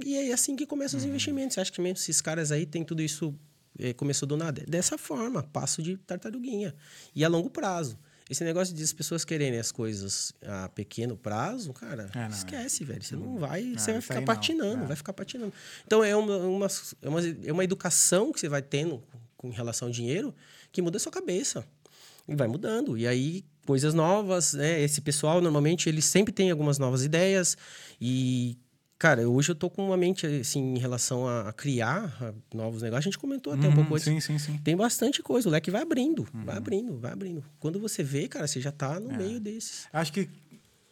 E 0.04 0.16
é 0.16 0.34
assim 0.34 0.56
que 0.56 0.66
começam 0.66 0.98
os 1.00 1.06
investimentos. 1.06 1.54
Você 1.56 1.62
acha 1.62 1.72
que 1.72 1.82
mesmo 1.82 1.98
esses 1.98 2.20
caras 2.22 2.52
aí 2.52 2.66
têm 2.66 2.84
tudo 2.84 3.02
isso 3.02 3.34
eh, 3.78 3.94
começou 3.94 4.28
do 4.28 4.36
nada? 4.38 4.64
Dessa 4.68 4.98
forma, 4.98 5.44
passo 5.44 5.82
de 5.84 5.98
tartaruguinha. 5.98 6.74
E 7.16 7.24
a 7.24 7.28
longo 7.28 7.50
prazo. 7.50 7.98
Esse 8.28 8.44
negócio 8.44 8.74
de 8.74 8.82
as 8.82 8.92
pessoas 8.92 9.24
quererem 9.24 9.60
as 9.60 9.72
coisas 9.72 10.34
a 10.44 10.68
pequeno 10.70 11.16
prazo, 11.16 11.72
cara, 11.74 12.10
É, 12.16 12.20
não, 12.22 12.30
esquece, 12.30 12.84
velho. 12.84 13.04
Você 13.04 13.16
não 13.16 13.38
vai. 13.38 13.62
Não, 13.62 13.78
você 13.78 13.92
vai 13.92 14.02
ficar 14.02 14.16
não. 14.16 14.26
patinando, 14.26 14.84
É. 14.84 14.88
vai 14.88 14.96
ficar 14.96 15.14
patinando. 15.14 15.54
Então 15.86 16.04
é 16.04 16.16
uma, 16.16 16.38
uma, 16.38 16.68
é, 17.04 17.10
uma, 17.10 17.20
é 17.46 17.52
uma 17.52 17.64
educação 17.64 18.32
que 18.32 18.40
você 18.40 18.50
vai 18.50 18.64
tendo 18.64 19.04
com 19.38 19.52
relação 19.52 19.90
ao 19.90 19.92
dinheiro 19.92 20.34
que 20.76 20.82
muda 20.82 20.98
a 20.98 21.00
sua 21.00 21.12
cabeça. 21.12 21.66
E 22.28 22.36
vai 22.36 22.48
mudando. 22.48 22.98
E 22.98 23.08
aí, 23.08 23.46
coisas 23.66 23.94
novas, 23.94 24.54
né? 24.54 24.82
Esse 24.82 25.00
pessoal, 25.00 25.40
normalmente, 25.40 25.88
ele 25.88 26.02
sempre 26.02 26.34
tem 26.34 26.52
algumas 26.52 26.78
novas 26.78 27.04
ideias. 27.04 27.56
E, 28.02 28.58
cara, 28.98 29.30
hoje 29.30 29.52
eu 29.52 29.56
tô 29.56 29.70
com 29.70 29.86
uma 29.86 29.96
mente, 29.96 30.26
assim, 30.26 30.74
em 30.76 30.80
relação 30.80 31.28
a, 31.28 31.54
criar 31.54 32.18
a 32.20 32.34
novos 32.56 32.82
negócios. 32.82 33.06
A 33.06 33.10
gente 33.10 33.20
comentou 33.20 33.54
até 33.54 33.68
um 33.68 33.70
Uhum, 33.70 33.76
pouco 33.76 33.94
antes. 33.94 34.06
Sim, 34.06 34.20
sim, 34.20 34.40
sim. 34.40 34.58
Tem 34.64 34.76
bastante 34.76 35.22
coisa. 35.22 35.48
O 35.48 35.52
leque 35.52 35.70
vai 35.70 35.84
abrindo, 35.84 36.28
vai 36.34 36.58
abrindo, 36.58 36.98
vai 36.98 37.12
abrindo. 37.14 37.44
Quando 37.60 37.80
você 37.80 38.02
vê, 38.04 38.28
cara, 38.28 38.48
você 38.48 38.60
já 38.60 38.72
tá 38.72 39.00
no 39.00 39.12
É. 39.12 39.18
meio 39.18 39.40
desses. 39.40 39.88
Acho 39.94 40.12
que 40.12 40.28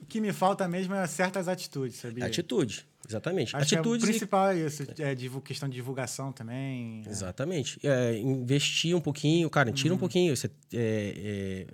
o 0.03 0.05
que 0.05 0.19
me 0.21 0.31
falta 0.33 0.67
mesmo 0.67 0.93
é 0.93 1.07
certas 1.07 1.47
atitudes, 1.47 1.95
sabia? 1.97 2.25
Atitude, 2.25 2.85
exatamente. 3.07 3.55
Acho 3.55 3.75
Atitudes 3.75 4.03
o 4.03 4.05
e 4.05 4.09
principal 4.09 4.49
é 4.49 4.57
isso, 4.59 4.83
é 4.83 5.15
questão 5.43 5.67
de 5.69 5.75
divulgação 5.75 6.31
também. 6.31 7.01
é. 7.05 7.09
Exatamente. 7.09 7.79
É, 7.83 8.17
investir 8.19 8.95
um 8.95 9.01
pouquinho, 9.01 9.49
cara, 9.49 9.71
tira 9.71 9.93
um 9.93 9.97
pouquinho. 9.97 10.35
Você, 10.35 10.47
é, 10.73 11.67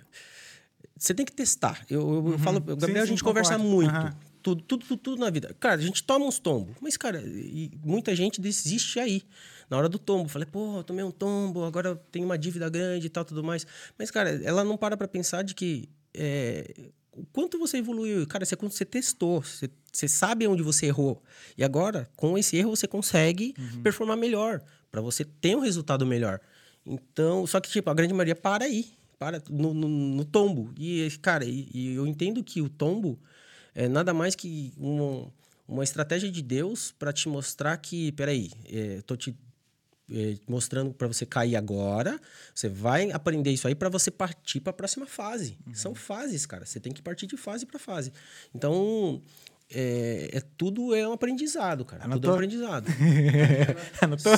você 0.96 1.14
tem 1.14 1.24
que 1.26 1.32
testar. 1.32 1.84
Eu, 1.88 2.00
eu- 2.00 2.32
eu 2.32 2.38
falo, 2.38 2.58
o 2.58 2.60
Gabriel, 2.60 2.96
Sim, 2.96 3.00
a 3.02 3.06
gente 3.06 3.24
conversa 3.24 3.58
muito. 3.58 3.90
Aham. 3.90 4.14
Tudo, 4.42 4.62
tudo, 4.62 4.86
tudo, 4.86 4.98
tudo 4.98 5.20
na 5.20 5.28
vida. 5.28 5.54
Cara, 5.60 5.74
a 5.74 5.78
gente 5.84 6.02
toma 6.02 6.24
uns 6.24 6.38
tombos. 6.38 6.74
Mas, 6.80 6.96
cara, 6.96 7.20
e 7.22 7.70
muita 7.84 8.16
gente 8.16 8.40
desiste 8.40 8.98
aí. 8.98 9.22
Na 9.68 9.76
hora 9.76 9.86
do 9.88 9.98
tombo. 9.98 10.30
Falei, 10.30 10.46
pô, 10.50 10.78
eu 10.78 10.82
tomei 10.82 11.04
um 11.04 11.10
tombo, 11.10 11.62
agora 11.62 11.94
tenho 12.10 12.24
uma 12.24 12.38
dívida 12.38 12.68
grande 12.70 13.06
e 13.06 13.10
tal, 13.10 13.22
tudo 13.24 13.44
mais. 13.44 13.66
Mas, 13.98 14.10
cara, 14.10 14.30
ela 14.42 14.64
não 14.64 14.78
para 14.78 14.96
pra 14.96 15.06
pensar 15.06 15.42
de 15.42 15.54
que. 15.54 15.90
é, 16.14 16.74
o 17.12 17.24
quanto 17.32 17.58
você 17.58 17.78
evoluiu. 17.78 18.26
Cara, 18.26 18.44
você, 18.44 18.56
você 18.56 18.84
testou, 18.84 19.42
você, 19.42 19.70
você 19.92 20.08
sabe 20.08 20.46
onde 20.46 20.62
você 20.62 20.86
errou. 20.86 21.22
E 21.56 21.64
agora, 21.64 22.08
com 22.16 22.38
esse 22.38 22.56
erro, 22.56 22.74
você 22.74 22.86
consegue 22.86 23.54
performar 23.82 24.16
melhor. 24.16 24.62
Pra 24.90 25.00
você 25.00 25.24
ter 25.24 25.56
um 25.56 25.60
resultado 25.60 26.06
melhor. 26.06 26.40
Então, 26.84 27.46
só 27.46 27.60
que, 27.60 27.70
tipo, 27.70 27.88
a 27.90 27.94
grande 27.94 28.12
maioria 28.12 28.36
para 28.36 28.64
aí. 28.64 28.92
Para 29.18 29.42
no, 29.48 29.74
no, 29.74 29.88
no 29.88 30.24
tombo. 30.24 30.72
E, 30.78 31.08
cara, 31.20 31.44
e, 31.44 31.68
e 31.72 31.94
eu 31.94 32.06
entendo 32.06 32.42
que 32.42 32.62
o 32.62 32.68
tombo 32.68 33.18
é 33.74 33.88
nada 33.88 34.14
mais 34.14 34.34
que 34.34 34.72
uma, 34.76 35.32
uma 35.68 35.84
estratégia 35.84 36.30
de 36.30 36.42
Deus 36.42 36.92
para 36.98 37.12
te 37.12 37.28
mostrar 37.28 37.76
que, 37.76 38.12
peraí, 38.12 38.50
é, 38.68 39.00
tô 39.02 39.16
te 39.16 39.36
mostrando 40.48 40.92
para 40.92 41.06
você 41.06 41.24
cair 41.24 41.56
agora. 41.56 42.20
Você 42.54 42.68
vai 42.68 43.10
aprender 43.12 43.50
isso 43.50 43.68
aí 43.68 43.74
para 43.74 43.88
você 43.88 44.10
partir 44.10 44.60
para 44.60 44.70
a 44.70 44.74
próxima 44.74 45.06
fase. 45.06 45.56
Uhum. 45.66 45.74
São 45.74 45.94
fases, 45.94 46.46
cara. 46.46 46.66
Você 46.66 46.80
tem 46.80 46.92
que 46.92 47.02
partir 47.02 47.26
de 47.26 47.36
fase 47.36 47.66
para 47.66 47.78
fase. 47.78 48.12
Então, 48.54 49.20
é, 49.72 50.30
é- 50.32 50.42
tudo 50.56 50.94
é 50.94 51.08
um 51.08 51.12
aprendizado, 51.12 51.84
cara. 51.84 52.02
Tudo 52.02 52.10
é 52.10 52.14
Anotou? 52.14 52.30
um 52.30 52.34
aprendizado. 52.34 52.86
Anotou? 54.02 54.32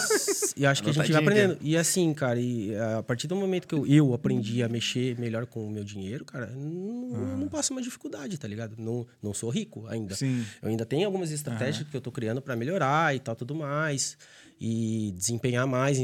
E 0.56 0.66
acho 0.66 0.82
que 0.82 0.90
a 0.90 0.92
gente 0.92 1.10
vai 1.10 1.22
aprendendo. 1.22 1.58
E 1.62 1.76
assim, 1.76 2.12
cara, 2.12 2.38
e 2.38 2.76
a 2.76 3.02
partir 3.02 3.26
do 3.26 3.34
momento 3.34 3.66
que 3.66 3.74
eu, 3.74 3.86
eu 3.86 4.12
aprendi 4.14 4.62
a 4.62 4.68
mexer 4.68 5.18
melhor 5.18 5.46
com 5.46 5.66
o 5.66 5.70
meu 5.70 5.82
dinheiro, 5.84 6.24
cara, 6.24 6.46
não, 6.48 7.30
eu 7.30 7.38
não 7.38 7.48
passo 7.48 7.72
mais 7.72 7.84
dificuldade, 7.84 8.36
tá 8.38 8.46
ligado? 8.46 8.74
Não, 8.78 9.06
não 9.22 9.32
sou 9.32 9.48
rico 9.48 9.86
ainda. 9.88 10.14
Sim. 10.14 10.44
Eu 10.60 10.68
ainda 10.68 10.84
tenho 10.84 11.06
algumas 11.06 11.30
estratégias 11.30 11.88
que 11.88 11.96
eu 11.96 12.00
tô 12.00 12.12
criando 12.12 12.42
para 12.42 12.54
melhorar 12.54 13.16
e 13.16 13.18
tal, 13.18 13.34
tudo 13.34 13.54
mais. 13.54 14.18
E 14.64 15.10
desempenhar 15.16 15.66
mais 15.66 15.98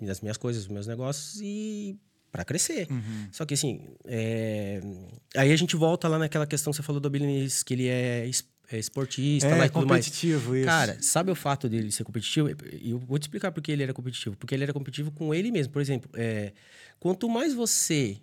nas 0.00 0.20
minhas 0.20 0.36
coisas, 0.36 0.64
nos 0.64 0.72
meus 0.72 0.86
negócios 0.86 1.40
e 1.40 1.96
para 2.30 2.44
crescer. 2.44 2.86
Só 3.30 3.46
que 3.46 3.54
assim, 3.54 3.80
é, 4.04 4.80
aí 5.34 5.50
a 5.50 5.56
gente 5.56 5.76
volta 5.76 6.08
lá 6.08 6.18
naquela 6.18 6.46
questão 6.46 6.70
que 6.72 6.76
você 6.76 6.82
falou 6.82 7.00
do 7.00 7.08
Bilinês, 7.08 7.62
que 7.62 7.72
ele 7.74 7.88
é, 7.88 8.28
é 8.70 8.78
esportista 8.78 9.48
lá 9.48 9.64
É 9.64 9.66
e 9.66 9.70
tudo 9.70 9.86
mais. 9.86 10.04
competitivo 10.04 10.54
isso. 10.56 10.66
Cara, 10.66 10.98
sabe 11.00 11.30
o 11.30 11.34
fato 11.34 11.68
dele 11.70 11.90
ser 11.90 12.04
competitivo? 12.04 12.48
E 12.82 12.90
eu 12.90 12.98
vou 12.98 13.18
te 13.18 13.22
explicar 13.22 13.50
por 13.52 13.62
que 13.62 13.72
ele 13.72 13.82
era 13.82 13.94
competitivo. 13.94 14.36
Porque 14.36 14.54
ele 14.54 14.64
era 14.64 14.72
competitivo 14.74 15.10
com 15.10 15.34
ele 15.34 15.50
mesmo. 15.50 15.72
Por 15.72 15.80
exemplo, 15.80 16.10
é, 16.14 16.52
quanto 17.00 17.28
mais 17.30 17.54
você. 17.54 18.18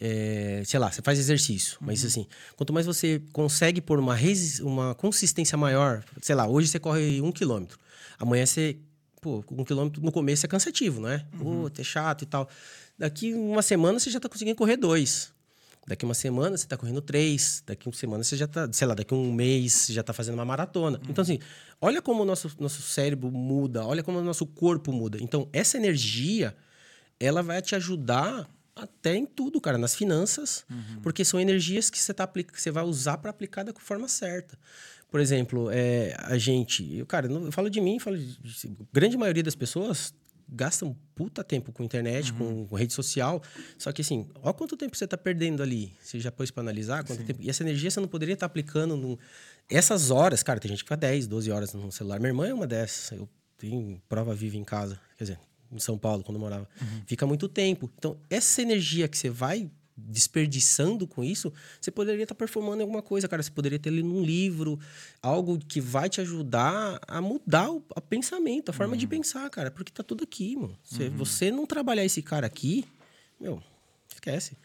é, 0.00 0.62
sei 0.64 0.78
lá, 0.78 0.92
você 0.92 1.02
faz 1.02 1.18
exercício, 1.18 1.76
mas 1.80 2.02
Uhum. 2.02 2.06
assim, 2.08 2.26
quanto 2.56 2.72
mais 2.72 2.86
você 2.86 3.20
consegue 3.32 3.80
pôr 3.80 3.98
uma, 3.98 4.16
uma 4.62 4.94
consistência 4.94 5.58
maior, 5.58 6.04
sei 6.22 6.36
lá, 6.36 6.46
hoje 6.46 6.68
você 6.68 6.78
corre 6.78 7.20
um 7.20 7.32
quilômetro, 7.32 7.78
amanhã 8.18 8.46
você. 8.46 8.76
Pô, 9.28 9.44
um 9.50 9.64
quilômetro 9.64 10.02
no 10.02 10.10
começo 10.10 10.46
é 10.46 10.48
cansativo, 10.48 11.00
não 11.00 11.08
é? 11.10 11.26
Uhum. 11.34 11.68
Pô, 11.68 11.70
é 11.78 11.84
chato 11.84 12.22
e 12.22 12.26
tal. 12.26 12.48
Daqui 12.96 13.34
uma 13.34 13.60
semana 13.60 13.98
você 13.98 14.10
já 14.10 14.18
tá 14.18 14.28
conseguindo 14.28 14.56
correr 14.56 14.76
dois. 14.76 15.32
Daqui 15.86 16.04
uma 16.04 16.14
semana 16.14 16.56
você 16.56 16.66
tá 16.66 16.76
correndo 16.76 17.00
três. 17.02 17.62
Daqui 17.66 17.86
uma 17.88 17.94
semana 17.94 18.24
você 18.24 18.36
já 18.36 18.46
tá, 18.46 18.68
sei 18.72 18.86
lá, 18.86 18.94
daqui 18.94 19.12
um 19.14 19.32
mês 19.32 19.72
você 19.72 19.92
já 19.92 20.02
tá 20.02 20.12
fazendo 20.12 20.34
uma 20.34 20.44
maratona. 20.44 21.00
Então, 21.08 21.22
assim, 21.22 21.38
olha 21.80 22.00
como 22.00 22.22
o 22.22 22.24
nosso, 22.24 22.50
nosso 22.58 22.80
cérebro 22.82 23.30
muda, 23.30 23.84
olha 23.84 24.02
como 24.02 24.18
o 24.18 24.24
nosso 24.24 24.46
corpo 24.46 24.92
muda. 24.92 25.18
Então, 25.20 25.48
essa 25.52 25.76
energia, 25.76 26.56
ela 27.20 27.42
vai 27.42 27.60
te 27.60 27.74
ajudar 27.74 28.48
até 28.74 29.16
em 29.16 29.26
tudo, 29.26 29.60
cara, 29.60 29.76
nas 29.76 29.94
finanças, 29.94 30.64
porque 31.02 31.24
são 31.24 31.40
energias 31.40 31.90
que 31.90 31.98
você, 31.98 32.14
tá, 32.14 32.26
que 32.26 32.60
você 32.62 32.70
vai 32.70 32.84
usar 32.84 33.18
para 33.18 33.30
aplicar 33.30 33.64
da 33.64 33.72
forma 33.74 34.08
certa. 34.08 34.58
Por 35.10 35.20
exemplo, 35.20 35.70
é, 35.70 36.14
a 36.18 36.36
gente, 36.36 36.94
eu, 36.96 37.06
cara, 37.06 37.28
não- 37.28 37.46
eu 37.46 37.52
falo 37.52 37.70
de 37.70 37.80
mim, 37.80 37.98
falo 37.98 38.16
de, 38.18 38.26
de- 38.40 38.76
grande 38.92 39.16
maioria 39.16 39.42
das 39.42 39.54
pessoas 39.54 40.12
gastam 40.50 40.96
puta 41.14 41.44
tempo 41.44 41.70
com 41.72 41.82
internet, 41.84 42.32
com, 42.32 42.66
com 42.66 42.74
rede 42.74 42.92
social. 42.94 43.42
Só 43.76 43.92
que 43.92 44.00
assim, 44.00 44.26
olha 44.42 44.54
quanto 44.54 44.76
tempo 44.78 44.96
você 44.96 45.04
está 45.04 45.16
perdendo 45.16 45.62
ali. 45.62 45.92
Você 46.02 46.18
já 46.18 46.32
pôs 46.32 46.50
para 46.50 46.62
analisar 46.62 47.04
quanto 47.04 47.22
tempo. 47.22 47.42
E 47.42 47.50
essa 47.50 47.62
energia 47.62 47.90
você 47.90 48.00
não 48.00 48.08
poderia 48.08 48.32
estar 48.32 48.46
aplicando 48.46 48.96
no... 48.96 49.18
essas 49.68 50.10
horas, 50.10 50.42
cara, 50.42 50.58
tem 50.58 50.70
gente 50.70 50.78
que 50.78 50.84
fica 50.84 50.96
10, 50.96 51.26
12 51.26 51.50
horas 51.50 51.74
no 51.74 51.92
celular. 51.92 52.18
Minha 52.18 52.30
irmã 52.30 52.46
é 52.48 52.54
uma 52.54 52.66
dessas. 52.66 53.12
Eu 53.18 53.28
tenho 53.58 54.00
prova 54.08 54.34
viva 54.34 54.56
em 54.56 54.64
casa, 54.64 54.98
quer 55.18 55.24
dizer, 55.24 55.38
em 55.70 55.78
São 55.78 55.98
Paulo, 55.98 56.24
quando 56.24 56.36
eu 56.36 56.40
morava. 56.40 56.66
Fica 57.06 57.26
muito 57.26 57.46
tempo. 57.46 57.90
Então, 57.98 58.18
essa 58.30 58.62
energia 58.62 59.06
que 59.06 59.18
você 59.18 59.28
vai 59.28 59.70
desperdiçando 60.06 61.06
com 61.06 61.24
isso, 61.24 61.52
você 61.80 61.90
poderia 61.90 62.22
estar 62.22 62.34
performando 62.34 62.78
em 62.78 62.82
alguma 62.82 63.02
coisa, 63.02 63.26
cara. 63.26 63.42
Você 63.42 63.50
poderia 63.50 63.78
ter 63.78 63.90
lido 63.90 64.08
um 64.08 64.22
livro, 64.22 64.78
algo 65.20 65.58
que 65.58 65.80
vai 65.80 66.08
te 66.08 66.20
ajudar 66.20 67.00
a 67.06 67.20
mudar 67.20 67.70
o 67.70 67.82
a 67.94 68.00
pensamento, 68.00 68.70
a 68.70 68.72
forma 68.72 68.96
de 68.96 69.06
pensar, 69.06 69.48
cara. 69.50 69.70
Porque 69.70 69.92
tá 69.92 70.02
tudo 70.02 70.24
aqui, 70.24 70.56
mano. 70.56 70.76
Se 70.84 71.08
você 71.08 71.50
não 71.50 71.66
trabalhar 71.66 72.04
esse 72.04 72.22
cara 72.22 72.46
aqui, 72.46 72.84
meu, 73.40 73.62
esquece. 74.12 74.56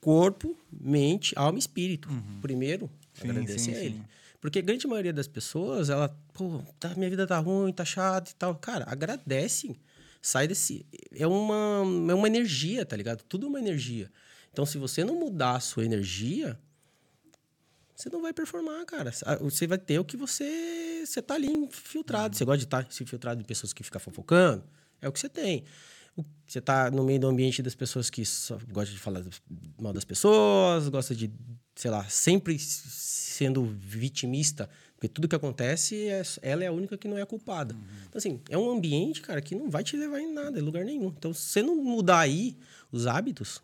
Corpo, 0.00 0.56
mente, 0.72 1.34
alma 1.36 1.58
e 1.58 1.60
espírito. 1.60 2.08
Primeiro, 2.40 2.88
Sim, 3.14 3.30
agradecer 3.30 3.58
sim, 3.58 3.74
a 3.74 3.78
ele. 3.84 3.94
sim. 3.96 4.04
Porque 4.40 4.60
a 4.60 4.62
grande 4.62 4.86
maioria 4.86 5.12
das 5.12 5.26
pessoas, 5.26 5.90
ela, 5.90 6.16
pô, 6.32 6.62
tá, 6.78 6.94
minha 6.94 7.10
vida 7.10 7.26
tá 7.26 7.38
ruim, 7.38 7.72
tá 7.72 7.84
chata 7.84 8.30
e 8.30 8.34
tal. 8.34 8.54
Cara, 8.54 8.84
agradece. 8.88 9.76
Sai 10.22 10.46
desse. 10.46 10.86
É 11.12 11.26
uma, 11.26 11.82
é 12.10 12.14
uma 12.14 12.26
energia, 12.26 12.84
tá 12.84 12.96
ligado? 12.96 13.22
Tudo 13.24 13.46
é 13.46 13.48
uma 13.48 13.58
energia. 13.58 14.10
Então, 14.58 14.66
se 14.66 14.76
você 14.76 15.04
não 15.04 15.14
mudar 15.14 15.54
a 15.54 15.60
sua 15.60 15.84
energia, 15.84 16.58
você 17.94 18.10
não 18.10 18.20
vai 18.20 18.32
performar, 18.32 18.84
cara. 18.86 19.12
Ah, 19.24 19.36
Você 19.36 19.68
vai 19.68 19.78
ter 19.78 20.00
o 20.00 20.04
que 20.04 20.16
você. 20.16 21.04
Você 21.06 21.22
tá 21.22 21.34
ali 21.34 21.46
infiltrado. 21.46 22.34
Você 22.34 22.44
gosta 22.44 22.58
de 22.58 22.64
estar 22.64 22.84
se 22.90 23.04
infiltrado 23.04 23.40
de 23.40 23.46
pessoas 23.46 23.72
que 23.72 23.84
ficam 23.84 24.00
fofocando? 24.00 24.64
É 25.00 25.08
o 25.08 25.12
que 25.12 25.20
você 25.20 25.28
tem. 25.28 25.62
Você 26.44 26.60
tá 26.60 26.90
no 26.90 27.04
meio 27.04 27.20
do 27.20 27.28
ambiente 27.28 27.62
das 27.62 27.76
pessoas 27.76 28.10
que 28.10 28.26
só 28.26 28.58
gostam 28.72 28.96
de 28.96 28.98
falar 29.00 29.24
mal 29.80 29.92
das 29.92 30.04
pessoas, 30.04 30.88
gosta 30.88 31.14
de, 31.14 31.30
sei 31.76 31.92
lá, 31.92 32.02
sempre 32.08 32.58
sendo 32.58 33.64
vitimista, 33.64 34.68
porque 34.96 35.06
tudo 35.06 35.28
que 35.28 35.36
acontece, 35.36 36.08
é, 36.08 36.22
ela 36.42 36.64
é 36.64 36.66
a 36.66 36.72
única 36.72 36.98
que 36.98 37.06
não 37.06 37.16
é 37.16 37.24
culpada. 37.24 37.76
Então, 38.08 38.18
assim, 38.18 38.40
é 38.50 38.58
um 38.58 38.68
ambiente, 38.68 39.22
cara, 39.22 39.40
que 39.40 39.54
não 39.54 39.70
vai 39.70 39.84
te 39.84 39.96
levar 39.96 40.18
em 40.18 40.32
nada, 40.32 40.58
em 40.58 40.62
lugar 40.62 40.84
nenhum. 40.84 41.14
Então, 41.16 41.32
se 41.32 41.42
você 41.42 41.62
não 41.62 41.76
mudar 41.76 42.18
aí 42.18 42.56
os 42.90 43.06
hábitos, 43.06 43.62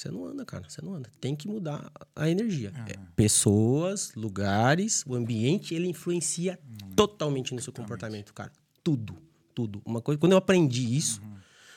você 0.00 0.10
não 0.10 0.24
anda, 0.24 0.44
cara. 0.44 0.68
Você 0.68 0.80
não 0.82 0.94
anda. 0.94 1.10
Tem 1.20 1.36
que 1.36 1.46
mudar 1.46 1.90
a 2.16 2.28
energia. 2.28 2.72
É, 2.88 2.98
pessoas, 3.14 4.12
lugares, 4.14 5.04
o 5.06 5.14
ambiente, 5.14 5.74
ele 5.74 5.86
influencia 5.86 6.58
totalmente 6.96 7.54
no 7.54 7.60
seu 7.60 7.72
comportamento, 7.72 8.32
cara. 8.32 8.50
Tudo, 8.82 9.16
tudo. 9.54 9.82
Uma 9.84 10.00
coisa, 10.00 10.18
quando 10.18 10.32
eu 10.32 10.38
aprendi 10.38 10.96
isso, 10.96 11.20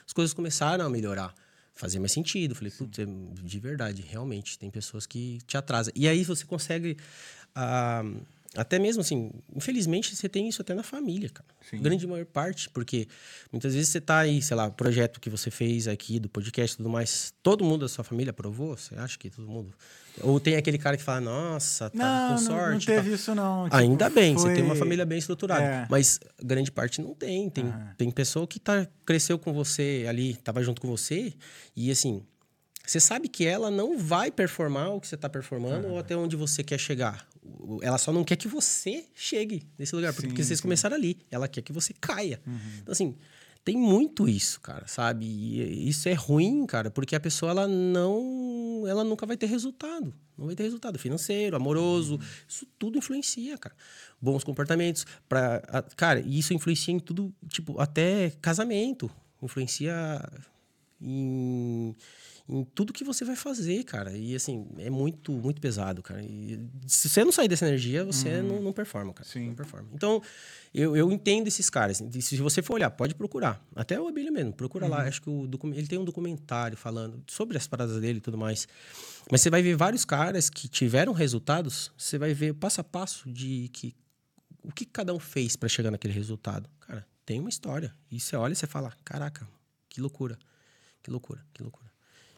as 0.06 0.14
coisas 0.14 0.34
começaram 0.34 0.86
a 0.86 0.90
melhorar. 0.90 1.34
Fazer 1.76 2.00
mais 2.00 2.12
sentido. 2.12 2.54
Falei, 2.54 2.72
putz, 2.72 3.00
é 3.00 3.06
de 3.06 3.60
verdade, 3.60 4.04
realmente, 4.04 4.60
tem 4.60 4.70
pessoas 4.70 5.08
que 5.08 5.40
te 5.48 5.58
atrasam. 5.58 5.92
E 5.96 6.08
aí 6.08 6.24
você 6.24 6.46
consegue. 6.46 6.98
ah, 7.56 8.04
até 8.56 8.78
mesmo 8.80 9.02
assim, 9.02 9.32
infelizmente 9.56 10.16
você 10.16 10.30
tem 10.30 10.48
isso 10.48 10.62
até 10.62 10.74
na 10.74 10.84
família, 10.84 11.30
cara. 11.30 11.48
Sim. 11.70 11.82
Grande 11.82 12.06
maior 12.06 12.26
parte, 12.26 12.70
porque 12.70 13.08
muitas 13.52 13.74
vezes 13.74 13.90
você 13.90 14.00
tá 14.02 14.20
aí, 14.20 14.42
sei 14.42 14.56
lá, 14.56 14.68
o 14.68 14.72
projeto 14.72 15.20
que 15.20 15.30
você 15.30 15.50
fez 15.50 15.88
aqui 15.88 16.20
do 16.20 16.30
podcast 16.30 16.74
e 16.74 16.78
tudo 16.78 16.90
mais, 16.90 17.34
todo 17.42 17.64
mundo 17.64 17.82
da 17.82 17.90
sua 17.90 18.04
família 18.04 18.32
aprovou? 18.32 18.78
Você 18.78 18.96
acha 18.96 19.18
que 19.18 19.30
todo 19.30 19.48
mundo. 19.48 19.74
Ou 20.22 20.40
tem 20.40 20.56
aquele 20.56 20.78
cara 20.78 20.96
que 20.96 21.02
fala, 21.02 21.22
nossa, 21.22 21.90
tá 21.90 21.98
Não, 21.98 22.36
com 22.38 22.42
não, 22.44 22.48
sorte. 22.52 22.88
não 22.88 22.96
tá. 22.96 23.02
teve 23.02 23.16
isso, 23.16 23.34
não. 23.34 23.64
Tipo, 23.64 23.76
Ainda 23.78 24.10
bem, 24.12 24.36
você 24.36 24.44
foi- 24.46 24.54
tem 24.54 24.64
uma 24.64 24.76
família 24.76 25.06
bem 25.06 25.18
estruturada. 25.18 25.64
É. 25.64 25.88
Mas 25.90 26.20
grande 26.44 26.72
parte 26.72 27.02
não 27.02 27.16
tem. 27.16 27.50
Tem, 27.50 27.74
tem 27.98 28.12
pessoa 28.12 28.46
que 28.46 28.60
tá, 28.60 28.88
cresceu 29.06 29.40
com 29.40 29.52
você 29.52 30.06
ali, 30.08 30.36
tava 30.36 30.62
junto 30.62 30.80
com 30.80 30.88
você, 30.88 31.34
e 31.76 31.90
assim, 31.90 32.22
você 32.86 33.00
sabe 33.00 33.28
que 33.28 33.46
ela 33.46 33.72
não 33.72 33.98
vai 33.98 34.30
performar 34.32 34.90
o 34.94 35.00
que 35.02 35.08
você 35.08 35.16
tá 35.18 35.30
performando 35.30 35.88
ou 35.88 35.98
até 35.98 36.16
onde 36.18 36.36
você 36.36 36.64
quer 36.64 36.78
chegar. 36.80 37.28
Ela 37.82 37.98
só 37.98 38.12
não 38.12 38.24
quer 38.24 38.36
que 38.36 38.48
você 38.48 39.06
chegue 39.16 39.64
nesse 39.78 39.96
lugar, 39.96 40.12
porque, 40.14 40.28
Sim, 40.28 40.32
porque 40.34 40.44
vocês 40.44 40.60
sim. 40.60 40.64
começaram 40.64 40.96
ali. 40.96 41.18
Ela 41.32 41.48
quer 41.48 41.62
que 41.62 41.72
você 41.74 41.94
caia. 41.94 42.42
Uhum. 42.46 42.60
Então, 42.82 42.92
assim, 42.92 43.16
tem 43.64 43.78
muito 43.78 44.28
isso, 44.28 44.60
cara, 44.62 44.86
sabe? 44.88 45.26
E 45.26 45.88
isso 45.90 46.08
é 46.10 46.14
ruim, 46.14 46.66
cara, 46.66 46.92
porque 46.92 47.16
a 47.16 47.20
pessoa, 47.20 47.52
ela 47.52 47.68
não... 47.68 48.84
Ela 48.86 49.04
nunca 49.06 49.26
vai 49.26 49.38
ter 49.38 49.46
resultado. 49.46 50.14
Não 50.38 50.46
vai 50.48 50.56
ter 50.56 50.64
resultado 50.64 51.00
financeiro, 51.00 51.56
amoroso. 51.56 52.20
Isso 52.48 52.66
tudo 52.78 52.98
influencia, 52.98 53.58
cara. 53.58 53.76
Bons 54.22 54.44
comportamentos. 54.44 55.06
Pra, 55.30 55.64
a- 55.70 55.82
cara, 55.96 56.20
isso 56.20 56.54
influencia 56.54 56.94
em 56.94 57.00
tudo, 57.00 57.34
tipo, 57.48 57.80
até 57.80 58.32
casamento. 58.42 59.10
Influencia 59.42 60.22
em, 61.02 61.96
em 62.48 62.64
tudo 62.64 62.92
que 62.92 63.04
você 63.04 63.24
vai 63.24 63.36
fazer, 63.36 63.84
cara. 63.84 64.12
E 64.12 64.36
assim, 64.36 64.68
é 64.78 64.90
muito, 64.90 65.32
muito 65.32 65.62
pesado, 65.62 66.04
cara. 66.04 66.22
E 66.22 66.60
se 66.86 67.08
você 67.08 67.24
não 67.24 67.32
sair 67.32 67.48
dessa 67.48 67.66
energia, 67.66 68.04
você 68.04 68.42
não, 68.42 68.62
não 68.62 68.74
performa, 68.74 69.14
cara. 69.14 69.28
Sim. 69.28 69.48
Não 69.48 69.56
performa. 69.56 69.88
Então, 69.94 70.22
eu, 70.74 70.96
eu 70.96 71.12
entendo 71.12 71.48
esses 71.48 71.70
caras. 71.70 72.04
Se 72.22 72.38
você 72.38 72.62
for 72.62 72.74
olhar, 72.76 72.92
pode 72.92 73.16
procurar. 73.16 73.66
Até 73.76 74.00
o 74.00 74.08
Abílio 74.08 74.32
mesmo, 74.32 74.52
procura 74.52 74.88
lá. 74.88 75.04
Acho 75.04 75.22
que 75.22 75.30
o 75.30 75.50
ele 75.74 75.88
tem 75.88 75.98
um 75.98 76.04
documentário 76.04 76.76
falando 76.76 77.24
sobre 77.28 77.58
as 77.58 77.66
paradas 77.66 78.02
dele 78.02 78.18
e 78.18 78.22
tudo 78.22 78.38
mais. 78.38 78.68
Mas 79.32 79.42
você 79.42 79.50
vai 79.50 79.62
ver 79.62 79.76
vários 79.76 80.04
caras 80.04 80.50
que 80.50 80.68
tiveram 80.68 81.14
resultados, 81.14 81.92
você 81.98 82.18
vai 82.18 82.34
ver 82.34 82.54
passo 82.54 82.82
a 82.82 82.84
passo 82.84 83.32
de 83.32 83.70
que 83.72 83.96
o 84.62 84.72
que 84.72 84.86
cada 84.86 85.14
um 85.14 85.20
fez 85.20 85.56
para 85.56 85.70
chegar 85.70 85.92
naquele 85.92 86.14
resultado. 86.14 86.70
Cara, 86.82 87.06
tem 87.26 87.40
uma 87.40 87.50
história. 87.50 87.94
E 88.12 88.20
você 88.20 88.36
olha 88.36 88.54
e 88.54 88.56
você 88.56 88.68
fala: 88.68 88.94
caraca, 89.06 89.48
que 89.88 90.02
loucura, 90.02 90.38
que 91.02 91.10
loucura, 91.10 91.46
que 91.54 91.64
loucura. 91.64 91.83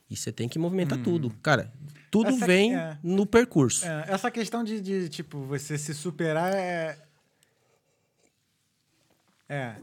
E 0.10 0.16
você 0.16 0.32
tem 0.32 0.48
que 0.48 0.60
movimentar 0.60 1.02
tudo. 1.02 1.30
Cara, 1.42 1.74
tudo 2.12 2.30
Essa- 2.30 2.46
vem 2.46 2.76
é. 2.76 2.98
no 3.04 3.26
percurso. 3.26 3.86
É, 3.86 4.06
essa 4.08 4.30
questão 4.30 4.64
de, 4.64 4.80
de, 4.80 5.10
tipo, 5.10 5.40
você 5.46 5.78
se 5.78 5.94
superar 5.94 6.54
é. 6.54 6.98
É. 9.50 9.76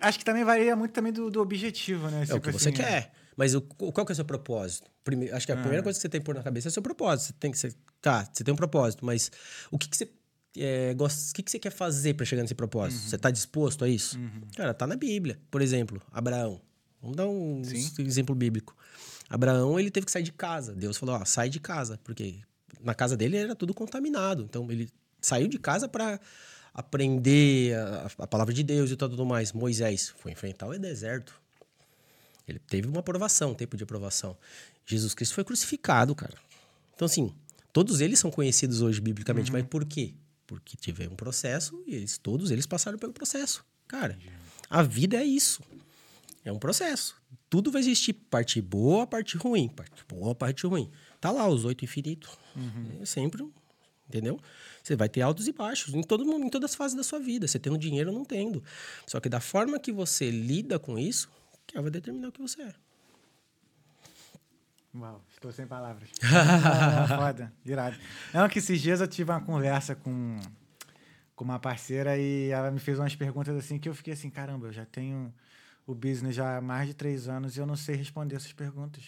Acho 0.00 0.18
que 0.18 0.24
também 0.24 0.44
varia 0.44 0.74
muito 0.74 0.92
também 0.92 1.12
do, 1.12 1.30
do 1.30 1.40
objetivo, 1.40 2.08
né? 2.08 2.20
É 2.28 2.34
o 2.34 2.40
que 2.40 2.46
Tipo 2.46 2.58
você 2.58 2.70
assim, 2.70 2.78
quer. 2.78 3.12
Mas 3.36 3.54
o, 3.54 3.60
qual 3.60 4.04
que 4.04 4.12
é 4.12 4.14
o 4.14 4.16
seu 4.16 4.24
propósito? 4.24 4.90
Primeiro, 5.04 5.34
acho 5.34 5.46
que 5.46 5.52
a 5.52 5.56
primeira 5.56 5.82
coisa 5.82 5.98
que 5.98 6.02
você 6.02 6.08
tem 6.08 6.20
que 6.20 6.24
pôr 6.24 6.34
na 6.34 6.42
cabeça 6.42 6.68
é 6.68 6.70
o 6.70 6.72
seu 6.72 6.82
propósito. 6.82 7.28
Você 7.28 7.32
tem 7.38 7.50
que 7.50 7.58
ser, 7.58 7.74
tá, 8.00 8.28
você 8.30 8.44
tem 8.44 8.52
um 8.52 8.56
propósito, 8.56 9.04
mas 9.04 9.30
o 9.70 9.78
que, 9.78 9.88
que 9.88 9.96
você 9.96 10.10
é, 10.56 10.92
gosta, 10.94 11.30
o 11.30 11.34
que, 11.34 11.42
que 11.42 11.50
você 11.50 11.58
quer 11.58 11.70
fazer 11.70 12.14
para 12.14 12.26
chegar 12.26 12.42
nesse 12.42 12.54
propósito? 12.54 13.08
Você 13.08 13.16
tá 13.16 13.30
disposto 13.30 13.84
a 13.84 13.88
isso? 13.88 14.18
Cara, 14.56 14.74
tá 14.74 14.86
na 14.86 14.96
Bíblia. 14.96 15.38
Por 15.50 15.62
exemplo, 15.62 16.02
Abraão. 16.12 16.60
Vamos 17.00 17.16
dar 17.16 17.26
um 17.26 17.62
Sim. 17.64 18.04
exemplo 18.04 18.34
bíblico. 18.34 18.76
Abraão, 19.30 19.78
ele 19.78 19.92
teve 19.92 20.06
que 20.06 20.12
sair 20.12 20.24
de 20.24 20.32
casa. 20.32 20.74
Deus 20.74 20.96
falou, 20.96 21.14
ó, 21.14 21.24
sai 21.24 21.48
de 21.48 21.60
casa, 21.60 21.98
porque 22.02 22.40
na 22.80 22.94
casa 22.94 23.16
dele 23.16 23.36
era 23.36 23.54
tudo 23.54 23.72
contaminado. 23.72 24.42
Então 24.42 24.70
ele 24.70 24.90
saiu 25.20 25.46
de 25.46 25.56
casa 25.56 25.88
para 25.88 26.18
aprender 26.74 27.76
a, 27.76 28.10
a 28.18 28.26
palavra 28.26 28.52
de 28.52 28.64
Deus 28.64 28.90
e 28.90 28.96
tudo 28.96 29.24
mais. 29.24 29.52
Moisés 29.52 30.12
foi 30.18 30.32
enfrentar 30.32 30.66
o 30.66 30.76
deserto. 30.76 31.40
Ele 32.48 32.58
teve 32.58 32.88
uma 32.88 32.98
aprovação, 32.98 33.52
um 33.52 33.54
tempo 33.54 33.76
de 33.76 33.84
aprovação. 33.84 34.36
Jesus 34.84 35.14
Cristo 35.14 35.36
foi 35.36 35.44
crucificado, 35.44 36.12
cara. 36.14 36.34
Então, 36.96 37.06
assim, 37.06 37.32
todos 37.72 38.00
eles 38.00 38.18
são 38.18 38.32
conhecidos 38.32 38.82
hoje 38.82 39.00
biblicamente, 39.00 39.52
mas 39.52 39.64
por 39.64 39.84
quê? 39.84 40.14
Porque 40.44 40.76
tiveram 40.76 41.12
um 41.12 41.16
processo 41.16 41.80
e 41.86 41.94
eles, 41.94 42.18
todos 42.18 42.50
eles 42.50 42.66
passaram 42.66 42.98
pelo 42.98 43.12
processo. 43.12 43.64
Cara, 43.86 44.18
a 44.68 44.82
vida 44.82 45.16
é 45.16 45.24
isso. 45.24 45.62
É 46.44 46.50
um 46.50 46.58
processo. 46.58 47.14
Tudo 47.50 47.72
vai 47.72 47.80
existir 47.80 48.12
parte 48.12 48.62
boa, 48.62 49.04
parte 49.08 49.36
ruim. 49.36 49.68
Parte 49.68 50.04
boa, 50.08 50.34
parte 50.36 50.64
ruim. 50.64 50.88
Tá 51.20 51.32
lá 51.32 51.48
os 51.48 51.64
oito 51.64 51.84
infinitos. 51.84 52.38
É 53.02 53.04
sempre, 53.04 53.44
entendeu? 54.08 54.40
Você 54.80 54.94
vai 54.94 55.08
ter 55.08 55.20
altos 55.20 55.48
e 55.48 55.52
baixos 55.52 55.92
em, 55.92 56.00
todo, 56.00 56.22
em 56.22 56.48
todas 56.48 56.70
as 56.70 56.76
fases 56.76 56.96
da 56.96 57.02
sua 57.02 57.18
vida. 57.18 57.48
Você 57.48 57.58
tendo 57.58 57.76
dinheiro 57.76 58.10
ou 58.10 58.16
não 58.16 58.24
tendo. 58.24 58.62
Só 59.04 59.18
que 59.18 59.28
da 59.28 59.40
forma 59.40 59.80
que 59.80 59.90
você 59.90 60.30
lida 60.30 60.78
com 60.78 60.96
isso, 60.96 61.28
que 61.66 61.78
vai 61.78 61.90
determinar 61.90 62.28
o 62.28 62.32
que 62.32 62.40
você 62.40 62.62
é. 62.62 62.74
Uau, 64.94 65.24
estou 65.32 65.50
sem 65.50 65.66
palavras. 65.66 66.08
Ah, 66.22 67.06
foda, 67.18 67.52
irado. 67.64 67.96
Não, 68.32 68.48
que 68.48 68.60
esses 68.60 68.80
dias 68.80 69.00
eu 69.00 69.08
tive 69.08 69.30
uma 69.30 69.40
conversa 69.40 69.96
com, 69.96 70.38
com 71.34 71.44
uma 71.44 71.58
parceira 71.58 72.16
e 72.16 72.50
ela 72.50 72.70
me 72.70 72.78
fez 72.78 72.98
umas 72.98 73.14
perguntas 73.14 73.56
assim 73.56 73.78
que 73.78 73.88
eu 73.88 73.94
fiquei 73.94 74.14
assim, 74.14 74.30
caramba, 74.30 74.68
eu 74.68 74.72
já 74.72 74.84
tenho 74.84 75.32
o 75.90 75.94
business 75.94 76.34
já 76.34 76.56
há 76.58 76.60
mais 76.60 76.88
de 76.88 76.94
três 76.94 77.28
anos 77.28 77.56
e 77.56 77.60
eu 77.60 77.66
não 77.66 77.76
sei 77.76 77.96
responder 77.96 78.36
essas 78.36 78.52
perguntas. 78.52 79.04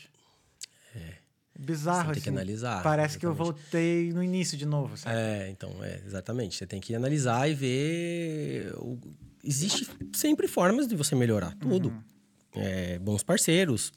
É. 0.95 1.14
Bizarro, 1.59 2.09
Você 2.09 2.14
tem 2.14 2.22
que 2.22 2.28
assim. 2.28 2.37
analisar, 2.39 2.83
Parece 2.83 3.18
que 3.18 3.26
eu 3.26 3.30
exatamente. 3.33 3.55
voltei 3.62 4.12
no 4.12 4.22
início 4.22 4.57
de 4.57 4.64
novo, 4.66 4.97
sabe? 4.97 5.14
É, 5.16 5.51
então, 5.51 5.83
é, 5.85 6.01
exatamente. 6.07 6.57
Você 6.57 6.66
tem 6.66 6.80
que 6.80 6.95
analisar 6.95 7.49
e 7.49 7.55
ver. 7.55 8.72
o- 8.76 8.99
Existe 9.45 9.89
sempre 10.14 10.47
formas 10.47 10.87
de 10.87 10.95
você 10.95 11.14
melhorar 11.16 11.53
tudo. 11.57 11.93
É, 12.55 12.99
bons 13.01 13.22
parceiros. 13.24 13.93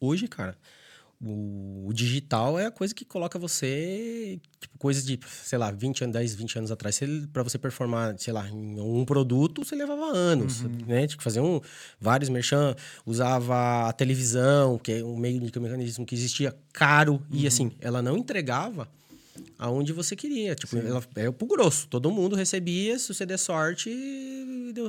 Hoje, 0.00 0.28
cara, 0.28 0.56
o, 1.22 1.90
digital 1.92 2.58
é 2.58 2.66
a 2.66 2.70
coisa 2.70 2.94
que 2.94 3.04
coloca 3.04 3.38
você. 3.38 4.40
Tipo, 4.58 4.78
coisas 4.78 5.04
de, 5.04 5.20
sei 5.42 5.58
lá, 5.58 5.70
20 5.70 6.04
anos, 6.04 6.14
10, 6.14 6.34
20 6.34 6.58
anos 6.58 6.70
atrás, 6.70 6.98
pra 7.32 7.42
você 7.42 7.58
performar, 7.58 8.14
sei 8.18 8.32
lá, 8.32 8.48
em 8.48 8.80
um 8.80 9.04
produto, 9.04 9.64
você 9.64 9.74
levava 9.74 10.06
anos. 10.06 10.62
Né? 10.62 11.06
Tinha 11.06 11.18
que 11.18 11.22
fazer 11.22 11.40
um, 11.40 11.60
vários 12.00 12.30
merchan, 12.30 12.74
usava 13.04 13.88
a 13.88 13.92
televisão, 13.92 14.78
que 14.78 14.92
é 14.92 15.04
um 15.04 15.16
meio 15.16 15.38
de 15.40 15.60
mecanismo 15.60 16.06
que 16.06 16.14
existia 16.14 16.56
caro, 16.72 17.22
e 17.30 17.46
assim, 17.46 17.72
ela 17.80 18.00
não 18.00 18.16
entregava 18.16 18.88
aonde 19.58 19.92
você 19.92 20.16
queria. 20.16 20.54
Tipo, 20.54 20.78
ela 20.78 21.02
é 21.16 21.30
pro 21.30 21.46
grosso. 21.46 21.86
Todo 21.88 22.10
mundo 22.10 22.34
recebia, 22.34 22.98
se 22.98 23.12
você 23.12 23.26
der 23.26 23.38
sorte. 23.38 23.90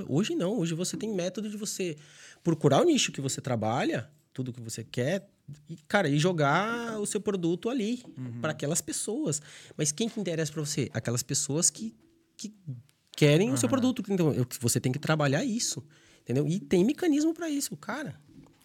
Hoje 0.08 0.34
não. 0.34 0.60
Hoje 0.60 0.74
você 0.74 0.96
tem 0.96 1.14
método 1.14 1.50
de 1.50 1.58
você 1.58 1.98
procurar 2.44 2.82
o 2.82 2.86
nicho 2.86 3.12
que 3.12 3.20
você 3.20 3.42
trabalha, 3.42 4.10
tudo 4.34 4.54
que 4.54 4.62
você 4.62 4.84
quer, 4.84 5.28
e, 5.70 5.76
cara, 5.88 6.08
e 6.08 6.18
jogar 6.18 7.00
o 7.00 7.06
seu 7.06 7.20
produto 7.20 7.70
ali 7.70 8.04
para 8.40 8.52
aquelas 8.52 8.80
pessoas. 8.82 9.42
Mas 9.78 9.92
quem 9.92 10.08
que 10.08 10.20
interessa 10.20 10.52
para 10.52 10.64
você? 10.64 10.90
Aquelas 10.94 11.22
pessoas 11.24 11.70
que, 11.70 11.94
que 12.38 12.54
querem 13.18 13.52
o 13.52 13.58
seu 13.58 13.68
produto. 13.68 14.02
Então, 14.10 14.34
você 14.60 14.80
tem 14.80 14.92
que 14.92 15.00
trabalhar 15.00 15.44
isso. 15.44 15.84
Entendeu? 16.22 16.48
E 16.48 16.60
tem 16.60 16.86
mecanismo 16.86 17.34
para 17.34 17.50
isso, 17.50 17.76
cara. 17.76 18.18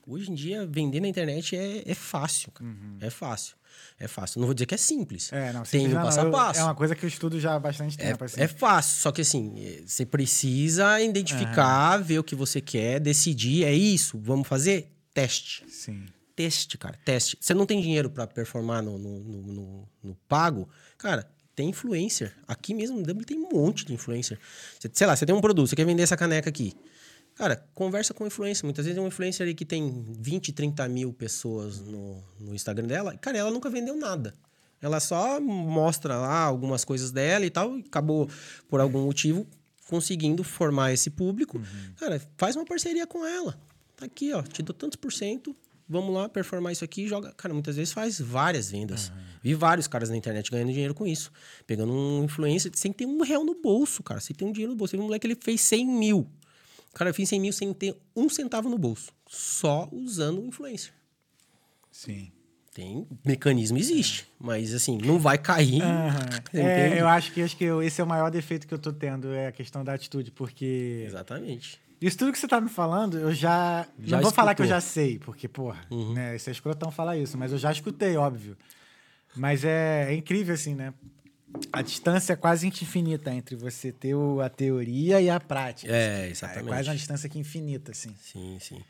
Hoje 0.06 0.30
em 0.30 0.34
dia, 0.36 0.64
vender 0.64 1.00
na 1.00 1.08
internet 1.08 1.56
é, 1.56 1.82
é 1.84 1.94
fácil, 1.94 2.52
cara. 2.52 2.70
É 3.00 3.10
fácil. 3.10 3.56
É 3.98 4.06
fácil. 4.06 4.38
Não 4.38 4.46
vou 4.46 4.54
dizer 4.54 4.66
que 4.66 4.74
é 4.74 4.78
simples. 4.78 5.32
É, 5.32 5.52
não, 5.52 5.62
tem 5.62 5.80
simples 5.80 5.92
um 5.92 5.96
não, 5.96 6.02
passo 6.04 6.20
a 6.20 6.22
eu- 6.22 6.30
passo. 6.30 6.60
É 6.60 6.62
uma 6.62 6.74
coisa 6.76 6.94
que 6.94 7.04
eu 7.04 7.08
estudo 7.08 7.40
já 7.40 7.56
há 7.56 7.58
bastante 7.58 8.00
É, 8.00 8.10
tempo. 8.12 8.22
assim. 8.22 8.40
é 8.40 8.46
fácil, 8.46 9.00
só 9.02 9.10
que 9.10 9.22
assim, 9.22 9.54
eh, 9.58 9.82
você 9.84 10.06
precisa 10.06 11.00
identificar, 11.00 11.96
ver 11.98 12.20
o 12.20 12.24
que 12.24 12.36
você 12.36 12.60
quer, 12.60 13.00
decidir, 13.00 13.64
é 13.64 13.74
isso, 13.74 14.16
vamos 14.22 14.46
fazer? 14.46 14.92
Teste. 15.16 15.64
Sim. 15.68 16.04
Teste, 16.34 16.76
cara, 16.76 16.98
teste. 17.04 17.38
Você 17.40 17.54
não 17.54 17.64
tem 17.64 17.80
dinheiro 17.80 18.10
pra 18.10 18.26
performar 18.26 18.82
no, 18.82 18.98
no, 18.98 19.18
no, 19.20 19.88
no- 20.02 20.14
pago, 20.28 20.68
cara, 20.98 21.26
tem 21.54 21.70
influencer. 21.70 22.34
Aqui 22.46 22.74
mesmo 22.74 22.98
no 22.98 23.02
Dublin 23.02 23.24
tem 23.24 23.38
um 23.38 23.48
monte 23.50 23.86
de 23.86 23.94
influencer. 23.94 24.38
Você- 24.78 24.90
sei 24.92 25.06
lá, 25.06 25.16
você 25.16 25.24
tem 25.24 25.34
um 25.34 25.40
produto, 25.40 25.68
você 25.68 25.74
quer 25.76 25.86
vender 25.86 26.02
essa 26.02 26.16
caneca 26.16 26.50
aqui. 26.50 26.74
Cara, 27.34 27.66
conversa 27.74 28.12
com 28.12 28.26
influencer. 28.26 28.64
Muitas 28.64 28.84
vezes 28.84 28.98
é 28.98 29.00
um 29.00 29.06
influencer 29.08 29.44
ali 29.44 29.54
que 29.54 29.64
tem 29.64 30.04
20, 30.20 30.52
30 30.52 30.86
mil 30.88 31.12
pessoas 31.12 31.80
no, 31.80 32.22
no 32.38 32.54
Instagram 32.54 32.86
dela. 32.86 33.14
e, 33.14 33.18
Cara, 33.18 33.38
ela 33.38 33.50
nunca 33.50 33.70
vendeu 33.70 33.96
nada. 33.96 34.34
Ela 34.82 35.00
só 35.00 35.40
mostra 35.40 36.16
lá 36.18 36.40
algumas 36.40 36.84
coisas 36.84 37.10
dela 37.10 37.44
e 37.46 37.50
tal. 37.50 37.78
E 37.78 37.80
acabou, 37.80 38.28
por 38.68 38.80
algum 38.80 39.02
motivo, 39.04 39.46
conseguindo 39.88 40.44
formar 40.44 40.92
esse 40.92 41.08
público. 41.10 41.58
Cara, 41.96 42.20
faz 42.36 42.56
uma 42.56 42.64
parceria 42.66 43.06
com 43.06 43.24
ela. 43.26 43.58
Tá 43.96 44.06
aqui, 44.06 44.32
ó. 44.32 44.42
Te 44.42 44.62
dou 44.62 44.74
tantos 44.74 44.96
por 44.96 45.12
cento. 45.12 45.54
Vamos 45.88 46.12
lá 46.14 46.28
performar 46.28 46.72
isso 46.72 46.84
aqui 46.84 47.02
e 47.02 47.08
joga. 47.08 47.32
Cara, 47.34 47.54
muitas 47.54 47.76
vezes 47.76 47.92
faz 47.92 48.20
várias 48.20 48.70
vendas. 48.70 49.12
Vi 49.42 49.54
vários 49.54 49.86
caras 49.86 50.10
na 50.10 50.16
internet 50.16 50.50
ganhando 50.50 50.72
dinheiro 50.72 50.92
com 50.94 51.06
isso. 51.06 51.30
Pegando 51.66 51.92
um 51.92 52.24
influencer 52.24 52.72
sem 52.74 52.92
ter 52.92 53.06
um 53.06 53.22
real 53.22 53.44
no 53.44 53.54
bolso, 53.54 54.02
cara. 54.02 54.20
Sem 54.20 54.34
ter 54.34 54.44
um 54.44 54.50
dinheiro 54.52 54.72
no 54.72 54.76
bolso. 54.76 54.90
Teve 54.92 55.02
um 55.02 55.06
moleque, 55.06 55.26
ele 55.26 55.38
fez 55.40 55.60
100 55.60 55.86
mil. 55.86 56.26
Cara, 56.92 57.10
eu 57.10 57.14
fiz 57.14 57.28
100 57.28 57.40
mil 57.40 57.52
sem 57.52 57.72
ter 57.72 57.96
um 58.16 58.28
centavo 58.28 58.68
no 58.68 58.76
bolso. 58.76 59.12
Só 59.28 59.88
usando 59.92 60.40
o 60.42 60.46
influencer. 60.46 60.92
Sim. 61.90 62.32
Tem 62.74 63.06
mecanismo, 63.24 63.78
existe. 63.78 64.26
Mas 64.38 64.74
assim, 64.74 64.98
não 64.98 65.18
vai 65.18 65.38
cair. 65.38 65.80
Você 66.52 66.58
É, 66.60 67.00
eu 67.00 67.08
acho 67.08 67.32
que, 67.32 67.40
acho 67.40 67.56
que 67.56 67.64
eu- 67.64 67.82
esse 67.82 68.00
é 68.00 68.04
o 68.04 68.06
maior 68.06 68.30
defeito 68.30 68.66
que 68.66 68.74
eu 68.74 68.78
tô 68.78 68.92
tendo, 68.92 69.32
é 69.32 69.46
a 69.46 69.52
questão 69.52 69.82
da 69.82 69.94
atitude, 69.94 70.30
porque 70.30 71.04
Exatamente. 71.06 71.80
Isso 72.00 72.18
tudo 72.18 72.32
que 72.32 72.38
você 72.38 72.46
tá 72.48 72.60
me 72.60 72.68
falando, 72.68 73.18
eu 73.18 73.32
já. 73.34 73.86
Já 73.98 74.16
não 74.16 74.22
vou 74.22 74.32
falar 74.32 74.54
que 74.54 74.62
eu 74.62 74.66
escutou. 74.66 74.80
já 74.80 74.86
sei, 74.86 75.18
porque, 75.18 75.48
porra, 75.48 75.86
né, 76.14 76.36
isso 76.36 76.48
é 76.48 76.52
escrotão 76.52 76.90
falar 76.90 77.16
isso, 77.16 77.36
mas 77.38 77.52
eu 77.52 77.58
já 77.58 77.70
escutei, 77.72 78.16
óbvio. 78.16 78.56
Mas 79.34 79.64
é, 79.64 80.06
é 80.10 80.14
incrível, 80.14 80.54
assim, 80.54 80.74
né? 80.74 80.92
A 81.72 81.80
distância 81.82 82.32
é 82.34 82.36
quase 82.36 82.66
infinita 82.66 83.32
entre 83.32 83.54
você 83.56 83.90
ter 83.92 84.14
o- 84.14 84.40
a 84.40 84.48
teoria 84.48 85.20
e 85.20 85.30
a 85.30 85.38
prática. 85.40 85.90
É, 85.92 86.22
assim. 86.22 86.30
exatamente. 86.30 86.64
É 86.64 86.68
quase 86.68 86.88
uma 86.90 86.96
distância 86.96 87.28
que 87.28 87.38
infinita, 87.38 87.92
assim. 87.92 88.14
Sim, 88.20 88.58
sim. 88.60 88.82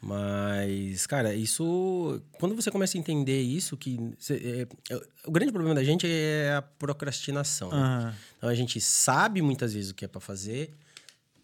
Mas, 0.00 1.06
cara, 1.06 1.34
isso. 1.34 2.22
Quando 2.38 2.54
você 2.54 2.70
começa 2.70 2.96
a 2.96 3.00
entender 3.00 3.40
isso, 3.42 3.76
que. 3.76 3.98
cê- 4.18 4.66
é- 4.90 4.94
é- 4.94 5.00
o 5.26 5.30
grande 5.30 5.52
problema 5.52 5.74
da 5.74 5.82
gente 5.84 6.06
é 6.08 6.54
a 6.56 6.62
procrastinação. 6.62 7.70
né? 7.70 7.76
Aham. 7.76 8.14
Então 8.38 8.48
a 8.48 8.54
gente 8.54 8.80
sabe 8.80 9.42
muitas 9.42 9.74
vezes 9.74 9.90
o 9.90 9.94
que 9.94 10.04
é 10.04 10.08
pra 10.08 10.20
fazer, 10.20 10.72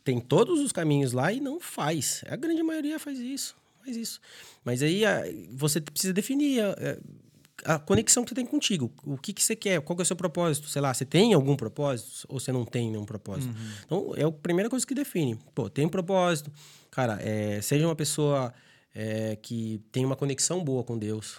tem 0.05 0.21
todos 0.21 0.61
os 0.61 0.71
caminhos 0.71 1.13
lá 1.13 1.33
e 1.33 1.41
não 1.41 1.59
faz. 1.59 2.23
A 2.29 2.37
grande 2.37 2.63
maioria 2.63 2.99
faz 2.99 3.19
isso, 3.19 3.57
faz 3.83 3.97
isso. 3.97 4.21
Mas 4.65 4.83
aí 4.83 5.05
a- 5.05 5.23
você 5.53 5.81
precisa 5.81 6.13
definir 6.13 6.61
a, 6.63 7.75
a 7.75 7.79
conexão 7.79 8.23
que 8.23 8.29
você 8.31 8.35
tem 8.35 8.45
contigo. 8.47 8.91
O 9.05 9.17
que, 9.17 9.33
que 9.33 9.43
você 9.43 9.57
quer? 9.57 9.81
Qual 9.81 9.97
que 9.97 10.03
é 10.03 10.05
o 10.05 10.07
seu 10.07 10.17
propósito? 10.17 10.69
Sei 10.69 10.83
lá, 10.83 10.93
você 10.93 11.05
tem 11.05 11.33
algum 11.33 11.57
propósito 11.57 12.27
ou 12.29 12.39
você 12.39 12.53
não 12.53 12.65
tem 12.65 12.91
nenhum 12.91 13.05
propósito? 13.07 13.55
Então 13.87 14.13
é 14.17 14.25
a 14.25 14.31
primeira 14.31 14.69
coisa 14.69 14.87
que 14.87 14.95
define. 14.95 15.39
Pô, 15.55 15.71
tem 15.71 15.87
um 15.87 15.89
propósito. 15.89 16.53
Cara, 16.91 17.19
é, 17.23 17.61
seja 17.63 17.87
uma 17.87 17.97
pessoa 17.97 18.53
é, 18.95 19.35
que 19.37 19.81
tem 19.91 20.05
uma 20.05 20.15
conexão 20.15 20.63
boa 20.63 20.85
com 20.85 20.97
Deus. 20.97 21.39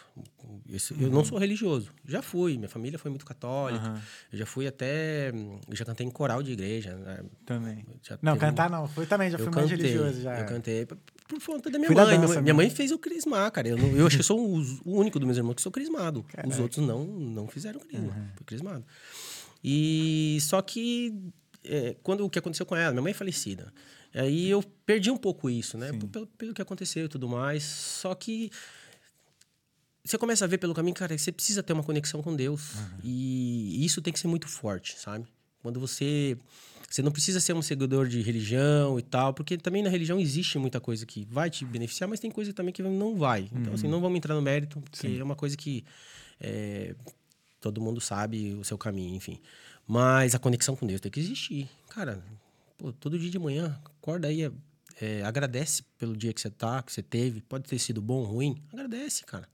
Isso- 0.68 0.94
Eu 1.00 1.10
não 1.10 1.24
sou 1.24 1.38
religioso. 1.38 1.90
Já 2.06 2.22
fui. 2.22 2.58
Minha 2.58 2.68
família 2.70 3.00
foi 3.00 3.10
muito 3.10 3.26
católica. 3.26 4.02
Eu 4.32 4.38
já 4.40 4.46
fui 4.46 4.68
até. 4.68 5.30
Eu 5.30 5.76
já 5.76 5.86
cantei 5.86 6.06
em 6.06 6.10
coral 6.12 6.44
de 6.44 6.52
igreja. 6.52 6.96
né? 6.96 7.24
Também. 7.46 7.86
Já 8.04 8.18
Não, 8.22 8.34
teve 8.34 8.46
um- 8.46 8.50
cantar 8.50 8.70
não. 8.70 8.88
Foi 8.88 9.06
também, 9.06 9.30
já 9.32 9.38
eu 9.38 9.44
fui 9.46 9.54
mais 9.54 9.70
cantei, 9.72 9.86
religioso 9.88 10.22
já. 10.22 10.40
Eu 10.42 10.46
cantei 10.46 10.86
por, 10.86 10.98
conta 11.46 11.70
da 11.72 11.78
minha 11.80 11.88
Fui 11.88 11.96
da 11.96 12.06
mãe. 12.06 12.20
dança 12.20 12.28
minha, 12.34 12.42
minha 12.42 12.54
mãe 12.54 12.70
fez 12.70 12.92
eu 12.92 13.00
crismar, 13.00 13.50
cara. 13.52 13.68
Eu, 13.70 13.78
não- 13.78 13.96
eu 13.96 14.06
acho 14.06 14.18
que 14.18 14.22
eu 14.22 14.26
sou 14.26 14.40
o, 14.40 14.60
o 14.86 15.00
único 15.00 15.18
dos 15.18 15.26
meus 15.26 15.38
irmãos 15.38 15.56
que 15.56 15.62
sou 15.62 15.72
crismado. 15.72 16.20
Os 16.20 16.26
Caraca. 16.28 16.62
outros 16.62 16.86
não, 16.86 17.06
não 17.06 17.48
fizeram 17.48 17.80
crisma. 17.80 18.14
Foi 18.36 18.46
crismado. 18.46 18.84
E 19.64 20.38
só 20.42 20.62
que 20.62 21.14
é, 21.64 21.96
quando 22.04 22.26
o 22.26 22.30
que 22.30 22.38
aconteceu 22.38 22.66
com 22.66 22.76
ela, 22.76 22.92
minha 22.92 23.02
mãe 23.02 23.12
é 23.12 23.14
falecida. 23.16 23.74
Aí 24.16 24.50
eu 24.50 24.64
perdi 24.86 25.12
um 25.12 25.18
pouco 25.18 25.50
isso, 25.50 25.78
né? 25.78 25.92
Pelo, 26.12 26.26
pelo 26.28 26.54
que 26.54 26.62
aconteceu 26.62 27.06
e 27.06 27.10
tudo 27.10 27.28
mais. 27.28 27.64
Só 27.64 28.16
que 28.16 28.50
você 30.04 30.18
começa 30.18 30.46
a 30.46 30.48
ver 30.48 30.60
pelo 30.60 30.74
caminho, 30.74 30.96
cara, 30.96 31.16
que 31.16 31.22
você 31.22 31.32
precisa 31.32 31.64
ter 31.64 31.74
uma 31.74 31.84
conexão 31.84 32.22
com 32.22 32.36
Deus. 32.36 32.76
E 33.04 33.84
isso 33.84 34.02
tem 34.02 34.14
que 34.14 34.20
ser 34.20 34.28
muito 34.28 34.48
forte, 34.48 34.98
sabe? 35.00 35.26
Quando 35.62 35.80
você. 35.80 36.38
Você 36.88 37.02
não 37.02 37.12
precisa 37.12 37.40
ser 37.40 37.54
um 37.54 37.62
seguidor 37.62 38.08
de 38.08 38.22
religião 38.22 38.98
e 39.00 39.02
tal, 39.02 39.34
porque 39.34 39.58
também 39.58 39.82
na 39.82 39.90
religião 39.90 40.20
existe 40.20 40.58
muita 40.60 40.80
coisa 40.80 41.06
que 41.06 41.26
vai 41.26 41.50
te 41.50 41.66
beneficiar, 41.66 42.08
mas 42.08 42.20
tem 42.20 42.30
coisa 42.30 42.54
também 42.54 42.72
que 42.72 42.84
não 42.84 43.16
vai. 43.18 43.50
Então, 43.52 43.74
assim, 43.74 43.88
não 43.88 44.00
vamos 44.00 44.16
entrar 44.16 44.36
no 44.36 44.42
mérito, 44.42 44.80
porque 44.80 45.08
Sim. 45.08 45.20
é 45.20 45.24
uma 45.24 45.36
coisa 45.36 45.58
que 45.58 45.84
é, 46.40 46.96
todo 47.60 47.82
mundo 47.82 48.00
sabe 48.00 48.54
o 48.54 48.64
seu 48.64 48.78
caminho, 48.78 49.16
enfim. 49.16 49.42
Mas 49.88 50.36
a 50.36 50.40
conexão 50.40 50.76
com 50.76 50.86
Deus 50.86 51.02
tem 51.02 51.12
que 51.12 51.20
existir. 51.20 51.68
Cara, 51.90 52.24
pô, 52.78 52.92
todo 52.94 53.18
dia 53.18 53.30
de 53.30 53.40
manhã, 53.40 53.80
acorda 53.84 54.28
aí, 54.28 54.52
é, 55.02 55.24
agradece 55.24 55.84
pelo 55.98 56.16
dia 56.16 56.34
que 56.34 56.42
você 56.42 56.50
tá, 56.50 56.82
que 56.82 56.92
você 56.92 57.02
teve. 57.02 57.42
Pode 57.42 57.66
ter 57.66 57.80
sido 57.80 58.02
bom 58.02 58.24
ruim. 58.24 58.62
Agradece, 58.72 59.24
cara. 59.26 59.48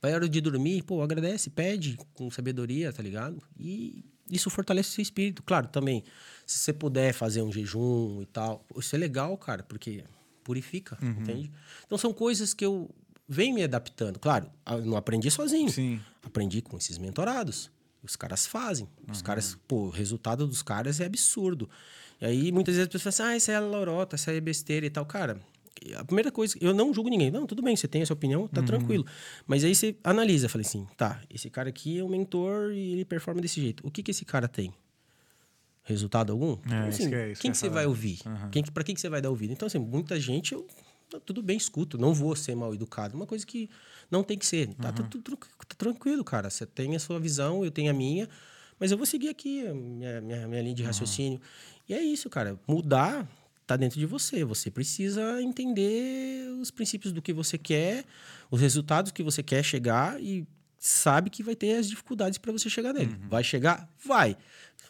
Vai 0.00 0.12
a 0.12 0.16
hora 0.16 0.28
de 0.28 0.40
dormir, 0.40 0.82
pô, 0.82 1.02
agradece, 1.02 1.48
pede 1.48 1.96
com 2.14 2.30
sabedoria, 2.30 2.92
tá 2.92 3.02
ligado? 3.02 3.40
E 3.56 4.04
isso 4.28 4.50
fortalece 4.50 4.88
o 4.88 4.92
seu 4.92 5.02
espírito. 5.02 5.42
Claro, 5.42 5.68
também, 5.68 6.02
se 6.46 6.58
você 6.58 6.72
puder 6.72 7.12
fazer 7.12 7.42
um 7.42 7.52
jejum 7.52 8.22
e 8.22 8.26
tal, 8.26 8.64
isso 8.76 8.96
é 8.96 8.98
legal, 8.98 9.36
cara, 9.38 9.62
porque 9.62 10.04
purifica, 10.42 10.98
uhum. 11.00 11.10
entende? 11.10 11.52
Então 11.86 11.96
são 11.96 12.12
coisas 12.12 12.52
que 12.52 12.64
eu 12.64 12.90
venho 13.28 13.54
me 13.54 13.62
adaptando. 13.62 14.18
Claro, 14.18 14.50
eu 14.66 14.84
não 14.84 14.96
aprendi 14.96 15.30
sozinho. 15.30 15.70
Sim. 15.70 16.00
Aprendi 16.22 16.60
com 16.60 16.76
esses 16.76 16.98
mentorados. 16.98 17.70
Os 18.02 18.16
caras 18.16 18.46
fazem. 18.46 18.88
Os 19.08 19.18
uhum. 19.18 19.24
caras, 19.24 19.56
pô, 19.68 19.86
o 19.86 19.90
resultado 19.90 20.46
dos 20.46 20.62
caras 20.62 20.98
é 20.98 21.06
absurdo. 21.06 21.70
E 22.22 22.24
aí 22.24 22.52
muitas 22.52 22.76
vezes 22.76 22.86
as 22.86 22.92
pessoas 22.92 23.16
falam 23.16 23.32
assim, 23.32 23.34
ah, 23.34 23.36
isso 23.36 23.50
é 23.50 23.58
lorota, 23.58 24.14
isso 24.14 24.30
é 24.30 24.40
besteira 24.40 24.86
e 24.86 24.90
tal. 24.90 25.04
Cara, 25.04 25.40
a 25.96 26.04
primeira 26.04 26.30
coisa, 26.30 26.56
eu 26.60 26.72
não 26.72 26.94
julgo 26.94 27.10
ninguém. 27.10 27.32
Não, 27.32 27.46
tudo 27.46 27.60
bem, 27.60 27.74
você 27.74 27.88
tem 27.88 28.00
a 28.00 28.06
sua 28.06 28.14
opinião, 28.14 28.46
tá 28.46 28.60
uhum. 28.60 28.66
tranquilo. 28.66 29.04
Mas 29.44 29.64
aí 29.64 29.74
você 29.74 29.96
analisa, 30.04 30.48
falei 30.48 30.64
assim, 30.64 30.86
tá, 30.96 31.20
esse 31.28 31.50
cara 31.50 31.68
aqui 31.68 31.98
é 31.98 32.04
um 32.04 32.08
mentor 32.08 32.70
e 32.72 32.92
ele 32.92 33.04
performa 33.04 33.40
desse 33.40 33.60
jeito. 33.60 33.84
O 33.84 33.90
que 33.90 34.04
que 34.04 34.12
esse 34.12 34.24
cara 34.24 34.46
tem? 34.46 34.72
Resultado 35.82 36.30
algum? 36.32 36.56
É, 36.70 36.86
assim, 36.86 37.06
isso 37.06 37.14
é, 37.14 37.34
quem 37.34 37.50
que, 37.50 37.58
você 37.58 37.68
vai 37.68 37.86
ouvir? 37.86 38.20
Uhum. 38.24 38.50
Quem, 38.50 38.62
pra 38.62 38.84
quem 38.84 38.94
que 38.94 39.00
você 39.00 39.08
vai 39.08 39.20
dar 39.20 39.30
ouvido? 39.30 39.52
Então, 39.52 39.66
assim, 39.66 39.80
muita 39.80 40.20
gente, 40.20 40.54
eu, 40.54 40.64
tudo 41.26 41.42
bem, 41.42 41.56
escuto. 41.56 41.98
Não 41.98 42.14
vou 42.14 42.36
ser 42.36 42.54
mal 42.54 42.72
educado. 42.72 43.16
Uma 43.16 43.26
coisa 43.26 43.44
que 43.44 43.68
não 44.08 44.22
tem 44.22 44.38
que 44.38 44.46
ser. 44.46 44.68
Tá, 44.74 44.90
uhum. 44.90 44.94
tá 44.94 45.02
tudo 45.02 45.36
tá 45.36 45.74
tranquilo, 45.76 46.22
cara. 46.22 46.48
Você 46.48 46.64
tem 46.64 46.94
a 46.94 47.00
sua 47.00 47.18
visão, 47.18 47.64
eu 47.64 47.70
tenho 47.72 47.90
a 47.90 47.94
minha. 47.94 48.28
Mas 48.78 48.90
eu 48.90 48.96
vou 48.96 49.06
seguir 49.06 49.28
aqui 49.28 49.66
a 49.66 49.74
minha, 49.74 50.20
minha, 50.20 50.48
minha 50.48 50.62
linha 50.62 50.74
de 50.74 50.82
raciocínio. 50.82 51.40
E 51.92 51.94
é 51.94 52.02
isso, 52.02 52.30
cara. 52.30 52.58
Mudar 52.66 53.28
está 53.60 53.76
dentro 53.76 54.00
de 54.00 54.06
você. 54.06 54.42
Você 54.46 54.70
precisa 54.70 55.42
entender 55.42 56.48
os 56.58 56.70
princípios 56.70 57.12
do 57.12 57.20
que 57.20 57.34
você 57.34 57.58
quer, 57.58 58.06
os 58.50 58.62
resultados 58.62 59.12
que 59.12 59.22
você 59.22 59.42
quer 59.42 59.62
chegar 59.62 60.18
e 60.18 60.46
sabe 60.78 61.28
que 61.28 61.42
vai 61.42 61.54
ter 61.54 61.76
as 61.76 61.86
dificuldades 61.86 62.38
para 62.38 62.50
você 62.50 62.70
chegar 62.70 62.94
nele. 62.94 63.12
Uhum. 63.12 63.28
Vai 63.28 63.44
chegar? 63.44 63.86
Vai. 64.02 64.38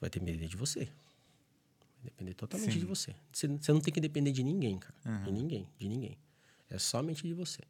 Vai 0.00 0.10
ter 0.10 0.22
medo 0.22 0.46
de 0.46 0.56
você. 0.56 0.80
Vai 0.80 2.04
depender 2.04 2.34
totalmente 2.34 2.72
Sim. 2.74 2.78
de 2.78 2.86
você. 2.86 3.12
você. 3.32 3.48
não 3.48 3.80
tem 3.80 3.92
que 3.92 4.00
depender 4.00 4.30
de 4.30 4.44
ninguém, 4.44 4.78
cara. 4.78 4.94
Uhum. 5.04 5.24
De 5.24 5.32
ninguém, 5.32 5.68
de 5.80 5.88
ninguém. 5.88 6.16
É 6.70 6.78
somente 6.78 7.26
de 7.26 7.34
você. 7.34 7.62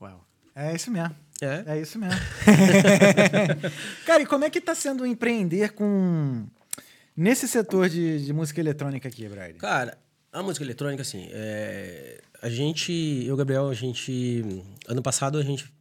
Uau. 0.00 0.26
É 0.54 0.74
isso 0.74 0.90
mesmo. 0.90 1.14
É? 1.42 1.74
É 1.74 1.80
isso 1.80 1.98
mesmo. 1.98 2.18
cara, 4.06 4.22
e 4.22 4.26
como 4.26 4.44
é 4.44 4.50
que 4.50 4.60
está 4.60 4.74
sendo 4.74 5.04
empreender 5.04 5.72
com 5.72 6.46
Nesse 7.16 7.46
setor 7.46 7.88
de, 7.88 8.24
de 8.24 8.32
música 8.32 8.60
eletrônica 8.60 9.08
aqui, 9.08 9.28
Brian. 9.28 9.54
Cara, 9.54 9.96
a 10.32 10.42
música 10.42 10.64
eletrônica, 10.64 11.02
assim, 11.02 11.28
é... 11.30 12.20
a 12.42 12.48
gente, 12.48 12.92
eu 12.92 13.28
e 13.28 13.32
o 13.32 13.36
Gabriel, 13.36 13.68
a 13.68 13.74
gente, 13.74 14.44
ano 14.88 15.00
passado 15.00 15.38
a 15.38 15.42
gente 15.42 15.72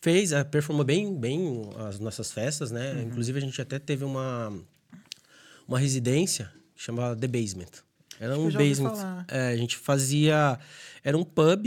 fez, 0.00 0.30
performou 0.50 0.84
bem, 0.84 1.18
bem 1.18 1.70
as 1.88 1.98
nossas 1.98 2.30
festas, 2.30 2.70
né? 2.70 2.92
Uhum. 2.92 3.02
Inclusive 3.04 3.38
a 3.38 3.40
gente 3.40 3.60
até 3.62 3.78
teve 3.78 4.04
uma, 4.04 4.52
uma 5.66 5.78
residência 5.78 6.52
chamada 6.76 7.16
The 7.16 7.28
Basement. 7.28 7.82
Era 8.20 8.38
um 8.38 8.50
basement. 8.50 9.24
É, 9.28 9.48
a 9.48 9.56
gente 9.56 9.76
fazia. 9.76 10.58
Era 11.02 11.16
um 11.16 11.24
pub. 11.24 11.66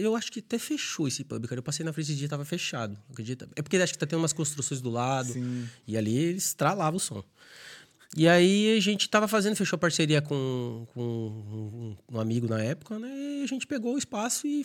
Eu 0.00 0.14
acho 0.14 0.30
que 0.30 0.40
até 0.40 0.58
fechou 0.58 1.08
esse 1.08 1.24
pub, 1.24 1.46
cara. 1.46 1.58
Eu 1.58 1.62
passei 1.62 1.84
na 1.84 1.92
frente 1.92 2.10
esse 2.10 2.18
dia 2.18 2.28
tava 2.28 2.44
fechado. 2.44 2.96
Acredita? 3.10 3.48
É 3.56 3.62
porque 3.62 3.76
acho 3.76 3.92
que 3.92 3.98
tá 3.98 4.06
tendo 4.06 4.20
umas 4.20 4.32
construções 4.32 4.80
do 4.80 4.90
lado. 4.90 5.32
Sim. 5.32 5.68
E 5.86 5.96
ali 5.96 6.16
eles 6.16 6.54
tralavam 6.54 6.96
o 6.96 7.00
som. 7.00 7.24
E 8.16 8.28
aí 8.28 8.76
a 8.76 8.80
gente 8.80 9.08
tava 9.08 9.26
fazendo, 9.26 9.56
fechou 9.56 9.78
parceria 9.78 10.22
com, 10.22 10.86
com 10.94 11.00
um, 11.02 11.96
um, 12.12 12.20
amigo 12.20 12.48
na 12.48 12.62
época, 12.62 12.98
né? 12.98 13.08
E 13.08 13.42
a 13.42 13.46
gente 13.46 13.66
pegou 13.66 13.94
o 13.94 13.98
espaço 13.98 14.46
e 14.46 14.64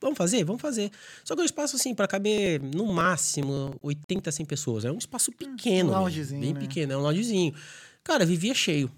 vamos 0.00 0.16
fazer, 0.16 0.44
vamos 0.44 0.62
fazer. 0.62 0.90
Só 1.24 1.34
que 1.34 1.40
é 1.40 1.42
um 1.42 1.46
espaço 1.46 1.74
assim 1.74 1.94
para 1.94 2.06
caber 2.06 2.62
no 2.62 2.92
máximo 2.92 3.74
80, 3.82 4.30
100 4.30 4.46
pessoas. 4.46 4.84
É 4.84 4.92
um 4.92 4.98
espaço 4.98 5.32
pequeno, 5.32 5.90
um 5.90 5.94
loungezinho, 5.94 6.40
bem 6.40 6.54
né? 6.54 6.60
pequeno, 6.60 6.92
é 6.92 6.96
um 6.96 7.00
loungezinho. 7.00 7.52
Cara, 8.04 8.24
vivia 8.24 8.54
cheio. 8.54 8.90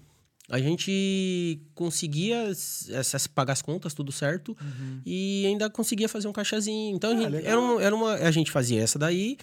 A 0.47 0.59
gente 0.59 1.59
conseguia 1.73 2.49
essas, 2.49 3.25
pagar 3.25 3.53
as 3.53 3.63
contas, 3.63 3.95
tudo 3.95 4.11
certo, 4.11 4.55
uhum. 4.61 5.01
e 5.03 5.43
ainda 5.47 5.71
conseguia 5.71 6.07
fazer 6.07 6.27
um 6.27 6.31
caixazinho. 6.31 6.95
Então, 6.95 7.11
ah, 7.11 7.13
a, 7.13 7.31
gente, 7.31 7.45
era, 7.45 7.59
uma, 7.59 7.81
era 7.81 7.95
uma, 7.95 8.13
a 8.13 8.31
gente 8.31 8.51
fazia 8.51 8.81
essa 8.81 8.99
daí. 8.99 9.37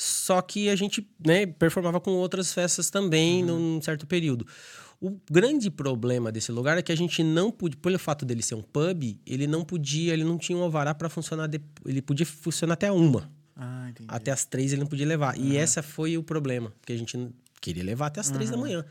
Só 0.00 0.40
que 0.40 0.70
a 0.70 0.76
gente 0.76 1.06
né, 1.22 1.44
performava 1.44 2.00
com 2.00 2.12
outras 2.12 2.54
festas 2.54 2.88
também 2.88 3.44
uhum. 3.44 3.74
num 3.74 3.82
certo 3.82 4.06
período. 4.06 4.46
O 4.98 5.20
grande 5.30 5.70
problema 5.70 6.32
desse 6.32 6.50
lugar 6.50 6.78
é 6.78 6.82
que 6.82 6.90
a 6.90 6.96
gente 6.96 7.22
não 7.22 7.50
podia, 7.50 7.78
pelo 7.78 7.98
fato 7.98 8.24
dele 8.24 8.42
ser 8.42 8.54
um 8.54 8.62
pub, 8.62 9.18
ele 9.26 9.46
não 9.46 9.62
podia, 9.62 10.14
ele 10.14 10.24
não 10.24 10.38
tinha 10.38 10.56
um 10.56 10.62
alvará 10.62 10.94
para 10.94 11.10
funcionar, 11.10 11.48
de, 11.48 11.60
ele 11.84 12.00
podia 12.00 12.24
funcionar 12.24 12.74
até 12.74 12.90
uma. 12.90 13.30
Ah, 13.54 13.90
até 14.08 14.30
as 14.30 14.46
três 14.46 14.72
ele 14.72 14.80
não 14.80 14.88
podia 14.88 15.06
levar. 15.06 15.36
Uhum. 15.36 15.44
E 15.44 15.58
esse 15.58 15.82
foi 15.82 16.16
o 16.16 16.22
problema, 16.22 16.72
porque 16.80 16.94
a 16.94 16.96
gente 16.96 17.18
queria 17.60 17.84
levar 17.84 18.06
até 18.06 18.20
as 18.20 18.28
uhum. 18.28 18.34
três 18.36 18.48
da 18.48 18.56
manhã. 18.56 18.82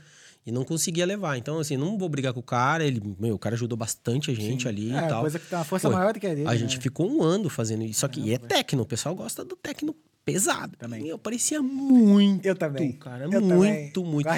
E 0.46 0.52
não 0.52 0.64
conseguia 0.64 1.08
levar. 1.08 1.38
Então, 1.38 1.58
assim, 1.58 1.76
não 1.76 1.98
vou 1.98 2.08
brigar 2.08 2.34
com 2.34 2.40
o 2.40 2.44
cara. 2.44 2.86
Ele, 2.86 3.02
meu, 3.20 3.36
o 3.36 3.40
cara 3.40 3.56
ajudou 3.56 3.78
bastante 3.78 4.32
a 4.32 4.34
gente 4.34 4.64
Sim. 4.64 4.70
ali 4.70 4.94
é, 4.94 4.98
e 4.98 5.08
tal. 5.10 5.22
coisa 5.22 5.38
que 5.40 5.48
tem 5.48 5.58
uma 5.58 5.66
força 5.66 5.90
Pô, 5.90 5.96
maior 5.96 6.14
do 6.14 6.20
que 6.20 6.28
a 6.28 6.34
dele. 6.34 6.48
A 6.48 6.52
né? 6.52 6.58
gente 6.58 6.80
ficou 6.80 7.12
um 7.12 7.22
ano 7.22 7.50
fazendo 7.50 7.84
isso. 7.84 8.00
Só 8.00 8.08
que 8.08 8.32
é, 8.32 8.36
é 8.36 8.38
tecno. 8.38 8.84
O 8.84 8.86
pessoal 8.86 9.14
gosta 9.14 9.44
do 9.44 9.56
tecno 9.56 9.96
pesado. 10.32 10.78
Também. 10.78 11.08
Eu 11.08 11.18
parecia 11.18 11.62
muito. 11.62 12.46
Eu 12.46 12.56
também. 12.56 12.94
Cara, 12.94 13.26
eu 13.26 13.42
muito, 13.42 14.02
também. 14.02 14.12
muito. 14.12 14.30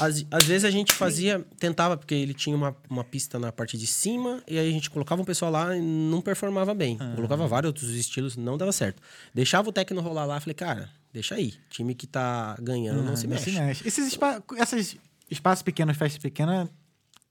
Às, 0.00 0.24
às 0.30 0.44
vezes 0.44 0.64
a 0.64 0.70
gente 0.70 0.92
fazia, 0.92 1.44
tentava, 1.58 1.96
porque 1.96 2.14
ele 2.14 2.34
tinha 2.34 2.56
uma, 2.56 2.76
uma 2.88 3.04
pista 3.04 3.38
na 3.38 3.52
parte 3.52 3.76
de 3.76 3.86
cima, 3.86 4.42
e 4.48 4.58
aí 4.58 4.68
a 4.68 4.72
gente 4.72 4.90
colocava 4.90 5.22
um 5.22 5.24
pessoal 5.24 5.50
lá 5.50 5.76
e 5.76 5.80
não 5.80 6.20
performava 6.20 6.74
bem. 6.74 6.96
Ah. 7.00 7.12
Colocava 7.14 7.46
vários 7.46 7.68
outros 7.68 7.90
estilos, 7.90 8.36
não 8.36 8.56
dava 8.56 8.72
certo. 8.72 9.02
Deixava 9.32 9.68
o 9.68 9.72
técnico 9.72 10.02
rolar 10.02 10.24
lá, 10.24 10.40
falei, 10.40 10.54
cara, 10.54 10.90
deixa 11.12 11.34
aí. 11.34 11.54
Time 11.70 11.94
que 11.94 12.06
tá 12.06 12.56
ganhando 12.60 13.00
ah, 13.00 13.04
não 13.04 13.16
se 13.16 13.26
mexe. 13.26 13.50
Se 13.50 13.60
mexe. 13.60 13.86
Esses 13.86 14.06
espa 14.06 14.42
essas 14.56 14.96
espaços 15.30 15.62
pequenos, 15.62 15.96
festas 15.96 16.22
pequenas, 16.22 16.68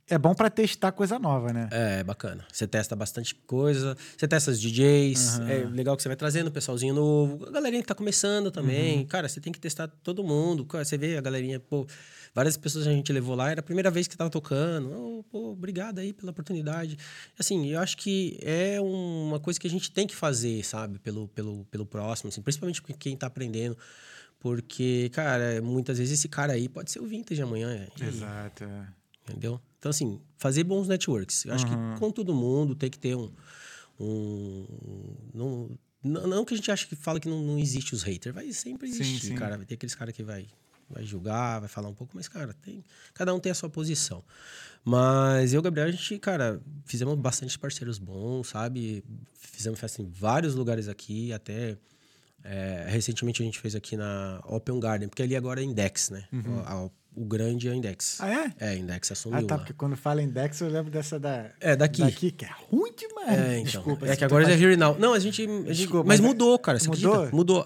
é 0.10 0.18
bom 0.18 0.34
para 0.36 0.50
testar 0.50 0.92
coisa 0.92 1.18
nova, 1.18 1.54
né? 1.54 1.70
É, 1.72 2.04
bacana. 2.04 2.46
Você 2.52 2.68
testa 2.68 2.96
bastante 2.96 3.34
coisa, 3.34 3.96
você 4.18 4.28
testa 4.28 4.52
os 4.52 4.60
DJs, 4.60 5.40
uhum. 5.40 5.48
é 5.48 5.58
legal 5.66 5.96
que 5.96 6.04
você 6.04 6.10
vai 6.10 6.16
trazendo 6.16 6.48
o 6.48 6.52
pessoalzinho 6.52 6.94
novo, 6.94 7.46
a 7.48 7.52
galerinha 7.52 7.82
que 7.82 7.88
tá 7.88 7.96
começando 7.96 8.52
também. 8.52 9.00
Uhum. 9.00 9.06
Cara, 9.06 9.30
você 9.30 9.40
tem 9.40 9.54
que 9.54 9.60
testar 9.60 9.88
todo 9.88 10.24
mundo. 10.24 10.68
Você 10.70 10.98
vê 10.98 11.18
a 11.18 11.22
galerinha, 11.22 11.58
pô, 11.58 11.88
várias 12.36 12.58
pessoas 12.58 12.86
a 12.86 12.92
gente 12.92 13.14
levou 13.14 13.34
lá, 13.34 13.50
era 13.52 13.62
a 13.62 13.64
primeira 13.64 13.90
vez 13.90 14.06
que 14.08 14.18
tava 14.18 14.30
tocando. 14.30 14.92
Oh, 14.92 15.24
pô, 15.24 15.52
obrigado 15.52 16.00
aí 16.00 16.12
pela 16.12 16.32
oportunidade. 16.32 16.98
Assim, 17.40 17.68
eu 17.68 17.80
acho 17.80 17.96
que 17.96 18.38
é 18.42 18.82
uma 18.82 19.40
coisa 19.40 19.58
que 19.58 19.68
a 19.68 19.70
gente 19.70 19.90
tem 19.90 20.06
que 20.06 20.16
fazer, 20.16 20.64
sabe, 20.66 21.00
pelo, 21.00 21.30
pelo, 21.30 21.64
pelo 21.66 21.86
próximo, 21.86 22.28
assim, 22.28 22.42
principalmente 22.42 22.82
quem 23.00 23.16
tá 23.16 23.28
aprendendo. 23.28 23.78
Porque, 24.38 25.10
cara, 25.14 25.62
muitas 25.62 25.98
vezes 25.98 26.20
esse 26.20 26.28
cara 26.28 26.52
aí 26.52 26.68
pode 26.68 26.92
ser 26.92 27.00
o 27.00 27.08
vintage 27.08 27.42
amanhã. 27.42 27.88
E, 27.98 28.04
Exato. 28.04 28.66
É. 28.66 28.88
Entendeu? 29.30 29.62
Então, 29.84 29.90
assim, 29.90 30.22
fazer 30.38 30.64
bons 30.64 30.88
networks. 30.88 31.44
Eu 31.44 31.54
acho 31.54 31.68
uhum. 31.68 31.94
que 31.96 32.00
com 32.00 32.10
todo 32.10 32.34
mundo 32.34 32.74
tem 32.74 32.90
que 32.90 32.98
ter 32.98 33.18
um. 33.18 33.30
um 34.00 34.66
não, 35.34 35.78
não 36.02 36.46
que 36.46 36.54
a 36.54 36.58
gente 36.58 36.72
ache 36.72 36.88
que 36.88 36.96
fala 36.96 37.20
que 37.20 37.28
não, 37.28 37.42
não 37.42 37.60
existe 37.60 37.94
os 37.94 38.02
haters. 38.02 38.34
Vai 38.34 38.50
sempre 38.54 38.88
existir, 38.88 39.20
sim, 39.20 39.28
sim. 39.28 39.36
cara. 39.36 39.58
Vai 39.58 39.66
ter 39.66 39.74
aqueles 39.74 39.94
caras 39.94 40.16
que 40.16 40.24
vai, 40.24 40.48
vai 40.90 41.04
julgar, 41.04 41.60
vai 41.60 41.68
falar 41.68 41.90
um 41.90 41.94
pouco, 41.94 42.14
mas, 42.16 42.30
cara, 42.30 42.54
tem, 42.54 42.82
cada 43.14 43.34
um 43.34 43.42
tem 43.42 43.52
a 43.52 43.56
sua 43.56 43.70
posição. 43.70 44.24
Mas 44.86 45.52
eu 45.52 45.58
e 45.58 45.60
o 45.60 45.62
Gabriel, 45.62 45.90
a 45.90 45.92
gente, 45.92 46.18
cara, 46.18 46.62
fizemos 46.86 47.20
bastante 47.20 47.60
parceiros 47.60 48.00
bons, 48.00 48.48
sabe? 48.48 49.04
Fizemos 49.34 49.78
festa 49.78 50.02
em 50.02 50.10
vários 50.10 50.56
lugares 50.56 50.88
aqui, 50.88 51.34
até. 51.34 51.78
É, 52.42 52.86
recentemente 52.88 53.42
a 53.42 53.46
gente 53.46 53.60
fez 53.60 53.76
aqui 53.76 53.98
na 53.98 54.42
Open 54.46 54.80
Garden, 54.80 55.10
porque 55.10 55.24
ali 55.24 55.36
agora 55.36 55.60
é 55.60 55.66
Index, 55.66 56.10
né? 56.10 56.26
Uhum. 56.32 56.60
A, 56.60 56.90
o 57.16 57.26
grande 57.26 57.68
é 57.68 57.72
o 57.72 57.74
Index. 57.74 58.18
Ah, 58.20 58.30
é? 58.60 58.72
É, 58.72 58.78
Index 58.78 59.12
assumiu. 59.12 59.40
Ah, 59.40 59.44
tá, 59.44 59.58
porque 59.58 59.74
quando 59.74 59.96
fala 59.96 60.22
Index 60.22 60.60
eu 60.62 60.70
lembro 60.70 60.92
dessa 60.92 61.20
da. 61.20 61.52
É, 61.60 61.76
daqui. 61.76 62.02
Daqui, 62.02 62.32
que 62.32 62.46
é 62.46 62.50
ruim 62.70 62.92
demais. 62.96 63.40
É, 63.40 63.60
então. 63.60 63.64
Desculpa. 63.64 64.08
É 64.08 64.16
que 64.16 64.24
agora 64.24 64.52
é 64.52 64.54
Here 64.54 64.76
Now. 64.76 64.98
Não, 64.98 65.14
a 65.14 65.20
gente. 65.20 65.42
A 65.68 65.74
gente 65.74 65.94
mas, 65.94 66.06
mas 66.06 66.20
mudou, 66.20 66.58
cara. 66.58 66.80
Você 66.80 66.88
mudou? 66.88 67.14
Acredita? 67.14 67.36
Mudou. 67.36 67.66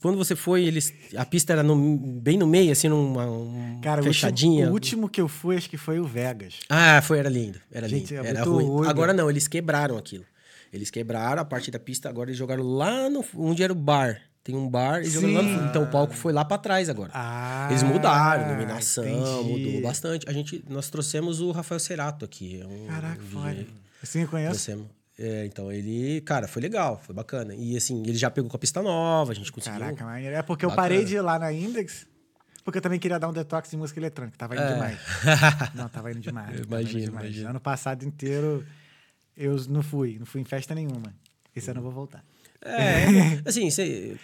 Quando 0.00 0.18
você 0.18 0.36
foi, 0.36 0.64
eles, 0.64 0.92
a 1.16 1.24
pista 1.24 1.52
era 1.52 1.62
no, 1.62 1.96
bem 1.96 2.36
no 2.36 2.46
meio, 2.46 2.72
assim, 2.72 2.88
numa 2.88 3.26
um 3.26 3.80
cara, 3.82 4.02
fechadinha. 4.02 4.68
O 4.68 4.72
último, 4.72 4.72
o 4.72 4.74
último, 4.74 5.08
que 5.08 5.20
eu 5.20 5.28
fui, 5.28 5.56
acho 5.56 5.70
que 5.70 5.76
foi 5.76 5.98
o 5.98 6.04
Vegas. 6.04 6.60
Ah, 6.68 7.00
foi, 7.02 7.18
era 7.18 7.28
lindo. 7.28 7.58
Era 7.72 7.88
gente, 7.88 8.14
lindo. 8.14 8.26
Era 8.26 8.44
ruim. 8.44 8.86
Agora 8.86 9.12
não, 9.12 9.30
eles 9.30 9.48
quebraram 9.48 9.96
aquilo. 9.96 10.24
Eles 10.72 10.90
quebraram 10.90 11.40
a 11.40 11.44
parte 11.44 11.70
da 11.70 11.78
pista, 11.78 12.08
agora 12.08 12.28
eles 12.28 12.38
jogaram 12.38 12.62
lá 12.62 13.08
no, 13.08 13.24
onde 13.36 13.62
era 13.62 13.72
o 13.72 13.76
bar. 13.76 14.20
Tem 14.46 14.54
um 14.54 14.68
bar 14.68 15.00
e 15.02 15.10
jogando 15.10 15.34
lá 15.34 15.42
Então 15.68 15.82
o 15.82 15.86
palco 15.88 16.14
foi 16.14 16.32
lá 16.32 16.44
para 16.44 16.56
trás 16.56 16.88
agora. 16.88 17.10
Ah, 17.12 17.66
Eles 17.68 17.82
mudaram, 17.82 18.46
iluminação, 18.48 19.04
entendi. 19.04 19.64
mudou 19.66 19.82
bastante. 19.82 20.28
A 20.28 20.32
gente, 20.32 20.64
nós 20.68 20.88
trouxemos 20.88 21.40
o 21.40 21.50
Rafael 21.50 21.80
Cerato 21.80 22.24
aqui. 22.24 22.60
É 22.60 22.64
um, 22.64 22.86
Caraca, 22.86 23.20
um 23.20 23.26
foi. 23.26 23.66
Assim 24.00 24.20
eu 24.22 24.28
conheço? 24.28 24.50
Trouxemos. 24.52 24.86
É, 25.18 25.46
então 25.46 25.72
ele, 25.72 26.20
cara, 26.20 26.46
foi 26.46 26.62
legal, 26.62 27.00
foi 27.04 27.12
bacana. 27.12 27.56
E 27.56 27.76
assim, 27.76 28.02
ele 28.06 28.14
já 28.16 28.30
pegou 28.30 28.48
com 28.48 28.56
a 28.56 28.60
pista 28.60 28.80
nova, 28.80 29.32
a 29.32 29.34
gente 29.34 29.50
conseguiu. 29.50 29.80
Caraca, 29.80 30.18
é 30.20 30.42
porque 30.42 30.64
bacana. 30.64 30.72
eu 30.72 30.76
parei 30.76 31.04
de 31.04 31.16
ir 31.16 31.20
lá 31.22 31.38
na 31.40 31.52
Index 31.52 32.06
Porque 32.62 32.78
eu 32.78 32.82
também 32.82 33.00
queria 33.00 33.18
dar 33.18 33.28
um 33.28 33.32
detox 33.32 33.72
em 33.72 33.76
música 33.76 33.98
eletrônica. 33.98 34.38
Tava 34.38 34.54
indo 34.54 34.62
É. 34.62 34.72
demais. 34.74 34.98
Não, 35.74 35.88
tava 35.88 36.10
indo 36.12 36.20
demais. 36.20 36.58
indo 36.60 36.68
Imagino, 36.68 37.00
demais. 37.06 37.24
imagino. 37.26 37.48
Ano 37.50 37.60
passado 37.60 38.04
inteiro 38.04 38.64
eu 39.36 39.56
não 39.68 39.82
fui. 39.82 40.18
Não 40.20 40.26
fui 40.26 40.40
em 40.40 40.44
festa 40.44 40.72
nenhuma. 40.74 41.12
Esse 41.54 41.70
ano 41.70 41.80
eu 41.80 41.84
vou 41.84 41.92
voltar. 41.92 42.22
É, 42.66 43.42
assim, 43.44 43.70
você 43.70 44.16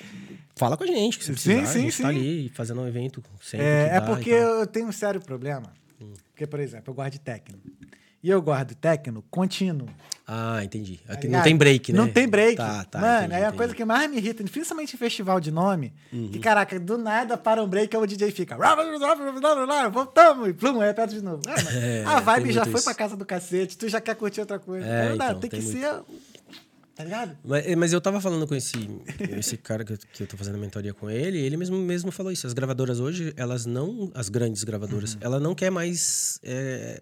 fala 0.57 0.77
com 0.77 0.85
a 0.85 0.87
gente, 0.87 1.19
que 1.19 1.25
você 1.25 1.35
Sim, 1.37 1.55
precisar, 1.55 1.67
sim, 1.73 1.79
a 1.79 1.83
gente 1.83 2.03
tá 2.03 2.09
sim. 2.11 2.17
ali 2.17 2.49
fazendo 2.55 2.81
um 2.81 2.89
evento 2.89 3.23
sempre. 3.41 3.67
É, 3.67 3.97
é 3.97 4.01
porque 4.01 4.31
eu 4.31 4.67
tenho 4.67 4.87
um 4.89 4.93
sério 4.93 5.21
problema. 5.21 5.73
Porque, 6.31 6.47
por 6.47 6.61
exemplo, 6.61 6.95
eu 6.97 7.11
de 7.11 7.21
techno. 7.21 7.59
E 8.23 8.31
eu 8.31 8.41
guardo 8.41 8.75
techno 8.75 9.23
contínuo. 9.31 9.89
Ah, 10.27 10.63
entendi. 10.63 11.01
tá 11.05 11.15
Aqui 11.15 11.27
não 11.27 11.43
tem 11.43 11.57
break, 11.57 11.93
né? 11.93 11.99
Não 11.99 12.09
tem 12.09 12.29
break. 12.29 12.57
Tá, 12.57 12.85
tá. 12.85 13.01
Mano, 13.01 13.19
entendi, 13.25 13.33
é 13.35 13.37
a 13.37 13.41
entendi. 13.41 13.57
coisa 13.57 13.75
que 13.75 13.85
mais 13.85 14.09
me 14.09 14.19
irrita, 14.19 14.45
principalmente 14.45 14.95
em 14.95 14.97
festival 14.97 15.41
de 15.41 15.51
nome. 15.51 15.93
Uhum. 16.13 16.29
Que, 16.31 16.39
caraca, 16.39 16.79
do 16.79 16.97
nada 16.97 17.37
para 17.37 17.63
um 17.63 17.67
break, 17.67 17.97
o 17.97 18.07
DJ 18.07 18.31
fica. 18.31 18.57
Voltamos, 19.93 20.49
e 20.49 20.53
plum, 20.53 20.81
aí 20.81 20.91
aperta 20.91 21.15
de 21.15 21.23
novo. 21.23 21.43
Ah, 21.49 21.55
É, 21.75 22.05
a 22.05 22.21
vibe 22.21 22.53
já 22.53 22.65
foi 22.65 22.75
isso. 22.75 22.85
pra 22.85 22.95
casa 22.95 23.17
do 23.17 23.25
cacete, 23.27 23.77
tu 23.77 23.89
já 23.89 24.01
quer 24.01 24.15
curtir 24.15 24.41
outra 24.41 24.61
coisa. 24.61 24.87
É, 24.87 25.09
não 25.09 25.17
dá, 25.17 25.27
então, 25.27 25.41
tem, 25.41 25.51
tem 25.51 25.61
que 25.61 25.67
muito. 25.67 25.81
ser. 25.81 26.03
Tá 26.95 27.05
ligado? 27.05 27.37
Mas, 27.43 27.75
mas 27.75 27.93
eu 27.93 28.01
tava 28.01 28.21
falando 28.21 28.47
com 28.47 28.55
esse, 28.55 28.77
esse 29.39 29.57
cara 29.57 29.85
que 29.85 29.95
eu, 29.95 29.99
que 29.99 30.23
eu 30.23 30.27
tô 30.27 30.37
fazendo 30.37 30.57
a 30.57 30.59
mentoria 30.59 30.93
com 30.93 31.11
ele, 31.11 31.39
ele 31.39 31.57
mesmo, 31.57 31.79
mesmo 31.79 32.13
falou 32.13 32.31
isso. 32.31 32.47
As 32.47 32.53
gravadoras 32.53 33.01
hoje, 33.01 33.33
elas 33.37 33.65
não. 33.65 34.11
As 34.15 34.29
grandes 34.29 34.63
gravadoras, 34.63 35.17
ela 35.21 35.41
não 35.41 35.55
quer 35.55 35.71
mais. 35.71 36.39
É, 36.43 37.01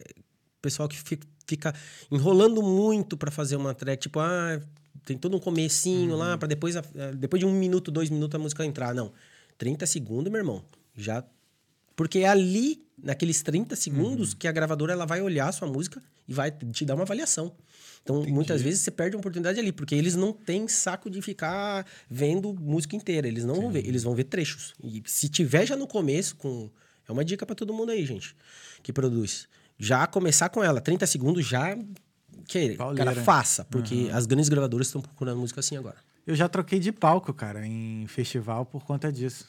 pessoal 0.63 0.89
que 0.89 0.97
fica, 0.97 1.75
enrolando 2.11 2.63
muito 2.63 3.17
pra 3.17 3.31
fazer 3.31 3.57
uma 3.57 3.75
track, 3.75 4.03
tipo, 4.03 4.21
ah, 4.21 4.61
tem 5.05 5.17
todo 5.19 5.37
um 5.37 5.41
comecinho 5.41 6.15
lá, 6.17 6.39
pra 6.39 6.47
depois, 6.47 6.77
depois 7.19 7.41
de 7.41 7.47
um 7.47 7.53
minuto, 7.53 7.91
dois 7.91 8.11
minutos 8.11 8.35
a 8.35 8.39
música 8.39 8.65
entrar. 8.65 8.95
Não. 8.95 9.13
30 9.59 9.85
segundos, 9.87 10.31
meu 10.31 10.41
irmão. 10.41 10.65
Já. 10.95 11.25
Porque 11.95 12.21
é 12.21 12.29
ali, 12.29 12.83
naqueles 13.03 13.43
30 13.43 13.77
segundos, 13.77 14.35
que 14.35 14.49
a 14.49 14.53
gravadora 14.53 14.93
ela 14.93 15.07
vai 15.07 15.21
olhar 15.21 15.49
a 15.49 15.53
sua 15.53 15.69
música 15.69 16.03
e 16.27 16.33
vai 16.33 16.51
te 16.51 16.85
dar 16.85 16.95
uma 16.95 17.03
avaliação. 17.03 17.53
Então, 18.03 18.25
muitas 18.25 18.63
vezes 18.63 18.81
você 18.81 18.91
perde 18.91 19.17
a 19.17 19.19
oportunidade 19.19 19.61
ali, 19.61 19.73
porque 19.73 19.95
eles 19.95 20.15
não 20.17 20.33
têm 20.33 20.67
saco 20.67 21.11
de 21.11 21.21
ficar 21.21 21.85
vendo 22.09 22.55
música 22.55 22.97
inteira. 22.97 23.29
Eles 23.29 23.45
não 23.45 23.55
vão 23.55 23.71
ver, 23.71 23.87
eles 23.87 24.03
vão 24.03 24.15
ver 24.15 24.25
trechos. 24.25 24.75
E 24.83 25.03
se 25.07 25.29
tiver 25.29 25.67
já 25.67 25.77
no 25.77 25.87
começo, 25.87 26.37
com. 26.37 26.71
É 27.09 27.13
uma 27.13 27.25
dica 27.25 27.45
pra 27.45 27.55
todo 27.55 27.75
mundo 27.75 27.91
aí, 27.91 28.07
gente, 28.07 28.37
que 28.83 28.93
produz. 28.93 29.49
Já 29.79 30.07
começar 30.07 30.49
com 30.49 30.63
ela, 30.63 30.81
30 30.81 31.07
segundos 31.07 31.47
já. 31.47 31.77
Que, 32.47 32.77
Pauleira. 32.77 33.13
cara, 33.13 33.25
faça, 33.25 33.65
porque 33.65 34.09
as 34.13 34.27
grandes 34.27 34.49
gravadoras 34.49 34.87
estão 34.87 35.01
procurando 35.01 35.39
música 35.39 35.61
assim 35.61 35.77
agora. 35.77 35.97
Eu 36.27 36.35
já 36.35 36.49
troquei 36.49 36.79
de 36.79 36.93
palco, 36.93 37.33
cara, 37.35 37.67
em 37.67 38.07
festival 38.07 38.65
por 38.65 38.85
conta 38.85 39.13
disso. 39.13 39.47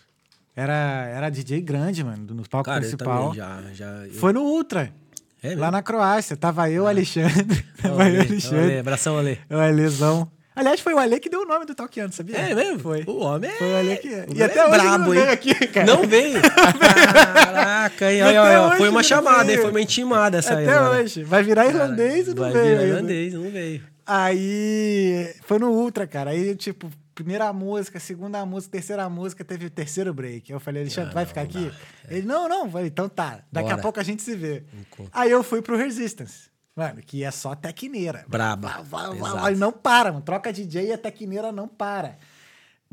Era, 0.55 1.07
era 1.15 1.29
DJ 1.29 1.61
grande, 1.61 2.03
mano, 2.03 2.25
no 2.33 2.47
palco 2.47 2.65
Cara, 2.69 2.81
principal. 2.81 3.33
já. 3.33 3.61
já 3.73 3.85
eu- 4.05 4.13
Foi 4.13 4.33
no 4.33 4.41
Ultra. 4.41 4.91
É 5.43 5.47
mesmo? 5.49 5.61
lá 5.61 5.71
na 5.71 5.81
Croácia. 5.81 6.35
Tava 6.37 6.69
eu, 6.69 6.85
Alexandre. 6.87 7.65
Ó, 7.79 7.81
Tava 7.87 8.03
eu, 8.09 8.19
Ale, 8.21 8.27
Alexandre. 8.29 8.63
Ale, 8.65 8.79
abração, 8.79 9.17
Ale. 9.17 9.39
O 9.49 9.55
Alezão. 9.55 10.31
Aliás, 10.53 10.81
foi 10.81 10.93
o 10.93 10.99
Ale 10.99 11.17
que 11.21 11.29
deu 11.29 11.41
o 11.41 11.45
nome 11.45 11.65
do 11.65 11.73
Talkiano, 11.73 12.11
sabia? 12.11 12.35
É 12.37 12.53
mesmo? 12.53 12.77
Foi. 12.79 13.03
O 13.07 13.21
homem 13.21 13.49
é. 13.49 13.53
Foi 13.53 13.71
o 13.71 13.75
Ale 13.77 13.97
que. 13.97 14.07
o 14.09 14.11
E 14.11 14.43
Ale 14.43 14.43
até 14.43 14.59
é 14.59 14.65
hoje 14.67 14.71
brabo, 14.71 14.97
não 15.05 15.13
hein? 15.13 15.19
veio 15.21 15.31
aqui, 15.31 15.67
cara. 15.67 15.87
Não 15.87 16.03
veio. 16.07 16.41
Caraca, 17.33 17.95
Até 18.05 18.21
aí, 18.21 18.37
ó, 18.37 18.67
hoje 18.67 18.77
foi 18.77 18.89
uma 18.89 19.03
chamada, 19.03 19.43
veio. 19.45 19.55
hein? 19.55 19.61
Foi 19.61 19.69
uma 19.71 19.81
intimada 19.81 20.37
essa 20.39 20.55
aí. 20.57 20.67
Até 20.67 20.81
hoje. 20.81 21.23
Vai 21.23 21.41
virar 21.43 21.65
irlandês 21.65 22.27
e 22.27 22.33
não 22.33 22.43
Vai 22.43 22.51
veio. 22.51 22.65
virar 22.65 22.79
ainda. 22.81 22.87
irlandês, 22.95 23.33
não 23.33 23.49
veio. 23.49 23.81
Aí 24.05 25.33
foi 25.45 25.57
no 25.59 25.71
Ultra, 25.71 26.05
cara. 26.05 26.31
Aí, 26.31 26.53
tipo, 26.55 26.89
primeira 27.13 27.51
música, 27.53 27.99
segunda 27.99 28.45
música, 28.45 28.71
terceira 28.71 29.09
música, 29.09 29.43
teve 29.43 29.65
o 29.65 29.69
terceiro 29.69 30.13
break. 30.13 30.51
Eu 30.51 30.59
falei, 30.59 30.81
Alexandre, 30.83 31.13
vai 31.13 31.25
ficar 31.25 31.41
aqui? 31.41 31.71
Ele, 32.09 32.25
não, 32.25 32.47
não. 32.47 32.65
Eu 32.65 32.71
Falei, 32.71 32.87
então 32.87 33.09
tá. 33.09 33.43
Daqui 33.51 33.69
Bora. 33.69 33.79
a 33.79 33.81
pouco 33.81 33.99
a 33.99 34.03
gente 34.03 34.21
se 34.21 34.35
vê. 34.35 34.63
Encontro. 34.73 35.11
Aí 35.13 35.31
eu 35.31 35.43
fui 35.43 35.61
pro 35.61 35.77
Resistance. 35.77 36.49
Mano, 36.75 37.01
que 37.01 37.23
é 37.23 37.31
só 37.31 37.53
tecneira. 37.53 38.25
Braba. 38.27 38.81
Vai, 38.83 39.55
não 39.55 39.71
para, 39.71 40.11
mano. 40.11 40.23
Troca 40.23 40.53
DJ 40.53 40.87
e 40.87 40.93
a 40.93 40.97
tecneira 40.97 41.51
não 41.51 41.67
para. 41.67 42.17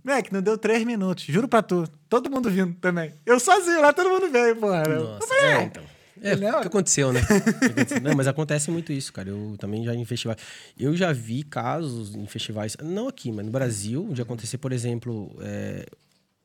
Moleque, 0.04 0.32
não 0.32 0.42
deu 0.42 0.56
três 0.56 0.84
minutos. 0.84 1.24
Juro 1.24 1.48
pra 1.48 1.62
tu. 1.62 1.88
Todo 2.08 2.30
mundo 2.30 2.50
vindo 2.50 2.74
também. 2.80 3.14
Eu 3.24 3.38
sozinho 3.38 3.80
lá, 3.80 3.92
todo 3.92 4.08
mundo 4.08 4.30
veio, 4.30 4.56
porra. 4.56 4.82
Eu 4.86 5.04
Nossa, 5.04 5.26
falei, 5.26 5.44
é, 5.44 5.52
é, 5.54 5.62
então. 5.62 5.82
É, 6.22 6.36
Não. 6.36 6.58
o 6.58 6.60
que 6.62 6.66
aconteceu, 6.68 7.12
né? 7.12 7.20
Não, 8.02 8.14
mas 8.16 8.26
acontece 8.26 8.70
muito 8.70 8.92
isso, 8.92 9.12
cara. 9.12 9.28
Eu 9.28 9.56
também 9.58 9.84
já 9.84 9.94
em 9.94 10.04
festivais. 10.04 10.38
Eu 10.78 10.96
já 10.96 11.12
vi 11.12 11.42
casos 11.42 12.14
em 12.14 12.26
festivais, 12.26 12.76
não 12.82 13.08
aqui, 13.08 13.30
mas 13.32 13.44
no 13.44 13.52
Brasil, 13.52 14.08
de 14.12 14.22
acontecer, 14.22 14.58
por 14.58 14.72
exemplo. 14.72 15.36
é, 15.40 15.86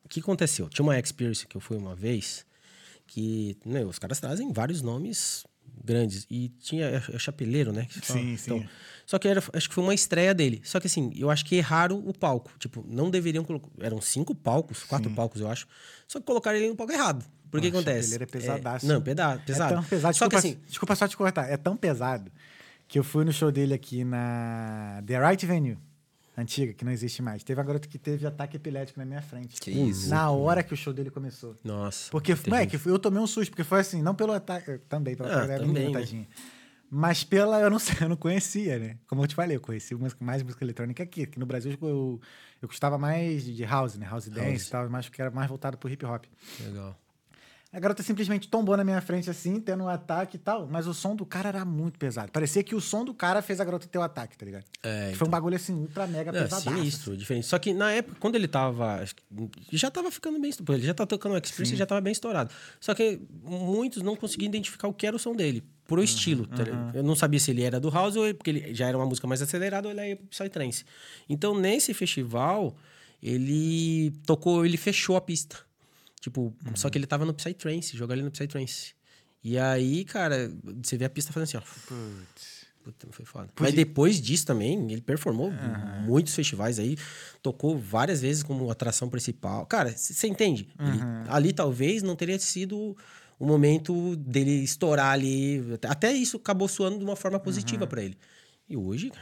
O 0.04 0.08
que 0.08 0.20
aconteceu? 0.20 0.68
Tinha 0.68 0.84
uma 0.84 0.98
Experience 0.98 1.46
que 1.46 1.56
eu 1.56 1.60
fui 1.60 1.76
uma 1.76 1.94
vez, 1.94 2.44
que 3.06 3.56
né, 3.64 3.84
os 3.84 3.98
caras 3.98 4.18
trazem 4.20 4.52
vários 4.52 4.82
nomes 4.82 5.44
grandes. 5.82 6.26
E 6.30 6.48
tinha. 6.60 6.86
É 6.86 7.02
é 7.14 7.18
chapeleiro, 7.18 7.72
né? 7.72 7.86
se 7.90 8.00
fala? 8.00 8.20
Sim, 8.20 8.36
sim. 8.36 8.68
só 9.06 9.18
que 9.18 9.26
era, 9.28 9.42
acho 9.52 9.68
que 9.68 9.74
foi 9.74 9.82
uma 9.84 9.94
estreia 9.94 10.34
dele. 10.34 10.60
Só 10.64 10.78
que 10.80 10.86
assim, 10.86 11.12
eu 11.16 11.30
acho 11.30 11.44
que 11.44 11.56
erraram 11.56 11.98
o 12.06 12.12
palco. 12.12 12.52
Tipo, 12.58 12.84
não 12.88 13.10
deveriam 13.10 13.44
colocar. 13.44 13.68
Eram 13.80 14.00
cinco 14.00 14.34
palcos, 14.34 14.82
quatro 14.84 15.10
palcos, 15.10 15.40
eu 15.40 15.48
acho. 15.48 15.66
Só 16.06 16.20
que 16.20 16.26
colocaram 16.26 16.58
ele 16.58 16.68
no 16.68 16.76
palco 16.76 16.92
errado. 16.92 17.24
Por 17.54 17.60
que 17.60 17.70
Nossa, 17.70 17.82
acontece? 17.82 18.08
chapeleiro 18.10 18.24
é 18.24 18.26
pesadaço. 18.26 18.86
não, 18.86 19.00
peda 19.00 19.38
pesado. 19.46 19.72
É 19.72 19.76
tão 19.76 19.84
pesado. 19.84 20.16
Só 20.16 20.28
que 20.28 20.34
assim, 20.34 20.58
desculpa 20.66 20.96
só 20.96 21.06
te 21.06 21.16
cortar. 21.16 21.48
É 21.48 21.56
tão 21.56 21.76
pesado 21.76 22.32
que 22.88 22.98
eu 22.98 23.04
fui 23.04 23.24
no 23.24 23.32
show 23.32 23.52
dele 23.52 23.72
aqui 23.72 24.02
na 24.02 25.00
The 25.06 25.24
Right 25.28 25.46
Venue, 25.46 25.78
antiga, 26.36 26.72
que 26.72 26.84
não 26.84 26.90
existe 26.90 27.22
mais. 27.22 27.44
Teve 27.44 27.60
uma 27.60 27.64
garota 27.66 27.86
que 27.86 27.96
teve 27.96 28.26
ataque 28.26 28.56
epilético 28.56 28.98
na 28.98 29.06
minha 29.06 29.22
frente. 29.22 29.60
Que 29.60 29.70
isso. 29.70 30.10
Na 30.10 30.28
hora 30.32 30.64
que 30.64 30.74
o 30.74 30.76
show 30.76 30.92
dele 30.92 31.10
começou. 31.10 31.54
Nossa. 31.62 32.10
Porque, 32.10 32.34
moleque, 32.48 32.76
eu 32.86 32.98
tomei 32.98 33.22
um 33.22 33.26
susto, 33.26 33.50
porque 33.50 33.62
foi 33.62 33.78
assim, 33.80 34.02
não 34.02 34.16
pelo 34.16 34.32
ataque. 34.32 34.78
Também, 34.88 35.14
pela 35.14 35.44
Ah, 35.44 35.46
também, 35.58 35.92
né? 35.92 35.98
tadinha. 35.98 36.26
Mas 36.90 37.22
pela, 37.22 37.60
eu 37.60 37.70
não 37.70 37.78
sei, 37.78 37.94
eu 38.00 38.08
não 38.08 38.16
conhecia, 38.16 38.78
né? 38.80 38.96
Como 39.06 39.22
eu 39.22 39.26
te 39.28 39.34
falei, 39.36 39.56
eu 39.56 39.60
conheci 39.60 39.94
música, 39.94 40.24
mais 40.24 40.42
música 40.42 40.64
eletrônica 40.64 41.02
aqui. 41.02 41.22
Aqui 41.22 41.38
no 41.38 41.46
Brasil 41.46 41.70
eu, 41.80 42.20
eu 42.60 42.68
gostava 42.68 42.98
mais 42.98 43.44
de 43.44 43.64
house, 43.64 43.94
né? 43.96 44.06
House 44.06 44.26
dance 44.28 44.66
e 44.66 44.70
tal, 44.70 44.88
mas 44.90 45.08
que 45.08 45.20
era 45.22 45.30
mais 45.30 45.48
voltado 45.48 45.78
pro 45.78 45.88
hip 45.88 46.04
hop. 46.04 46.24
Legal. 46.60 46.96
A 47.74 47.80
garota 47.80 48.04
simplesmente 48.04 48.46
tombou 48.46 48.76
na 48.76 48.84
minha 48.84 49.00
frente 49.00 49.28
assim, 49.28 49.58
tendo 49.58 49.82
um 49.82 49.88
ataque 49.88 50.36
e 50.36 50.38
tal, 50.38 50.68
mas 50.70 50.86
o 50.86 50.94
som 50.94 51.16
do 51.16 51.26
cara 51.26 51.48
era 51.48 51.64
muito 51.64 51.98
pesado. 51.98 52.30
Parecia 52.30 52.62
que 52.62 52.72
o 52.72 52.80
som 52.80 53.04
do 53.04 53.12
cara 53.12 53.42
fez 53.42 53.58
a 53.60 53.64
garota 53.64 53.88
ter 53.88 53.98
o 53.98 54.02
ataque, 54.02 54.38
tá 54.38 54.46
ligado? 54.46 54.64
É, 54.80 55.10
Que 55.10 55.16
Foi 55.16 55.26
um 55.26 55.30
bagulho 55.30 55.56
assim, 55.56 55.74
ultra 55.74 56.06
mega 56.06 56.30
É, 56.30 56.44
pesadaço. 56.44 56.70
sinistro, 56.70 57.16
diferente. 57.16 57.46
Só 57.48 57.58
que 57.58 57.74
na 57.74 57.90
época, 57.90 58.16
quando 58.20 58.36
ele 58.36 58.46
tava. 58.46 59.04
Já 59.72 59.90
tava 59.90 60.10
ficando 60.12 60.40
bem 60.40 60.50
estourado. 60.50 60.78
Ele 60.78 60.86
já 60.86 60.94
tá 60.94 61.04
tocando 61.04 61.32
o 61.32 61.36
Experience 61.36 61.74
e 61.74 61.76
já 61.76 61.84
tava 61.84 62.00
bem 62.00 62.12
estourado. 62.12 62.54
Só 62.80 62.94
que 62.94 63.20
muitos 63.42 64.02
não 64.02 64.14
conseguiam 64.14 64.46
identificar 64.48 64.86
o 64.86 64.94
que 64.94 65.04
era 65.04 65.16
o 65.16 65.18
som 65.18 65.34
dele. 65.34 65.64
Por 65.86 65.98
o 65.98 66.02
estilo. 66.02 66.46
tá 66.46 66.62
ligado? 66.62 66.96
Eu 66.96 67.02
não 67.02 67.16
sabia 67.16 67.40
se 67.40 67.50
ele 67.50 67.62
era 67.62 67.80
do 67.80 67.90
House 67.90 68.14
ou 68.14 68.32
porque 68.34 68.50
ele 68.50 68.72
já 68.72 68.86
era 68.86 68.96
uma 68.96 69.04
música 69.04 69.26
mais 69.26 69.42
acelerada 69.42 69.88
ou 69.88 69.92
ele 69.92 70.10
ia 70.10 70.16
pro 70.16 70.26
Psytrance. 70.28 70.84
Então, 71.28 71.58
nesse 71.58 71.92
festival, 71.92 72.76
ele 73.20 74.12
tocou, 74.24 74.64
ele 74.64 74.76
fechou 74.76 75.16
a 75.16 75.20
pista. 75.20 75.56
Tipo, 76.24 76.56
só 76.74 76.88
que 76.88 76.96
ele 76.96 77.06
tava 77.06 77.26
no 77.26 77.34
Psytrance, 77.34 77.94
jogar 77.94 78.14
ele 78.14 78.22
no 78.24 78.30
Psytrance. 78.30 78.94
E 79.42 79.58
aí, 79.58 80.06
cara, 80.06 80.50
você 80.82 80.96
vê 80.96 81.04
a 81.04 81.10
pista 81.10 81.30
fazendo 81.34 81.44
assim, 81.44 81.56
ó. 81.58 81.60
Putz. 81.86 82.64
Puta, 82.82 83.06
foi 83.10 83.24
foda. 83.26 83.48
Podia- 83.48 83.62
Mas 83.62 83.74
depois 83.74 84.18
disso 84.22 84.46
também, 84.46 84.90
ele 84.90 85.02
performou 85.02 85.50
em 85.52 86.02
muitos 86.06 86.34
festivais 86.34 86.78
aí, 86.78 86.96
tocou 87.42 87.78
várias 87.78 88.22
vezes 88.22 88.42
como 88.42 88.70
atração 88.70 89.10
principal. 89.10 89.66
Cara, 89.66 89.90
você 89.94 90.26
entende? 90.26 90.68
Ele- 90.78 91.28
ali 91.28 91.52
talvez 91.52 92.02
não 92.02 92.16
teria 92.16 92.38
sido 92.38 92.96
o 93.38 93.46
momento 93.46 94.16
dele 94.16 94.62
estourar 94.62 95.12
ali. 95.12 95.62
Até 95.86 96.10
isso 96.12 96.38
acabou 96.38 96.66
soando 96.68 96.98
de 96.98 97.04
uma 97.04 97.16
forma 97.16 97.38
positiva 97.38 97.86
pra 97.86 98.02
ele. 98.02 98.16
E 98.66 98.76
hoje, 98.78 99.12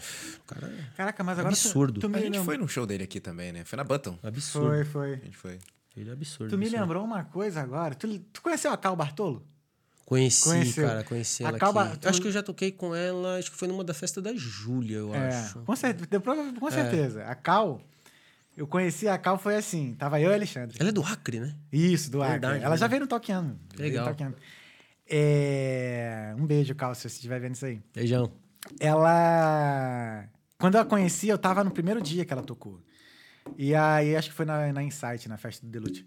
o 0.41 0.45
cara 0.47 0.69
é 0.69 0.97
Caraca, 0.97 1.25
mas 1.25 1.37
agora. 1.39 1.53
tu- 1.55 1.59
Absurdo. 1.59 1.99
Tu, 2.01 2.07
A 2.07 2.09
me 2.09 2.21
gente 2.21 2.33
lem- 2.35 2.45
foi 2.45 2.57
num 2.57 2.69
show 2.69 2.87
dele 2.87 3.03
aqui 3.03 3.19
também, 3.21 3.51
né? 3.53 3.65
Foi 3.65 3.77
na 3.77 3.83
Button. 3.83 4.17
absurdo. 4.23 4.69
Foi, 4.69 4.85
foi. 4.85 5.13
A 5.15 5.17
gente 5.17 5.37
foi. 5.37 5.59
Ele 5.97 6.11
é 6.11 6.13
absurdo. 6.13 6.51
Tu 6.51 6.59
me 6.59 6.65
absurdo. 6.67 6.81
lembrou 6.83 7.05
uma 7.05 7.25
coisa 7.25 7.61
agora. 7.61 7.95
Tu, 7.95 8.19
tu 8.33 8.41
conheceu 8.43 8.73
a 8.73 8.77
Cal 8.77 8.97
Bartolo? 8.97 9.47
Conheci, 10.07 10.45
Conheceu. 10.45 10.87
cara, 10.89 11.05
conheci 11.05 11.43
ela 11.45 11.59
Calba- 11.59 11.85
aqui. 11.85 11.99
tu- 12.01 12.09
Acho 12.09 12.21
que 12.21 12.29
eu 12.29 12.33
já 12.33 12.43
toquei 12.43 12.71
com 12.73 12.95
ela, 12.95 13.39
acho 13.39 13.51
que 13.51 13.57
foi 13.57 13.67
numa 13.69 13.83
da 13.85 13.95
festa 13.95 14.21
da 14.21 14.35
Júlia, 14.35 14.97
eu 14.99 15.15
É, 15.15 15.29
acho. 15.29 15.61
com 15.61 15.75
certeza. 15.77 16.21
prova- 16.21 16.43
É. 16.43 16.53
Com 16.61 16.71
certeza. 16.71 17.25
A 17.25 17.35
Cal. 17.35 17.81
Eu 18.55 18.67
conheci 18.67 19.09
a 19.09 19.17
Cal, 19.17 19.39
foi 19.39 19.57
assim. 19.57 19.95
Tava 19.95 20.21
eu 20.21 20.31
e 20.31 20.35
Alexandre. 20.35 20.77
Ela 20.79 20.91
é 20.91 20.93
do 20.93 21.03
Acre, 21.03 21.41
né? 21.41 21.55
Isso, 21.73 22.11
do 22.11 22.21
Acre. 22.23 22.33
Verdade, 22.33 22.55
Ela 22.57 22.63
já 22.63 22.69
verdade. 22.69 22.91
veio 22.91 23.01
no 23.03 23.07
Toqueando. 23.07 23.59
Legal. 23.79 24.15
É... 25.09 26.35
Um 26.39 26.47
beijo, 26.47 26.75
Cal, 26.75 26.95
se 26.95 27.03
você 27.03 27.07
estiver 27.09 27.41
vendo 27.41 27.55
isso 27.55 27.65
aí. 27.65 27.81
Beijão. 27.95 28.31
ela. 28.81 30.25
Quando 30.59 30.77
eu 30.77 30.81
a 30.81 30.85
conheci, 30.85 31.29
eu 31.29 31.39
tava 31.39 31.65
no 31.65 31.71
primeiro 31.71 32.01
dia 32.01 32.25
que 32.25 32.33
ela 32.33 32.43
tocou. 32.43 32.81
E 33.59 33.75
aí, 33.75 34.17
acho 34.17 34.31
que 34.31 34.35
foi 34.35 34.45
na, 34.45 34.73
na 34.73 34.83
Insight, 34.83 35.29
na 35.29 35.37
festa 35.37 35.65
do 35.67 35.71
Delute. 35.71 36.07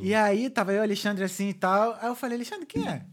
E 0.00 0.14
aí, 0.14 0.48
tava 0.48 0.72
eu 0.72 0.82
Alexandre 0.82 1.24
assim 1.24 1.48
e 1.48 1.54
tal. 1.54 1.98
Aí 2.00 2.06
eu 2.06 2.14
falei, 2.14 2.36
Alexandre, 2.36 2.66
quem 2.66 2.86
é? 2.86 3.04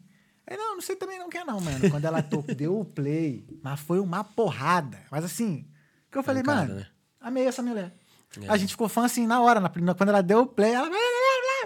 Aí, 0.46 0.58
não, 0.58 0.76
não 0.76 0.82
sei 0.82 0.96
também 0.96 1.18
não 1.20 1.30
quem 1.30 1.42
é 1.42 1.44
não, 1.46 1.60
mano. 1.60 1.90
Quando 1.90 2.06
ela 2.06 2.22
tocou, 2.22 2.54
deu 2.56 2.80
o 2.80 2.86
play, 2.86 3.46
mas 3.64 3.80
foi 3.80 4.00
uma 4.00 4.24
porrada. 4.24 5.00
Mas 5.12 5.24
assim, 5.24 5.66
que 6.12 6.18
eu 6.18 6.24
falei, 6.24 6.44
Pancada, 6.44 6.68
mano, 6.68 6.80
né? 6.80 6.88
amei 7.20 7.46
essa 7.48 7.62
mulher. 7.62 7.94
É. 8.42 8.50
A 8.50 8.58
gente 8.58 8.72
ficou 8.72 8.88
fã 8.88 9.06
assim 9.06 9.26
na 9.26 9.42
hora, 9.42 9.60
na, 9.60 9.70
quando 9.96 10.10
ela 10.10 10.22
deu 10.22 10.42
o 10.42 10.46
play, 10.48 10.72
ela. 10.74 10.90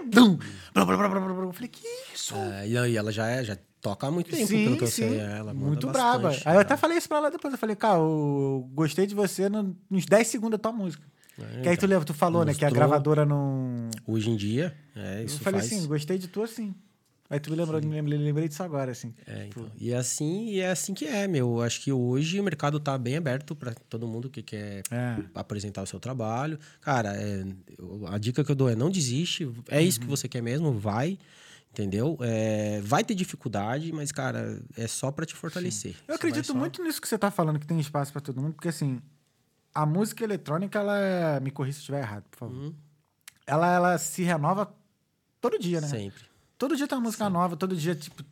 Dum, 0.06 0.38
blá, 0.74 0.86
blá, 0.86 0.98
blá, 0.98 1.10
blá, 1.10 1.20
blá. 1.20 1.44
Eu 1.46 1.54
falei, 1.54 1.70
que 1.70 1.86
isso? 2.14 2.36
É, 2.36 2.68
e 2.68 2.78
aí 2.78 2.98
ela 2.98 3.12
já, 3.12 3.28
é, 3.28 3.44
já 3.44 3.58
toca 3.82 4.08
há 4.08 4.12
muito 4.12 4.32
tempo, 4.32 4.48
sim, 4.48 4.64
pelo 4.64 4.78
que 4.78 4.84
eu 4.84 4.88
sim. 4.88 5.10
sei. 5.10 5.20
Ela 5.20 5.54
Muito 5.54 5.88
braba. 5.88 6.30
Aí 6.46 6.56
eu 6.56 6.62
até 6.62 6.76
falei 6.78 6.98
isso 6.98 7.08
pra 7.08 7.18
ela 7.18 7.32
depois. 7.32 7.54
Eu 7.54 7.58
falei, 7.58 7.76
cara, 7.76 8.00
eu 8.00 8.70
gostei 8.74 9.06
de 9.06 9.14
você 9.14 9.50
no- 9.50 9.76
nos 9.90 10.06
10 10.06 10.28
segundos 10.28 10.58
da 10.58 10.62
tua 10.62 10.72
música. 10.72 11.06
É, 11.40 11.62
que 11.62 11.70
aí 11.70 11.78
tu 11.78 11.86
lembra, 11.88 12.06
tu 12.06 12.14
falou, 12.14 12.46
né, 12.46 12.54
que 12.54 12.64
a 12.66 12.70
gravadora 12.70 13.26
não. 13.26 13.90
Hoje 14.06 14.30
em 14.30 14.36
dia, 14.36 14.76
é, 14.96 15.22
Eu 15.22 15.26
isso 15.26 15.40
falei 15.40 15.60
faz... 15.62 15.72
assim, 15.74 15.86
gostei 15.88 16.18
de 16.18 16.28
tu 16.28 16.44
assim. 16.44 16.74
Aí 17.30 17.40
tu 17.40 17.50
me 17.50 17.56
lembrou, 17.56 17.82
me 17.82 17.88
lembrei, 17.96 18.20
lembrei 18.20 18.48
disso 18.48 18.62
agora, 18.62 18.92
assim. 18.92 19.12
É, 19.26 19.48
então. 19.48 19.66
E 19.80 19.92
é 19.92 19.96
assim, 19.98 20.50
e 20.50 20.60
é 20.60 20.70
assim 20.70 20.94
que 20.94 21.06
é, 21.06 21.28
meu. 21.28 21.62
Acho 21.64 21.82
que 21.82 21.92
hoje 21.92 22.40
o 22.40 22.44
mercado 22.44 22.80
tá 22.80 22.96
bem 22.96 23.16
aberto 23.18 23.56
para 23.56 23.74
todo 23.90 24.08
mundo 24.08 24.30
que 24.30 24.44
quer 24.44 24.84
É. 24.92 25.18
apresentar 25.34 25.82
o 25.82 25.88
seu 25.88 26.00
trabalho. 26.00 26.60
Cara, 26.80 27.16
é, 27.16 27.44
eu- 27.80 28.06
a 28.08 28.20
dica 28.20 28.44
que 28.44 28.52
eu 28.52 28.56
dou 28.56 28.70
é 28.70 28.76
não 28.76 28.92
desiste. 28.92 29.50
É 29.70 29.82
isso 29.82 29.98
Uhum. 30.00 30.04
que 30.06 30.10
você 30.12 30.28
quer 30.28 30.42
mesmo, 30.44 30.74
vai. 30.78 31.18
Entendeu? 31.72 32.20
É, 32.22 32.80
vai 32.84 33.04
ter 33.04 33.16
dificuldade, 33.16 33.92
mas, 33.92 34.12
cara, 34.12 34.62
é 34.78 34.86
só 34.86 35.12
para 35.12 35.26
te 35.26 35.34
fortalecer. 35.34 35.96
Eu 36.08 36.14
Você 36.14 36.14
acredito 36.14 36.46
só- 36.46 36.54
muito 36.54 36.84
nisso 36.84 37.02
que 37.02 37.08
você 37.08 37.18
tá 37.18 37.32
falando, 37.32 37.58
que 37.58 37.66
tem 37.66 37.80
espaço 37.80 38.12
pra 38.12 38.22
todo 38.22 38.40
mundo, 38.40 38.54
porque 38.54 38.68
assim, 38.68 39.02
a 39.74 39.86
música 39.86 40.24
eletrônica, 40.24 40.78
ela 40.80 40.98
é... 41.00 41.40
Me 41.40 41.52
corrija 41.52 41.74
se 41.76 41.80
estiver 41.82 42.02
errado, 42.02 42.24
por 42.30 42.38
favor. 42.38 42.56
Uhum. 42.56 42.74
Ela, 43.46 43.74
ela 43.74 43.98
se 43.98 44.24
renova 44.24 44.74
todo 45.42 45.58
dia, 45.60 45.82
né? 45.82 45.88
Sempre. 45.88 46.24
Todo 46.58 46.76
dia 46.78 46.88
tem 46.88 46.98
uma 46.98 47.04
música 47.04 47.30
nova, 47.30 47.58
todo 47.58 47.76
dia, 47.76 47.94
tipo. 47.94 48.24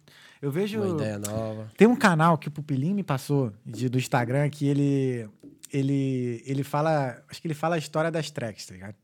Eu 0.41 0.49
vejo. 0.51 0.81
Uma 0.81 0.95
ideia 0.95 1.19
nova. 1.19 1.69
Tem 1.75 1.87
um 1.87 1.95
canal 1.95 2.37
que 2.37 2.47
o 2.47 2.51
Pupilinho 2.51 2.95
me 2.95 3.03
passou 3.03 3.51
de- 3.65 3.89
do 3.89 3.97
Instagram 3.97 4.49
que 4.49 4.65
ele. 4.67 5.27
Ele. 5.73 6.41
Ele 6.45 6.63
fala. 6.63 7.21
Acho 7.29 7.41
que 7.41 7.47
ele 7.47 7.53
fala 7.53 7.75
a 7.75 7.77
história 7.77 8.09
das 8.09 8.31
tracks, 8.31 8.65
tá 8.65 8.73
ligado? 8.73 8.95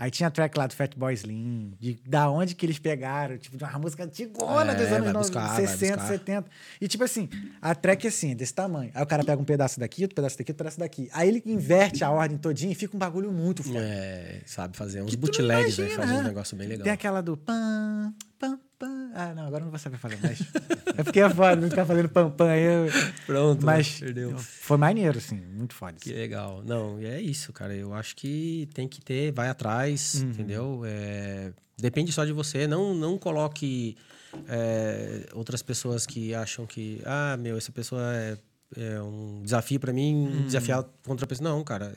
Aí 0.00 0.10
tinha 0.10 0.28
a 0.28 0.30
track 0.30 0.58
lá 0.58 0.66
do 0.66 0.74
Fatboy 0.74 1.12
Slim, 1.12 1.74
de 1.78 2.00
da 2.06 2.30
onde 2.30 2.54
que 2.54 2.64
eles 2.64 2.78
pegaram, 2.78 3.36
tipo, 3.36 3.58
de 3.58 3.62
uma 3.62 3.78
música 3.78 4.02
antigona 4.02 4.72
É, 4.72 4.74
dos 4.74 4.86
anos 4.86 5.04
vai 5.04 5.12
90, 5.12 5.18
buscar, 5.18 5.46
vai 5.48 5.66
60, 5.66 5.96
buscar. 5.98 6.08
70. 6.08 6.46
E 6.80 6.88
tipo 6.88 7.04
assim, 7.04 7.28
a 7.60 7.74
track 7.74 8.06
é 8.06 8.08
assim, 8.08 8.34
desse 8.34 8.54
tamanho. 8.54 8.90
Aí 8.94 9.02
o 9.02 9.06
cara 9.06 9.22
pega 9.22 9.42
um 9.42 9.44
pedaço 9.44 9.78
daqui, 9.78 10.00
outro 10.00 10.14
pedaço 10.14 10.38
daqui, 10.38 10.52
outro 10.52 10.64
pedaço 10.64 10.78
daqui. 10.78 11.10
Aí 11.12 11.28
ele 11.28 11.42
inverte 11.44 12.02
a 12.02 12.10
ordem 12.10 12.38
todinha 12.38 12.72
e 12.72 12.74
fica 12.74 12.96
um 12.96 12.98
bagulho 12.98 13.30
muito 13.30 13.62
foda. 13.62 13.78
É, 13.78 14.40
sabe 14.46 14.74
fazer 14.74 15.02
uns 15.02 15.14
bootlegs, 15.14 15.76
né? 15.76 15.90
Fazer 15.90 16.14
um 16.14 16.16
né? 16.16 16.22
negócio 16.22 16.56
bem 16.56 16.66
legal. 16.66 16.84
Tem 16.84 16.94
aquela 16.94 17.20
do 17.20 17.36
pam, 17.36 18.14
pam. 18.80 19.10
Ah, 19.14 19.32
não, 19.34 19.44
agora 19.46 19.60
eu 19.62 19.66
não 19.66 19.70
vou 19.70 19.78
saber 19.78 19.98
fazer 19.98 20.16
mais. 20.22 20.40
é 20.96 21.04
porque 21.04 21.20
é 21.20 21.28
foda, 21.30 21.68
ficar 21.68 21.84
fazendo 21.86 22.08
pam, 22.08 22.30
pam 22.30 22.48
aí. 22.48 22.62
eu- 22.64 22.86
Pronto, 23.26 23.64
Mas 23.64 24.00
perdeu. 24.00 24.36
foi 24.38 24.76
maneiro, 24.76 25.18
assim, 25.18 25.36
muito 25.36 25.74
foda. 25.74 25.92
Que 26.00 26.12
legal. 26.12 26.62
Não, 26.64 27.00
e 27.00 27.04
é 27.06 27.20
isso, 27.20 27.52
cara. 27.52 27.74
Eu 27.74 27.94
acho 27.94 28.16
que 28.16 28.68
tem 28.74 28.88
que 28.88 29.00
ter, 29.00 29.30
vai 29.32 29.48
atrás, 29.48 30.14
Uhum. 30.22 30.30
entendeu? 30.30 30.82
É, 30.86 31.52
depende 31.78 32.10
só 32.10 32.24
de 32.24 32.32
você. 32.32 32.66
Não, 32.66 32.94
não 32.94 33.16
coloque 33.18 33.96
é, 34.48 35.28
outras 35.34 35.62
pessoas 35.62 36.06
que 36.06 36.34
acham 36.34 36.66
que, 36.66 37.00
ah, 37.04 37.36
meu, 37.38 37.56
essa 37.58 37.70
pessoa 37.72 38.00
é, 38.14 38.38
é 38.76 39.00
um 39.02 39.42
desafio 39.42 39.78
pra 39.78 39.92
mim, 39.92 40.26
Uhum. 40.26 40.44
desafiar 40.46 40.84
contra 41.04 41.24
a 41.24 41.28
pessoa. 41.28 41.48
Não, 41.50 41.62
cara. 41.62 41.96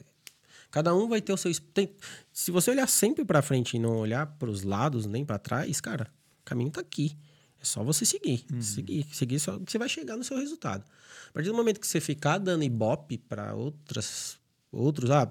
Cada 0.72 0.93
um 0.95 1.07
vai 1.07 1.22
ter 1.22 1.31
o 1.31 1.38
seu. 1.38 1.51
Tem, 1.73 1.91
se 2.31 2.49
você 2.49 2.72
olhar 2.72 2.88
sempre 2.88 3.23
pra 3.23 3.43
frente 3.43 3.77
e 3.77 3.80
não 3.80 3.95
olhar 3.97 4.26
pros 4.26 4.64
lados 4.64 5.05
nem 5.05 5.23
pra 5.23 5.38
trás, 5.38 5.80
cara, 5.80 6.07
o 6.44 6.45
caminho 6.45 6.70
tá 6.70 6.82
aqui. 6.82 7.18
É 7.60 7.65
só 7.65 7.84
você 7.84 8.06
seguir. 8.06 8.45
Uhum. 8.52 8.61
Seguir. 8.61 9.07
Seguir, 9.11 9.40
só, 9.40 9.57
que 9.57 9.72
você 9.72 9.78
vai 9.78 9.90
chegar 9.90 10.18
no 10.18 10.24
seu 10.24 10.38
resultado. 10.38 10.84
A 11.30 11.32
partir 11.32 11.49
do 11.49 11.56
momento 11.56 11.80
que 11.80 11.88
você 11.88 12.02
ficar 12.02 12.38
dando 12.38 12.64
ibope 12.64 13.18
para 13.18 13.56
outras 13.56 14.38
outros, 14.72 15.11
ah, 15.11 15.30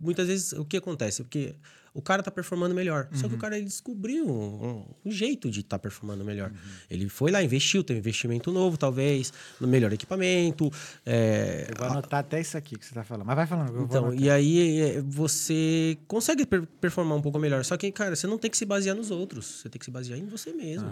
muitas 0.00 0.26
vezes 0.26 0.52
o 0.52 0.64
que 0.64 0.78
acontece? 0.78 1.22
Porque 1.22 1.54
o 1.94 2.02
cara 2.02 2.22
tá 2.22 2.30
performando 2.30 2.74
melhor. 2.74 3.08
Só 3.12 3.22
que 3.26 3.32
Uhum. 3.32 3.36
o 3.36 3.40
cara 3.40 3.56
ele 3.56 3.64
descobriu 3.66 4.26
um, 4.26 4.66
um- 4.66 4.84
um 5.06 5.10
jeito 5.10 5.50
de 5.50 5.60
estar 5.60 5.76
tá 5.78 5.82
performando 5.82 6.24
melhor. 6.24 6.50
Uhum. 6.50 6.56
Ele 6.90 7.08
foi 7.08 7.30
lá, 7.30 7.42
investiu, 7.42 7.82
teve 7.84 7.98
investimento 8.00 8.50
novo, 8.52 8.76
talvez, 8.76 9.32
no 9.60 9.66
melhor 9.68 9.92
equipamento. 9.92 10.70
é, 11.06 11.66
Eu 11.70 11.76
vou 11.78 11.86
anotar 11.88 12.20
até 12.20 12.40
isso 12.40 12.56
aqui 12.56 12.76
que 12.78 12.84
você 12.84 12.94
tá 12.94 13.04
falando. 13.04 13.26
Mas 13.26 13.36
vai 13.36 13.46
falando. 13.46 13.82
então, 13.82 14.14
e 14.14 14.28
aí 14.30 14.80
é, 14.80 15.00
você 15.02 15.96
consegue 16.06 16.44
per- 16.46 16.66
performar 16.80 17.16
um 17.16 17.22
pouco 17.22 17.38
melhor. 17.38 17.64
Só 17.64 17.76
que, 17.76 17.90
cara, 17.92 18.14
você 18.16 18.26
não 18.26 18.38
tem 18.38 18.50
que 18.50 18.56
se 18.56 18.64
basear 18.64 18.94
nos 18.96 19.10
outros. 19.10 19.46
Você 19.46 19.68
tem 19.68 19.78
que 19.78 19.84
se 19.84 19.90
basear 19.90 20.18
em 20.18 20.26
você 20.26 20.52
mesmo. 20.52 20.88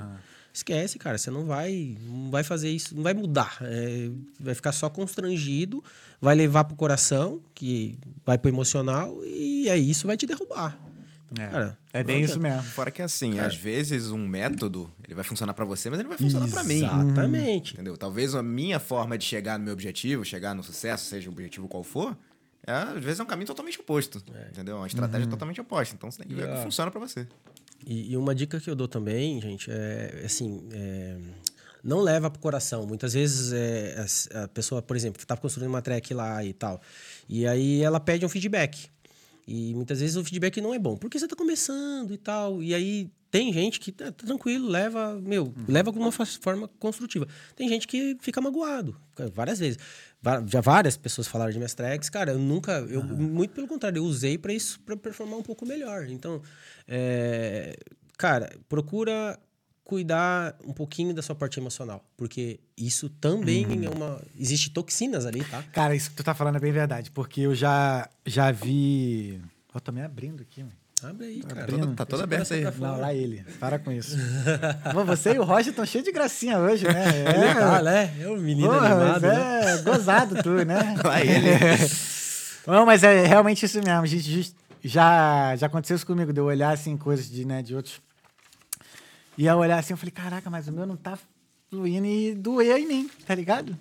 Esquece, 0.57 0.99
cara. 0.99 1.19
Você 1.19 1.31
não 1.31 1.45
vai, 1.45 1.99
não 2.01 2.31
vai 2.31 2.43
fazer 2.43 2.71
isso, 2.71 2.97
não 2.97 3.03
vai 3.03 3.13
mudar. 3.13 3.59
É, 3.61 4.09
vai 4.41 4.55
ficar 4.55 4.73
só 4.73 4.89
constrangido, 4.89 5.85
vai 6.19 6.35
levar 6.35 6.65
pro 6.65 6.75
coração, 6.75 7.43
que 7.55 7.99
vai 8.25 8.39
pro 8.39 8.51
emocional, 8.51 9.23
e 9.23 9.69
aí 9.69 9.91
isso 9.91 10.07
vai 10.07 10.17
te 10.17 10.27
derrubar. 10.27 10.79
É, 11.39 11.47
Cara, 11.47 11.79
é 11.93 12.03
bem 12.03 12.23
isso 12.23 12.41
mesmo. 12.41 12.63
Fora 12.63 12.91
que 12.91 13.03
assim, 13.03 13.39
às 13.39 13.55
vezes 13.55 14.11
um 14.11 14.27
método, 14.27 14.91
ele 15.05 15.15
vai 15.15 15.25
funcionar 15.25 15.53
pra 15.53 15.67
você, 15.67 15.91
mas 15.91 15.99
ele 16.01 16.09
vai 16.09 16.17
funcionar 16.17 16.49
pra 16.49 16.65
mim. 16.65 16.77
Exatamente. 16.79 17.75
Entendeu? 17.75 17.95
Talvez 17.99 18.35
a 18.35 18.43
minha 18.43 18.81
forma 18.81 19.19
de 19.19 19.27
chegar 19.27 19.59
no 19.59 19.65
meu 19.67 19.75
objetivo, 19.75 20.25
chegar 20.25 20.55
no 20.55 20.63
sucesso, 20.63 21.05
seja 21.05 21.29
o 21.29 21.33
objetivo 21.33 21.69
qual 21.69 21.85
for, 21.85 22.17
é, 22.67 22.73
às 22.73 23.05
vezes 23.05 23.21
é 23.21 23.23
um 23.23 23.27
caminho 23.27 23.47
totalmente 23.47 23.79
oposto. 23.79 24.25
Entendeu? 24.51 24.77
É 24.77 24.79
uma 24.79 24.87
estratégia 24.87 25.29
totalmente 25.29 25.61
oposta. 25.61 25.95
Então 25.95 26.11
você 26.11 26.19
tem 26.19 26.29
que 26.29 26.35
ver 26.35 26.49
o 26.49 26.55
que 26.57 26.63
funciona 26.63 26.91
pra 26.91 26.99
você. 26.99 27.29
E, 27.85 28.13
e 28.13 28.17
uma 28.17 28.35
dica 28.35 28.61
que 28.61 28.69
eu 28.69 28.75
dou 28.75 28.89
também, 28.89 29.41
gente, 29.41 29.71
é 29.71 30.23
assim, 30.25 30.69
é, 30.73 31.17
não 31.83 32.01
leva 32.01 32.31
pro 32.31 32.41
coração. 32.41 32.87
Muitas 32.87 33.15
vezes 33.15 33.53
é, 33.53 34.05
a, 34.35 34.49
pessoa, 34.49 34.83
por 34.83 34.97
exemplo, 34.97 35.21
está 35.21 35.37
construindo 35.37 35.71
uma 35.71 35.83
track 35.83 36.13
lá 36.15 36.45
e 36.45 36.53
tal, 36.53 36.81
e 37.29 37.47
aí 37.47 37.83
ela 37.83 38.01
pede 38.01 38.25
um 38.27 38.29
feedback. 38.29 38.89
E 39.47 39.73
muitas 39.75 40.01
vezes 40.01 40.17
o 40.17 40.25
feedback 40.25 40.61
não 40.61 40.75
é 40.75 40.79
bom, 40.79 40.97
porque 40.97 41.19
você 41.19 41.27
está 41.27 41.37
começando 41.37 42.13
e 42.13 42.19
tal. 42.19 42.61
E 42.61 42.75
aí 42.75 43.09
tem 43.31 43.53
gente 43.53 43.81
que 43.81 43.93
tá, 43.93 44.07
tá 44.07 44.27
tranquilo, 44.27 44.69
leva, 44.69 45.21
meu, 45.21 45.53
leva 45.69 45.93
de 45.93 45.99
uma 45.99 46.13
forma 46.13 46.69
construtiva. 46.79 47.27
Tem 47.55 47.69
gente 47.69 47.87
que 47.87 48.17
fica 48.21 48.41
magoado, 48.41 48.97
várias 49.35 49.59
vezes. 49.59 49.79
Já 50.47 50.61
várias 50.61 50.97
pessoas 50.97 51.29
falaram 51.29 51.53
de 51.53 51.59
minhas 51.59 51.75
tracks, 51.75 52.09
cara, 52.09 52.33
eu 52.33 52.39
nunca, 52.39 52.73
eu, 52.89 53.03
muito 53.03 53.55
pelo 53.55 53.69
contrário, 53.69 53.99
eu 53.99 54.05
usei 54.05 54.37
para 54.37 54.53
isso, 54.53 54.81
para 54.81 54.97
performar 54.97 55.39
um 55.39 55.43
pouco 55.43 55.65
melhor. 55.67 56.07
Então, 56.09 56.43
é, 56.89 57.77
cara, 58.17 58.53
procura 58.69 59.39
cuidar 59.85 60.57
um 60.65 60.73
pouquinho 60.73 61.15
da 61.15 61.23
sua 61.23 61.35
parte 61.37 61.61
emocional, 61.61 62.05
porque 62.17 62.59
isso 62.77 63.09
também 63.09 63.85
é 63.85 63.89
uma, 63.89 64.21
existe 64.37 64.71
toxinas 64.71 65.25
ali, 65.25 65.45
tá? 65.45 65.63
Cara, 65.73 65.95
isso 65.95 66.11
que 66.11 66.17
tu 66.17 66.25
tá 66.25 66.35
falando 66.35 66.57
é 66.57 66.61
bem 66.61 66.73
verdade, 66.73 67.11
porque 67.13 67.43
eu 67.43 67.55
já, 67.55 68.11
já 68.25 68.51
vi. 68.51 69.41
Ó, 69.73 69.79
tô 69.79 69.93
me 69.93 70.03
abrindo 70.03 70.43
aqui, 70.43 70.63
mano. 70.63 70.86
Abre 71.03 71.27
aí, 71.27 71.43
cara. 71.43 71.63
abrindo. 71.63 71.95
Tá 71.95 72.07
todo 72.07 72.23
aberto 72.23 72.53
aí. 72.55 72.65
Não, 72.79 72.99
lá 72.99 73.13
ele. 73.13 73.45
Para 73.61 73.79
com 73.79 73.93
isso. 73.93 74.17
Pô, 74.93 75.05
você 75.05 75.35
e 75.35 75.39
o 75.39 75.45
Roger 75.45 75.69
estão 75.71 75.85
cheios 75.85 76.05
de 76.07 76.11
gracinha 76.13 76.59
hoje, 76.59 76.87
né? 76.87 77.05
É 77.27 77.37
legal, 77.39 77.83
né? 77.83 78.15
É 78.21 78.29
um 78.29 78.39
menino 78.39 78.69
Porra, 78.69 78.87
animado, 78.95 79.21
né? 79.23 79.73
é 79.75 79.83
gozado 79.83 80.43
tu, 80.43 80.65
né? 80.65 80.95
Lá 81.05 81.21
ele. 81.21 81.49
Não, 82.67 82.87
mas 82.87 83.03
é 83.05 83.27
realmente 83.27 83.65
isso 83.67 83.79
mesmo. 83.79 84.01
A 84.03 84.07
gente 84.07 84.23
just- 84.33 84.55
já, 84.83 85.55
já 85.57 85.67
aconteceu 85.67 85.97
isso 85.97 86.07
comigo, 86.07 86.33
de 86.33 86.41
eu 86.41 86.45
olhar 86.47 86.71
assim, 86.73 86.97
coisas 86.97 87.29
de, 87.29 87.45
né, 87.45 87.63
de 87.63 87.75
outros. 87.77 88.01
E 89.37 89.45
eu 89.47 89.57
olhar 89.59 89.79
assim, 89.79 89.93
eu 89.93 89.99
falei, 89.99 90.11
caraca, 90.13 90.49
mas 90.49 90.67
o 90.67 90.73
meu 90.73 90.87
não 90.87 90.97
tá 90.97 91.19
fluindo 91.69 92.07
e 92.07 92.35
doer 92.35 92.79
em 92.79 92.87
mim, 92.87 93.11
tá 93.27 93.35
ligado? 93.35 93.77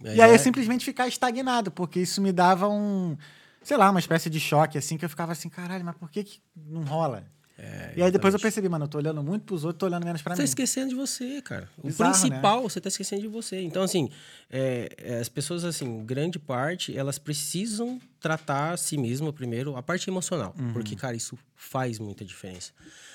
Mas 0.00 0.14
e 0.16 0.20
aí 0.22 0.30
é- 0.30 0.34
eu 0.34 0.38
simplesmente 0.38 0.84
ficar 0.84 1.08
estagnado, 1.08 1.70
porque 1.72 1.98
isso 2.00 2.22
me 2.22 2.30
dava 2.30 2.68
um, 2.68 3.16
sei 3.62 3.76
lá, 3.76 3.90
uma 3.90 4.00
espécie 4.00 4.28
de 4.30 4.40
choque, 4.40 4.76
assim, 4.78 4.96
que 4.96 5.04
eu 5.04 5.08
ficava 5.08 5.32
assim, 5.32 5.48
caralho, 5.48 5.84
mas 5.84 5.96
por 5.96 6.10
que, 6.10 6.24
que 6.24 6.40
não 6.56 6.82
rola? 6.82 7.24
É, 7.58 7.92
e 7.96 8.02
aí 8.02 8.10
depois 8.10 8.34
eu 8.34 8.40
percebi, 8.40 8.68
mano, 8.68 8.86
eu 8.86 8.88
tô 8.88 8.98
olhando 8.98 9.22
muito 9.22 9.44
pros 9.44 9.62
outros, 9.64 9.78
tô 9.78 9.86
olhando 9.86 10.04
menos 10.04 10.20
pra 10.20 10.34
Você 10.34 10.38
tá 10.38 10.42
mim. 10.42 10.48
esquecendo 10.48 10.88
de 10.88 10.94
você, 10.96 11.40
cara. 11.42 11.68
O 11.78 11.86
Bizarro, 11.86 12.10
né? 12.12 12.18
principal, 12.18 12.62
você 12.62 12.80
tá 12.80 12.88
esquecendo 12.88 13.22
de 13.22 13.28
você. 13.28 13.60
Então, 13.60 13.82
assim, 13.84 14.10
é, 14.50 14.88
é, 14.98 15.18
as 15.20 15.28
pessoas, 15.28 15.62
assim, 15.64 16.04
grande 16.04 16.40
parte, 16.40 16.96
elas 16.96 17.18
precisam 17.18 18.00
tratar 18.18 18.72
a 18.72 18.76
si 18.76 18.96
mesmo 18.98 19.32
primeiro, 19.32 19.76
a 19.76 19.82
parte 19.82 20.10
emocional. 20.10 20.54
Uhum. 20.58 20.72
Porque, 20.72 20.96
cara, 20.96 21.14
isso 21.14 21.38
faz 21.54 22.00
muita 22.00 22.24
diferença. 22.24 22.72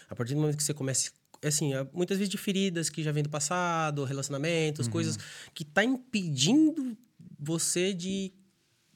A 0.09 0.15
partir 0.15 0.33
do 0.33 0.39
momento 0.39 0.55
que 0.55 0.63
você 0.63 0.73
começa 0.73 1.11
assim, 1.43 1.73
é, 1.73 1.85
muitas 1.93 2.17
vezes 2.17 2.29
de 2.31 2.37
feridas 2.37 2.89
que 2.89 3.03
já 3.03 3.11
vem 3.11 3.23
do 3.23 3.29
passado, 3.29 4.03
relacionamentos, 4.05 4.85
Uhum. 4.85 4.91
coisas 4.93 5.19
que 5.53 5.65
tá 5.65 5.83
impedindo 5.83 6.97
você 7.39 7.93
de 7.93 8.31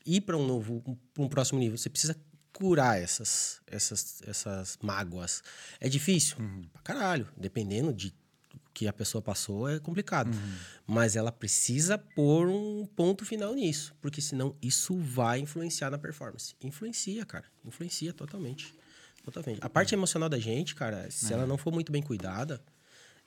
ir 0.05 0.21
para 0.21 0.37
um 0.37 0.45
novo, 0.45 0.81
pra 1.13 1.23
um 1.23 1.27
próximo 1.27 1.59
nível. 1.59 1.77
Você 1.77 1.89
precisa 1.89 2.15
curar 2.53 3.01
essas, 3.01 3.61
essas, 3.67 4.21
essas 4.27 4.77
mágoas. 4.81 5.41
É 5.79 5.89
difícil? 5.89 6.37
Pra 6.73 6.81
caralho. 6.81 7.27
Dependendo 7.37 7.93
de 7.93 8.13
que 8.73 8.87
a 8.87 8.93
pessoa 8.93 9.21
passou, 9.21 9.69
é 9.69 9.79
complicado. 9.79 10.31
Mas 10.87 11.15
ela 11.15 11.31
precisa 11.31 11.97
pôr 11.97 12.47
um 12.47 12.85
ponto 12.95 13.25
final 13.25 13.53
nisso. 13.53 13.93
Porque 14.01 14.21
senão 14.21 14.55
isso 14.61 14.97
vai 14.97 15.39
influenciar 15.39 15.89
na 15.89 15.97
performance. 15.97 16.55
Influencia, 16.61 17.25
cara. 17.25 17.45
Influencia 17.65 18.13
totalmente. 18.13 18.73
Totalmente. 19.23 19.59
A 19.61 19.69
parte 19.69 19.93
emocional 19.93 20.29
da 20.29 20.39
gente, 20.39 20.73
cara, 20.73 21.09
se 21.11 21.31
ela 21.31 21.45
não 21.45 21.57
for 21.57 21.71
muito 21.71 21.91
bem 21.91 22.01
cuidada, 22.01 22.61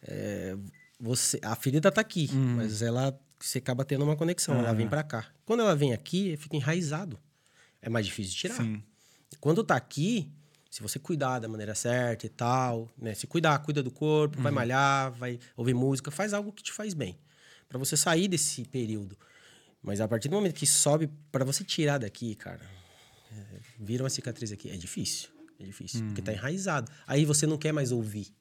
é, 0.02 0.56
você, 0.98 1.38
a 1.42 1.54
ferida 1.54 1.90
tá 1.90 2.00
aqui, 2.00 2.28
mas 2.32 2.82
ela 2.82 3.18
você 3.46 3.58
acaba 3.58 3.84
tendo 3.84 4.04
uma 4.04 4.16
conexão, 4.16 4.58
ela 4.58 4.72
vem 4.72 4.88
pra 4.88 5.02
cá. 5.02 5.26
Quando 5.44 5.60
ela 5.60 5.76
vem 5.76 5.92
aqui, 5.92 6.36
fica 6.36 6.56
enraizado. 6.56 7.18
É 7.82 7.88
mais 7.88 8.06
difícil 8.06 8.32
de 8.32 8.38
tirar. 8.38 8.56
Sim. 8.56 8.82
Quando 9.40 9.62
tá 9.62 9.76
aqui, 9.76 10.32
Se 10.74 10.82
você 10.82 10.98
cuidar 10.98 11.38
da 11.38 11.46
maneira 11.46 11.72
certa 11.72 12.26
e 12.26 12.28
tal, 12.28 12.90
né? 12.98 13.14
Se 13.14 13.28
cuidar, 13.28 13.56
cuida 13.60 13.80
do 13.80 13.92
corpo, 13.92 14.42
vai 14.42 14.50
malhar, 14.50 15.12
vai 15.12 15.38
ouvir 15.56 15.72
música, 15.72 16.10
faz 16.10 16.34
algo 16.34 16.52
que 16.52 16.64
te 16.64 16.72
faz 16.72 16.94
bem. 16.94 17.16
Pra 17.68 17.78
você 17.78 17.96
sair 17.96 18.26
desse 18.26 18.64
período. 18.64 19.16
Mas 19.80 20.00
a 20.00 20.08
partir 20.08 20.28
do 20.28 20.34
momento 20.34 20.56
que 20.56 20.66
sobe, 20.66 21.08
pra 21.30 21.44
você 21.44 21.62
tirar 21.62 21.98
daqui, 21.98 22.34
cara, 22.34 22.68
é, 23.30 23.60
vira 23.78 24.02
uma 24.02 24.10
cicatriz 24.10 24.50
aqui, 24.50 24.68
é 24.68 24.76
difícil. 24.76 25.28
É 25.60 25.64
difícil, 25.64 26.04
porque 26.06 26.20
tá 26.20 26.32
enraizado. 26.32 26.90
Aí 27.06 27.24
você 27.24 27.46
não 27.46 27.56
quer 27.56 27.70
mais 27.70 27.92
ouvir. 27.92 28.34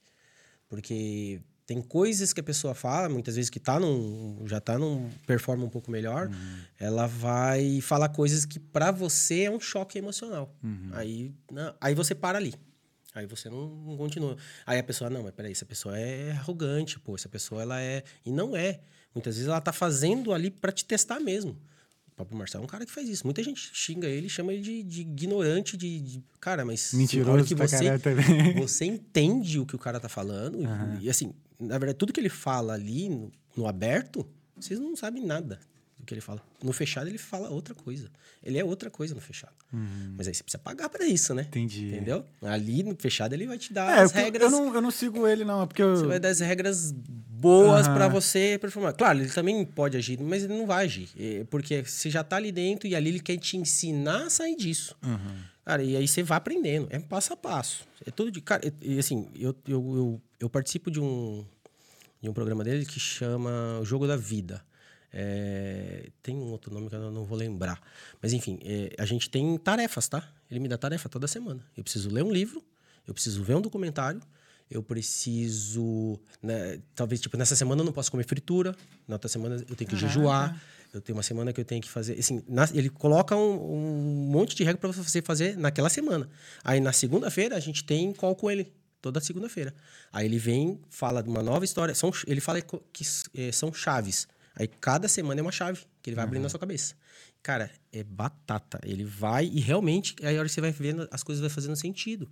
Porque 0.67 1.39
tem 1.65 1.81
coisas 1.81 2.33
que 2.33 2.39
a 2.39 2.43
pessoa 2.43 2.73
fala, 2.75 3.07
muitas 3.07 3.35
vezes 3.35 3.49
que 3.49 3.59
tá 3.59 3.79
num, 3.79 4.43
já 4.47 4.59
tá 4.59 4.77
num 4.77 5.09
performa 5.25 5.63
um 5.63 5.69
pouco 5.69 5.89
melhor, 5.89 6.29
ela 6.79 7.07
vai 7.07 7.79
falar 7.81 8.09
coisas 8.09 8.45
que 8.45 8.59
pra 8.59 8.91
você 8.91 9.43
é 9.43 9.51
um 9.51 9.59
choque 9.59 9.97
emocional. 9.97 10.53
Aí, 10.93 11.31
não, 11.51 11.73
aí 11.79 11.95
você 11.95 12.13
para 12.13 12.37
ali. 12.37 12.53
Aí 13.15 13.25
você 13.27 13.47
não, 13.49 13.67
não 13.69 13.95
continua. 13.95 14.35
Aí 14.65 14.79
a 14.79 14.83
pessoa, 14.83 15.09
não, 15.09 15.23
mas 15.23 15.31
peraí, 15.33 15.51
essa 15.51 15.65
pessoa 15.65 15.97
é 15.97 16.31
arrogante, 16.31 16.99
pô, 16.99 17.15
essa 17.15 17.29
pessoa 17.29 17.61
ela 17.61 17.79
é. 17.79 18.03
E 18.25 18.31
não 18.31 18.55
é. 18.57 18.79
Muitas 19.13 19.35
vezes 19.35 19.47
ela 19.47 19.61
tá 19.61 19.71
fazendo 19.71 20.33
ali 20.33 20.49
pra 20.49 20.71
te 20.71 20.83
testar 20.83 21.19
mesmo. 21.19 21.55
O 22.07 22.15
Pablo 22.15 22.35
Marcelo 22.37 22.63
é 22.63 22.65
um 22.65 22.69
cara 22.69 22.85
que 22.85 22.91
faz 22.91 23.07
isso. 23.07 23.25
Muita 23.25 23.43
gente 23.43 23.69
xinga 23.73 24.07
ele, 24.07 24.27
chama 24.29 24.51
ele 24.53 24.61
de, 24.63 24.83
de 24.83 25.01
ignorante, 25.01 25.77
de, 25.77 25.99
de- 26.01 26.23
Cara, 26.39 26.65
mas. 26.65 26.91
Mentiroso 26.93 27.45
que 27.47 27.55
você, 27.67 27.77
você 28.59 28.85
entende 28.85 29.59
o 29.59 29.65
que 29.65 29.75
o 29.75 29.79
cara 29.79 29.99
tá 29.99 30.09
falando. 30.09 30.59
e- 30.61 30.65
E 31.01 31.09
assim, 31.09 31.33
na 31.63 31.77
verdade, 31.77 31.97
tudo 31.97 32.13
que 32.13 32.19
ele 32.19 32.29
fala 32.29 32.73
ali 32.73 33.09
no, 33.09 33.31
no 33.55 33.67
aberto, 33.67 34.25
vocês 34.55 34.79
não 34.79 34.95
sabem 34.95 35.25
nada 35.25 35.59
do 35.97 36.05
que 36.05 36.13
ele 36.13 36.21
fala. 36.21 36.41
No 36.61 36.71
fechado, 36.73 37.07
ele 37.07 37.17
fala 37.17 37.49
outra 37.49 37.73
coisa. 37.73 38.09
Ele 38.43 38.57
é 38.59 38.63
outra 38.63 38.89
coisa 38.89 39.15
no 39.15 39.21
fechado. 39.21 39.53
Mas 40.17 40.27
aí 40.27 40.33
você 40.33 40.43
precisa 40.43 40.61
pagar 40.61 40.89
pra 40.89 41.05
isso, 41.05 41.33
né? 41.33 41.43
Entendi. 41.47 41.87
Entendeu? 41.87 42.25
Ali 42.41 42.83
no 42.83 42.95
fechado, 42.99 43.33
ele 43.33 43.47
vai 43.47 43.57
te 43.57 43.71
dar 43.73 43.97
É, 43.97 44.01
as 44.01 44.11
eu, 44.13 44.21
regras. 44.21 44.51
eu, 44.51 44.59
não, 44.59 44.75
eu 44.75 44.81
não 44.81 44.91
sigo 44.91 45.25
ele, 45.25 45.45
não, 45.45 45.63
é 45.63 45.65
porque 45.65 45.81
eu. 45.81 45.95
Você 45.95 46.05
vai 46.05 46.19
dar 46.19 46.29
as 46.29 46.39
regras 46.41 46.91
boas 46.91 47.85
Aham. 47.87 47.95
pra 47.95 48.07
você 48.09 48.57
performar. 48.59 48.93
Claro, 48.93 49.19
ele 49.19 49.29
também 49.29 49.65
pode 49.65 49.95
agir, 49.97 50.19
mas 50.19 50.43
ele 50.43 50.53
não 50.57 50.65
vai 50.67 50.85
agir. 50.85 51.09
É, 51.17 51.45
Porque 51.49 51.83
você 51.83 52.09
já 52.09 52.23
tá 52.23 52.35
ali 52.37 52.51
dentro 52.51 52.87
e 52.87 52.95
ali 52.95 53.09
ele 53.09 53.19
quer 53.19 53.37
te 53.37 53.55
ensinar 53.57 54.27
a 54.27 54.29
sair 54.29 54.55
disso. 54.55 54.95
Cara, 55.65 55.81
e 55.81 55.95
aí 55.95 56.05
você 56.07 56.21
vai 56.21 56.37
aprendendo. 56.37 56.87
É 56.89 56.99
passo 56.99 57.31
a 57.33 57.37
passo. 57.37 57.85
É 58.05 58.11
tudo 58.11 58.29
de. 58.29 58.41
Cara, 58.41 58.61
e 58.81 58.95
e 58.95 58.99
assim, 58.99 59.27
eu, 59.35 59.55
eu, 59.67 59.95
eu, 59.95 60.21
eu 60.41 60.49
participo 60.49 60.91
de 60.91 60.99
um, 60.99 61.45
de 62.23 62.29
um 62.29 62.33
programa 62.33 62.63
dele 62.63 62.85
que 62.85 62.99
chama 62.99 63.51
O 63.81 63.85
Jogo 63.85 64.07
da 64.07 64.15
Vida. 64.15 64.63
É, 65.11 66.09
tem 66.23 66.35
um 66.35 66.49
outro 66.51 66.73
nome 66.73 66.89
que 66.89 66.95
eu 66.95 67.11
não 67.11 67.25
vou 67.25 67.37
lembrar. 67.37 67.79
Mas 68.21 68.33
enfim, 68.33 68.57
é, 68.63 68.95
a 68.97 69.05
gente 69.05 69.29
tem 69.29 69.57
tarefas, 69.57 70.07
tá? 70.07 70.27
Ele 70.49 70.59
me 70.59 70.67
dá 70.67 70.77
tarefa 70.77 71.07
toda 71.09 71.27
semana. 71.27 71.63
Eu 71.77 71.83
preciso 71.83 72.09
ler 72.09 72.23
um 72.23 72.31
livro, 72.31 72.63
eu 73.05 73.13
preciso 73.13 73.43
ver 73.43 73.55
um 73.55 73.61
documentário, 73.61 74.21
eu 74.71 74.81
preciso. 74.81 76.19
né, 76.41 76.79
talvez, 76.95 77.21
tipo, 77.21 77.37
nessa 77.37 77.55
semana 77.55 77.81
eu 77.81 77.85
não 77.85 77.93
posso 77.93 78.09
comer 78.09 78.23
fritura, 78.25 78.73
na 79.07 79.15
outra 79.15 79.27
semana 79.29 79.55
eu 79.69 79.75
tenho 79.75 79.89
que 79.89 79.95
jejuar. 79.97 80.49
Eu 80.93 81.01
tenho 81.01 81.15
uma 81.17 81.23
semana 81.23 81.51
que 81.51 81.59
eu 81.59 81.65
tenho 81.65 81.81
que 81.81 81.89
fazer. 81.89 82.17
Assim, 82.19 82.41
na- 82.47 82.69
ele 82.71 82.87
coloca 82.87 83.35
um, 83.35 83.73
um 83.73 84.27
monte 84.31 84.55
de 84.55 84.63
regra 84.63 84.79
para 84.79 84.91
você 84.91 85.21
fazer 85.23 85.57
naquela 85.57 85.89
semana. 85.89 86.29
Aí 86.63 86.79
na 86.79 86.93
segunda-feira 86.93 87.55
a 87.55 87.59
gente 87.59 87.83
tem 87.83 88.13
call 88.13 88.35
com 88.35 88.49
ele. 88.49 88.71
Toda 89.03 89.19
segunda-feira. 89.19 89.75
Aí 90.13 90.25
ele 90.25 90.37
vem, 90.37 90.79
fala 90.89 91.21
de 91.21 91.27
uma 91.27 91.43
nova 91.43 91.65
história. 91.65 91.93
São, 91.93 92.09
ele 92.25 92.39
fala 92.39 92.61
que 92.61 93.03
eh, 93.35 93.51
são 93.51 93.73
chaves. 93.73 94.29
Aí 94.55 94.65
cada 94.65 95.09
semana 95.09 95.41
é 95.41 95.43
uma 95.43 95.51
chave 95.51 95.81
que 96.01 96.09
ele 96.09 96.15
vai 96.15 96.23
abrindo 96.23 96.43
na 96.43 96.47
sua 96.47 96.57
cabeça. 96.57 96.95
Cara, 97.43 97.69
é 97.91 98.01
batata. 98.01 98.79
Ele 98.81 99.03
vai 99.03 99.45
e 99.45 99.59
realmente, 99.59 100.15
aí 100.23 100.37
a 100.37 100.39
hora 100.39 100.47
que 100.47 100.53
você 100.53 100.61
vai 100.61 100.71
vendo, 100.71 101.05
as 101.11 101.21
coisas 101.21 101.41
vai 101.41 101.49
fazendo 101.49 101.75
sentido. 101.75 102.29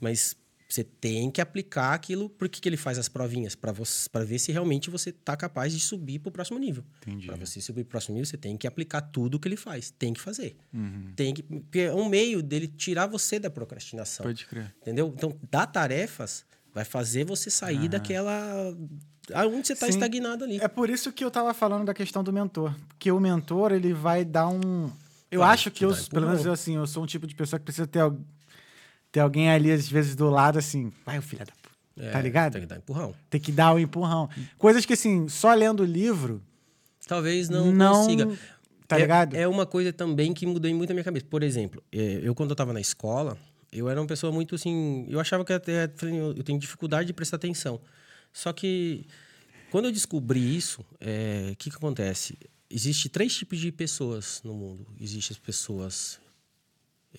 Mas 0.00 0.34
você 0.68 0.82
tem 0.82 1.30
que 1.30 1.40
aplicar 1.40 1.94
aquilo. 1.94 2.28
Por 2.28 2.48
que, 2.48 2.60
que 2.60 2.68
ele 2.68 2.76
faz 2.76 2.98
as 2.98 3.08
provinhas? 3.08 3.54
Para 3.54 4.24
ver 4.24 4.38
se 4.38 4.50
realmente 4.50 4.90
você 4.90 5.12
tá 5.12 5.36
capaz 5.36 5.72
de 5.72 5.78
subir 5.78 6.18
pro 6.18 6.32
próximo 6.32 6.58
nível. 6.58 6.84
Entendi. 7.02 7.26
Para 7.26 7.36
você 7.36 7.60
subir 7.60 7.84
pro 7.84 7.92
próximo 7.92 8.14
nível, 8.14 8.26
você 8.26 8.36
tem 8.36 8.56
que 8.56 8.66
aplicar 8.66 9.00
tudo 9.00 9.38
que 9.38 9.46
ele 9.46 9.56
faz. 9.56 9.90
Tem 9.90 10.12
que 10.12 10.20
fazer. 10.20 10.56
Uhum. 10.72 11.12
Tem 11.14 11.32
que. 11.32 11.42
Porque 11.42 11.80
é 11.80 11.94
um 11.94 12.08
meio 12.08 12.42
dele 12.42 12.66
tirar 12.66 13.06
você 13.06 13.38
da 13.38 13.48
procrastinação. 13.48 14.24
Pode 14.24 14.44
crer. 14.46 14.74
Entendeu? 14.82 15.12
Então, 15.16 15.38
dar 15.50 15.66
tarefas 15.66 16.44
vai 16.74 16.84
fazer 16.84 17.24
você 17.24 17.48
sair 17.50 17.88
daquela. 17.88 18.76
Aonde 19.32 19.68
você 19.68 19.76
tá 19.76 19.86
Sim. 19.86 19.92
estagnado 19.92 20.44
ali. 20.44 20.58
É 20.60 20.68
por 20.68 20.90
isso 20.90 21.12
que 21.12 21.24
eu 21.24 21.30
tava 21.30 21.54
falando 21.54 21.84
da 21.84 21.94
questão 21.94 22.22
do 22.22 22.32
mentor. 22.32 22.74
Porque 22.88 23.10
o 23.10 23.20
mentor, 23.20 23.72
ele 23.72 23.92
vai 23.92 24.24
dar 24.24 24.48
um. 24.48 24.90
Eu 25.30 25.40
Vai 25.40 25.50
acho 25.50 25.70
que 25.70 25.84
eu, 25.84 25.92
pelo 26.08 26.26
menos 26.26 26.44
eu, 26.44 26.52
assim, 26.52 26.76
eu 26.76 26.86
sou 26.86 27.02
um 27.02 27.06
tipo 27.06 27.26
de 27.26 27.34
pessoa 27.34 27.58
que 27.58 27.64
precisa 27.64 27.86
ter, 27.86 28.00
ter 29.12 29.20
alguém 29.20 29.50
ali, 29.50 29.70
às 29.70 29.88
vezes, 29.88 30.14
do 30.14 30.28
lado, 30.28 30.58
assim, 30.58 30.92
vai, 31.04 31.18
o 31.18 31.22
filho 31.22 31.44
da 31.44 31.52
puta. 31.52 31.76
É, 31.98 32.10
tá 32.10 32.20
ligado? 32.20 32.52
Tem 32.52 32.60
que 32.60 32.66
dar 32.66 32.76
empurrão. 32.76 33.14
Tem 33.30 33.40
que 33.40 33.52
dar 33.52 33.74
o 33.74 33.78
empurrão. 33.78 34.28
Coisas 34.58 34.84
que, 34.84 34.92
assim, 34.92 35.28
só 35.28 35.54
lendo 35.54 35.80
o 35.80 35.86
livro, 35.86 36.42
Talvez 37.06 37.48
não, 37.48 37.72
não. 37.72 38.02
consiga. 38.02 38.38
Tá 38.86 38.96
é, 38.96 39.02
ligado? 39.02 39.34
É 39.34 39.46
uma 39.46 39.64
coisa 39.64 39.92
também 39.92 40.34
que 40.34 40.44
mudou 40.44 40.72
muito 40.74 40.90
a 40.90 40.94
minha 40.94 41.04
cabeça. 41.04 41.26
Por 41.28 41.42
exemplo, 41.42 41.82
é, 41.92 42.20
eu 42.22 42.34
quando 42.34 42.50
eu 42.50 42.56
tava 42.56 42.72
na 42.72 42.80
escola, 42.80 43.38
eu 43.72 43.88
era 43.88 44.00
uma 44.00 44.06
pessoa 44.06 44.32
muito 44.32 44.54
assim. 44.54 45.06
Eu 45.08 45.20
achava 45.20 45.44
que 45.44 45.52
até 45.52 45.84
eu 45.84 46.42
tenho 46.42 46.58
dificuldade 46.58 47.06
de 47.06 47.12
prestar 47.12 47.36
atenção. 47.36 47.80
Só 48.32 48.52
que 48.52 49.06
quando 49.70 49.86
eu 49.86 49.92
descobri 49.92 50.56
isso, 50.56 50.84
é, 51.00 51.50
o 51.52 51.56
que, 51.56 51.70
que 51.70 51.76
acontece? 51.76 52.36
Existe 52.68 53.08
três 53.08 53.34
tipos 53.34 53.58
de 53.58 53.70
pessoas 53.70 54.40
no 54.44 54.54
mundo. 54.54 54.86
Existem 55.00 55.34
as 55.34 55.38
pessoas 55.38 56.20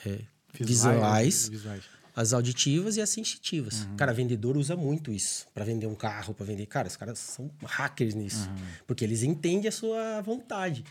é, 0.06 0.20
visuais, 0.66 1.50
visuais. 1.50 1.84
as 2.16 2.34
auditivas 2.34 2.98
e 2.98 3.02
as 3.02 3.10
sensitivas. 3.10 3.88
Cara, 3.96 4.14
vendedor 4.14 4.58
usa 4.58 4.76
muito 4.76 5.12
isso 5.12 5.46
para 5.54 5.64
vender 5.64 5.88
um 5.88 5.96
carro, 5.96 6.34
para 6.34 6.46
vender. 6.46 6.66
Cara, 6.66 6.88
os 6.88 6.96
caras 6.96 7.20
são 7.20 7.50
hackers 7.64 8.16
nisso, 8.16 8.50
porque 8.88 9.04
eles 9.04 9.22
entendem 9.24 9.68
a 9.68 9.72
sua 9.72 10.22
vontade. 10.22 10.84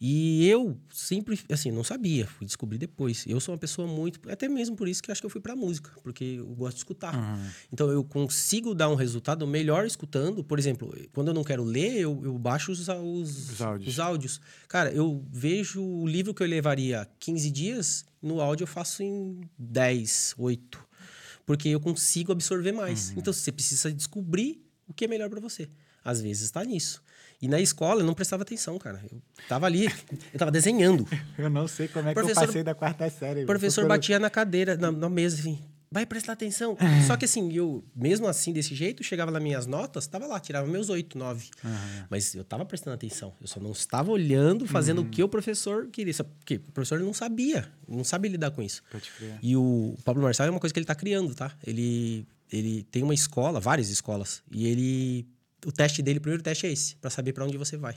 E 0.00 0.46
eu 0.46 0.78
sempre, 0.92 1.36
assim, 1.50 1.72
não 1.72 1.82
sabia, 1.82 2.24
fui 2.24 2.46
descobrir 2.46 2.78
depois. 2.78 3.24
Eu 3.26 3.40
sou 3.40 3.52
uma 3.52 3.58
pessoa 3.58 3.88
muito, 3.88 4.20
até 4.30 4.48
mesmo 4.48 4.76
por 4.76 4.86
isso 4.86 5.02
que 5.02 5.10
acho 5.10 5.20
que 5.20 5.26
eu 5.26 5.30
fui 5.30 5.40
para 5.40 5.56
música, 5.56 5.90
porque 6.04 6.36
eu 6.38 6.46
gosto 6.54 6.74
de 6.76 6.80
escutar. 6.82 7.12
Então 7.72 7.90
eu 7.90 8.04
consigo 8.04 8.76
dar 8.76 8.88
um 8.88 8.94
resultado 8.94 9.44
melhor 9.44 9.84
escutando. 9.84 10.44
Por 10.44 10.56
exemplo, 10.56 10.94
quando 11.12 11.28
eu 11.28 11.34
não 11.34 11.42
quero 11.42 11.64
ler, 11.64 11.96
eu, 11.96 12.20
eu 12.22 12.38
baixo 12.38 12.70
os, 12.70 12.86
os, 12.86 13.50
Os 13.50 13.60
áudios. 13.60 13.88
os 13.92 13.98
áudios. 13.98 14.40
Cara, 14.68 14.92
eu 14.92 15.24
vejo 15.32 15.82
o 15.82 16.06
livro 16.06 16.32
que 16.32 16.44
eu 16.44 16.46
levaria 16.46 17.08
15 17.18 17.50
dias, 17.50 18.04
no 18.22 18.40
áudio 18.40 18.64
eu 18.64 18.68
faço 18.68 19.02
em 19.02 19.40
10, 19.58 20.34
8. 20.38 20.86
Porque 21.46 21.68
eu 21.68 21.80
consigo 21.80 22.32
absorver 22.32 22.72
mais. 22.72 23.10
Então 23.16 23.32
você 23.32 23.50
precisa 23.50 23.90
descobrir 23.92 24.62
o 24.86 24.92
que 24.92 25.04
é 25.04 25.08
melhor 25.08 25.30
para 25.30 25.40
você. 25.40 25.68
Às 26.04 26.20
vezes 26.20 26.44
está 26.44 26.64
nisso. 26.64 27.02
E 27.40 27.46
na 27.48 27.60
escola 27.60 28.00
eu 28.02 28.06
não 28.06 28.14
prestava 28.14 28.42
atenção, 28.42 28.78
cara. 28.78 29.02
Eu 29.10 29.22
tava 29.48 29.66
ali, 29.66 29.86
eu 30.32 30.38
tava 30.38 30.50
desenhando. 30.50 31.06
Eu 31.38 31.48
não 31.48 31.68
sei 31.68 31.86
como 31.86 32.08
é 32.08 32.12
que 32.14 32.18
eu 32.18 32.34
passei 32.34 32.64
da 32.64 32.74
quarta 32.74 33.08
série. 33.08 33.44
O 33.44 33.46
professor 33.46 33.86
batia 33.86 34.18
na 34.18 34.28
cadeira, 34.28 34.76
na, 34.76 34.90
na 34.90 35.08
mesa, 35.08 35.38
assim, 35.38 35.58
vai 35.90 36.04
prestar 36.06 36.32
atenção. 36.34 36.76
Só 37.06 37.16
que 37.16 37.24
assim, 37.24 37.52
eu, 37.52 37.84
mesmo 37.94 38.26
assim, 38.26 38.52
desse 38.52 38.74
jeito, 38.74 39.02
chegava 39.02 39.30
nas 39.30 39.42
minhas 39.42 39.66
notas, 39.66 40.06
tava 40.06 40.26
lá, 40.26 40.38
tirava 40.38 40.66
meus 40.66 40.88
oito, 40.88 41.16
nove. 41.16 41.48
Mas 42.10 42.34
eu 42.34 42.44
tava 42.44 42.64
prestando 42.64 42.94
atenção. 42.94 43.34
Eu 43.40 43.46
só 43.46 43.60
não 43.60 43.72
estava 43.72 44.10
olhando, 44.10 44.66
fazendo 44.66 45.02
o 45.02 45.04
que 45.04 45.22
o 45.22 45.28
professor 45.28 45.88
queria. 45.88 46.12
Porque 46.38 46.56
o 46.56 46.72
professor 46.72 47.00
não 47.00 47.14
sabia, 47.14 47.70
não 47.86 48.04
sabe 48.04 48.28
lidar 48.28 48.50
com 48.50 48.62
isso. 48.62 48.82
E 49.42 49.56
o 49.56 49.96
Pablo 50.04 50.22
Marçal 50.22 50.46
é 50.46 50.50
uma 50.50 50.60
coisa 50.60 50.72
que 50.72 50.78
ele 50.78 50.86
tá 50.86 50.94
criando, 50.94 51.34
tá? 51.34 51.52
Ele, 51.66 52.26
ele 52.52 52.82
tem 52.84 53.02
uma 53.02 53.14
escola, 53.14 53.60
várias 53.60 53.88
escolas, 53.90 54.42
e 54.50 54.66
ele. 54.66 55.26
O 55.66 55.72
teste 55.72 56.02
dele, 56.02 56.18
o 56.18 56.22
primeiro 56.22 56.42
teste 56.42 56.66
é 56.66 56.72
esse, 56.72 56.94
para 56.96 57.10
saber 57.10 57.32
para 57.32 57.44
onde 57.44 57.58
você 57.58 57.76
vai. 57.76 57.96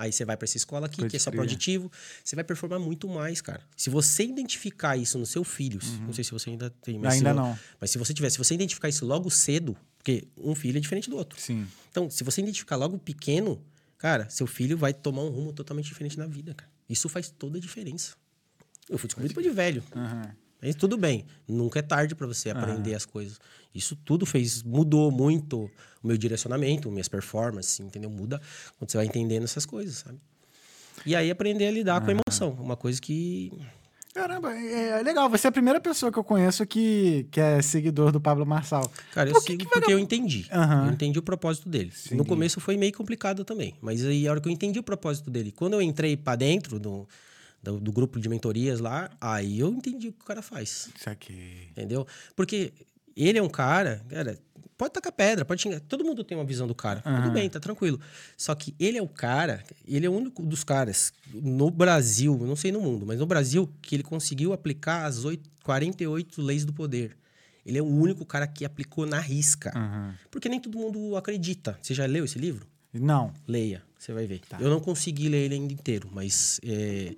Aí 0.00 0.10
você 0.10 0.24
vai 0.24 0.34
para 0.34 0.46
essa 0.46 0.56
escola 0.56 0.86
aqui, 0.86 0.96
Pode 1.02 1.10
que 1.10 1.16
é 1.16 1.20
só 1.20 1.30
auditivo, 1.30 1.92
você 2.24 2.34
vai 2.34 2.42
performar 2.42 2.80
muito 2.80 3.06
mais, 3.06 3.42
cara. 3.42 3.60
Se 3.76 3.90
você 3.90 4.24
identificar 4.24 4.96
isso 4.96 5.18
nos 5.18 5.28
seus 5.28 5.46
filhos, 5.46 5.98
não 6.00 6.14
sei 6.14 6.24
se 6.24 6.30
você 6.30 6.48
ainda 6.48 6.70
tem, 6.70 6.98
mas 6.98 7.12
Ainda 7.12 7.28
se, 7.28 7.36
não. 7.36 7.58
Mas 7.78 7.90
se 7.90 7.98
você 7.98 8.14
tiver, 8.14 8.30
se 8.30 8.38
você 8.38 8.54
identificar 8.54 8.88
isso 8.88 9.04
logo 9.04 9.30
cedo, 9.30 9.76
porque 9.98 10.26
um 10.38 10.54
filho 10.54 10.78
é 10.78 10.80
diferente 10.80 11.10
do 11.10 11.18
outro. 11.18 11.38
Sim. 11.38 11.68
Então, 11.90 12.08
se 12.08 12.24
você 12.24 12.40
identificar 12.40 12.76
logo 12.76 12.98
pequeno, 12.98 13.62
cara, 13.98 14.26
seu 14.30 14.46
filho 14.46 14.78
vai 14.78 14.94
tomar 14.94 15.22
um 15.22 15.28
rumo 15.28 15.52
totalmente 15.52 15.88
diferente 15.88 16.16
na 16.16 16.26
vida, 16.26 16.54
cara. 16.54 16.70
Isso 16.88 17.06
faz 17.06 17.28
toda 17.28 17.58
a 17.58 17.60
diferença. 17.60 18.14
Eu 18.88 18.96
fui 18.96 19.06
descobrir 19.06 19.28
depois 19.28 19.44
de 19.44 19.52
velho. 19.52 19.84
Aham. 19.94 20.34
Mas 20.62 20.74
tudo 20.74 20.96
bem, 20.96 21.24
nunca 21.48 21.78
é 21.78 21.82
tarde 21.82 22.14
para 22.14 22.26
você 22.26 22.50
aprender 22.50 22.94
as 22.94 23.06
coisas. 23.06 23.38
Isso 23.74 23.96
tudo 23.96 24.26
fez, 24.26 24.62
mudou 24.62 25.10
muito 25.10 25.70
o 26.02 26.06
meu 26.06 26.16
direcionamento, 26.16 26.90
minhas 26.90 27.08
performances, 27.08 27.80
entendeu? 27.80 28.10
Muda 28.10 28.40
quando 28.78 28.90
você 28.90 28.96
vai 28.96 29.06
entendendo 29.06 29.44
essas 29.44 29.64
coisas, 29.64 29.98
sabe? 29.98 30.18
E 31.06 31.16
aí 31.16 31.30
aprender 31.30 31.66
a 31.66 31.70
lidar 31.70 32.00
com 32.00 32.10
a 32.10 32.14
emoção, 32.14 32.50
uma 32.60 32.76
coisa 32.76 33.00
que 33.00 33.52
Caramba, 34.12 34.52
é 34.52 35.02
legal. 35.02 35.30
Você 35.30 35.46
é 35.46 35.50
a 35.50 35.52
primeira 35.52 35.80
pessoa 35.80 36.10
que 36.10 36.18
eu 36.18 36.24
conheço 36.24 36.66
que, 36.66 37.28
que 37.30 37.40
é 37.40 37.62
seguidor 37.62 38.10
do 38.10 38.20
Pablo 38.20 38.44
Marçal. 38.44 38.90
Cara, 39.12 39.30
eu 39.30 39.34
que 39.34 39.40
sigo 39.40 39.64
que 39.64 39.70
porque 39.70 39.92
eu 39.92 39.98
entendi. 40.00 40.46
Aham. 40.50 40.86
Eu 40.86 40.92
entendi 40.92 41.18
o 41.18 41.22
propósito 41.22 41.68
dele. 41.68 41.92
No 42.10 42.24
começo 42.24 42.60
foi 42.60 42.76
meio 42.76 42.92
complicado 42.92 43.44
também. 43.44 43.74
Mas 43.80 44.04
aí, 44.04 44.26
a 44.26 44.32
hora 44.32 44.40
que 44.40 44.48
eu 44.48 44.52
entendi 44.52 44.80
o 44.80 44.82
propósito 44.82 45.30
dele, 45.30 45.52
quando 45.52 45.74
eu 45.74 45.82
entrei 45.82 46.16
pra 46.16 46.34
dentro 46.34 46.80
do, 46.80 47.06
do, 47.62 47.78
do 47.80 47.92
grupo 47.92 48.18
de 48.18 48.28
mentorias 48.28 48.80
lá, 48.80 49.10
aí 49.20 49.58
eu 49.60 49.68
entendi 49.72 50.08
o 50.08 50.12
que 50.12 50.22
o 50.22 50.24
cara 50.26 50.42
faz. 50.42 50.88
Isso 50.98 51.10
aqui. 51.10 51.68
Entendeu? 51.70 52.06
Porque 52.34 52.72
ele 53.16 53.38
é 53.38 53.42
um 53.42 53.48
cara, 53.48 54.02
cara, 54.08 54.38
pode 54.78 54.92
tacar 54.94 55.12
pedra, 55.12 55.44
pode 55.44 55.60
xingar. 55.60 55.80
Todo 55.80 56.04
mundo 56.04 56.24
tem 56.24 56.38
uma 56.38 56.44
visão 56.44 56.66
do 56.66 56.74
cara. 56.74 57.02
Tudo 57.02 57.30
bem, 57.32 57.50
tá 57.50 57.60
tranquilo. 57.60 58.00
Só 58.36 58.54
que 58.54 58.74
ele 58.78 58.96
é 58.96 59.02
o 59.02 59.08
cara, 59.08 59.62
ele 59.86 60.06
é 60.06 60.08
o 60.08 60.12
único 60.12 60.42
dos 60.42 60.64
caras 60.64 61.12
no 61.34 61.70
Brasil, 61.70 62.36
não 62.46 62.56
sei 62.56 62.72
no 62.72 62.80
mundo, 62.80 63.04
mas 63.04 63.18
no 63.18 63.26
Brasil, 63.26 63.70
que 63.82 63.94
ele 63.96 64.02
conseguiu 64.02 64.52
aplicar 64.52 65.04
as 65.04 65.24
oito- 65.24 65.50
48 65.62 66.40
leis 66.40 66.64
do 66.64 66.72
poder. 66.72 67.16
Ele 67.66 67.76
é 67.76 67.82
o 67.82 67.86
único 67.86 68.24
cara 68.24 68.46
que 68.46 68.64
aplicou 68.64 69.04
na 69.04 69.20
risca. 69.20 69.70
Porque 70.30 70.48
nem 70.48 70.58
todo 70.58 70.78
mundo 70.78 71.14
acredita. 71.14 71.78
Você 71.82 71.92
já 71.92 72.06
leu 72.06 72.24
esse 72.24 72.38
livro? 72.38 72.66
Não. 72.92 73.32
Leia, 73.46 73.82
você 73.98 74.12
vai 74.14 74.26
ver. 74.26 74.40
Eu 74.58 74.70
não 74.70 74.80
consegui 74.80 75.28
ler 75.28 75.44
ele 75.44 75.54
ainda 75.56 75.72
inteiro, 75.72 76.08
mas 76.10 76.58
é, 76.64 77.14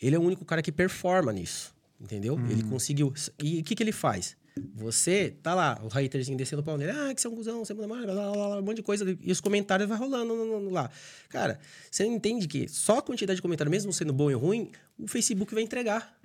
ele 0.00 0.14
é 0.16 0.18
o 0.18 0.22
único 0.22 0.44
cara 0.44 0.62
que 0.62 0.72
performa 0.72 1.32
nisso, 1.32 1.74
entendeu? 2.00 2.38
Ele 2.50 2.62
conseguiu. 2.64 3.12
E 3.42 3.60
o 3.60 3.64
que, 3.64 3.74
que 3.74 3.82
ele 3.82 3.92
faz? 3.92 4.36
Você 4.74 5.36
tá 5.40 5.54
lá, 5.54 5.80
o 5.84 5.86
haterzinho 5.86 6.36
descendo 6.36 6.62
o 6.62 6.64
pau 6.64 6.76
nele, 6.76 6.90
ah, 6.90 7.14
que 7.14 7.20
você 7.20 7.28
é 7.28 7.30
um 7.30 7.34
cuzão, 7.36 7.64
você 7.64 7.72
manda 7.74 7.86
mais, 7.86 8.04
blá, 8.04 8.12
blá, 8.14 8.32
blá, 8.32 8.46
blá, 8.48 8.58
um 8.58 8.62
monte 8.62 8.78
de 8.78 8.82
coisa, 8.82 9.16
e 9.22 9.30
os 9.30 9.40
comentários 9.40 9.88
vai 9.88 9.96
rolando 9.96 10.34
no- 10.34 10.44
no- 10.46 10.60
no- 10.62 10.70
lá. 10.70 10.90
Cara, 11.28 11.60
você 11.88 12.04
entende 12.04 12.48
que 12.48 12.66
só 12.66 12.98
a 12.98 13.02
quantidade 13.02 13.36
de 13.36 13.42
comentário, 13.42 13.70
mesmo 13.70 13.92
sendo 13.92 14.12
bom 14.12 14.28
e 14.32 14.34
ruim, 14.34 14.72
o 14.98 15.06
Facebook 15.06 15.54
vai 15.54 15.62
entregar. 15.62 16.18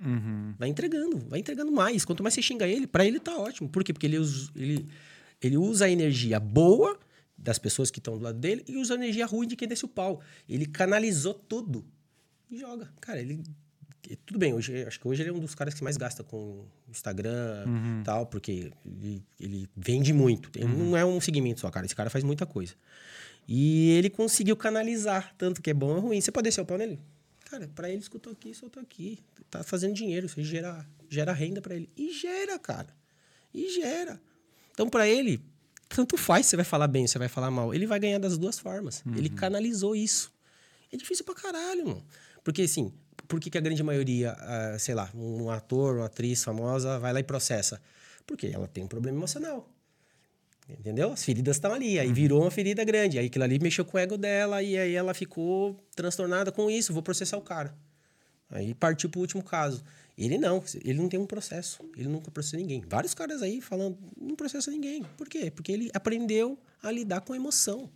Vai 0.58 0.68
entregando, 0.68 1.18
vai 1.28 1.38
entregando 1.38 1.70
mais. 1.70 2.04
Quanto 2.04 2.24
mais 2.24 2.34
você 2.34 2.42
xinga 2.42 2.66
ele, 2.66 2.88
pra 2.88 3.06
ele 3.06 3.20
tá 3.20 3.36
ótimo. 3.38 3.68
Por 3.68 3.84
quê? 3.84 3.92
Porque 3.92 4.06
ele 4.06 4.18
usa, 4.18 4.50
ele, 4.56 4.88
ele 5.40 5.56
usa 5.56 5.84
a 5.84 5.90
energia 5.90 6.40
boa 6.40 6.98
das 7.38 7.56
pessoas 7.60 7.88
que 7.88 8.00
estão 8.00 8.18
do 8.18 8.24
lado 8.24 8.38
dele 8.40 8.64
e 8.66 8.76
usa 8.76 8.94
a 8.94 8.96
energia 8.96 9.26
ruim 9.26 9.46
de 9.46 9.54
quem 9.54 9.68
desce 9.68 9.84
o 9.84 9.88
pau. 9.88 10.20
Ele 10.48 10.66
canalizou 10.66 11.34
tudo 11.34 11.84
e 12.50 12.58
joga. 12.58 12.92
Cara, 13.00 13.20
ele. 13.20 13.44
Tudo 14.26 14.38
bem, 14.38 14.52
hoje, 14.52 14.84
acho 14.84 15.00
que 15.00 15.08
hoje 15.08 15.22
ele 15.22 15.30
é 15.30 15.32
um 15.32 15.38
dos 15.38 15.54
caras 15.54 15.74
que 15.74 15.82
mais 15.82 15.96
gasta 15.96 16.22
com 16.22 16.64
Instagram 16.90 17.64
e 18.00 18.04
tal, 18.04 18.26
porque 18.26 18.70
ele, 18.84 19.22
ele 19.40 19.68
vende 19.76 20.12
muito. 20.12 20.50
Ele 20.54 20.66
Não 20.66 20.96
é 20.96 21.04
um 21.04 21.20
segmento 21.20 21.60
só, 21.60 21.70
cara. 21.70 21.86
Esse 21.86 21.94
cara 21.94 22.10
faz 22.10 22.24
muita 22.24 22.44
coisa. 22.44 22.74
E 23.46 23.90
ele 23.92 24.08
conseguiu 24.10 24.56
canalizar, 24.56 25.34
tanto 25.36 25.60
que 25.60 25.70
é 25.70 25.74
bom 25.74 25.94
ou 25.94 26.00
ruim. 26.00 26.20
Você 26.20 26.32
pode 26.32 26.44
descer 26.44 26.60
o 26.60 26.66
pau 26.66 26.78
nele? 26.78 26.98
Cara, 27.50 27.68
pra 27.74 27.88
ele, 27.90 28.00
escutou 28.00 28.32
aqui, 28.32 28.54
soltou 28.54 28.82
aqui. 28.82 29.18
Tá 29.50 29.62
fazendo 29.62 29.94
dinheiro, 29.94 30.28
aí 30.36 30.44
gera, 30.44 30.86
gera 31.08 31.32
renda 31.32 31.60
pra 31.60 31.74
ele. 31.74 31.88
E 31.96 32.12
gera, 32.12 32.58
cara. 32.58 32.88
E 33.52 33.68
gera. 33.70 34.20
Então, 34.72 34.88
pra 34.88 35.06
ele, 35.06 35.40
tanto 35.88 36.16
faz 36.16 36.46
se 36.46 36.50
você 36.50 36.56
vai 36.56 36.64
falar 36.64 36.88
bem 36.88 37.06
você 37.06 37.18
vai 37.18 37.28
falar 37.28 37.50
mal. 37.50 37.72
Ele 37.74 37.86
vai 37.86 38.00
ganhar 38.00 38.18
das 38.18 38.36
duas 38.38 38.58
formas. 38.58 39.02
Ele 39.16 39.28
canalizou 39.28 39.94
isso. 39.94 40.32
É 40.92 40.96
difícil 40.96 41.24
pra 41.24 41.34
caralho, 41.34 41.86
mano. 41.86 42.04
Porque, 42.42 42.62
assim, 42.62 42.92
por 43.28 43.40
que, 43.40 43.50
que 43.50 43.58
a 43.58 43.60
grande 43.60 43.82
maioria, 43.82 44.32
ah, 44.38 44.76
sei 44.78 44.94
lá, 44.94 45.10
um 45.14 45.50
ator, 45.50 45.96
uma 45.96 46.06
atriz 46.06 46.42
famosa 46.44 46.98
vai 46.98 47.12
lá 47.12 47.20
e 47.20 47.24
processa? 47.24 47.80
Porque 48.26 48.46
ela 48.46 48.66
tem 48.66 48.84
um 48.84 48.88
problema 48.88 49.18
emocional. 49.18 49.68
Entendeu? 50.68 51.12
As 51.12 51.22
feridas 51.22 51.56
estão 51.56 51.74
ali. 51.74 51.98
Aí 51.98 52.10
virou 52.12 52.40
uma 52.42 52.50
ferida 52.50 52.82
grande. 52.84 53.18
Aí 53.18 53.26
aquilo 53.26 53.44
ali 53.44 53.58
mexeu 53.58 53.84
com 53.84 53.96
o 53.96 54.00
ego 54.00 54.16
dela 54.16 54.62
e 54.62 54.78
aí 54.78 54.94
ela 54.94 55.12
ficou 55.12 55.78
transtornada 55.94 56.50
com 56.50 56.70
isso. 56.70 56.92
Vou 56.92 57.02
processar 57.02 57.36
o 57.36 57.42
cara. 57.42 57.74
Aí 58.50 58.74
partiu 58.74 59.10
pro 59.10 59.20
último 59.20 59.42
caso. 59.42 59.84
Ele 60.16 60.38
não, 60.38 60.62
ele 60.82 60.98
não 60.98 61.08
tem 61.08 61.20
um 61.20 61.26
processo. 61.26 61.82
Ele 61.96 62.08
nunca 62.08 62.30
processa 62.30 62.56
ninguém. 62.56 62.82
Vários 62.88 63.12
caras 63.12 63.42
aí 63.42 63.60
falando, 63.60 63.98
não 64.18 64.34
processa 64.36 64.70
ninguém. 64.70 65.02
Por 65.16 65.28
quê? 65.28 65.50
Porque 65.50 65.70
ele 65.72 65.90
aprendeu 65.92 66.58
a 66.82 66.90
lidar 66.90 67.20
com 67.20 67.32
a 67.32 67.36
emoção. 67.36 67.90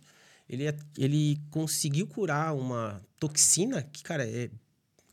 Ele, 0.47 0.67
é- 0.67 0.75
ele 0.97 1.39
conseguiu 1.49 2.05
curar 2.07 2.53
uma 2.55 3.01
toxina 3.19 3.81
que, 3.81 4.03
cara, 4.03 4.27
é, 4.27 4.49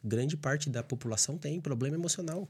grande 0.07 0.37
parte 0.37 0.71
da 0.71 0.83
população 0.83 1.37
tem 1.37 1.61
problema 1.61 1.97
emocional. 1.97 2.49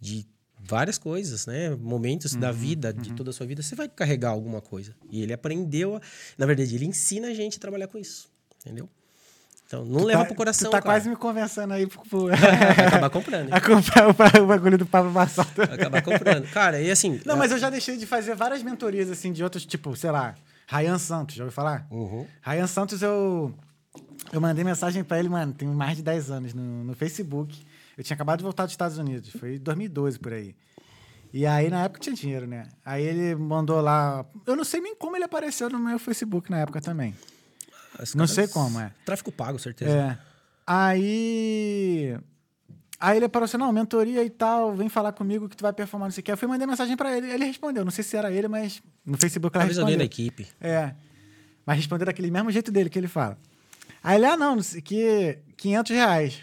De 0.00 0.26
várias 0.58 0.98
coisas, 0.98 1.46
né? 1.46 1.70
Momentos 1.70 2.34
da 2.34 2.50
vida, 2.50 2.92
de 2.92 3.12
toda 3.12 3.30
a 3.30 3.32
sua 3.32 3.46
vida, 3.46 3.62
você 3.62 3.74
vai 3.74 3.88
carregar 3.88 4.30
alguma 4.30 4.60
coisa. 4.60 4.94
E 5.10 5.22
ele 5.22 5.32
aprendeu, 5.32 5.96
a- 5.96 6.00
na 6.38 6.46
verdade, 6.46 6.74
ele 6.74 6.86
ensina 6.86 7.28
a 7.28 7.34
gente 7.34 7.58
a 7.58 7.60
trabalhar 7.60 7.86
com 7.88 7.98
isso. 7.98 8.28
Entendeu? 8.60 8.88
Então, 9.66 9.84
não 9.84 10.04
leva 10.04 10.20
tá, 10.20 10.26
pro 10.26 10.34
coração, 10.36 10.70
Tu 10.70 10.72
tá 10.72 10.80
cara. 10.80 10.94
quase 10.94 11.08
me 11.08 11.16
convencendo 11.16 11.72
aí 11.74 11.86
pro, 11.88 12.00
pro- 12.02 12.26
Vai 12.30 12.86
acabar 12.86 13.10
comprando. 13.10 13.46
hein? 13.46 13.50
a 13.52 13.60
comprar 13.60 14.06
o, 14.06 14.42
o 14.44 14.46
bagulho 14.46 14.78
do 14.78 14.86
Pablo. 14.86 15.10
Vai 15.10 15.26
acabar 15.72 16.02
comprando. 16.02 16.48
Cara, 16.52 16.80
e 16.80 16.88
assim... 16.90 17.20
Não, 17.26 17.36
mas 17.36 17.50
eu 17.50 17.58
já 17.58 17.68
deixei 17.68 17.96
de 17.96 18.06
fazer 18.06 18.34
várias 18.36 18.62
mentorias, 18.62 19.10
assim, 19.10 19.32
de 19.32 19.42
outros, 19.42 19.66
tipo, 19.66 19.94
sei 19.96 20.10
lá, 20.12 20.36
Ryan 20.68 20.98
Santos, 20.98 21.34
já 21.34 21.42
ouviu 21.44 21.52
falar? 21.54 21.84
Uhum. 21.90 22.26
Ryan 22.42 22.66
Santos, 22.68 23.02
eu, 23.02 23.52
eu 24.32 24.40
mandei 24.40 24.64
mensagem 24.64 25.02
pra 25.04 25.18
ele, 25.18 25.28
mano, 25.28 25.52
tem 25.52 25.68
mais 25.68 25.96
de 25.96 26.02
10 26.02 26.30
anos, 26.30 26.54
no, 26.54 26.84
no 26.84 26.94
Facebook. 26.94 27.64
Eu 27.96 28.04
tinha 28.04 28.14
acabado 28.14 28.38
de 28.38 28.44
voltar 28.44 28.64
dos 28.64 28.72
Estados 28.72 28.98
Unidos, 28.98 29.30
foi 29.30 29.56
em 29.56 29.58
2012 29.58 30.18
por 30.18 30.32
aí. 30.32 30.54
E 31.32 31.44
aí, 31.44 31.68
na 31.68 31.84
época, 31.84 32.00
tinha 32.00 32.14
dinheiro, 32.14 32.46
né? 32.46 32.68
Aí 32.84 33.04
ele 33.04 33.34
mandou 33.34 33.80
lá. 33.80 34.24
Eu 34.46 34.56
não 34.56 34.64
sei 34.64 34.80
nem 34.80 34.94
como 34.94 35.16
ele 35.16 35.24
apareceu 35.24 35.68
no 35.68 35.78
meu 35.78 35.98
Facebook 35.98 36.50
na 36.50 36.60
época 36.60 36.80
também. 36.80 37.14
Os 38.00 38.14
Não 38.14 38.26
sei 38.26 38.46
como, 38.48 38.78
é. 38.80 38.92
Tráfico 39.04 39.32
pago, 39.32 39.58
certeza. 39.58 39.90
É. 39.90 40.18
Aí. 40.66 42.16
Aí 42.98 43.16
ele 43.18 43.26
apareceu 43.26 43.56
assim: 43.58 43.66
não, 43.66 43.72
mentoria 43.72 44.24
e 44.24 44.30
tal, 44.30 44.74
vem 44.74 44.88
falar 44.88 45.12
comigo 45.12 45.48
que 45.48 45.56
tu 45.56 45.62
vai 45.62 45.72
performar, 45.72 46.06
não 46.06 46.12
sei 46.12 46.20
o 46.22 46.24
que. 46.24 46.32
Eu 46.32 46.36
fui 46.36 46.48
mandar 46.48 46.66
mensagem 46.66 46.96
pra 46.96 47.16
ele, 47.16 47.30
ele 47.30 47.44
respondeu. 47.44 47.84
Não 47.84 47.90
sei 47.92 48.04
se 48.04 48.16
era 48.16 48.30
ele, 48.32 48.48
mas 48.48 48.82
no 49.04 49.16
Facebook 49.18 49.54
ela 49.56 49.62
Talvez 49.62 49.78
alguém 49.78 49.96
respondeu. 49.96 49.98
da 49.98 50.04
equipe. 50.04 50.48
É. 50.60 50.94
Mas 51.64 51.76
respondeu 51.76 52.06
daquele 52.06 52.30
mesmo 52.30 52.50
jeito 52.50 52.70
dele 52.70 52.88
que 52.88 52.98
ele 52.98 53.08
fala. 53.08 53.36
Aí 54.06 54.18
ele, 54.18 54.26
ah, 54.26 54.36
não, 54.36 54.54
não 54.54 54.62
sei, 54.62 54.80
que 54.80 55.38
500 55.56 55.90
reais. 55.96 56.38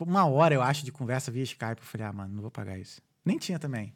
Uma 0.00 0.24
hora, 0.24 0.54
eu 0.54 0.62
acho, 0.62 0.82
de 0.82 0.90
conversa 0.90 1.30
via 1.30 1.42
Skype. 1.42 1.76
Eu 1.78 1.82
falei, 1.82 2.06
ah, 2.06 2.12
mano, 2.12 2.32
não 2.34 2.40
vou 2.40 2.50
pagar 2.50 2.78
isso. 2.78 3.02
Nem 3.22 3.36
tinha 3.36 3.58
também. 3.58 3.92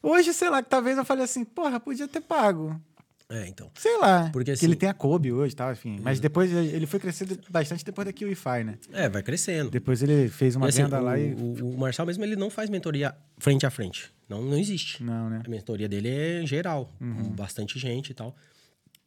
Hoje, 0.00 0.32
sei 0.32 0.48
lá, 0.48 0.62
que 0.62 0.70
talvez 0.70 0.96
eu 0.96 1.04
falei 1.04 1.24
assim, 1.24 1.44
porra, 1.44 1.80
podia 1.80 2.06
ter 2.06 2.20
pago. 2.20 2.80
É, 3.28 3.48
então. 3.48 3.68
Sei 3.74 3.98
lá. 3.98 4.30
Porque 4.32 4.44
que 4.44 4.50
assim- 4.52 4.66
ele 4.66 4.76
tem 4.76 4.88
a 4.88 4.94
Kobe 4.94 5.32
hoje 5.32 5.52
e 5.52 5.56
tal, 5.56 5.72
enfim. 5.72 5.98
Mas 6.00 6.20
depois 6.20 6.52
ele 6.52 6.86
foi 6.86 7.00
crescendo 7.00 7.36
bastante 7.50 7.84
depois 7.84 8.06
da 8.06 8.14
Wi-Fi, 8.24 8.62
né? 8.62 8.78
É, 8.92 9.08
vai 9.08 9.22
crescendo. 9.22 9.68
Depois 9.68 10.00
ele 10.00 10.28
fez 10.28 10.54
uma 10.54 10.68
assim, 10.68 10.84
venda 10.84 11.00
o, 11.00 11.04
lá 11.04 11.18
e. 11.18 11.34
o, 11.34 11.74
o 11.74 11.78
Marçal 11.78 12.06
mesmo, 12.06 12.22
ele 12.22 12.36
não 12.36 12.48
faz 12.50 12.70
mentoria 12.70 13.14
frente 13.36 13.66
a 13.66 13.70
frente. 13.70 14.12
Não, 14.28 14.40
não 14.42 14.56
existe. 14.56 15.02
Não, 15.02 15.28
né? 15.28 15.42
A 15.44 15.50
mentoria 15.50 15.88
dele 15.88 16.08
é 16.08 16.46
geral. 16.46 16.90
Com 17.00 17.30
bastante 17.32 17.78
gente 17.80 18.10
e 18.10 18.14
tal. 18.14 18.34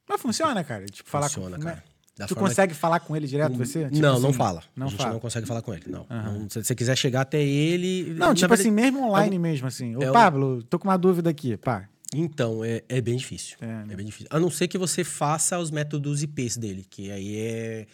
Mas 0.08 0.22
funciona, 0.22 0.62
cara. 0.66 0.86
Tipo, 0.86 1.10
falar 1.10 1.30
Funciona, 1.30 1.56
com... 1.58 1.64
cara. 1.64 1.78
Da 1.78 1.91
Tu 2.28 2.36
consegue 2.36 2.74
falar 2.74 3.00
com 3.00 3.16
ele 3.16 3.26
direto, 3.28 3.56
você? 3.58 3.86
Tipo 3.86 4.00
não, 4.00 4.14
assim, 4.14 4.22
não 4.22 4.34
fala. 4.34 4.64
Não 4.76 4.88
a 4.88 4.90
gente 4.90 5.00
fala. 5.00 5.14
não 5.14 5.20
consegue 5.20 5.48
falar 5.48 5.62
com 5.62 5.74
ele, 5.74 5.86
não. 5.88 6.06
Não, 6.10 6.50
se 6.50 6.64
você 6.64 6.76
quiser 6.76 6.96
chegar 6.98 7.22
até 7.22 7.42
ele... 7.42 8.14
Não, 8.14 8.34
tipo 8.34 8.48
verdade- 8.50 8.62
assim, 8.62 8.72
mesmo 8.72 9.04
online 9.08 9.40
mesmo, 9.40 9.68
assim. 9.68 9.96
Ô, 9.96 10.04
é 10.04 10.12
Pablo, 10.12 10.62
tô 10.64 10.78
com 10.78 10.88
uma 10.88 10.98
dúvida 10.98 11.30
aqui, 11.30 11.58
pá. 11.58 11.88
Então, 12.14 12.64
é, 12.64 12.84
é 12.90 13.00
bem 13.02 13.16
difícil. 13.16 13.58
É, 13.62 13.66
É, 13.66 13.86
né? 13.86 13.96
bem 13.96 14.06
difícil. 14.06 14.28
A 14.30 14.40
não 14.40 14.52
ser 14.52 14.68
que 14.68 14.78
você 14.78 15.04
faça 15.04 15.58
os 15.58 15.72
métodos 15.72 16.22
IPs 16.22 16.58
dele, 16.58 16.86
que 16.88 17.10
aí 17.10 17.38
é, 17.38 17.88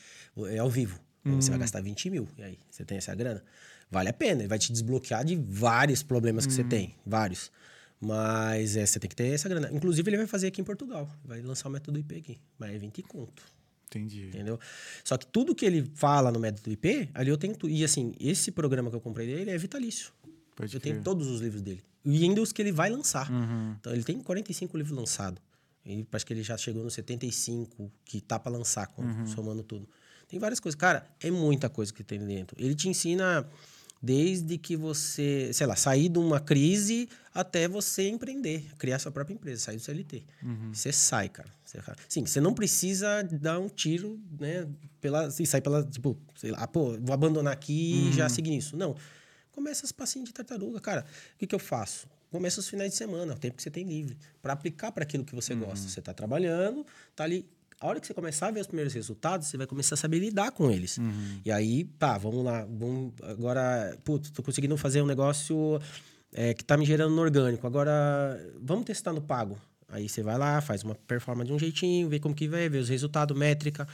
é 0.47 0.57
ao 0.57 0.69
vivo. 0.69 0.99
Aí 1.23 1.31
Você 1.33 1.49
Hum. 1.49 1.51
vai 1.51 1.59
gastar 1.59 1.81
20 1.81 2.09
mil. 2.09 2.27
E 2.37 2.43
aí, 2.43 2.57
você 2.69 2.83
tem 2.83 2.97
essa 2.97 3.13
grana? 3.13 3.43
Vale 3.91 4.09
a 4.09 4.13
pena. 4.13 4.41
Ele 4.41 4.47
vai 4.47 4.57
te 4.57 4.71
desbloquear 4.71 5.23
de 5.23 5.35
vários 5.35 6.01
problemas 6.01 6.45
que 6.47 6.51
você 6.53 6.63
Hum. 6.63 6.69
tem. 6.69 6.95
Vários. 7.05 7.51
Mas 8.01 8.75
é, 8.75 8.85
você 8.85 8.99
tem 8.99 9.09
que 9.09 9.15
ter 9.15 9.27
essa 9.33 9.47
grana. 9.47 9.69
Inclusive, 9.71 10.09
ele 10.09 10.17
vai 10.17 10.27
fazer 10.27 10.47
aqui 10.47 10.61
em 10.61 10.63
Portugal. 10.63 11.07
Vai 11.23 11.41
lançar 11.41 11.69
o 11.69 11.71
método 11.71 11.99
IP 11.99 12.15
aqui. 12.17 12.37
Vai 12.57 12.75
é 12.75 12.77
20 12.79 13.01
conto. 13.03 13.43
Entendi. 13.89 14.27
Entendeu? 14.27 14.59
Só 15.03 15.17
que 15.17 15.25
tudo 15.25 15.55
que 15.55 15.65
ele 15.65 15.89
fala 15.95 16.31
no 16.31 16.39
método 16.39 16.69
IP, 16.71 17.09
ali 17.13 17.29
eu 17.29 17.37
tenho. 17.37 17.55
tu- 17.55 17.69
E 17.69 17.83
assim, 17.83 18.13
esse 18.19 18.51
programa 18.51 18.89
que 18.89 18.95
eu 18.95 19.01
comprei 19.01 19.25
dele 19.27 19.51
é 19.51 19.57
vitalício. 19.57 20.11
Pode 20.55 20.75
eu 20.75 20.81
crer. 20.81 20.93
tenho 20.93 21.03
todos 21.03 21.27
os 21.27 21.39
livros 21.41 21.61
dele. 21.61 21.81
E 22.03 22.23
ainda 22.23 22.41
os 22.41 22.51
que 22.51 22.61
ele 22.61 22.71
vai 22.71 22.89
lançar. 22.89 23.29
Então 23.79 23.93
ele 23.93 24.03
tem 24.03 24.19
45 24.21 24.77
livros 24.77 24.95
lançados. 24.97 25.41
E 25.85 26.05
acho 26.11 26.25
que 26.25 26.33
ele 26.33 26.43
já 26.43 26.57
chegou 26.57 26.83
no 26.83 26.89
75, 26.91 27.89
que 28.03 28.19
tá 28.19 28.37
pra 28.37 28.51
lançar, 28.51 28.87
com- 28.87 29.03
somando 29.27 29.63
tudo. 29.63 29.87
Tem 30.27 30.37
várias 30.39 30.59
coisas. 30.59 30.75
Cara, 30.77 31.07
é 31.21 31.31
muita 31.31 31.69
coisa 31.69 31.93
que 31.93 32.03
tem 32.03 32.19
dentro. 32.19 32.57
Ele 32.59 32.75
te 32.75 32.89
ensina 32.89 33.47
desde 34.01 34.57
que 34.57 34.75
você, 34.75 35.51
sei 35.53 35.67
lá, 35.67 35.75
sair 35.75 36.09
de 36.09 36.19
uma 36.19 36.39
crise 36.39 37.09
até 37.33 37.67
você 37.67 38.09
empreender, 38.09 38.65
criar 38.77 38.99
sua 38.99 39.11
própria 39.11 39.33
empresa, 39.33 39.61
sair 39.61 39.77
do 39.77 39.81
CLT. 39.81 40.23
Você 40.73 40.91
sai, 40.91 41.29
cara. 41.29 41.49
Você, 41.63 41.79
sim, 42.07 42.25
você 42.25 42.41
não 42.41 42.53
precisa 42.53 43.23
dar 43.23 43.59
um 43.59 43.67
tiro, 43.69 44.19
né, 44.39 44.67
pela, 45.01 45.27
assim, 45.27 45.45
sair 45.45 45.61
pela, 45.61 45.83
tipo, 45.83 46.17
sei 46.35 46.51
lá, 46.51 46.65
pô, 46.67 46.97
vou 46.99 47.13
abandonar 47.13 47.53
aqui 47.53 48.09
e 48.09 48.13
já 48.13 48.29
seguir 48.29 48.51
nisso. 48.51 48.75
Não. 48.77 48.95
Começa 49.51 49.85
as 49.85 49.91
passinhas 49.91 50.27
de 50.27 50.33
tartaruga, 50.33 50.79
cara. 50.79 51.05
O 51.35 51.37
que, 51.39 51.47
que 51.47 51.55
eu 51.55 51.59
faço? 51.59 52.07
Começa 52.29 52.59
os 52.59 52.67
finais 52.67 52.91
de 52.91 52.97
semana, 52.97 53.33
o 53.33 53.37
tempo 53.37 53.55
que 53.55 53.63
você 53.63 53.71
tem 53.71 53.83
livre, 53.85 54.17
para 54.41 54.53
aplicar 54.53 54.91
para 54.91 55.03
aquilo 55.03 55.23
que 55.23 55.33
você 55.33 55.55
gosta. 55.55 55.87
Você 55.87 56.01
tá 56.01 56.13
trabalhando, 56.13 56.85
tá 57.15 57.23
ali. 57.23 57.45
A 57.79 57.87
hora 57.87 57.99
que 57.99 58.07
você 58.07 58.13
começar 58.13 58.47
a 58.47 58.51
ver 58.51 58.61
os 58.61 58.67
primeiros 58.67 58.93
resultados, 58.93 59.47
você 59.47 59.57
vai 59.57 59.67
começar 59.67 59.93
a 59.93 59.97
saber 59.97 60.19
lidar 60.19 60.51
com 60.51 60.71
eles. 60.71 60.97
E 61.45 61.51
aí, 61.51 61.83
tá, 61.99 62.17
vamos 62.17 62.43
lá. 62.43 62.65
Vamos, 62.65 63.13
agora, 63.21 63.95
putz, 64.03 64.31
tô 64.31 64.41
conseguindo 64.41 64.75
fazer 64.77 65.01
um 65.01 65.05
negócio 65.05 65.79
é, 66.33 66.53
que 66.55 66.63
tá 66.63 66.75
me 66.75 66.85
gerando 66.85 67.15
no 67.15 67.21
orgânico. 67.21 67.67
Agora, 67.67 68.39
vamos 68.59 68.85
testar 68.85 69.13
no 69.13 69.21
pago. 69.21 69.59
Aí 69.89 70.09
você 70.09 70.23
vai 70.23 70.37
lá, 70.37 70.59
faz 70.59 70.83
uma 70.83 70.95
performance 70.95 71.47
de 71.47 71.53
um 71.53 71.59
jeitinho, 71.59 72.09
vê 72.09 72.19
como 72.19 72.33
que 72.33 72.47
vai, 72.47 72.67
vê 72.67 72.79
os 72.79 72.89
resultados, 72.89 73.37
métrica. 73.37 73.87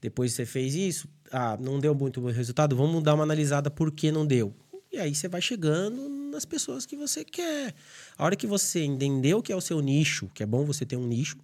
Depois 0.00 0.32
você 0.32 0.44
fez 0.44 0.74
isso, 0.74 1.08
ah, 1.30 1.56
não 1.60 1.78
deu 1.78 1.94
muito 1.94 2.20
bom 2.20 2.30
resultado, 2.30 2.76
vamos 2.76 3.02
dar 3.02 3.14
uma 3.14 3.22
analisada 3.22 3.70
por 3.70 3.90
que 3.90 4.10
não 4.10 4.26
deu. 4.26 4.54
E 4.92 4.98
aí 4.98 5.14
você 5.14 5.28
vai 5.28 5.40
chegando 5.40 6.08
nas 6.30 6.44
pessoas 6.44 6.84
que 6.86 6.96
você 6.96 7.24
quer. 7.24 7.74
A 8.16 8.24
hora 8.24 8.36
que 8.36 8.46
você 8.46 8.84
entendeu 8.84 9.42
que 9.42 9.52
é 9.52 9.56
o 9.56 9.60
seu 9.60 9.80
nicho, 9.80 10.30
que 10.34 10.42
é 10.42 10.46
bom 10.46 10.64
você 10.64 10.84
ter 10.84 10.96
um 10.96 11.06
nicho, 11.06 11.38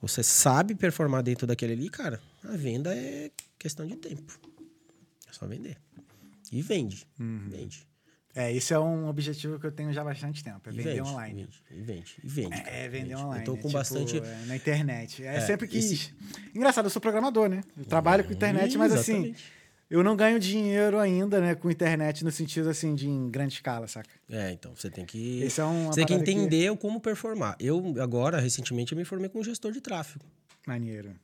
você 0.00 0.22
sabe 0.22 0.74
performar 0.74 1.22
dentro 1.22 1.46
daquele 1.46 1.72
ali, 1.74 1.88
cara, 1.90 2.20
a 2.44 2.56
venda 2.56 2.94
é 2.94 3.30
questão 3.58 3.86
de 3.86 3.96
tempo. 3.96 4.38
É 5.28 5.32
só 5.32 5.46
vender. 5.46 5.76
E 6.52 6.62
vende. 6.62 7.06
Vende. 7.18 7.86
É, 8.34 8.52
isso 8.52 8.72
é 8.72 8.78
um 8.78 9.08
objetivo 9.08 9.58
que 9.58 9.66
eu 9.66 9.72
tenho 9.72 9.92
já 9.92 10.02
há 10.02 10.04
bastante 10.04 10.42
tempo, 10.42 10.60
é 10.68 10.72
E 10.72 10.76
vender 10.76 10.88
vende, 10.96 11.00
online. 11.08 11.34
Vende, 11.44 11.62
e 11.70 11.82
vende, 11.82 12.14
e 12.22 12.28
vende. 12.28 12.50
cara, 12.50 12.70
É, 12.70 12.88
vender 12.88 13.08
vende. 13.08 13.14
online. 13.16 13.40
Eu 13.40 13.44
tô 13.44 13.52
com 13.56 13.58
Tipo, 13.62 13.72
bastante. 13.72 14.18
é, 14.18 14.44
na 14.46 14.56
internet. 14.56 15.24
É, 15.24 15.36
É, 15.36 15.40
sempre 15.40 15.66
quis. 15.66 15.90
esse- 15.92 16.14
Engraçado, 16.54 16.86
eu 16.86 16.90
sou 16.90 17.02
programador, 17.02 17.48
né? 17.48 17.62
Eu 17.76 17.84
trabalho 17.84 18.24
com 18.24 18.32
internet, 18.32 18.78
mas 18.78 18.92
assim, 18.92 19.12
Exatamente. 19.14 19.52
Eu 19.90 20.02
não 20.04 20.14
ganho 20.16 20.38
dinheiro 20.38 20.98
ainda, 20.98 21.40
né, 21.40 21.54
com 21.54 21.70
internet 21.70 22.24
no 22.24 22.30
sentido 22.30 22.68
assim 22.70 22.94
de 22.94 23.08
em 23.08 23.28
grande 23.28 23.54
escala, 23.54 23.88
saca? 23.88 24.08
É, 24.30 24.52
então 24.52 24.72
você 24.74 24.88
tem 24.88 25.04
que. 25.04 25.42
É 25.44 25.48
você 25.48 25.60
tem 25.62 26.06
que 26.06 26.12
parada 26.12 26.24
que- 26.24 26.30
entender 26.30 26.76
como 26.78 27.00
performar. 27.00 27.56
Eu, 27.58 27.96
agora, 28.00 28.38
recentemente, 28.40 28.92
eu 28.92 28.98
me 28.98 29.04
formei 29.04 29.28
como 29.28 29.42
gestor 29.42 29.72
de 29.72 29.80
tráfego. 29.80 30.24
Maneiro. 30.66 31.14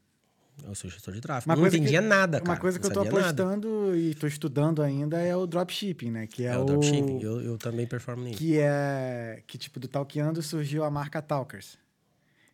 Eu 0.64 0.74
sou 0.74 0.88
gestor 0.90 1.12
de 1.12 1.20
tráfego. 1.20 1.50
Uma 1.52 1.60
não 1.60 1.66
entendia 1.68 2.00
que, 2.00 2.08
nada, 2.08 2.38
cara. 2.40 2.50
Uma 2.50 2.56
coisa 2.56 2.78
que 2.80 2.86
eu 2.86 2.90
tô 2.90 3.04
sabia 3.04 3.20
nada. 3.20 3.42
apostando 3.42 3.94
e 3.94 4.14
tô 4.14 4.26
estudando 4.26 4.82
ainda 4.82 5.20
é 5.20 5.36
o 5.36 5.46
dropshipping, 5.46 6.10
né? 6.10 6.26
Que 6.26 6.46
é, 6.46 6.52
É 6.52 6.56
o 6.58 6.64
dropshipping. 6.64 7.20
Eu, 7.22 7.42
eu 7.42 7.58
também 7.58 7.86
performo 7.86 8.24
nisso. 8.24 8.38
Que 8.38 8.56
é. 8.58 9.42
Que 9.46 9.58
tipo, 9.58 9.78
do 9.78 9.86
Talkeando 9.86 10.42
surgiu 10.42 10.82
a 10.82 10.90
marca 10.90 11.20
Talkers. 11.20 11.78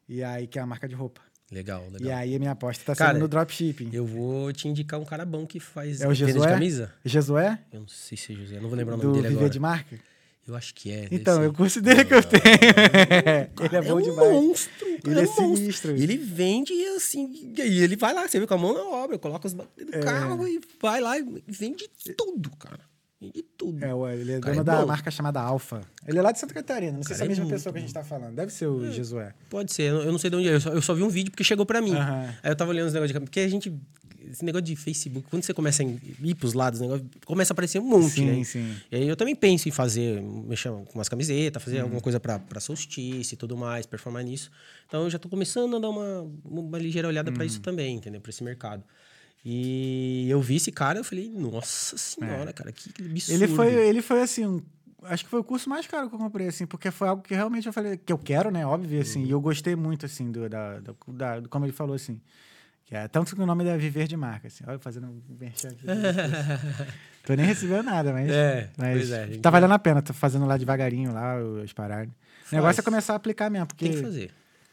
E 0.08 0.22
aí, 0.22 0.48
que 0.48 0.58
é 0.58 0.62
a 0.62 0.66
marca 0.66 0.88
de 0.88 0.96
roupa. 0.96 1.20
Legal, 1.52 1.84
E 1.86 1.92
legal. 2.02 2.18
aí 2.18 2.34
a 2.34 2.38
minha 2.38 2.52
aposta 2.52 2.82
tá 2.84 2.94
Cara, 2.96 3.12
sendo 3.12 3.22
no 3.22 3.28
dropshipping. 3.28 3.90
Eu 3.92 4.06
vou 4.06 4.52
te 4.52 4.66
indicar 4.68 4.98
um 4.98 5.04
cara 5.04 5.24
bom 5.26 5.46
que 5.46 5.60
faz 5.60 6.00
É 6.00 6.08
o 6.08 6.14
venda 6.14 6.32
de 6.32 6.38
camisa. 6.38 6.92
Jesué? 7.04 7.58
Eu 7.72 7.80
não 7.80 7.88
sei 7.88 8.16
se 8.16 8.32
é 8.32 8.36
José, 8.36 8.56
eu 8.56 8.62
não 8.62 8.68
vou 8.70 8.78
lembrar 8.78 8.94
o 8.94 8.98
Do 8.98 9.02
nome 9.08 9.16
dele 9.18 9.28
Viver 9.28 9.38
agora. 9.40 9.50
de 9.50 9.60
Marca? 9.60 10.00
Eu 10.48 10.56
acho 10.56 10.74
que 10.74 10.90
é. 10.90 11.06
Então, 11.12 11.36
ser. 11.36 11.44
é 11.44 11.48
o 11.48 11.52
curso 11.52 11.80
dele 11.80 12.04
que 12.04 12.14
eu 12.14 12.22
tenho. 12.22 12.42
ele 13.62 13.76
é 13.76 13.82
bom 13.82 13.98
um 13.98 14.02
demais. 14.02 14.32
monstro. 14.32 14.88
Ele 14.88 14.98
cara, 15.00 15.20
é 15.20 15.22
um 15.22 15.26
monstro. 15.26 15.56
sinistro. 15.56 15.96
E 15.96 16.02
ele 16.02 16.16
vende 16.16 16.72
e 16.72 16.86
assim. 16.96 17.52
E 17.56 17.60
ele 17.82 17.94
vai 17.94 18.12
lá, 18.12 18.26
você 18.26 18.40
vê 18.40 18.46
com 18.46 18.54
a 18.54 18.58
mão 18.58 18.72
na 18.74 18.82
obra, 18.82 19.18
coloca 19.18 19.46
os 19.46 19.54
bagulhos 19.54 19.92
É. 19.92 20.00
carro 20.00 20.48
e 20.48 20.60
vai 20.80 21.00
lá 21.00 21.16
e 21.18 21.44
vende 21.46 21.88
tudo, 22.16 22.50
cara. 22.56 22.80
Vende 23.22 23.42
tudo. 23.56 23.84
É, 23.84 23.94
o- 23.94 24.08
ele 24.08 24.32
é 24.32 24.40
dono 24.40 24.60
é 24.60 24.64
da 24.64 24.80
bom. 24.80 24.86
marca 24.86 25.10
chamada 25.10 25.40
Alfa. 25.40 25.80
Ele 26.06 26.18
é 26.18 26.22
lá 26.22 26.32
de 26.32 26.38
Santa 26.40 26.52
Catarina. 26.54 26.92
Não 26.96 27.02
sei 27.04 27.14
se 27.14 27.22
é 27.22 27.24
a 27.24 27.26
é 27.26 27.28
mesma 27.28 27.44
muito 27.44 27.54
pessoa 27.54 27.72
que 27.72 27.78
a 27.78 27.82
gente 27.82 27.94
tá 27.94 28.02
falando. 28.02 28.34
Deve 28.34 28.52
ser 28.52 28.66
o 28.66 28.90
Jesué. 28.90 29.32
Pode 29.48 29.72
ser, 29.72 29.84
eu 29.92 30.10
não 30.10 30.18
sei 30.18 30.28
de 30.28 30.36
onde 30.36 30.48
é. 30.48 30.54
Eu 30.54 30.60
só, 30.60 30.70
eu 30.70 30.82
só 30.82 30.92
vi 30.94 31.02
um 31.04 31.08
vídeo 31.08 31.30
porque 31.30 31.44
chegou 31.44 31.64
pra 31.64 31.80
mim. 31.80 31.94
Aham. 31.94 32.34
Aí 32.42 32.50
eu 32.50 32.56
tava 32.56 32.70
olhando 32.70 32.88
os 32.88 32.92
negócios 32.92 33.12
de 33.12 33.20
Porque 33.20 33.40
a 33.40 33.48
gente. 33.48 33.72
Esse 34.30 34.44
negócio 34.44 34.64
de 34.64 34.76
Facebook, 34.76 35.26
quando 35.28 35.42
você 35.42 35.52
começa 35.52 35.82
a 35.82 35.86
ir 35.86 36.34
pros 36.36 36.52
lados, 36.54 36.78
negócio 36.80 37.04
começa 37.26 37.52
a 37.52 37.54
aparecer 37.54 37.80
um 37.80 37.84
monte, 37.84 38.12
Sim, 38.12 38.26
né? 38.38 38.44
sim. 38.44 38.76
E 38.90 38.96
aí 38.96 39.08
eu 39.08 39.16
também 39.16 39.34
penso 39.34 39.68
em 39.68 39.72
fazer, 39.72 40.22
mexer 40.22 40.68
com 40.70 40.86
umas 40.94 41.08
camisetas, 41.08 41.60
fazer 41.60 41.78
Uhum. 41.78 41.82
alguma 41.82 42.00
coisa 42.00 42.20
pra, 42.20 42.38
pra 42.38 42.60
solstício 42.60 43.34
e 43.34 43.36
tudo 43.36 43.56
mais, 43.56 43.84
performar 43.84 44.22
nisso. 44.22 44.48
Então 44.86 45.02
eu 45.02 45.10
já 45.10 45.18
tô 45.18 45.28
começando 45.28 45.74
a 45.76 45.80
dar 45.80 45.88
uma, 45.90 46.24
uma 46.44 46.78
ligeira 46.78 47.08
olhada 47.08 47.32
pra 47.32 47.40
Uhum. 47.40 47.46
isso 47.46 47.60
também, 47.60 47.96
entendeu? 47.96 48.20
Pra 48.20 48.30
esse 48.30 48.44
mercado. 48.44 48.84
E 49.44 50.28
eu 50.30 50.40
vi 50.40 50.56
esse 50.56 50.70
cara, 50.70 50.98
eu 51.00 51.04
falei, 51.04 51.28
nossa 51.28 51.96
senhora, 51.96 52.52
cara, 52.52 52.70
que 52.70 52.90
absurdo. 53.02 53.32
É. 53.32 53.34
Ele 53.34 53.48
foi, 53.48 53.72
ele 53.74 54.02
foi 54.02 54.22
assim, 54.22 54.46
um- 54.46 54.62
acho 55.02 55.24
que 55.24 55.30
foi 55.30 55.40
o 55.40 55.44
curso 55.44 55.68
mais 55.68 55.84
caro 55.86 56.08
que 56.08 56.14
eu 56.14 56.18
comprei, 56.18 56.46
assim, 56.46 56.64
porque 56.64 56.90
foi 56.92 57.08
algo 57.08 57.22
que 57.22 57.34
realmente 57.34 57.66
eu 57.66 57.72
falei, 57.72 57.96
que 57.96 58.12
eu 58.12 58.18
quero, 58.18 58.50
né? 58.52 58.64
Óbvio, 58.64 58.96
Uhum. 58.96 59.02
assim, 59.02 59.24
e 59.24 59.30
eu 59.30 59.40
gostei 59.40 59.74
muito, 59.74 60.06
assim, 60.06 60.30
do, 60.30 60.48
da, 60.48 60.78
da, 61.08 61.40
do 61.40 61.48
como 61.48 61.64
ele 61.64 61.72
falou, 61.72 61.94
assim. 61.96 62.20
Que 62.84 62.94
é, 62.94 63.08
tanto 63.08 63.34
que 63.34 63.42
o 63.42 63.46
nome 63.46 63.64
é 63.64 63.76
Viver 63.76 64.06
de 64.06 64.16
Marca, 64.16 64.46
assim. 64.48 64.62
Olha, 64.66 64.78
fazendo 64.78 65.06
um 65.08 65.20
merchan 65.40 65.68
aqui. 65.70 65.86
Tô 67.24 67.34
nem 67.34 67.46
recebendo 67.46 67.84
nada, 67.84 68.12
mas. 68.12 68.28
É, 68.30 68.68
mas 68.76 69.10
é, 69.10 69.26
Tá 69.38 69.48
valendo 69.50 69.72
a 69.72 69.78
pena, 69.78 70.02
tô 70.02 70.12
fazendo 70.12 70.44
lá 70.44 70.56
devagarinho, 70.56 71.12
lá, 71.12 71.36
as 71.64 71.72
paradas. 71.72 72.12
O 72.50 72.54
negócio 72.54 72.80
é 72.80 72.84
começar 72.84 73.12
a 73.12 73.16
aplicar 73.16 73.48
mesmo, 73.50 73.66
porque. 73.68 73.86
Tem 73.88 73.94
que 73.96 74.02
fazer. 74.02 74.30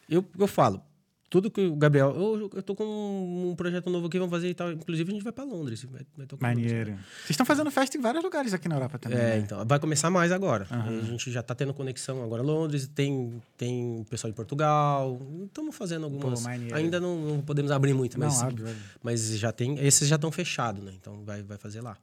Eu, 0.10 0.26
eu 0.38 0.48
falo, 0.48 0.82
tudo 1.30 1.52
que 1.52 1.62
o 1.62 1.76
Gabriel. 1.76 2.14
Eu, 2.16 2.50
eu 2.56 2.64
tô 2.64 2.76
com 2.76 2.84
um 2.84 3.56
projeto 3.56 3.90
novo 3.90 4.08
aqui, 4.08 4.18
vamos 4.18 4.32
fazer 4.32 4.50
e 4.50 4.54
tal. 4.54 4.72
Inclusive, 4.72 5.12
a 5.12 5.14
gente 5.14 5.24
vai 5.24 5.32
pra 5.32 5.44
Londres. 5.44 5.84
Vai, 5.84 6.02
vai 6.18 6.26
tocar 6.26 6.52
em 6.52 6.56
Londres. 6.56 6.72
Maneiro. 6.72 6.92
Vocês 6.92 7.30
estão 7.32 7.46
fazendo 7.46 7.70
festa 7.70 7.98
em 7.98 8.02
vários 8.02 8.24
lugares 8.24 8.54
aqui 8.54 8.68
na 8.68 8.76
Europa 8.76 8.98
também. 8.98 9.18
É, 9.18 9.22
né? 9.22 9.38
então. 9.40 9.64
Vai 9.66 9.80
começar 9.80 10.10
mais 10.10 10.32
agora. 10.32 10.66
A 10.70 11.06
gente 11.06 11.32
já 11.32 11.44
tá 11.44 11.54
tendo 11.54 11.74
conexão 11.74 12.24
agora 12.24 12.42
Londres, 12.42 12.88
tem, 12.88 13.42
tem 13.56 14.04
pessoal 14.10 14.32
em 14.32 14.34
Portugal. 14.34 15.22
Estamos 15.46 15.76
fazendo 15.76 16.06
algumas. 16.06 16.44
maneiro. 16.44 16.76
Ainda 16.76 17.00
não, 17.00 17.16
não 17.16 17.42
podemos 17.42 17.72
abrir 17.72 17.94
muito, 17.94 18.20
mas, 18.20 18.40
Não, 18.40 18.48
óbvio, 18.48 18.66
óbvio. 18.66 18.84
mas 19.04 19.38
já 19.38 19.52
tem. 19.52 19.78
Esses 19.86 20.08
já 20.08 20.16
estão 20.16 20.32
fechados, 20.32 20.84
né? 20.84 20.94
Então 21.00 21.24
vai, 21.24 21.44
vai 21.44 21.58
fazer 21.58 21.82
lá. 21.82 21.98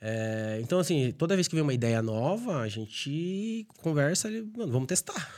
É, 0.00 0.60
então, 0.62 0.78
assim, 0.78 1.12
toda 1.18 1.34
vez 1.34 1.48
que 1.48 1.54
vem 1.56 1.62
uma 1.62 1.74
ideia 1.74 2.00
nova, 2.00 2.60
a 2.60 2.68
gente 2.68 3.66
conversa 3.78 4.30
e, 4.30 4.42
mano, 4.56 4.70
vamos 4.70 4.86
testar. 4.86 5.34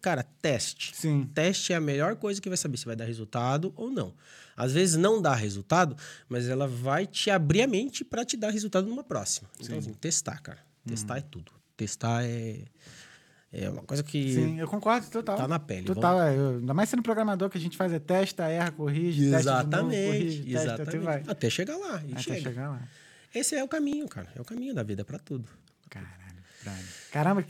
Cara, 0.00 0.22
teste. 0.40 0.96
Sim. 0.96 1.28
Teste 1.34 1.72
é 1.72 1.76
a 1.76 1.80
melhor 1.80 2.16
coisa 2.16 2.40
que 2.40 2.48
vai 2.48 2.56
saber 2.56 2.78
se 2.78 2.86
vai 2.86 2.96
dar 2.96 3.04
resultado 3.04 3.72
ou 3.76 3.90
não. 3.90 4.14
Às 4.56 4.72
vezes 4.72 4.96
não 4.96 5.20
dá 5.20 5.34
resultado, 5.34 5.96
mas 6.28 6.48
ela 6.48 6.66
vai 6.66 7.06
te 7.06 7.30
abrir 7.30 7.62
a 7.62 7.66
mente 7.66 8.04
para 8.04 8.24
te 8.24 8.36
dar 8.36 8.50
resultado 8.50 8.86
numa 8.88 9.04
próxima. 9.04 9.48
Então, 9.60 9.78
assim, 9.78 9.92
testar, 9.92 10.40
cara. 10.40 10.58
Testar 10.86 11.18
é 11.18 11.20
tudo. 11.22 11.52
Testar 11.76 12.24
é, 12.24 12.58
é 13.52 13.68
uma 13.68 13.82
coisa 13.82 14.02
que. 14.02 14.34
Sim, 14.34 14.58
eu 14.60 14.66
concordo, 14.66 15.06
total. 15.08 15.36
Tá 15.36 15.48
na 15.48 15.58
pele, 15.58 15.86
Total, 15.86 16.22
é. 16.22 16.36
Eu- 16.36 16.58
ainda 16.58 16.72
mais 16.74 16.88
sendo 16.88 17.02
programador, 17.02 17.48
que 17.50 17.58
a 17.58 17.60
gente 17.60 17.76
faz 17.76 17.92
é 17.92 17.98
testa, 17.98 18.48
erra, 18.48 18.70
corrige, 18.70 19.30
testa 19.30 19.38
de 19.40 19.46
novo, 19.46 19.60
Exatamente, 19.60 20.06
corrige, 20.06 20.42
testa, 20.44 20.58
exatamente. 20.62 20.88
até 20.88 20.98
vai. 20.98 21.24
Até 21.26 21.50
chegar 21.50 21.76
lá. 21.76 21.96
Até 21.96 22.18
chega. 22.22 22.40
chegar 22.40 22.68
lá. 22.70 22.88
Esse 23.34 23.54
é 23.54 23.62
o 23.64 23.68
caminho, 23.68 24.08
cara. 24.08 24.28
É 24.34 24.40
o 24.40 24.44
caminho 24.44 24.74
da 24.74 24.82
vida 24.82 25.04
para 25.04 25.18
tudo. 25.18 25.48
Caralho, 25.88 26.12
brother. 26.62 26.84
Caramba, 27.12 27.44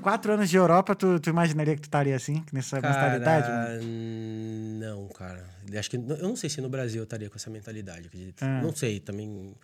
quatro 0.00 0.32
anos 0.32 0.48
de 0.48 0.56
Europa, 0.56 0.94
tu, 0.94 1.18
tu 1.20 1.30
imaginaria 1.30 1.74
que 1.74 1.80
tu 1.82 1.86
estaria 1.86 2.14
assim, 2.16 2.44
nessa 2.52 2.76
mentalidade? 2.80 3.46
Cara, 3.46 3.80
não, 3.82 5.08
cara. 5.08 5.46
Acho 5.78 5.90
que 5.90 5.96
eu 5.96 6.00
não 6.28 6.36
sei 6.36 6.48
se 6.50 6.60
no 6.60 6.68
Brasil 6.68 7.00
eu 7.00 7.04
estaria 7.04 7.28
com 7.30 7.36
essa 7.36 7.50
mentalidade, 7.50 8.06
acredito. 8.06 8.42
Ah. 8.42 8.60
Não 8.62 8.74
sei 8.74 9.00
também. 9.00 9.54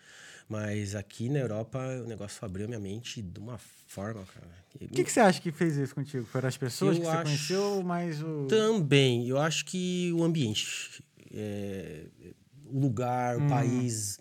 Mas 0.48 0.94
aqui 0.94 1.28
na 1.30 1.38
Europa 1.38 1.78
o 2.04 2.06
negócio 2.06 2.44
abriu 2.44 2.66
minha 2.68 2.80
mente 2.80 3.22
de 3.22 3.38
uma 3.38 3.56
forma, 3.86 4.22
cara. 4.34 4.46
O 4.74 4.88
que, 4.88 5.04
que 5.04 5.10
você 5.12 5.20
acha 5.20 5.40
que 5.40 5.50
fez 5.52 5.76
isso 5.76 5.94
contigo? 5.94 6.26
Foram 6.26 6.48
as 6.48 6.56
pessoas 6.56 6.96
Eu 6.96 7.02
que 7.02 7.06
você 7.08 7.12
acho- 7.16 7.22
conheceu 7.22 7.62
ou 7.62 7.82
mais 7.82 8.22
o. 8.22 8.46
Também, 8.48 9.26
eu 9.28 9.38
acho 9.38 9.64
que 9.64 10.12
o 10.14 10.22
ambiente, 10.24 11.02
é, 11.32 12.04
o 12.66 12.78
lugar, 12.80 13.38
Hum. 13.38 13.46
o 13.46 13.48
país, 13.48 14.18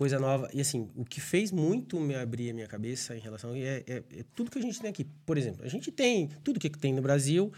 coisa 0.00 0.18
nova. 0.18 0.48
E 0.54 0.62
assim, 0.62 0.88
o 0.96 1.04
que 1.04 1.20
fez 1.20 1.52
muito 1.52 2.00
me 2.00 2.14
abrir 2.14 2.48
a 2.48 2.54
minha 2.54 2.66
cabeça 2.66 3.14
em 3.14 3.20
relação 3.20 3.54
é, 3.54 3.84
é- 3.86 4.02
é 4.20 4.24
tudo 4.34 4.50
que 4.50 4.58
a 4.58 4.62
gente 4.62 4.80
tem 4.80 4.88
aqui. 4.88 5.04
Por 5.26 5.36
exemplo, 5.36 5.62
a 5.62 5.68
gente 5.68 5.92
tem 5.92 6.26
tudo 6.42 6.58
que 6.58 6.70
tem 6.70 6.94
no 6.94 7.02
Brasil, 7.02 7.52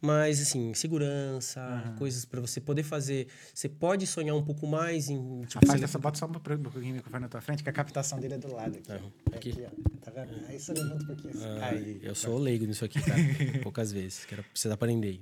mas 0.00 0.40
assim, 0.40 0.72
segurança, 0.74 1.92
coisas 1.98 2.24
para 2.24 2.40
você 2.40 2.60
poder 2.60 2.84
fazer. 2.84 3.26
Você 3.52 3.68
pode 3.68 4.06
sonhar 4.06 4.36
um 4.36 4.44
pouco 4.44 4.64
mais 4.64 5.08
em. 5.10 5.42
Tipo, 5.42 5.58
Afasta 5.58 5.76
você- 5.78 5.84
essa, 5.86 5.98
bota 5.98 6.16
só 6.20 6.26
um 6.26 6.30
pouquinho 6.30 6.92
o 6.92 6.96
microfone 6.98 7.22
na 7.22 7.28
tua 7.28 7.40
frente, 7.40 7.64
que 7.64 7.68
a 7.68 7.72
captação 7.72 8.20
dele 8.20 8.34
é 8.34 8.38
do 8.38 8.52
lado 8.54 8.78
aqui. 8.78 8.92
Aham. 8.92 9.12
Aqui, 9.32 9.50
Aqui. 9.50 9.64
ó. 9.66 10.00
Tá 10.04 10.12
vendo? 10.12 10.40
Aí 10.46 10.56
você 10.60 10.72
levanta 10.74 11.02
um 11.02 11.06
pouquinho 11.06 11.34
assim. 11.34 11.44
Ah, 11.60 11.68
Aí. 11.70 11.98
eu 12.00 12.14
sou 12.14 12.38
leigo 12.38 12.64
nisso 12.64 12.84
aqui, 12.84 13.02
cara. 13.02 13.18
Poucas 13.64 13.90
vezes. 13.90 14.24
Quero 14.24 14.44
precisar 14.44 14.74
aprender. 14.74 15.20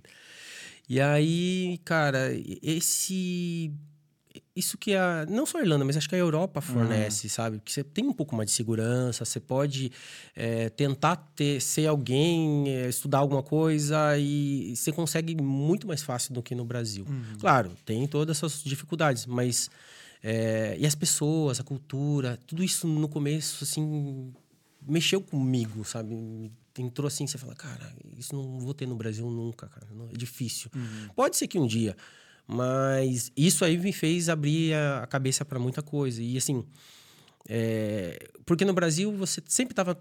E 0.91 1.01
aí, 1.01 1.81
cara, 1.87 2.29
esse. 2.63 3.73
Isso 4.55 4.77
que 4.79 4.95
a. 4.95 5.27
Não 5.29 5.45
só 5.47 5.59
a 5.59 5.63
Irlanda, 5.63 5.85
mas 5.85 5.97
acho 5.97 6.09
que 6.09 6.15
a 6.15 6.19
Europa 6.19 6.61
fornece, 6.61 7.29
sabe? 7.29 7.61
Que 7.65 7.73
você 7.73 7.83
tem 7.85 8.05
um 8.07 8.13
pouco 8.13 8.35
mais 8.37 8.51
de 8.51 8.55
segurança, 8.57 9.25
você 9.25 9.39
pode 9.41 9.91
é, 10.35 10.69
tentar 10.71 11.17
ter, 11.35 11.61
ser 11.61 11.87
alguém, 11.87 12.69
é, 12.69 12.89
estudar 12.89 13.19
alguma 13.19 13.43
coisa 13.43 14.17
e 14.19 14.75
você 14.77 14.93
consegue 14.93 15.35
muito 15.41 15.87
mais 15.87 16.03
fácil 16.03 16.33
do 16.35 16.43
que 16.43 16.55
no 16.55 16.65
Brasil. 16.65 17.05
Claro, 17.39 17.73
tem 17.85 18.07
todas 18.07 18.37
essas 18.39 18.63
dificuldades, 18.65 19.27
mas. 19.27 19.71
é, 20.23 20.77
e 20.79 20.87
as 20.87 20.95
pessoas, 20.95 21.61
a 21.61 21.63
cultura, 21.63 22.39
tudo 22.47 22.65
isso 22.65 22.87
no 22.89 23.09
começo, 23.09 23.63
assim, 23.63 24.33
mexeu 24.87 25.21
comigo, 25.21 25.85
sabe? 25.85 26.51
Entrou 26.79 27.07
assim, 27.07 27.27
você 27.27 27.39
fala, 27.39 27.55
cara, 27.55 27.93
isso 28.19 28.35
não 28.35 28.59
vou 28.59 28.75
ter 28.75 28.87
no 28.87 28.97
Brasil 28.97 29.29
nunca, 29.31 29.67
cara. 29.69 29.87
não- 29.95 30.09
É 30.11 30.13
difícil. 30.17 30.71
Pode 31.15 31.37
ser 31.37 31.47
que 31.49 31.59
um 31.59 31.67
dia, 31.67 31.97
mas 32.47 33.33
isso 33.37 33.65
aí 33.65 33.77
me 33.77 33.93
fez 33.93 34.29
abrir 34.29 34.75
a, 34.75 35.07
cabeça 35.07 35.45
para 35.45 35.59
muita 35.59 35.83
coisa. 35.83 36.23
E 36.23 36.37
assim, 36.37 36.65
é, 37.49 38.29
porque 38.45 38.65
no 38.65 38.73
Brasil 38.73 39.13
você 39.13 39.43
sempre 39.47 39.73
estava 39.73 40.01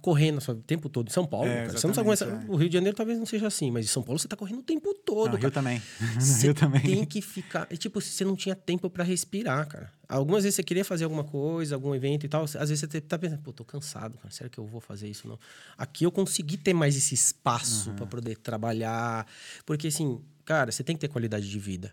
correndo 0.00 0.38
o 0.38 0.54
tempo 0.56 0.88
todo. 0.88 1.08
Em 1.08 1.12
São 1.12 1.26
Paulo, 1.26 1.48
É, 1.48 1.66
cara, 1.66 1.78
você 1.78 1.86
não 1.86 1.94
sabe 1.94 2.08
como 2.08 2.32
é, 2.32 2.44
o 2.48 2.56
Rio 2.56 2.68
de 2.68 2.74
Janeiro 2.74 2.96
talvez 2.96 3.18
não 3.18 3.26
seja 3.26 3.46
assim, 3.46 3.70
mas 3.70 3.84
em 3.84 3.88
São 3.88 4.02
Paulo 4.02 4.18
você 4.18 4.28
tá 4.28 4.36
correndo 4.36 4.60
o 4.60 4.62
tempo 4.62 4.92
todo. 4.94 5.32
Cara. 5.32 5.38
Rio 5.38 5.50
também. 5.50 5.82
Você 6.18 6.46
Rio 6.46 6.54
também. 6.54 6.80
tem 6.80 7.04
que 7.04 7.20
ficar. 7.20 7.66
é 7.70 7.76
Tipo, 7.76 8.00
você 8.00 8.24
não 8.24 8.34
tinha 8.34 8.54
tempo 8.54 8.88
pra 8.90 9.04
respirar, 9.04 9.66
cara. 9.68 9.92
Algumas 10.08 10.44
vezes 10.44 10.56
você 10.56 10.62
queria 10.62 10.84
fazer 10.84 11.04
alguma 11.04 11.24
coisa, 11.24 11.74
algum 11.74 11.94
evento 11.94 12.24
e 12.24 12.28
tal. 12.28 12.44
Às 12.44 12.52
vezes 12.52 12.80
você 12.80 13.00
tá 13.00 13.18
pensando, 13.18 13.42
pô, 13.42 13.52
tô 13.52 13.64
cansado, 13.64 14.18
cara. 14.18 14.32
Será 14.32 14.48
que 14.48 14.58
eu 14.58 14.66
vou 14.66 14.80
fazer 14.80 15.08
isso? 15.08 15.28
Não. 15.28 15.38
Aqui 15.76 16.04
eu 16.04 16.12
consegui 16.12 16.56
ter 16.56 16.72
mais 16.72 16.96
esse 16.96 17.14
espaço 17.14 17.92
pra 17.92 18.06
poder 18.06 18.36
trabalhar. 18.36 19.26
Porque, 19.64 19.88
assim, 19.88 20.20
cara, 20.46 20.72
você 20.72 20.82
tem 20.82 20.96
que 20.96 21.00
ter 21.00 21.08
qualidade 21.08 21.50
de 21.50 21.58
vida. 21.58 21.92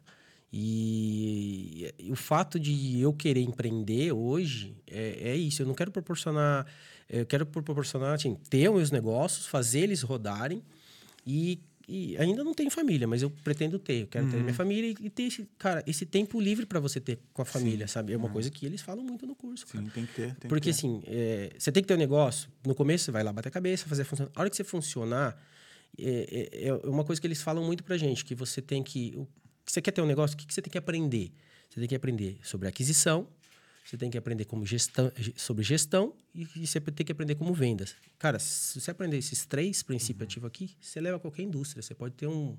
E, 0.55 1.91
o 2.09 2.15
fato 2.15 2.59
de 2.59 3.01
eu 3.01 3.11
querer 3.11 3.41
empreender 3.41 4.11
hoje 4.11 4.77
é, 4.87 5.31
é 5.31 5.35
isso. 5.35 5.63
Eu 5.63 5.65
não 5.65 5.73
quero 5.73 5.91
proporcionar. 5.91 6.65
Eu 7.09 7.25
quero 7.25 7.45
proporcionar, 7.45 8.13
assim, 8.13 8.35
ter 8.49 8.69
os 8.69 8.75
meus 8.75 8.91
negócios, 8.91 9.47
fazer 9.47 9.79
eles 9.79 10.01
rodarem 10.01 10.63
e 11.25 11.59
e 11.87 12.15
ainda 12.17 12.45
não 12.45 12.53
tenho 12.53 12.71
família, 12.71 13.05
mas 13.05 13.21
eu 13.21 13.29
pretendo 13.29 13.77
ter. 13.77 14.03
Eu 14.03 14.07
quero 14.07 14.29
ter 14.29 14.37
minha 14.37 14.53
família 14.53 14.95
e, 15.01 15.09
ter 15.09 15.23
esse, 15.23 15.47
cara, 15.57 15.83
esse 15.85 16.05
tempo 16.05 16.39
livre 16.39 16.65
para 16.65 16.79
você 16.79 16.99
ter 16.99 17.19
com 17.33 17.41
a 17.41 17.45
família, 17.45 17.87
sabe? 17.87 18.13
É 18.13 18.17
uma 18.17 18.29
coisa 18.29 18.49
que 18.49 18.65
eles 18.65 18.81
falam 18.81 19.03
muito 19.03 19.27
no 19.27 19.35
curso. 19.35 19.65
Sim, 19.67 19.79
cara. 19.79 19.91
tem 19.93 20.05
que 20.05 20.13
ter. 20.13 20.27
Tem 20.27 20.35
que 20.35 20.47
Porque 20.47 20.71
ter. 20.71 20.77
assim, 20.77 21.03
é, 21.05 21.51
você 21.57 21.71
tem 21.73 21.83
que 21.83 21.87
ter 21.87 21.95
um 21.95 21.97
negócio. 21.97 22.49
No 22.65 22.73
começo 22.73 23.03
você 23.03 23.11
vai 23.11 23.21
lá 23.21 23.33
bater 23.33 23.49
a 23.49 23.51
cabeça, 23.51 23.85
fazer 23.85 24.05
funcionar. 24.05 24.31
A 24.33 24.39
hora 24.39 24.49
que 24.49 24.55
você 24.55 24.63
funcionar, 24.63 25.37
é, 25.97 26.49
é- 26.63 26.67
é 26.67 26.73
uma 26.87 27.03
coisa 27.03 27.19
que 27.21 27.27
eles 27.27 27.41
falam 27.41 27.63
muito 27.63 27.83
pra 27.83 27.97
gente, 27.97 28.23
que 28.25 28.35
você 28.35 28.61
tem 28.61 28.81
que. 28.83 29.13
o- 29.15 29.27
Você 29.65 29.81
quer 29.81 29.91
ter 29.91 30.01
um 30.01 30.05
negócio, 30.05 30.35
o 30.35 30.37
que 30.37 30.45
que 30.45 30.53
você 30.53 30.61
tem 30.61 30.69
que 30.71 30.77
aprender? 30.77 31.31
Você 31.69 31.79
tem 31.79 31.87
que 31.87 31.95
aprender 31.95 32.37
sobre 32.43 32.67
aquisição, 32.67 33.27
você 33.85 33.95
tem 33.97 34.09
que 34.11 34.17
aprender 34.17 34.45
como 34.45 34.65
gestão, 34.65 35.11
sobre 35.37 35.63
gestão 35.63 36.13
e, 36.35 36.47
e 36.57 36.67
você 36.67 36.79
tem 36.81 37.05
que 37.05 37.11
aprender 37.11 37.35
como 37.35 37.53
vendas. 37.53 37.95
Cara, 38.19 38.39
se 38.39 38.79
você 38.79 38.91
aprender 38.91 39.17
esses 39.17 39.45
três 39.45 39.81
princípios 39.81 40.27
ativos 40.27 40.47
aqui, 40.47 40.71
você 40.81 40.99
leva 40.99 41.15
a 41.17 41.19
qualquer 41.19 41.43
indústria. 41.43 41.81
Você 41.81 41.93
pode 41.95 42.13
ter 42.15 42.27
um- 42.27 42.57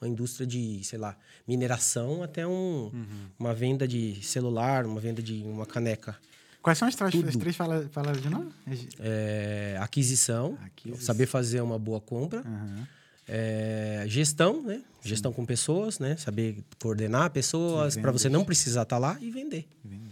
uma 0.00 0.08
indústria 0.08 0.46
de, 0.46 0.82
sei 0.84 0.98
lá, 0.98 1.16
mineração 1.46 2.22
até 2.22 2.46
um, 2.46 2.90
uma 3.38 3.54
venda 3.54 3.86
de 3.88 4.22
celular, 4.22 4.84
uma 4.86 5.00
venda 5.00 5.22
de 5.22 5.42
uma 5.42 5.64
caneca. 5.66 6.18
Quais 6.66 6.78
são 6.78 6.88
as 6.88 6.96
três, 6.96 7.14
as 7.28 7.36
três 7.36 7.54
fala, 7.54 7.88
fala 7.92 8.12
de 8.12 8.28
novo? 8.28 8.52
É, 8.98 9.78
aquisição, 9.80 10.58
Aquisição. 10.64 11.00
saber 11.06 11.26
fazer 11.26 11.60
uma 11.60 11.78
boa 11.78 12.00
compra. 12.00 12.40
Aham. 12.40 12.88
É, 13.28 14.04
gestão, 14.08 14.60
né? 14.64 14.82
Gestão 15.00 15.32
com 15.32 15.46
pessoas, 15.46 16.00
né? 16.00 16.16
Saber 16.16 16.64
coordenar 16.82 17.30
pessoas 17.30 17.96
para 17.96 18.10
você 18.10 18.28
não 18.28 18.44
precisar 18.44 18.82
estar 18.82 18.98
lá 18.98 19.16
e 19.20 19.30
vender. 19.30 19.68
Vender. 19.84 20.10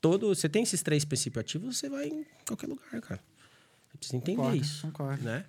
Todo, 0.00 0.28
você 0.32 0.48
tem 0.48 0.62
esses 0.62 0.80
três 0.80 1.04
princípios 1.04 1.40
ativos, 1.40 1.76
você 1.76 1.88
vai 1.88 2.06
em 2.06 2.24
qualquer 2.46 2.68
lugar, 2.68 3.00
cara. 3.00 3.20
Você 3.90 3.98
precisa 3.98 4.16
entender 4.16 4.36
Concordo, 4.36 4.56
isso, 4.62 4.82
concordo. 4.86 5.24
né? 5.24 5.44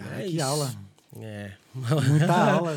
Ah, 0.00 0.20
É 0.22 0.24
que 0.24 0.36
isso. 0.36 0.42
aula. 0.42 0.74
É. 1.20 1.52
Muita 1.74 2.32
aula. 2.52 2.76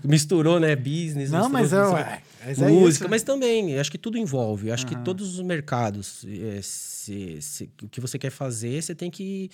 Que. 0.00 0.06
Misturou, 0.08 0.58
né? 0.60 0.74
Business. 0.76 1.30
Não, 1.30 1.48
mas 1.48 1.72
é, 1.72 1.82
ué, 1.86 2.22
mas 2.44 2.60
é 2.62 2.68
música, 2.68 3.04
isso. 3.04 3.10
mas 3.10 3.22
também, 3.22 3.78
acho 3.78 3.90
que 3.90 3.98
tudo 3.98 4.18
envolve. 4.18 4.70
Acho 4.70 4.86
que 4.86 4.94
Aham. 4.94 5.04
todos 5.04 5.38
os 5.38 5.44
mercados, 5.44 6.24
é, 6.26 6.60
se- 6.62 7.40
se- 7.40 7.70
o 7.82 7.88
que 7.88 8.00
você 8.00 8.18
quer 8.18 8.30
fazer, 8.30 8.82
você 8.82 8.94
tem 8.94 9.10
que. 9.10 9.50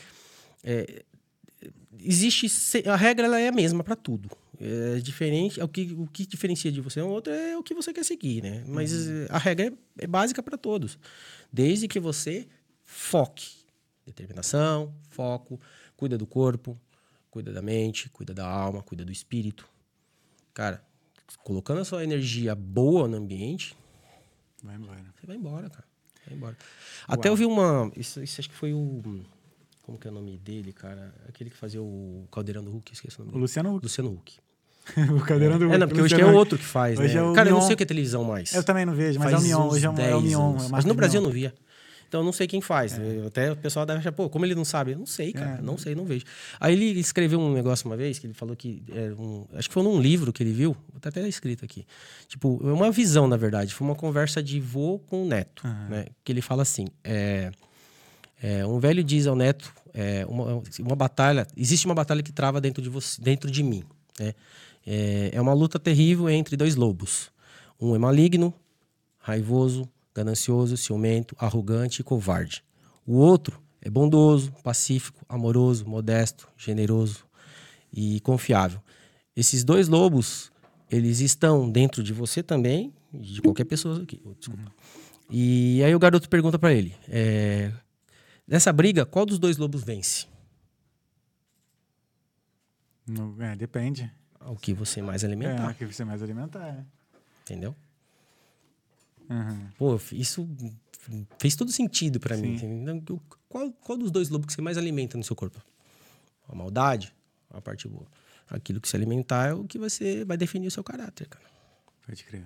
é, 0.65 1.03
existe. 2.03 2.47
A 2.89 2.97
regra 2.97 3.27
ela 3.27 3.39
é 3.41 3.49
a 3.49 3.53
mesma 3.53 3.83
para 3.85 3.97
tudo. 3.97 4.31
É 4.61 4.99
diferente. 5.01 5.61
O 5.63 5.69
que, 5.69 5.95
o 5.99 6.07
que 6.07 6.27
diferencia 6.27 6.71
de 6.71 6.81
você 6.81 7.01
um 7.01 7.09
outro 7.09 7.33
é 7.33 7.57
o 7.57 7.63
que 7.63 7.73
você 7.75 7.93
quer 7.93 8.05
seguir, 8.05 8.43
né? 8.43 8.63
Mas 8.67 8.93
Uhum. 8.93 9.27
a 9.31 9.39
regra 9.39 9.67
é, 9.99 10.05
é 10.05 10.07
básica 10.07 10.43
para 10.43 10.59
todos. 10.59 10.99
Desde 11.53 11.89
que 11.89 11.99
você 11.99 12.47
foque. 12.85 13.49
Determinação, 14.05 14.93
foco, 15.09 15.59
cuida 15.97 16.19
do 16.19 16.27
corpo, 16.27 16.79
cuida 17.31 17.53
da 17.53 17.63
mente, 17.63 18.09
cuida 18.11 18.35
da 18.35 18.47
alma, 18.49 18.83
cuida 18.83 19.05
do 19.05 19.13
espírito. 19.13 19.67
Cara, 20.53 20.83
colocando 21.45 21.81
a 21.81 21.85
sua 21.85 22.03
energia 22.05 22.55
boa 22.55 23.07
no 23.09 23.17
ambiente, 23.17 23.77
Vai 24.63 24.77
embora. 24.77 24.99
você 25.19 25.27
vai 25.27 25.37
embora, 25.37 25.71
cara. 25.71 25.85
Vai 26.27 26.37
embora. 26.37 26.57
Até 27.09 27.29
eu 27.29 27.37
vi 27.37 27.47
uma. 27.47 27.91
Isso, 27.97 28.23
isso 28.23 28.41
acho 28.41 28.51
que 28.51 28.55
foi 28.57 28.73
o. 28.75 29.01
Como 29.83 29.99
que 29.99 30.07
é 30.07 30.11
o 30.11 30.15
nome 30.15 30.37
dele, 30.39 30.73
cara? 30.73 31.15
Aquele 31.29 31.49
que 31.51 31.57
fazia 31.57 31.81
o 31.83 32.29
Caldeirão 32.31 32.63
do 32.63 32.71
Hulk, 32.71 32.93
esqueci 32.93 33.21
o 33.21 33.25
nome 33.25 33.37
O. 33.37 33.41
Luciano 33.41 33.75
Huck. 33.75 33.85
Luciano 33.85 34.11
Huck. 34.13 34.39
o 35.17 35.21
cadeirão 35.25 35.59
do 35.59 35.73
É, 35.73 35.79
não, 35.79 35.87
porque 35.89 36.01
hoje 36.03 36.15
é 36.21 36.25
Huck. 36.25 36.35
outro 36.35 36.59
que 36.59 36.65
faz, 36.65 36.99
Hoje 36.99 37.15
né? 37.15 37.21
é 37.31 37.35
cara, 37.35 37.49
eu 37.49 37.53
não 37.53 37.59
Mion. 37.61 37.67
sei 37.67 37.75
o 37.75 37.77
que 37.77 37.83
é 37.83 37.87
televisão 37.87 38.23
mais. 38.25 38.53
Eu 38.55 38.63
também 38.65 38.85
não 38.85 38.93
vejo, 38.95 39.19
mas 39.19 39.31
Faz 39.33 39.43
é 39.45 39.47
o 39.47 39.49
Mion. 39.61 39.69
Hoje 39.71 39.87
é, 39.87 39.91
um, 39.91 39.93
é 39.99 40.15
o 40.15 40.21
10 40.21 40.23
Mion. 40.25 40.57
é 40.59 40.69
Mas 40.69 40.85
no 40.85 40.95
Brasil 40.95 41.19
eu 41.19 41.23
Mion. 41.23 41.29
não 41.29 41.35
via. 41.35 41.55
Então 42.11 42.23
eu 42.23 42.25
não 42.25 42.33
sei 42.33 42.49
quem 42.49 42.61
faz. 42.61 42.99
Eu- 42.99 43.29
Até 43.29 43.53
o 43.53 43.57
pessoal 43.57 43.87
deve 43.87 44.01
achar, 44.01 44.11
pô, 44.11 44.29
como 44.29 44.45
ele 44.45 44.57
não 44.57 44.65
sabe? 44.65 44.91
Eu 44.91 44.99
não 44.99 45.07
sei, 45.07 45.33
cara. 45.33 45.59
É. 45.61 45.63
Não 45.63 45.79
sei, 45.79 45.95
não 45.95 46.05
vejo. 46.05 46.25
Aí 46.59 46.73
ele 46.75 46.99
escreveu 46.99 47.39
um 47.39 47.53
negócio 47.53 47.87
uma 47.89 47.97
vez 47.97 48.19
que 48.19 48.27
ele 48.27 48.35
falou 48.35 48.57
que. 48.57 48.83
é 48.91 49.13
um, 49.17 49.47
acho 49.55 49.69
que 49.69 49.73
foi 49.75 49.85
num 49.85 50.01
livro 50.01 50.33
que 50.33 50.43
ele 50.43 50.53
viu. 50.53 50.77
Tá 51.01 51.09
até 51.09 51.27
escrito 51.29 51.65
aqui. 51.65 51.87
Tipo, 52.27 52.61
é 52.69 52.73
uma 52.73 52.91
visão, 52.91 53.29
na 53.29 53.37
verdade. 53.37 53.73
Foi 53.73 53.87
uma 53.87 53.95
conversa 53.95 54.43
de 54.43 54.59
vô 54.61 54.99
com 55.07 55.23
o 55.23 55.27
neto. 55.27 55.65
Né? 55.89 56.07
Que 56.25 56.33
ele 56.33 56.43
fala 56.43 56.63
assim: 56.63 56.89
é, 57.05 57.53
é, 58.43 58.67
um 58.67 58.81
velho 58.81 59.05
diz 59.05 59.29
ao 59.29 59.37
neto, 59.37 59.73
é, 59.95 60.27
uma, 60.27 60.61
uma 60.81 60.97
batalha, 60.97 61.47
existe 61.57 61.87
uma 61.87 61.95
batalha 61.95 62.25
que 62.25 62.33
trava 62.33 62.61
dentro 62.61 62.83
de 62.83 62.89
você, 62.89 63.23
dentro 63.23 63.49
de 63.49 63.63
mim, 63.63 63.85
né? 64.19 64.35
É, 64.85 65.31
é 65.35 65.41
uma 65.41 65.53
luta 65.53 65.79
terrível 65.79 66.29
entre 66.29 66.57
dois 66.57 66.75
lobos. 66.75 67.31
Um 67.81 67.95
é 67.95 67.99
maligno, 67.99 68.53
raivoso, 69.21 69.89
ganancioso, 70.15 70.77
ciumento, 70.77 71.35
arrogante 71.39 72.01
e 72.01 72.05
covarde. 72.05 72.63
O 73.07 73.15
outro 73.17 73.61
é 73.81 73.89
bondoso, 73.91 74.53
pacífico, 74.63 75.25
amoroso, 75.29 75.87
modesto, 75.87 76.49
generoso 76.57 77.25
e 77.93 78.21
confiável. 78.21 78.81
Esses 79.35 79.65
dois 79.65 79.89
lobos, 79.89 80.51
eles 80.91 81.21
estão 81.21 81.71
dentro 81.71 82.03
de 82.03 82.13
você 82.13 82.43
também, 82.43 82.93
de 83.13 83.41
qualquer 83.41 83.65
pessoa 83.65 84.03
aqui. 84.03 84.21
Oh, 84.25 84.35
desculpa. 84.35 84.73
E 85.31 85.83
aí 85.85 85.95
o 85.95 85.99
garoto 85.99 86.29
pergunta 86.29 86.59
pra 86.59 86.73
ele: 86.73 86.95
é, 87.09 87.73
nessa 88.47 88.73
briga, 88.73 89.07
qual 89.07 89.25
dos 89.25 89.39
dois 89.39 89.57
lobos 89.57 89.83
vence? 89.83 90.27
No- 93.07 93.41
é, 93.43 93.57
depende. 93.57 94.11
O 94.47 94.57
que 94.57 94.73
você 94.73 95.03
mais 95.03 95.23
É, 95.23 95.27
alimentar, 95.27 95.71
o 95.71 95.75
que 95.75 95.85
você 95.87 96.05
mais 96.05 96.23
alimentar. 96.23 96.67
é. 96.67 96.85
entendeu? 97.43 97.75
Uhum. 99.31 99.69
Pô, 99.79 100.01
isso 100.13 100.49
fez 101.39 101.55
todo 101.55 101.71
sentido 101.71 102.19
pra 102.21 102.37
mim. 102.37 102.55
Entendeu? 102.57 103.21
Qual, 103.49 103.71
qual 103.73 103.97
dos 103.97 104.11
dois 104.11 104.29
lobos 104.29 104.47
que 104.49 104.53
você 104.53 104.61
mais 104.61 104.77
alimenta 104.77 105.17
no 105.17 105.25
seu 105.25 105.37
corpo? 105.37 105.63
A 106.49 106.55
maldade, 106.55 107.15
a 107.51 107.61
parte 107.61 107.87
boa. 107.89 108.07
Aquilo 108.49 108.81
que 108.81 108.89
se 108.89 108.97
alimentar 108.97 109.49
é 109.51 109.55
o 109.55 109.65
que 109.65 109.79
você 109.79 110.25
vai 110.25 110.37
definir 110.37 110.67
o 110.67 110.71
seu 110.71 110.83
caráter, 110.83 111.29
cara. 111.29 111.45
Pode 112.05 112.25
crer. 112.25 112.45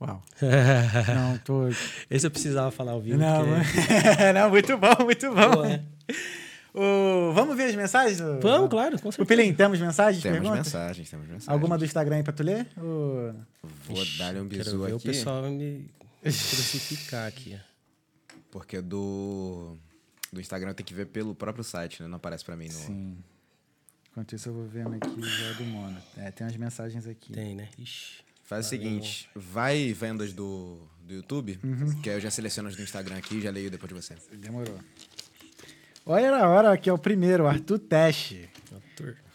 Uau. 0.00 0.22
Não, 1.14 1.38
tô. 1.38 1.68
Esse 2.10 2.26
eu 2.26 2.30
precisava 2.30 2.70
falar 2.70 2.92
ao 2.92 3.00
vivo. 3.00 3.18
Não, 3.18 3.44
porque- 3.44 4.32
não, 4.34 4.50
muito 4.50 4.76
bom, 4.76 5.04
muito 5.04 5.28
bom. 5.34 5.52
Pô, 5.52 5.64
é. 5.64 5.84
Ô, 6.74 7.32
vamos 7.32 7.56
ver 7.56 7.66
as 7.70 7.74
mensagens? 7.76 8.18
Vamos, 8.42 8.68
claro, 8.68 9.00
com 9.00 9.08
O. 9.08 9.24
Pilim, 9.26 9.54
temos 9.54 9.78
mensagens? 9.78 10.20
Temos 10.22 10.40
perguntas? 10.40 10.66
mensagens, 10.66 11.08
temos 11.08 11.24
mensagens. 11.26 11.48
Alguma 11.48 11.78
do 11.78 11.84
Instagram 11.84 12.16
aí 12.16 12.22
pra 12.24 12.32
tu 12.32 12.42
ler? 12.42 12.66
Vou 12.76 14.04
dar-lhe 14.18 14.40
um 14.40 14.48
Quero 14.48 14.64
bisu 14.64 14.82
ver 14.84 14.92
o 14.92 14.96
aqui, 14.96 15.06
pessoal 15.06 15.42
me 15.50 15.88
crucificar 16.22 17.28
aqui. 17.28 17.56
porque 18.50 18.80
do, 18.80 19.76
do 20.32 20.40
Instagram 20.40 20.74
tem 20.74 20.84
que 20.84 20.94
ver 20.94 21.06
pelo 21.06 21.34
próprio 21.34 21.62
site, 21.62 22.02
né? 22.02 22.08
Não 22.08 22.16
aparece 22.16 22.44
pra 22.44 22.56
mim 22.56 22.66
no... 22.66 22.72
Sim. 22.72 23.16
Enquanto 24.10 24.34
isso, 24.34 24.48
eu 24.48 24.54
vou 24.54 24.66
vendo 24.66 24.94
aqui 24.94 25.22
já 25.22 25.52
do 25.52 25.64
Mono. 25.64 25.96
É, 26.16 26.30
tem 26.30 26.46
umas 26.46 26.56
mensagens 26.56 27.06
aqui. 27.06 27.32
Tem, 27.32 27.54
né? 27.54 27.68
Ixi. 27.78 28.22
Faz 28.44 28.66
o 28.66 28.68
seguinte, 28.68 29.28
vai 29.34 29.92
vendas 29.92 30.32
do, 30.32 30.78
do 31.02 31.14
YouTube, 31.14 31.58
Uhum. 31.64 32.00
que 32.02 32.10
aí 32.10 32.16
eu 32.16 32.20
já 32.20 32.30
seleciono 32.30 32.68
as 32.68 32.76
do 32.76 32.82
Instagram 32.82 33.16
aqui 33.16 33.36
e 33.36 33.40
já 33.40 33.50
leio 33.50 33.70
depois 33.70 33.88
de 33.88 33.94
você. 33.94 34.14
Demorou. 34.36 34.78
Olha 36.06 36.36
a 36.36 36.48
hora 36.48 36.76
que 36.76 36.90
é 36.90 36.92
o 36.92 36.98
primeiro, 36.98 37.46
Arthur 37.46 37.78
Teste. 37.78 38.50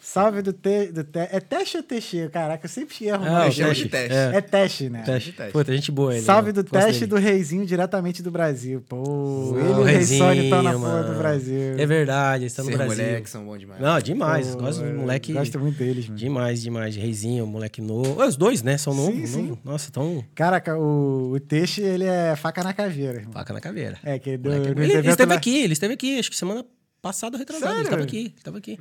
Salve 0.02 0.40
do, 0.40 0.52
te, 0.52 0.86
do 0.92 1.04
te, 1.04 1.18
É 1.18 1.38
teste 1.40 1.76
ou 1.76 1.82
teste? 1.82 2.26
Caraca, 2.32 2.64
eu 2.64 2.70
sempre 2.70 3.06
erro. 3.06 3.22
Ah, 3.22 3.46
Eu 3.46 3.52
chamo 3.52 3.68
teste. 3.68 3.84
de 3.84 3.90
teste. 3.90 4.14
É. 4.16 4.30
É 4.36 4.40
teste, 4.40 4.88
né? 4.88 5.02
Teste. 5.04 5.32
teste. 5.32 5.52
Puta, 5.52 5.72
gente 5.74 5.92
boa 5.92 6.14
ele. 6.14 6.22
Salve 6.24 6.48
né? 6.48 6.52
do 6.54 6.64
teste 6.64 6.92
dele. 7.00 7.06
do 7.06 7.16
Reizinho 7.16 7.66
diretamente 7.66 8.22
do 8.22 8.30
Brasil. 8.30 8.82
Pô, 8.88 9.54
ele 9.58 9.68
e 9.68 9.72
o 9.72 9.82
Rei 9.82 10.02
Sony 10.02 10.44
estão 10.44 10.62
na 10.62 10.72
porra 10.72 11.02
do. 11.04 11.18
Brasil. 11.18 11.74
É 11.78 11.84
verdade, 11.84 12.44
eles 12.44 12.52
estão 12.52 12.64
no 12.64 12.70
Brasil. 12.76 13.04
moleque 13.04 13.28
são 13.30 13.44
bons 13.44 13.58
demais. 13.60 13.80
Não, 13.80 14.00
demais. 14.00 14.54
Pô, 14.54 14.60
gosto 14.62 14.80
do 14.80 14.86
eu 14.86 14.94
moleque. 15.00 15.32
Gosto 15.34 15.58
muito 15.60 15.76
deles, 15.76 16.06
mano. 16.06 16.18
Demais, 16.18 16.62
demais. 16.62 16.96
Reizinho, 16.96 17.46
moleque 17.46 17.82
novo. 17.82 18.22
Os 18.24 18.36
dois, 18.36 18.62
né? 18.62 18.78
São 18.78 18.94
Sim, 18.94 19.00
novos. 19.16 19.28
sim. 19.28 19.42
novos. 19.42 19.58
Nossa, 19.64 19.92
tão 19.92 20.24
Caraca, 20.34 20.78
o, 20.78 21.32
o 21.32 21.40
Teixe, 21.40 21.82
ele 21.82 22.04
é 22.04 22.34
faca 22.36 22.64
na 22.64 22.72
caveira, 22.72 23.18
irmão. 23.18 23.32
faca 23.34 23.52
na 23.52 23.60
caveira. 23.60 23.98
É, 24.02 24.18
que 24.18 24.38
do, 24.38 24.48
Moleque- 24.48 24.74
no 24.74 24.82
ele, 24.82 24.92
ele 24.94 25.08
esteve 25.10 25.30
lá- 25.30 25.36
aqui, 25.36 25.62
ele 25.62 25.72
esteve 25.74 25.92
aqui, 25.92 26.18
acho 26.18 26.30
que 26.30 26.36
semana 26.38 26.64
passada 27.02 27.36
ou 27.36 27.38
retrasada. 27.38 27.74
Ele 27.74 27.82
estava 27.82 28.02
aqui, 28.02 28.16
ele 28.18 28.34
estava 28.38 28.56
aqui. 28.58 28.80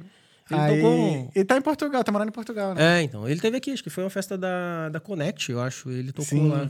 Ele 0.52 0.60
Aí, 0.60 0.76
tocou. 0.76 1.32
Ele 1.36 1.46
tá 1.46 1.58
em 1.58 1.62
Portugal, 1.62 2.04
tá 2.04 2.12
morando 2.12 2.30
em 2.30 2.34
Portugal, 2.34 2.74
né? 2.74 3.00
É, 3.00 3.04
então. 3.04 3.28
Ele 3.28 3.40
teve 3.40 3.58
aqui, 3.58 3.72
acho 3.72 3.84
que 3.84 3.90
foi 3.90 4.04
uma 4.04 4.10
festa 4.10 4.38
da, 4.38 4.90
da 4.90 5.00
Connect, 5.00 5.52
eu 5.52 5.62
acho. 5.62 5.90
Ele 5.90 6.12
tocou 6.12 6.26
Sim. 6.26 6.50
lá. 6.50 6.70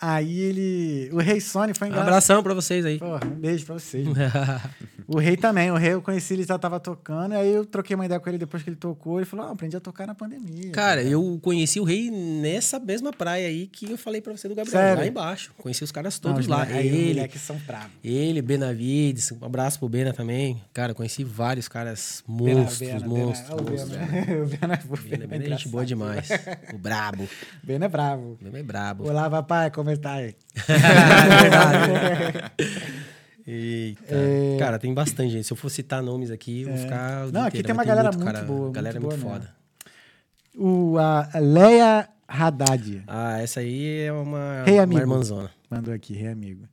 Aí 0.00 0.38
ele. 0.40 1.10
O 1.12 1.18
Rei 1.18 1.40
Sony 1.40 1.74
foi 1.74 1.88
Um 1.88 1.90
engraçado. 1.90 2.08
abração 2.08 2.42
pra 2.42 2.54
vocês 2.54 2.86
aí. 2.86 2.98
Porra, 2.98 3.20
um 3.26 3.30
beijo 3.30 3.66
pra 3.66 3.74
vocês. 3.74 4.06
o 5.08 5.18
Rei 5.18 5.36
também. 5.36 5.72
O 5.72 5.76
Rei 5.76 5.94
eu 5.94 6.00
conheci, 6.02 6.34
ele 6.34 6.44
já 6.44 6.56
tava 6.56 6.78
tocando. 6.78 7.32
Aí 7.32 7.52
eu 7.52 7.64
troquei 7.64 7.96
uma 7.96 8.06
ideia 8.06 8.20
com 8.20 8.28
ele 8.28 8.38
depois 8.38 8.62
que 8.62 8.70
ele 8.70 8.76
tocou. 8.76 9.18
Ele 9.18 9.26
falou: 9.26 9.46
Ah, 9.46 9.50
aprendi 9.50 9.76
a 9.76 9.80
tocar 9.80 10.06
na 10.06 10.14
pandemia. 10.14 10.70
Cara, 10.70 11.02
eu 11.02 11.38
conheci 11.42 11.80
o 11.80 11.84
rei 11.84 12.10
nessa 12.12 12.78
mesma 12.78 13.12
praia 13.12 13.48
aí 13.48 13.66
que 13.66 13.90
eu 13.90 13.98
falei 13.98 14.20
pra 14.20 14.36
você 14.36 14.48
do 14.48 14.54
Gabriel, 14.54 14.78
Sério? 14.80 15.02
lá 15.02 15.06
embaixo. 15.08 15.52
Conheci 15.58 15.82
os 15.82 15.90
caras 15.90 16.14
Não, 16.22 16.30
todos 16.30 16.46
os 16.46 16.46
lá. 16.46 16.62
aí 16.62 16.86
Ele, 16.86 17.14
moleques 17.14 17.40
são 17.42 17.56
bravos. 17.66 17.90
ele, 18.04 18.40
Benavides, 18.40 19.32
um 19.32 19.44
abraço 19.44 19.80
pro 19.80 19.88
Bena 19.88 20.12
também. 20.12 20.62
Cara, 20.72 20.94
conheci 20.94 21.24
vários 21.24 21.66
caras 21.66 22.22
monstros, 22.26 22.78
Bena, 22.78 23.00
Bena, 23.00 23.08
monstros, 23.08 23.48
Bena. 23.60 23.70
monstros. 23.70 23.98
O 23.98 24.44
Bena, 24.44 24.44
o 24.44 24.46
Bena, 24.46 24.80
o 24.84 24.96
Bena, 24.96 25.08
Bena, 25.08 25.26
Bena 25.26 25.44
é 25.44 25.48
gente 25.48 25.68
boa 25.68 25.84
demais. 25.84 26.28
O 26.72 26.78
brabo. 26.78 27.24
O 27.24 27.28
Bena 27.66 27.86
é 27.86 27.88
bravo. 27.88 28.38
O 28.40 28.44
Bena 28.44 28.58
é 28.58 28.62
brabo. 28.62 29.08
Olá, 29.08 29.28
papai, 29.28 29.70
como 29.70 29.87
aí? 29.88 30.34
é 30.56 31.42
verdade. 31.42 32.52
Eita. 33.46 34.14
É. 34.14 34.56
Cara, 34.58 34.78
tem 34.78 34.92
bastante 34.92 35.30
gente. 35.32 35.44
Se 35.46 35.52
eu 35.52 35.56
for 35.56 35.70
citar 35.70 36.02
nomes 36.02 36.30
aqui, 36.30 36.62
eu 36.62 36.68
vou 36.68 36.76
ficar. 36.78 37.26
o 37.26 37.30
dia 37.30 37.40
Não, 37.40 37.46
aqui 37.46 37.58
inteiro, 37.58 37.66
tem 37.68 37.72
uma 37.74 37.84
galera 37.84 38.08
muito, 38.10 38.24
muito 38.24 38.34
cara. 38.34 38.44
boa, 38.46 38.68
A 38.68 38.72
galera 38.72 39.00
muito 39.00 39.12
é 39.14 39.16
muito 39.16 39.26
boa 39.26 39.40
foda. 39.40 39.54
O, 40.56 40.98
a 40.98 41.28
Leia 41.38 42.08
Haddad 42.26 43.04
Ah, 43.06 43.38
essa 43.40 43.60
aí 43.60 44.00
é 44.02 44.12
uma, 44.12 44.64
Rei 44.64 44.74
uma 44.74 44.82
amigo. 44.82 45.00
irmãzona. 45.00 45.50
mandou 45.70 45.94
aqui, 45.94 46.14
rei 46.14 46.28
amigo. 46.28 46.68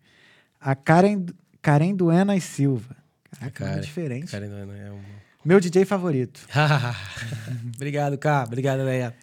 A 0.59 0.75
Karen, 0.75 1.25
Karen 1.61 1.95
Duenas 1.95 2.43
Silva. 2.43 2.95
Caraca, 3.39 3.65
Cara, 3.65 3.81
diferente. 3.81 4.31
Cara, 4.31 4.47
não 4.47 4.73
é 4.73 4.91
uma... 4.91 5.01
Meu 5.45 5.59
DJ 5.59 5.85
favorito. 5.85 6.41
Obrigado, 7.75 8.17
Cá. 8.17 8.43
Obrigado, 8.47 8.83
Leia. 8.83 9.13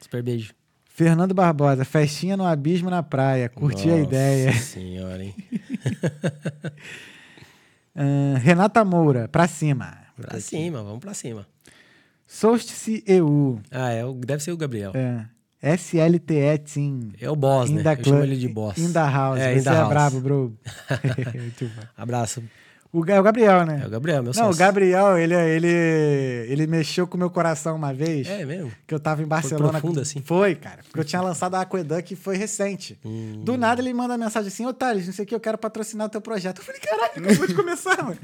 Super 0.00 0.22
beijo. 0.22 0.52
Fernando 1.00 1.32
Barbosa, 1.32 1.82
festinha 1.82 2.36
no 2.36 2.44
abismo 2.44 2.90
na 2.90 3.02
praia. 3.02 3.48
Curti 3.48 3.88
a 3.88 3.92
Nossa 3.92 4.02
ideia. 4.02 4.52
senhora, 4.52 5.24
hein? 5.24 5.34
Ahn, 7.96 8.34
Renata 8.34 8.84
Moura, 8.84 9.26
pra 9.26 9.48
cima. 9.48 9.96
Pra 10.20 10.38
cima, 10.38 10.82
vamos 10.82 10.98
pra 11.00 11.14
cima. 11.14 11.46
Solstice 12.26 13.02
EU. 13.06 13.62
Ah, 13.70 13.90
é 13.90 14.02
deve 14.26 14.42
ser 14.42 14.52
o 14.52 14.58
Gabriel. 14.58 14.92
É. 14.94 15.24
SLTE 15.74 16.58
Team. 16.66 17.12
É 17.18 17.30
o 17.30 17.34
boss, 17.34 17.70
né? 17.70 17.80
In 17.80 17.82
the 17.82 17.92
Eu 17.98 18.04
chamo 18.04 18.22
ele 18.22 18.36
de 18.36 18.48
boss. 18.48 18.76
In 18.76 18.92
the 18.92 18.98
house. 18.98 19.40
É, 19.40 19.54
Você 19.54 19.60
in 19.60 19.62
the 19.62 19.70
é 19.70 19.72
house. 19.72 19.88
brabo, 19.88 20.20
bro. 20.20 20.58
Abraço. 21.96 22.42
O, 22.92 23.04
é 23.08 23.20
o 23.20 23.22
Gabriel, 23.22 23.64
né? 23.64 23.80
É 23.84 23.86
o 23.86 23.90
Gabriel, 23.90 24.22
meu 24.22 24.32
Não, 24.34 24.50
o. 24.50 24.56
Gabriel, 24.56 25.16
ele, 25.18 25.34
ele, 25.34 25.68
ele 26.48 26.66
mexeu 26.66 27.06
com 27.06 27.16
o 27.16 27.20
meu 27.20 27.30
coração 27.30 27.76
uma 27.76 27.92
vez. 27.94 28.28
É 28.28 28.44
mesmo? 28.44 28.72
Que 28.86 28.94
eu 28.94 28.98
tava 29.00 29.22
em 29.22 29.26
Barcelona. 29.26 29.70
profundo, 29.78 30.00
assim? 30.00 30.22
Foi, 30.24 30.54
cara. 30.54 30.78
Porque 30.82 31.00
eu 31.00 31.04
tinha 31.04 31.22
lançado 31.22 31.54
a 31.54 31.60
Aqueduct 31.60 32.12
e 32.14 32.16
foi 32.16 32.36
recente. 32.36 32.98
Hum. 33.04 33.42
Do 33.44 33.56
nada 33.56 33.80
ele 33.80 33.92
manda 33.94 34.18
mensagem 34.18 34.48
assim, 34.48 34.66
ô 34.66 34.72
Thales, 34.72 35.06
não 35.06 35.12
sei 35.12 35.24
o 35.24 35.28
que, 35.28 35.34
eu 35.34 35.40
quero 35.40 35.56
patrocinar 35.58 36.06
o 36.06 36.10
teu 36.10 36.20
projeto. 36.20 36.58
Eu 36.58 36.64
falei, 36.64 36.80
caralho, 36.80 37.12
acabou 37.28 37.46
de 37.46 37.54
começar, 37.54 38.02
mano. 38.02 38.18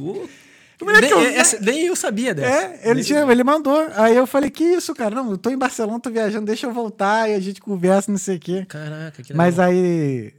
Nem, 1.01 1.10
eu- 1.10 1.20
essa- 1.20 1.59
nem 1.60 1.86
eu 1.86 1.97
sabia 1.97 2.34
dessa. 2.34 2.64
É, 2.64 2.80
ele, 2.84 2.94
Nem- 2.97 3.05
tinha, 3.05 3.20
ele 3.32 3.43
mandou. 3.43 3.88
Aí 3.94 4.14
eu 4.14 4.26
falei, 4.26 4.51
que 4.51 4.62
isso, 4.62 4.94
cara? 4.94 5.14
Não, 5.14 5.30
eu 5.30 5.38
tô 5.38 5.48
em 5.48 5.56
Barcelona, 5.56 5.98
tô 5.98 6.10
viajando, 6.10 6.44
deixa 6.44 6.66
eu 6.66 6.72
voltar 6.72 7.30
e 7.30 7.34
a 7.34 7.40
gente 7.40 7.62
conversa, 7.62 8.10
não 8.10 8.18
sei 8.18 8.36
o 8.36 8.40
quê. 8.40 8.66
Caraca, 8.68 9.22
que 9.22 9.32
Mas 9.32 9.56
legal. 9.56 9.70
aí 9.70 10.34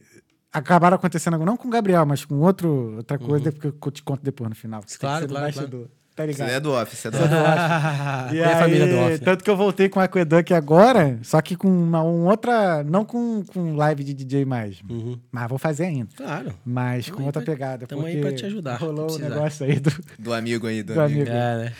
acabaram 0.57 0.95
acontecendo, 0.95 1.37
não 1.39 1.57
com 1.57 1.67
o 1.67 1.71
Gabriel, 1.71 2.05
mas 2.05 2.23
com 2.25 2.35
outro, 2.35 2.95
outra 2.97 3.17
coisa, 3.17 3.51
porque 3.51 3.67
eu 3.67 3.91
te 3.91 4.03
conto 4.03 4.21
depois 4.23 4.49
no 4.49 4.55
final. 4.55 4.81
Uhum. 4.81 4.85
Claro, 4.99 5.27
claro, 5.27 5.45
bastidor, 5.45 5.87
Tá 6.15 6.25
ligado? 6.25 6.49
é 6.49 6.59
do 6.59 6.71
off, 6.71 6.95
isso 6.95 7.07
é 7.07 7.11
do 7.11 7.17
é 7.17 7.21
off. 7.21 7.29
do 7.29 7.35
Ah, 7.35 8.27
E 8.33 8.33
tem 8.33 8.43
a 8.43 8.47
aí, 8.49 8.55
família 8.55 8.87
do 8.87 8.97
off. 8.97 9.11
né? 9.11 9.17
Tanto 9.19 9.43
que 9.43 9.49
eu 9.51 9.55
voltei 9.55 9.87
com 9.87 9.99
a 9.99 10.03
Aqueduct 10.05 10.51
agora, 10.53 11.19
só 11.21 11.39
que 11.41 11.55
com 11.55 11.67
uma 11.69 12.01
um 12.03 12.25
outra. 12.25 12.83
Não 12.83 13.05
com, 13.05 13.43
com 13.45 13.75
live 13.75 14.03
de 14.03 14.15
DJ 14.15 14.43
mais. 14.43 14.81
Uhum. 14.89 15.19
Mas 15.31 15.47
vou 15.47 15.59
fazer 15.59 15.85
ainda. 15.85 16.09
Claro. 16.17 16.53
Mas 16.65 17.05
Tamo 17.05 17.17
com 17.17 17.21
aí 17.21 17.27
outra 17.27 17.41
pra- 17.43 17.53
pegada. 17.53 17.85
tamo 17.85 18.03
aí 18.05 18.19
pra 18.19 18.33
te 18.33 18.45
ajudar, 18.47 18.77
Rolou 18.77 19.03
o 19.03 19.07
precisar. 19.07 19.29
negócio 19.29 19.65
aí 19.65 19.79
do. 19.79 19.91
Do 20.17 20.33
amigo 20.33 20.65
aí, 20.65 20.81
do, 20.81 20.93
Do 20.95 21.01
amigo. 21.01 21.21
amigo. 21.21 21.35
É, 21.35 21.57
né? 21.65 21.73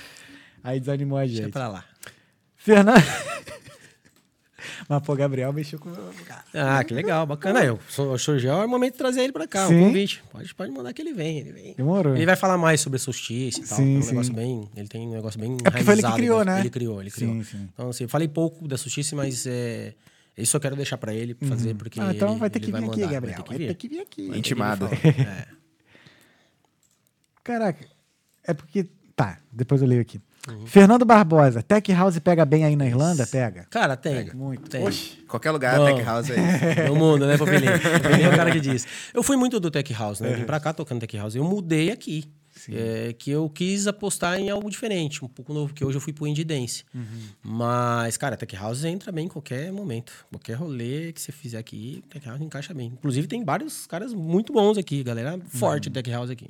Aí 0.64 0.80
desanimou 0.80 1.18
a 1.18 1.22
Deixa 1.22 1.42
gente. 1.44 1.52
pra 1.54 1.68
lá. 1.68 1.84
Fernando. 2.56 3.02
Mas, 4.88 5.04
pô, 5.04 5.16
Gabriel 5.16 5.52
mexeu 5.54 5.80
com 5.80 5.90
o 5.90 5.92
meu 5.92 6.12
cara. 6.26 6.44
Ah, 6.54 6.84
que 6.84 6.94
legal, 6.94 7.26
bacana. 7.26 7.60
Aí, 7.60 7.70
o 7.70 7.80
Sor- 7.90 8.20
Sorgel 8.20 8.62
é 8.62 8.66
o 8.66 8.70
momento 8.70 8.94
de 8.94 8.98
trazer 8.98 9.22
ele 9.22 9.34
pra 9.34 9.48
cá, 9.48 9.68
Sim. 9.68 9.82
o 9.82 9.86
convite. 9.86 10.24
Pode, 10.32 10.54
pode 10.56 10.72
mandar 10.72 10.94
que 10.94 11.02
ele 11.02 11.14
vem, 11.14 11.40
ele 11.40 11.52
vem. 11.52 11.74
Demorou. 11.76 12.16
Ele 12.16 12.26
vai 12.26 12.36
falar 12.36 12.58
mais 12.58 12.82
sobre 12.82 13.00
solstício 13.00 13.64
e 13.64 13.68
tal. 13.68 13.78
Sim, 13.78 13.96
é 13.96 14.00
um 14.00 14.02
sim. 14.02 14.10
negócio 14.10 14.34
bem. 14.34 14.70
Ele 14.76 14.88
tem 14.88 15.08
um 15.08 15.12
negócio 15.12 15.40
bem. 15.40 15.58
É 15.64 15.84
foi 15.84 15.94
ele 15.94 16.04
que 16.04 16.14
criou, 16.14 16.44
né? 16.46 16.60
Ele 16.60 16.70
criou, 16.70 17.02
ele 17.02 17.12
criou. 17.12 17.34
Sim, 17.34 17.44
sim. 17.44 17.70
Então, 17.74 17.90
assim, 17.90 18.04
eu 18.04 18.10
falei 18.10 18.28
pouco 18.28 18.68
da 18.68 18.78
solstício, 18.78 19.16
mas 19.18 19.46
é, 19.48 19.94
isso 20.38 20.56
eu 20.56 20.62
quero 20.62 20.76
deixar 20.76 20.98
pra 20.98 21.14
ele 21.14 21.36
fazer, 21.48 21.74
porque. 21.76 22.00
Ah, 22.00 22.12
então 22.14 22.32
ele, 22.32 22.40
vai 22.40 22.50
ter 22.50 22.60
que 22.60 22.72
vir 22.72 22.84
aqui, 22.84 23.02
Gabriel. 23.08 23.22
Vai 23.22 23.32
ter 23.32 23.36
Vai 23.36 23.58
que 23.58 23.58
vir. 23.58 23.68
ter 23.68 23.76
que 23.76 23.88
vir 23.90 24.00
aqui. 24.02 24.38
Intimado. 24.38 24.86
É. 24.86 25.48
Caraca, 27.44 27.86
é 28.44 28.54
porque. 28.54 28.88
Tá, 29.16 29.40
depois 29.52 29.82
eu 29.82 29.88
leio 29.88 30.02
aqui. 30.02 30.22
Uhum. 30.48 30.66
Fernando 30.66 31.04
Barbosa, 31.04 31.62
Tech 31.62 31.92
House 31.92 32.18
pega 32.20 32.46
bem 32.46 32.64
aí 32.64 32.76
na 32.76 32.86
Irlanda? 32.86 33.28
Pega. 33.28 33.66
Cara, 33.70 33.98
tem. 33.98 34.32
Muito. 34.34 34.70
Tem. 34.70 34.86
Oxi. 34.86 35.18
Qualquer 35.28 35.52
lugar, 35.52 35.78
Bom. 35.78 35.86
Tech 35.86 36.02
House 36.04 36.30
é 36.32 36.36
isso. 36.36 36.84
No 36.90 36.96
mundo, 36.96 37.26
né, 37.26 37.38
Popelinho? 37.38 37.72
Popelinho 37.80 38.30
é 38.30 38.34
o 38.34 38.36
cara 38.36 38.52
que 38.52 38.60
diz. 38.60 38.88
Eu 39.14 39.22
fui 39.22 39.36
muito 39.36 39.60
do 39.60 39.70
Tech 39.70 39.94
House, 39.94 40.20
né? 40.20 40.32
Eu 40.32 40.38
vim 40.38 40.46
pra 40.46 40.60
cá 40.60 40.74
tocando 40.74 41.00
Tech 41.02 41.18
House. 41.18 41.36
Eu 41.36 41.44
mudei 41.44 41.92
aqui. 41.92 42.26
É, 42.70 43.14
que 43.14 43.30
eu 43.30 43.48
quis 43.50 43.86
apostar 43.88 44.40
em 44.40 44.50
algo 44.50 44.68
diferente, 44.70 45.24
um 45.24 45.28
pouco 45.28 45.54
novo, 45.54 45.74
que 45.74 45.86
hoje 45.86 45.96
eu 45.96 46.02
fui 46.02 46.12
pro 46.12 46.26
Indie 46.26 46.44
Dance. 46.44 46.84
Mas, 47.44 48.18
cara, 48.18 48.36
Tech 48.36 48.56
House 48.56 48.84
entra 48.84 49.12
bem 49.12 49.26
em 49.26 49.30
qualquer 49.30 49.72
momento. 49.72 50.26
Qualquer 50.32 50.56
rolê 50.56 51.14
que 51.14 51.22
você 51.22 51.32
fizer 51.32 51.60
aqui, 51.60 52.04
Tech 52.10 52.28
House 52.28 52.42
encaixa 52.42 52.74
bem. 52.74 52.88
Inclusive, 52.88 53.28
tem 53.28 53.44
vários 53.44 53.86
caras 53.86 54.12
muito 54.14 54.52
bons 54.52 54.78
aqui, 54.78 55.04
galera 55.04 55.40
forte 55.50 55.88
do 55.90 55.94
Tech 55.94 56.10
House 56.10 56.32
aqui. 56.32 56.48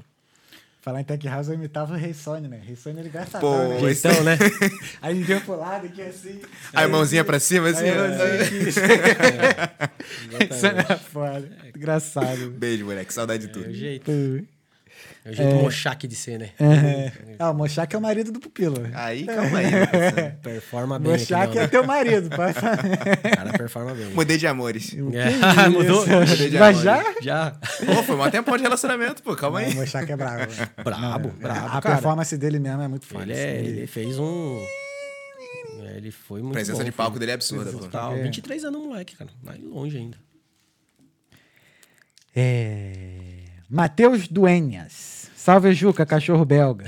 Falar 0.87 1.01
em 1.01 1.03
Tech 1.03 1.27
House, 1.27 1.49
eu 1.49 1.55
imitava 1.55 1.95
o 1.95 1.97
Rei 1.97 2.13
Sony, 2.13 2.47
né? 2.47 2.61
Rei 2.65 2.77
Sony 2.77 3.01
ele 3.01 3.09
gasta 3.09 3.39
Pô, 3.39 3.57
né? 3.57 3.91
Então, 3.91 4.23
né? 4.23 4.37
Aí 5.01 5.17
ele 5.17 5.25
deu 5.25 5.41
pro 5.41 5.59
lado 5.59 5.85
aqui 5.85 6.01
assim. 6.01 6.39
Aí, 6.71 6.87
mãozinha 6.87 7.25
pra 7.25 7.41
cima, 7.41 7.67
assim. 7.67 7.83
Aí 7.89 8.39
aqui. 8.41 8.69
Isso 8.69 10.65
é 10.65 10.95
foda. 10.95 11.45
Engraçado. 11.75 12.51
Beijo, 12.51 12.85
moleque. 12.85 13.13
Saudade 13.13 13.47
de 13.47 13.49
É 13.49 13.53
tudo. 13.53 13.69
o 13.69 13.73
jeito, 13.73 14.11
É. 15.25 15.29
é 15.29 15.31
o 15.31 15.33
jeito 15.35 15.55
mochaque 15.55 16.07
de 16.07 16.15
ser, 16.15 16.39
né? 16.39 16.49
Ah, 17.39 17.51
o 17.51 17.53
Mochak 17.53 17.93
é 17.95 17.97
o 17.97 18.01
marido 18.01 18.31
do 18.31 18.39
Pupilo. 18.39 18.77
Aí, 18.93 19.25
calma 19.25 19.57
aí. 19.59 19.71
parceiro. 19.87 20.35
Performa 20.41 20.99
bem. 20.99 21.11
Mochak 21.11 21.47
não, 21.55 21.61
é 21.61 21.65
né? 21.65 21.67
teu 21.67 21.83
marido. 21.85 22.29
falar. 22.29 22.53
O 23.27 23.35
cara 23.37 23.51
performa 23.57 23.93
bem. 23.93 24.05
Mudei 24.07 24.37
de 24.37 24.47
amores. 24.47 24.93
É. 25.13 25.69
Mudou? 25.69 26.05
Mudei 26.07 26.49
de 26.49 26.57
Mas 26.57 26.85
amores. 26.87 27.15
já? 27.21 27.21
Já. 27.21 27.51
Pô, 27.85 28.03
foi 28.03 28.15
um 28.15 28.29
tempo 28.31 28.55
de 28.57 28.63
relacionamento, 28.63 29.21
pô. 29.21 29.35
Calma 29.35 29.59
Não, 29.61 29.67
aí. 29.67 29.73
o 29.73 29.77
Mochak 29.77 30.11
é 30.11 30.15
bravo. 30.17 30.37
né? 30.53 30.69
Brabo, 30.83 31.29
brabo, 31.29 31.65
A 31.67 31.81
cara. 31.81 31.95
performance 31.95 32.37
dele 32.37 32.59
mesmo 32.59 32.81
é 32.81 32.87
muito 32.87 33.05
foda. 33.05 33.23
Ele, 33.23 33.33
é, 33.33 33.59
ele 33.59 33.87
fez 33.87 34.17
um. 34.17 34.59
é, 35.83 35.97
Ele 35.97 36.11
foi 36.11 36.39
A 36.39 36.43
muito. 36.43 36.53
presença 36.53 36.79
bom, 36.79 36.85
de 36.85 36.91
palco 36.91 37.19
dele 37.19 37.31
é 37.31 37.33
absurda, 37.35 37.71
pô. 37.71 37.79
Total. 37.79 38.15
É. 38.15 38.23
23 38.23 38.63
anos, 38.65 38.81
moleque, 38.81 39.15
cara. 39.15 39.29
Vai 39.43 39.57
longe 39.57 39.97
ainda. 39.97 40.17
É... 42.35 43.36
Matheus 43.69 44.27
Duenhas. 44.27 45.29
Salve, 45.35 45.73
Juca, 45.73 46.05
cachorro 46.05 46.45
belga. 46.45 46.85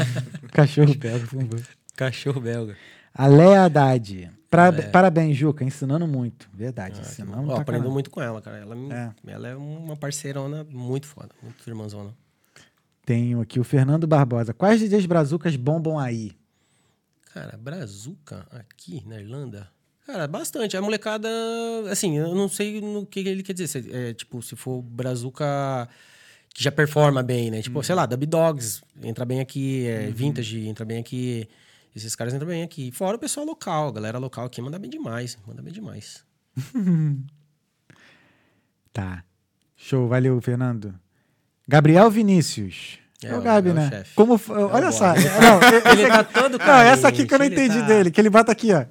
cachorro 0.52 0.94
belga, 0.94 1.26
por 1.26 1.40
favor. 1.40 1.62
Cachorro 1.96 2.40
belga. 2.40 2.76
A 3.14 3.26
Léa 3.26 3.64
Haddad. 3.64 4.30
Pra- 4.50 4.72
Parabéns, 4.72 5.36
Juca. 5.36 5.64
Ensinando 5.64 6.06
muito. 6.06 6.48
Verdade. 6.52 7.00
ensinando 7.00 7.48
Ó, 7.50 7.54
pra 7.54 7.62
aprendo 7.62 7.90
muito 7.90 8.10
com 8.10 8.20
ela, 8.20 8.40
cara. 8.42 8.58
Ela, 8.58 8.74
me- 8.74 8.92
É. 8.92 9.12
ela 9.26 9.48
é 9.48 9.56
uma 9.56 9.96
parceirona 9.96 10.64
muito 10.70 11.06
foda. 11.06 11.30
Muito 11.42 11.66
irmãzona. 11.68 12.14
Tenho 13.04 13.40
aqui 13.40 13.58
o 13.58 13.64
Fernando 13.64 14.06
Barbosa. 14.06 14.52
Quais 14.54 14.80
DJs 14.80 15.06
brazucas 15.06 15.56
bombam 15.56 15.98
aí? 15.98 16.32
Cara, 17.34 17.56
Brazuca 17.56 18.46
aqui 18.50 19.02
na 19.06 19.18
Irlanda. 19.18 19.68
Cara, 20.06 20.28
bastante. 20.28 20.76
A 20.76 20.82
molecada, 20.82 21.28
assim, 21.90 22.18
eu 22.18 22.34
não 22.34 22.48
sei 22.48 22.80
no 22.80 23.06
que 23.06 23.20
ele 23.20 23.42
quer 23.42 23.54
dizer. 23.54 23.68
Se, 23.68 23.90
é, 23.90 24.12
tipo, 24.12 24.42
se 24.42 24.54
for 24.54 24.82
Brazuca 24.82 25.88
que 26.54 26.62
já 26.62 26.70
performa 26.72 27.22
bem, 27.22 27.50
né? 27.50 27.62
Tipo, 27.62 27.82
sei 27.82 27.94
lá, 27.94 28.04
Dub 28.06 28.24
Dogs 28.26 28.82
entra 29.02 29.24
bem 29.24 29.40
aqui, 29.40 29.86
é, 29.86 30.10
Vintage 30.10 30.66
entra 30.66 30.84
bem 30.84 30.98
aqui. 30.98 31.48
Esses 31.94 32.14
caras 32.16 32.32
entram 32.34 32.48
bem 32.48 32.62
aqui. 32.62 32.90
Fora 32.90 33.16
o 33.16 33.20
pessoal 33.20 33.44
local, 33.46 33.88
a 33.88 33.92
galera 33.92 34.18
local 34.18 34.46
aqui 34.46 34.60
manda 34.62 34.78
bem 34.78 34.90
demais. 34.90 35.36
Manda 35.46 35.62
bem 35.62 35.72
demais. 35.72 36.24
Tá. 38.92 39.24
Show, 39.76 40.06
valeu, 40.08 40.40
Fernando. 40.40 40.94
Gabriel 41.66 42.10
Vinícius. 42.10 42.98
É, 43.24 43.28
É 43.28 43.36
o 43.36 43.40
Gabi, 43.40 43.68
é 43.68 43.72
o 43.72 43.74
né? 43.74 43.88
chefe. 43.88 44.14
Como, 44.14 44.38
olha 44.70 44.92
só. 44.92 45.14
Não, 45.14 45.92
Ele 45.92 46.08
tá 46.08 46.24
todo 46.24 46.58
não, 46.58 46.74
essa 46.80 47.08
aqui 47.08 47.24
que 47.24 47.32
eu 47.32 47.38
não 47.38 47.46
entendi 47.46 47.78
tá- 47.80 47.86
dele, 47.86 48.10
que 48.10 48.20
ele 48.20 48.28
bota 48.30 48.50
aqui, 48.52 48.72
ó. 48.72 48.84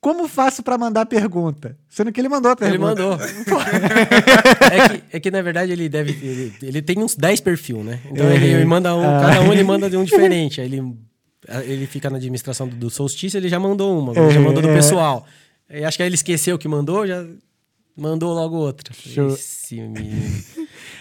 Como 0.00 0.26
faço 0.28 0.62
pra 0.62 0.78
mandar 0.78 1.04
pergunta? 1.04 1.76
Sendo 1.88 2.10
que 2.10 2.18
ele 2.20 2.28
mandou 2.28 2.50
a 2.50 2.56
Ele 2.60 2.70
pergunta. 2.78 3.02
mandou. 3.02 3.18
é, 4.72 4.88
que, 4.88 5.16
é 5.16 5.20
que, 5.20 5.30
na 5.30 5.42
verdade, 5.42 5.72
ele 5.72 5.88
deve. 5.88 6.12
Ele, 6.12 6.54
ele 6.62 6.82
tem 6.82 6.98
uns 6.98 7.14
10 7.14 7.40
perfil, 7.40 7.84
né? 7.84 8.00
Então 8.10 8.24
Uhum. 8.26 8.32
ele 8.32 8.64
manda 8.64 8.94
um, 8.96 9.02
Ah. 9.04 9.20
cada 9.20 9.42
um 9.42 9.52
ele 9.52 9.62
manda 9.62 9.90
de 9.90 9.96
um 9.96 10.04
diferente. 10.04 10.60
Aí 10.60 10.66
ele, 10.66 10.96
ele 11.64 11.86
fica 11.86 12.08
na 12.08 12.16
administração 12.16 12.66
do, 12.66 12.76
do 12.76 12.88
solstício, 12.90 13.36
ele 13.36 13.48
já 13.48 13.60
mandou 13.60 13.98
uma, 13.98 14.12
ele 14.16 14.30
já 14.30 14.38
Uhum, 14.40 14.46
mandou 14.46 14.62
do 14.62 14.70
é. 14.70 14.74
pessoal. 14.74 15.26
Eu 15.68 15.86
acho 15.86 15.96
que 15.98 16.02
aí 16.02 16.08
ele 16.08 16.14
esqueceu 16.16 16.58
que 16.58 16.66
mandou, 16.68 17.06
já 17.06 17.24
Mandou 17.96 18.32
logo 18.32 18.56
outra. 18.56 18.94
Show. 18.94 19.28
Esse 19.34 19.74
menino. 19.82 20.42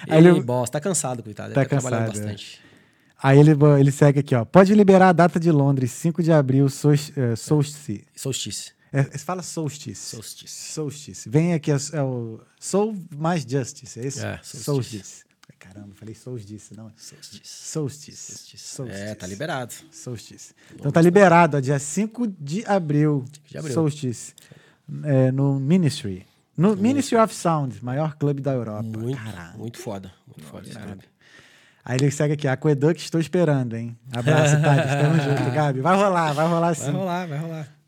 Aí 0.09 0.17
ele, 0.17 0.29
ele- 0.29 0.41
bosta, 0.41 0.77
tá 0.77 0.83
cansado, 0.83 1.23
coitado. 1.23 1.53
Tá 1.53 1.61
ele 1.61 1.69
tá 1.69 1.77
trabalhando 1.79 2.07
cansado, 2.07 2.23
é. 2.25 2.25
bastante. 2.31 2.59
Aí 3.21 3.39
ele, 3.39 3.51
ele 3.79 3.91
segue 3.91 4.19
aqui, 4.19 4.35
ó. 4.35 4.43
Pode 4.43 4.73
liberar 4.73 5.09
a 5.09 5.13
data 5.13 5.39
de 5.39 5.49
Londres, 5.51 5.91
5 5.91 6.21
de 6.21 6.31
abril, 6.33 6.65
é, 6.65 7.35
solstice. 7.37 8.03
Solstice. 8.15 8.71
É, 8.91 9.03
você 9.03 9.19
fala 9.19 9.43
solstice. 9.43 10.15
Solstice. 10.15 10.73
Solstice. 10.73 11.29
Vem 11.29 11.53
aqui, 11.53 11.71
é, 11.71 11.77
é 11.93 12.01
o 12.01 12.39
Soul 12.59 12.97
mais 13.15 13.43
Justice, 13.43 13.99
é 13.99 14.07
isso? 14.07 14.25
É, 14.25 14.37
solstice. 14.37 14.63
solstice. 14.63 15.23
Caramba, 15.59 15.93
falei 15.93 16.15
solstice, 16.15 16.75
não. 16.75 16.91
Solstice. 16.95 17.41
Solstice. 17.43 18.57
Solstice. 18.57 19.01
É, 19.01 19.13
tá 19.13 19.27
liberado. 19.27 19.73
Solstice. 19.91 20.53
Então 20.73 20.91
tá 20.91 21.01
liberado, 21.01 21.57
ó, 21.57 21.59
dia 21.59 21.77
5 21.77 22.27
de 22.27 22.65
abril. 22.65 23.25
de 23.45 23.57
abril. 23.57 23.73
Solstice. 23.73 24.33
É, 25.03 25.31
no 25.31 25.59
Ministry. 25.59 26.25
No 26.57 26.75
Ministry 26.75 27.17
of 27.17 27.33
Sound, 27.33 27.83
maior 27.83 28.15
clube 28.15 28.41
da 28.41 28.53
Europa. 28.53 28.83
Muito, 28.83 29.17
Caralho. 29.17 29.57
muito 29.57 29.77
foda. 29.77 30.11
Muito 30.27 30.43
foda 30.45 30.69
clube. 30.69 31.03
Aí 31.85 31.97
ele 31.97 32.11
segue 32.11 32.33
aqui, 32.33 32.47
Aqueduct, 32.47 33.03
estou 33.03 33.19
esperando, 33.19 33.75
hein? 33.75 33.97
Abraço, 34.11 34.61
Thales, 34.61 34.91
tamo 34.91 35.15
junto, 35.23 35.51
Gabi. 35.51 35.81
Vai 35.81 35.95
rolar, 35.95 36.33
vai 36.33 36.47
rolar 36.47 36.73
sim. 36.73 36.83
Vai 36.83 36.93
rolar, 36.93 37.27
vai 37.27 37.37
rolar. 37.39 37.78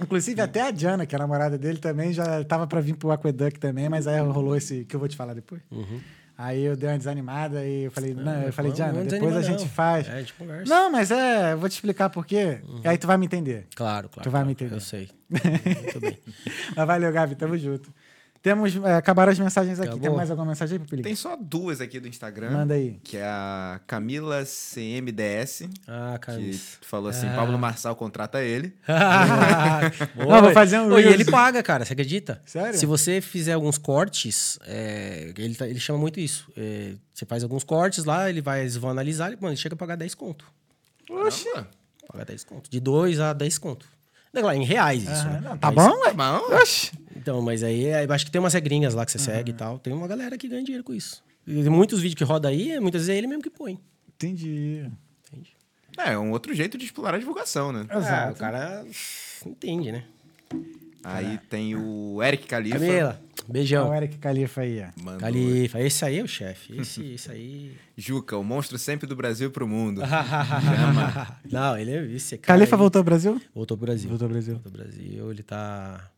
Inclusive, 0.00 0.40
até 0.40 0.62
a 0.62 0.70
Diana, 0.70 1.06
que 1.06 1.14
é 1.14 1.18
a 1.18 1.20
namorada 1.20 1.58
dele, 1.58 1.78
também 1.78 2.12
já 2.12 2.44
tava 2.44 2.66
pra 2.66 2.80
vir 2.80 2.94
pro 2.94 3.10
Aqueduct 3.10 3.58
também, 3.58 3.88
mas 3.88 4.06
aí 4.06 4.20
rolou 4.20 4.56
esse 4.56 4.84
que 4.84 4.94
eu 4.94 5.00
vou 5.00 5.08
te 5.08 5.16
falar 5.16 5.34
depois. 5.34 5.60
Uhum. 5.70 6.00
Aí 6.36 6.62
eu 6.62 6.76
dei 6.76 6.88
uma 6.88 6.96
desanimada 6.96 7.64
e 7.64 7.84
eu 7.84 7.90
falei, 7.90 8.14
não, 8.14 8.42
eu 8.42 8.52
falei, 8.52 8.70
Não, 8.70 8.76
Diana, 8.76 8.92
não 8.92 9.06
depois 9.06 9.36
a 9.36 9.42
gente 9.42 9.62
não. 9.62 9.68
faz. 9.68 10.08
É, 10.08 10.12
a 10.12 10.18
gente 10.20 10.34
conversa. 10.34 10.72
Não, 10.72 10.88
mas 10.88 11.10
é, 11.10 11.52
eu 11.52 11.58
vou 11.58 11.68
te 11.68 11.72
explicar 11.72 12.08
por 12.10 12.24
quê. 12.24 12.60
E 12.84 12.86
aí 12.86 12.96
tu 12.96 13.08
vai 13.08 13.16
me 13.18 13.26
entender. 13.26 13.66
Claro, 13.74 14.08
claro. 14.08 14.22
Tu 14.22 14.30
vai 14.30 14.42
claro. 14.42 14.46
me 14.46 14.52
entender. 14.52 14.72
Eu 14.76 14.80
sei. 14.80 15.10
Muito 15.28 15.98
bem. 15.98 16.16
Mas 16.76 16.86
valeu, 16.86 17.10
Gabi, 17.12 17.34
tamo 17.34 17.58
junto. 17.58 17.92
Temos, 18.40 18.76
é, 18.76 18.94
acabaram 18.94 19.32
as 19.32 19.38
mensagens 19.38 19.78
aqui. 19.80 19.88
Acabou. 19.88 20.06
Tem 20.08 20.16
mais 20.16 20.30
alguma 20.30 20.48
mensagem 20.48 20.74
aí, 20.74 20.78
Pipilinho? 20.78 21.04
Tem 21.04 21.14
só 21.16 21.36
duas 21.36 21.80
aqui 21.80 21.98
do 21.98 22.06
Instagram. 22.06 22.50
Manda 22.50 22.74
aí. 22.74 23.00
Que 23.02 23.16
é 23.16 23.24
a 23.24 23.80
Camila 23.86 24.44
CMDS, 24.44 25.68
Ah, 25.86 26.16
cara. 26.20 26.38
que 26.38 26.52
falou 26.82 27.10
assim: 27.10 27.26
Ah. 27.26 27.34
Pablo 27.34 27.58
Marçal 27.58 27.94
contrata 27.96 28.42
ele. 28.42 28.72
Não, 30.16 30.42
vou 30.42 30.52
fazer 30.52 30.78
um 30.78 30.92
Ô, 30.92 30.98
E 30.98 31.04
ele 31.06 31.24
paga, 31.24 31.62
cara, 31.62 31.84
você 31.84 31.92
acredita? 31.92 32.40
Sério? 32.44 32.78
Se 32.78 32.86
você 32.86 33.20
fizer 33.20 33.52
alguns 33.54 33.78
cortes, 33.78 34.58
é, 34.66 35.32
ele, 35.36 35.54
tá- 35.54 35.66
ele 35.68 35.80
chama 35.80 35.98
muito 35.98 36.20
isso. 36.20 36.50
É, 36.56 36.92
você 37.12 37.26
faz 37.26 37.42
alguns 37.42 37.64
cortes 37.64 38.04
lá, 38.04 38.28
ele 38.30 38.40
vai, 38.40 38.60
eles 38.60 38.76
vão 38.76 38.90
analisar, 38.90 39.28
ele, 39.28 39.36
mano, 39.40 39.52
ele 39.52 39.60
chega 39.60 39.74
a 39.74 39.78
pagar 39.78 39.96
10 39.96 40.14
conto. 40.14 40.44
Oxi. 41.10 41.44
Paga 42.10 42.24
10 42.24 42.44
conto. 42.44 42.70
De 42.70 42.80
2 42.80 43.20
a 43.20 43.32
10 43.32 43.58
conto. 43.58 43.86
Lá, 44.42 44.54
em 44.54 44.64
reais 44.64 45.02
isso. 45.02 45.24
Né? 45.26 45.40
não, 45.42 45.58
tá 45.58 45.70
bom? 45.70 46.00
Tá 46.02 46.12
bom. 46.12 46.56
Oxi. 46.56 46.92
Então, 47.16 47.42
mas 47.42 47.62
aí 47.62 47.86
é, 47.86 48.04
eu 48.04 48.12
acho 48.12 48.24
que 48.24 48.30
tem 48.30 48.40
umas 48.40 48.54
regrinhas 48.54 48.94
lá 48.94 49.04
que 49.04 49.12
você 49.12 49.18
segue 49.18 49.50
e 49.50 49.54
tal. 49.54 49.78
Tem 49.78 49.92
uma 49.92 50.06
galera 50.08 50.38
que 50.38 50.48
ganha 50.48 50.62
dinheiro 50.62 50.84
com 50.84 50.94
isso. 50.94 51.22
E 51.46 51.68
muitos 51.68 52.00
vídeos 52.00 52.18
que 52.18 52.24
roda 52.24 52.48
aí, 52.48 52.78
muitas 52.80 53.02
vezes 53.02 53.14
é 53.14 53.18
ele 53.18 53.26
mesmo 53.26 53.42
que 53.42 53.50
põe. 53.50 53.78
Entendi. 54.14 54.90
Entende? 55.26 55.56
É, 55.98 56.16
um 56.18 56.30
outro 56.30 56.54
jeito 56.54 56.78
de 56.78 56.84
explorar 56.84 57.16
a 57.16 57.18
divulgação, 57.18 57.72
né? 57.72 57.86
Exato. 57.90 58.32
o 58.32 58.36
cara 58.36 58.84
entende, 59.44 59.92
né? 59.92 60.04
Aí 61.04 61.38
tem 61.48 61.76
o 61.76 62.22
Eric 62.22 62.46
Califa. 62.46 62.78
Camila, 62.78 63.20
Olha 63.20 63.48
o 63.48 63.52
beijão. 63.52 63.94
Eric 63.94 64.18
Califa 64.18 64.60
aí, 64.62 64.82
ó. 64.82 65.00
Mandou. 65.02 65.20
Califa, 65.20 65.80
esse 65.80 66.04
aí 66.04 66.18
é 66.18 66.22
o 66.22 66.28
chefe. 66.28 66.76
Esse, 66.78 67.04
esse 67.12 67.30
aí. 67.30 67.72
Juca, 67.96 68.36
o 68.36 68.44
monstro 68.44 68.78
sempre 68.78 69.06
do 69.06 69.14
Brasil 69.16 69.50
pro 69.50 69.66
mundo. 69.66 70.02
Não, 71.50 71.76
ele 71.78 71.90
é 71.92 72.04
esse 72.12 72.36
cara. 72.38 72.58
Califa 72.58 72.76
aí- 72.76 72.78
voltou 72.78 73.00
ao 73.00 73.04
Brasil? 73.04 73.40
Voltou 73.54 73.76
pro 73.76 73.86
Brasil. 73.86 74.08
Voltou 74.08 74.26
ao 74.26 74.30
Brasil. 74.32 74.54
Voltou 74.54 74.72
pro 74.72 74.82
Brasil. 74.82 75.30
Ele 75.30 75.42
tá. 75.42 76.10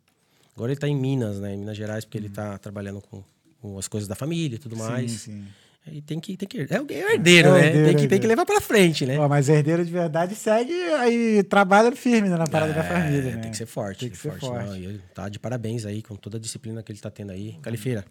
Agora 0.56 0.72
ele 0.72 0.80
tá 0.80 0.88
em 0.88 0.96
Minas, 0.96 1.38
né? 1.40 1.54
Em 1.54 1.58
Minas 1.58 1.76
Gerais, 1.76 2.04
porque 2.04 2.18
ele 2.18 2.28
tá 2.28 2.58
trabalhando 2.58 3.00
com, 3.00 3.22
com 3.60 3.78
as 3.78 3.88
coisas 3.88 4.08
da 4.08 4.14
família 4.14 4.56
e 4.56 4.58
tudo 4.58 4.76
mais. 4.76 5.10
Sim, 5.12 5.18
sim. 5.32 5.44
Aí 5.90 6.00
tem 6.00 6.20
que, 6.20 6.36
tem 6.36 6.46
que. 6.48 6.60
É 6.72 6.80
o 6.80 6.86
é 6.88 7.14
herdeiro, 7.14 7.48
É 7.48 7.52
né? 7.52 7.66
herdeiro, 7.66 7.86
tem, 7.88 7.96
que, 7.96 8.08
tem 8.08 8.20
que 8.20 8.26
levar 8.28 8.46
pra 8.46 8.60
frente, 8.60 9.04
né? 9.04 9.18
Ó, 9.18 9.28
mas 9.28 9.48
herdeiro 9.48 9.84
de 9.84 9.90
verdade 9.90 10.36
segue 10.36 10.72
aí, 10.72 11.42
trabalha 11.42 11.90
firme 11.96 12.28
né, 12.28 12.36
na 12.36 12.46
parada 12.46 12.72
da 12.72 12.84
É, 12.84 12.88
família, 12.88 13.34
né? 13.34 13.42
Tem 13.42 13.50
que 13.50 13.56
ser 13.56 13.66
forte. 13.66 14.00
Tem 14.00 14.10
que 14.10 14.16
ser 14.16 14.38
forte. 14.38 14.68
Não, 14.68 14.76
e 14.76 14.84
ele 14.84 15.02
tá 15.12 15.28
de 15.28 15.40
parabéns 15.40 15.84
aí 15.84 16.00
com 16.00 16.14
toda 16.14 16.36
a 16.36 16.40
disciplina 16.40 16.80
que 16.80 16.92
ele 16.92 17.00
tá 17.00 17.10
tendo 17.10 17.32
aí. 17.32 17.58
Califeira. 17.60 18.04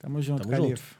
Tamo 0.00 0.20
junto, 0.20 0.42
Tamo 0.42 0.50
Califa. 0.50 0.96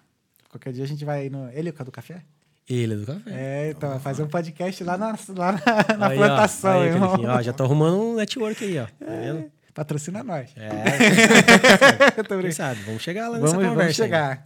Qualquer 0.48 0.72
dia 0.72 0.84
a 0.84 0.86
gente 0.86 1.04
vai 1.04 1.28
no... 1.28 1.50
Ele 1.50 1.70
é 1.70 1.82
o 1.82 1.84
do 1.84 1.90
café? 1.90 2.22
Ele 2.68 2.94
é 2.94 2.96
do 2.96 3.06
café. 3.06 3.30
É, 3.30 3.70
então, 3.70 3.90
vai 3.90 3.98
fazer 3.98 4.22
um 4.22 4.28
podcast 4.28 4.84
lá 4.84 4.96
na, 4.96 5.16
lá 5.36 5.52
na, 5.52 5.96
na 5.96 6.06
Aí, 6.08 6.18
ó, 6.18 6.20
plantação, 6.20 6.80
aí, 6.82 6.88
irmão. 6.88 7.16
Ó, 7.20 7.42
já 7.42 7.52
tô 7.52 7.64
arrumando 7.64 8.00
um 8.00 8.14
network 8.14 8.64
aí, 8.64 8.78
ó. 8.78 8.86
Tá 8.86 9.06
vendo? 9.06 9.50
Patrocina 9.74 10.22
nós. 10.22 10.50
É. 10.56 10.70
Quem 12.40 12.50
sabe? 12.52 12.80
Vamos 12.82 13.02
chegar 13.02 13.28
lá 13.28 13.38
nessa 13.38 13.54
Vamos, 13.56 13.68
conversa. 13.68 13.82
vamos 13.82 13.96
chegar. 13.96 14.42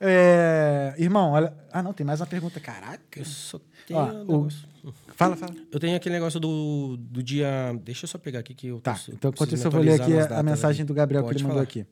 É, 0.00 0.94
irmão, 0.98 1.30
olha... 1.32 1.54
Ah, 1.72 1.82
não, 1.82 1.92
tem 1.92 2.04
mais 2.06 2.20
uma 2.20 2.26
pergunta. 2.26 2.60
Caraca. 2.60 2.98
aí. 3.16 3.20
Eu 3.22 3.24
só 3.24 3.60
tenho 3.86 3.98
Ó, 4.00 4.04
um 4.04 4.08
o- 4.08 4.18
negócio. 4.42 4.68
Fala, 5.16 5.36
fala. 5.36 5.54
Eu 5.72 5.80
tenho 5.80 5.96
aquele 5.96 6.14
negócio 6.14 6.38
do, 6.38 6.96
do 6.98 7.22
dia. 7.22 7.48
Deixa 7.82 8.04
eu 8.04 8.08
só 8.08 8.18
pegar 8.18 8.40
aqui 8.40 8.54
que 8.54 8.66
eu 8.66 8.80
Tá, 8.80 8.92
preciso- 8.92 9.16
então 9.16 9.30
enquanto 9.30 9.54
isso 9.54 9.66
eu 9.66 9.70
vou 9.70 9.80
ler 9.80 10.00
aqui 10.00 10.12
a, 10.18 10.38
a 10.40 10.42
mensagem 10.42 10.82
aqui. 10.82 10.88
do 10.88 10.94
Gabriel 10.94 11.22
que 11.22 11.28
Pode 11.28 11.38
ele 11.38 11.44
mandou 11.44 11.56
falar. 11.56 11.64
aqui. 11.64 11.86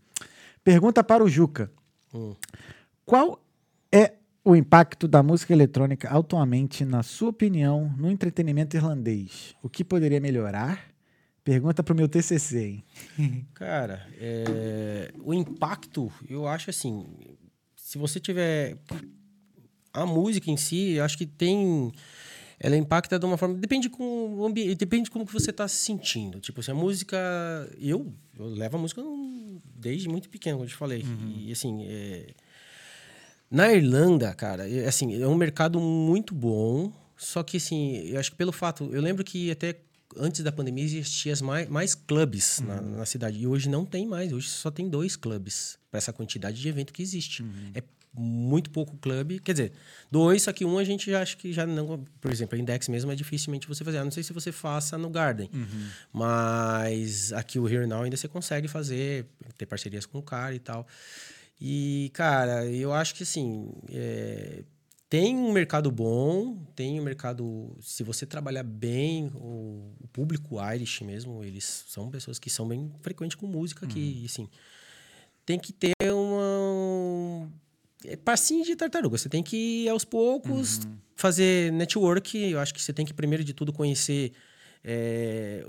Pergunta 0.62 1.02
para 1.02 1.24
o 1.24 1.28
Juca. 1.28 1.70
Hum. 2.14 2.34
Qual 3.06 3.42
é 3.90 4.12
o 4.44 4.54
impacto 4.54 5.08
da 5.08 5.22
música 5.22 5.52
eletrônica 5.52 6.08
atualmente, 6.08 6.84
na 6.84 7.02
sua 7.02 7.30
opinião, 7.30 7.92
no 7.96 8.10
entretenimento 8.10 8.76
irlandês? 8.76 9.54
O 9.62 9.68
que 9.68 9.82
poderia 9.84 10.20
melhorar? 10.20 10.90
Pergunta 11.42 11.82
pro 11.82 11.94
meu 11.94 12.08
TCC, 12.08 12.82
hein? 13.18 13.46
Cara, 13.54 14.06
é, 14.20 15.10
o 15.24 15.32
impacto, 15.34 16.12
eu 16.28 16.46
acho 16.46 16.70
assim, 16.70 17.04
se 17.92 17.98
você 17.98 18.18
tiver 18.18 18.78
a 19.92 20.06
música 20.06 20.50
em 20.50 20.56
si, 20.56 20.98
acho 20.98 21.18
que 21.18 21.26
tem 21.26 21.92
ela 22.58 22.74
impacta 22.74 23.18
de 23.18 23.26
uma 23.26 23.36
forma, 23.36 23.56
depende 23.56 23.90
com 23.90 24.36
o 24.36 24.46
ambiente, 24.46 24.76
depende 24.76 25.04
de 25.04 25.10
como 25.10 25.26
que 25.26 25.32
você 25.32 25.50
está 25.50 25.68
se 25.68 25.76
sentindo. 25.76 26.40
Tipo, 26.40 26.60
assim, 26.60 26.70
a 26.70 26.74
música, 26.74 27.18
eu, 27.78 28.10
eu 28.38 28.46
levo 28.46 28.78
a 28.78 28.80
música 28.80 29.02
desde 29.74 30.08
muito 30.08 30.30
pequeno, 30.30 30.56
como 30.56 30.64
eu 30.64 30.70
te 30.70 30.76
falei. 30.76 31.04
E 31.36 31.52
assim, 31.52 31.84
é, 31.86 32.28
na 33.50 33.70
Irlanda, 33.70 34.32
cara, 34.32 34.66
é, 34.66 34.86
assim, 34.86 35.20
é 35.20 35.28
um 35.28 35.34
mercado 35.34 35.78
muito 35.78 36.34
bom, 36.34 36.90
só 37.14 37.42
que 37.42 37.58
assim, 37.58 37.96
eu 38.06 38.18
acho 38.18 38.30
que 38.30 38.36
pelo 38.38 38.52
fato, 38.52 38.88
eu 38.90 39.02
lembro 39.02 39.22
que 39.22 39.50
até 39.50 39.76
antes 40.16 40.42
da 40.42 40.52
pandemia 40.52 40.84
existiam 40.84 41.36
mais, 41.42 41.68
mais 41.68 41.94
clubes 41.94 42.60
na, 42.60 42.80
na 42.80 43.06
cidade 43.06 43.38
e 43.38 43.46
hoje 43.46 43.68
não 43.68 43.84
tem 43.84 44.06
mais, 44.06 44.32
hoje 44.32 44.48
só 44.48 44.70
tem 44.70 44.88
dois 44.88 45.16
clubes 45.16 45.78
para 45.90 45.98
essa 45.98 46.12
quantidade 46.12 46.60
de 46.60 46.68
evento 46.68 46.92
que 46.92 47.02
existe. 47.02 47.42
É 47.74 47.82
muito 48.14 48.70
pouco 48.70 48.96
clube, 48.98 49.38
quer 49.40 49.52
dizer, 49.52 49.72
dois, 50.10 50.42
só 50.42 50.52
que 50.52 50.64
um 50.64 50.76
a 50.78 50.84
gente 50.84 51.10
já 51.10 51.22
acha 51.22 51.34
que 51.36 51.50
já 51.52 51.66
não, 51.66 52.04
por 52.20 52.30
exemplo, 52.30 52.58
a 52.58 52.60
Index 52.60 52.88
mesmo 52.88 53.10
é 53.10 53.14
dificilmente 53.14 53.66
você 53.66 53.82
fazer. 53.82 54.04
Não 54.04 54.10
sei 54.10 54.22
se 54.22 54.32
você 54.32 54.52
faça 54.52 54.98
no 54.98 55.08
Garden, 55.08 55.48
mas 56.12 57.32
aqui 57.32 57.58
o 57.58 57.66
Here 57.66 57.86
Now 57.86 58.02
ainda 58.02 58.16
você 58.16 58.28
consegue 58.28 58.68
fazer, 58.68 59.26
ter 59.56 59.66
parcerias 59.66 60.04
com 60.04 60.18
o 60.18 60.22
cara 60.22 60.54
e 60.54 60.58
tal. 60.58 60.86
E, 61.60 62.10
cara, 62.12 62.66
eu 62.66 62.92
acho 62.92 63.14
que 63.14 63.22
assim. 63.22 63.72
é, 63.88 64.64
tem 65.12 65.36
um 65.36 65.52
mercado 65.52 65.90
bom, 65.90 66.56
tem 66.74 66.98
um 66.98 67.04
mercado. 67.04 67.76
Se 67.82 68.02
você 68.02 68.24
trabalhar 68.24 68.62
bem, 68.62 69.26
o, 69.34 69.92
o 70.00 70.08
público 70.10 70.56
Irish 70.72 71.02
mesmo, 71.02 71.44
eles 71.44 71.84
são 71.86 72.08
pessoas 72.08 72.38
que 72.38 72.48
são 72.48 72.66
bem 72.66 72.90
frequentes 73.02 73.34
com 73.34 73.46
música 73.46 73.84
aqui. 73.84 74.22
E, 74.22 74.24
assim, 74.24 74.48
tem 75.44 75.58
que 75.58 75.70
ter 75.70 75.92
uma. 76.10 77.46
É 78.06 78.16
passinho 78.16 78.64
de 78.64 78.74
tartaruga. 78.74 79.18
Você 79.18 79.28
tem 79.28 79.42
que 79.42 79.84
ir 79.84 79.90
aos 79.90 80.02
poucos, 80.02 80.80
fazer 81.14 81.70
network. 81.72 82.38
Eu 82.38 82.58
acho 82.58 82.72
que 82.72 82.80
você 82.80 82.94
tem 82.94 83.04
que, 83.04 83.12
primeiro 83.12 83.44
de 83.44 83.52
tudo, 83.52 83.70
conhecer. 83.70 84.32
é, 84.82 85.62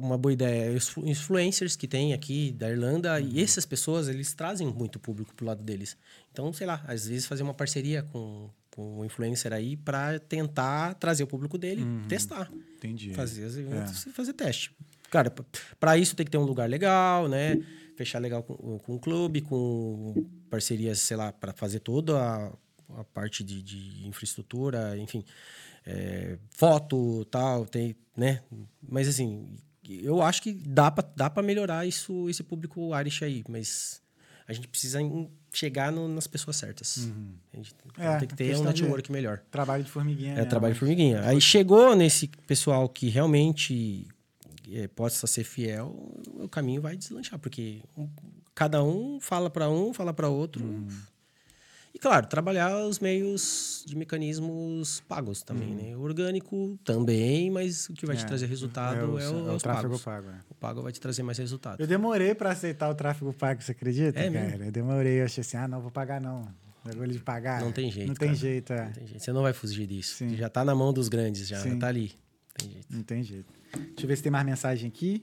uma 0.00 0.18
boa 0.18 0.32
ideia, 0.32 0.76
os 0.76 0.88
influ- 0.88 1.08
influencers 1.08 1.76
que 1.76 1.86
tem 1.86 2.12
aqui 2.12 2.50
da 2.50 2.68
Irlanda, 2.68 3.20
e 3.20 3.40
essas 3.40 3.64
pessoas, 3.64 4.08
eles 4.08 4.34
trazem 4.34 4.66
muito 4.66 4.98
público 4.98 5.32
pro 5.32 5.46
lado 5.46 5.62
deles. 5.62 5.96
Então, 6.32 6.52
sei 6.52 6.66
lá, 6.66 6.84
às 6.88 7.06
vezes 7.06 7.24
fazer 7.24 7.44
uma 7.44 7.54
parceria 7.54 8.02
com 8.02 8.50
um 8.82 9.04
influencer 9.04 9.52
aí 9.52 9.76
para 9.76 10.18
tentar 10.18 10.94
trazer 10.94 11.24
o 11.24 11.26
público 11.26 11.56
dele, 11.58 11.82
testar 12.08 12.50
Entendi. 12.76 13.14
fazer 13.14 13.44
os 13.44 13.56
eventos 13.56 14.06
e 14.06 14.10
fazer 14.10 14.32
teste. 14.32 14.70
Cara, 15.10 15.32
para 15.78 15.96
isso 15.96 16.16
tem 16.16 16.24
que 16.24 16.32
ter 16.32 16.38
um 16.38 16.44
lugar 16.44 16.68
legal, 16.68 17.28
né? 17.28 17.56
Fechar 17.96 18.18
legal 18.18 18.42
com, 18.42 18.78
com 18.80 18.96
o 18.96 18.98
clube, 18.98 19.40
com 19.40 20.26
parcerias, 20.50 20.98
sei 20.98 21.16
lá, 21.16 21.32
para 21.32 21.52
fazer 21.52 21.80
toda 21.80 22.18
a, 22.20 22.52
a 23.00 23.04
parte 23.04 23.44
de, 23.44 23.62
de 23.62 24.06
infraestrutura, 24.06 24.98
enfim, 24.98 25.24
é, 25.86 26.36
foto, 26.50 27.24
tal, 27.26 27.66
tem, 27.66 27.94
né? 28.16 28.42
Mas 28.82 29.06
assim, 29.06 29.56
eu 29.88 30.20
acho 30.22 30.42
que 30.42 30.52
dá 30.52 30.90
para 30.90 31.08
dá 31.14 31.30
para 31.30 31.42
melhorar 31.42 31.86
isso, 31.86 32.28
esse 32.28 32.42
público 32.42 32.90
Irish 32.98 33.22
aí, 33.22 33.44
mas 33.48 34.02
a 34.46 34.52
gente 34.52 34.68
precisa 34.68 35.00
chegar 35.58 35.90
no- 35.92 36.08
nas 36.08 36.26
pessoas 36.26 36.56
certas. 36.56 37.08
A 37.52 37.56
gente 37.56 37.74
É, 37.98 38.16
tem 38.18 38.28
que 38.28 38.34
ter 38.34 38.54
um 38.56 38.60
de- 38.60 38.64
network 38.82 39.10
melhor. 39.12 39.40
Trabalho 39.50 39.84
de 39.84 39.90
formiguinha. 39.90 40.32
É 40.32 40.34
mesmo, 40.36 40.50
trabalho 40.50 40.74
de 40.74 40.76
né? 40.76 40.80
formiguinha. 40.80 41.22
Aí 41.24 41.40
chegou 41.40 41.94
nesse 41.96 42.28
pessoal 42.46 42.88
que 42.88 43.08
realmente 43.08 44.06
eh, 44.72 44.88
possa 44.88 45.26
ser 45.26 45.44
fiel, 45.44 45.94
o 46.40 46.48
caminho 46.48 46.80
vai 46.80 46.96
deslanchar, 46.96 47.38
porque 47.38 47.82
um- 47.96 48.08
cada 48.54 48.82
um 48.82 49.20
fala 49.20 49.50
para 49.50 49.68
um, 49.68 49.92
fala 49.92 50.12
para 50.14 50.28
outro. 50.28 50.64
E 51.94 51.98
claro, 51.98 52.26
trabalhar 52.26 52.76
os 52.86 52.98
meios 52.98 53.84
de 53.86 53.94
mecanismos 53.96 55.00
pagos 55.08 55.42
também, 55.44 55.72
né? 55.74 55.96
Orgânico 55.96 56.76
também, 56.84 57.50
mas 57.52 57.88
o 57.88 57.92
que 57.94 58.04
vai 58.04 58.16
te 58.16 58.24
É, 58.24 58.26
trazer 58.26 58.46
resultado 58.46 58.98
é, 58.98 59.04
o, 59.04 59.12
o, 59.12 59.18
é 59.20 59.24
é 59.24 59.28
o 59.28 59.54
os 59.54 59.62
tráfego 59.62 59.98
pagos. 60.00 60.02
pago. 60.02 60.28
é. 60.28 60.40
O 60.50 60.54
pago 60.56 60.82
vai 60.82 60.90
te 60.92 61.00
trazer 61.00 61.22
mais 61.22 61.38
resultado. 61.38 61.80
Eu 61.80 61.86
demorei 61.86 62.34
pra 62.34 62.50
aceitar 62.50 62.90
o 62.90 62.94
tráfego 62.96 63.32
pago, 63.32 63.62
você 63.62 63.70
acredita, 63.72 64.18
É 64.18 64.28
cara? 64.30 64.46
mesmo? 64.46 64.64
Eu 64.64 64.72
demorei, 64.72 65.20
eu 65.20 65.24
achei 65.24 65.42
assim, 65.42 65.56
ah, 65.56 65.68
não, 65.68 65.80
vou 65.80 65.90
pagar 65.92 66.20
não. 66.20 66.48
Bagulho 66.84 67.12
de 67.12 67.20
pagar. 67.20 67.60
Não 67.62 67.70
tem 67.72 67.90
jeito, 67.90 68.08
Não 68.08 68.14
tem 68.14 68.28
cara. 68.28 68.38
jeito, 68.40 68.72
é. 68.72 68.84
Não 68.86 68.92
tem 68.92 69.06
jeito. 69.06 69.22
Você 69.22 69.32
não 69.32 69.42
vai 69.42 69.52
fugir 69.52 69.86
disso. 69.86 70.16
Sim. 70.16 70.36
Já 70.36 70.48
tá 70.50 70.64
na 70.64 70.74
mão 70.74 70.92
dos 70.92 71.08
grandes, 71.08 71.46
já, 71.46 71.60
Sim. 71.60 71.70
já 71.74 71.76
tá 71.78 71.86
ali. 71.86 72.12
Não 72.12 72.54
tem 72.58 72.72
jeito. 72.72 72.86
Não 72.90 73.02
tem 73.04 73.22
jeito. 73.22 73.52
Deixa 73.72 73.94
eu 74.02 74.06
ver 74.08 74.16
se 74.16 74.22
tem 74.22 74.32
mais 74.32 74.44
mensagem 74.44 74.88
aqui. 74.88 75.22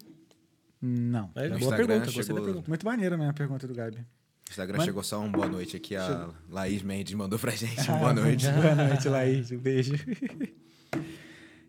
Não. 0.81 1.29
No 1.35 1.59
boa 1.59 1.75
pergunta, 1.75 2.05
gostei 2.05 2.23
chegou- 2.23 2.39
da 2.39 2.45
pergunta. 2.45 2.69
Muito 2.69 2.85
maneiro 2.85 3.17
mesmo 3.17 3.29
a 3.29 3.33
pergunta 3.33 3.67
do 3.67 3.73
Gabi. 3.75 3.99
O 4.51 4.53
Instagram 4.53 4.77
Mano- 4.79 4.85
chegou 4.85 5.01
só 5.03 5.19
um 5.21 5.31
boa 5.31 5.47
noite 5.47 5.77
aqui. 5.77 5.95
A 5.95 6.05
Chegou. 6.07 6.33
Laís 6.49 6.81
Mendes 6.83 7.13
mandou 7.13 7.39
pra 7.39 7.51
gente 7.55 7.89
um 7.89 7.95
Ah, 7.95 7.97
boa 7.97 8.13
noite. 8.13 8.45
Boa 8.51 8.75
noite, 8.75 9.07
Laís. 9.07 9.49
Um 9.51 9.57
beijo. 9.57 9.93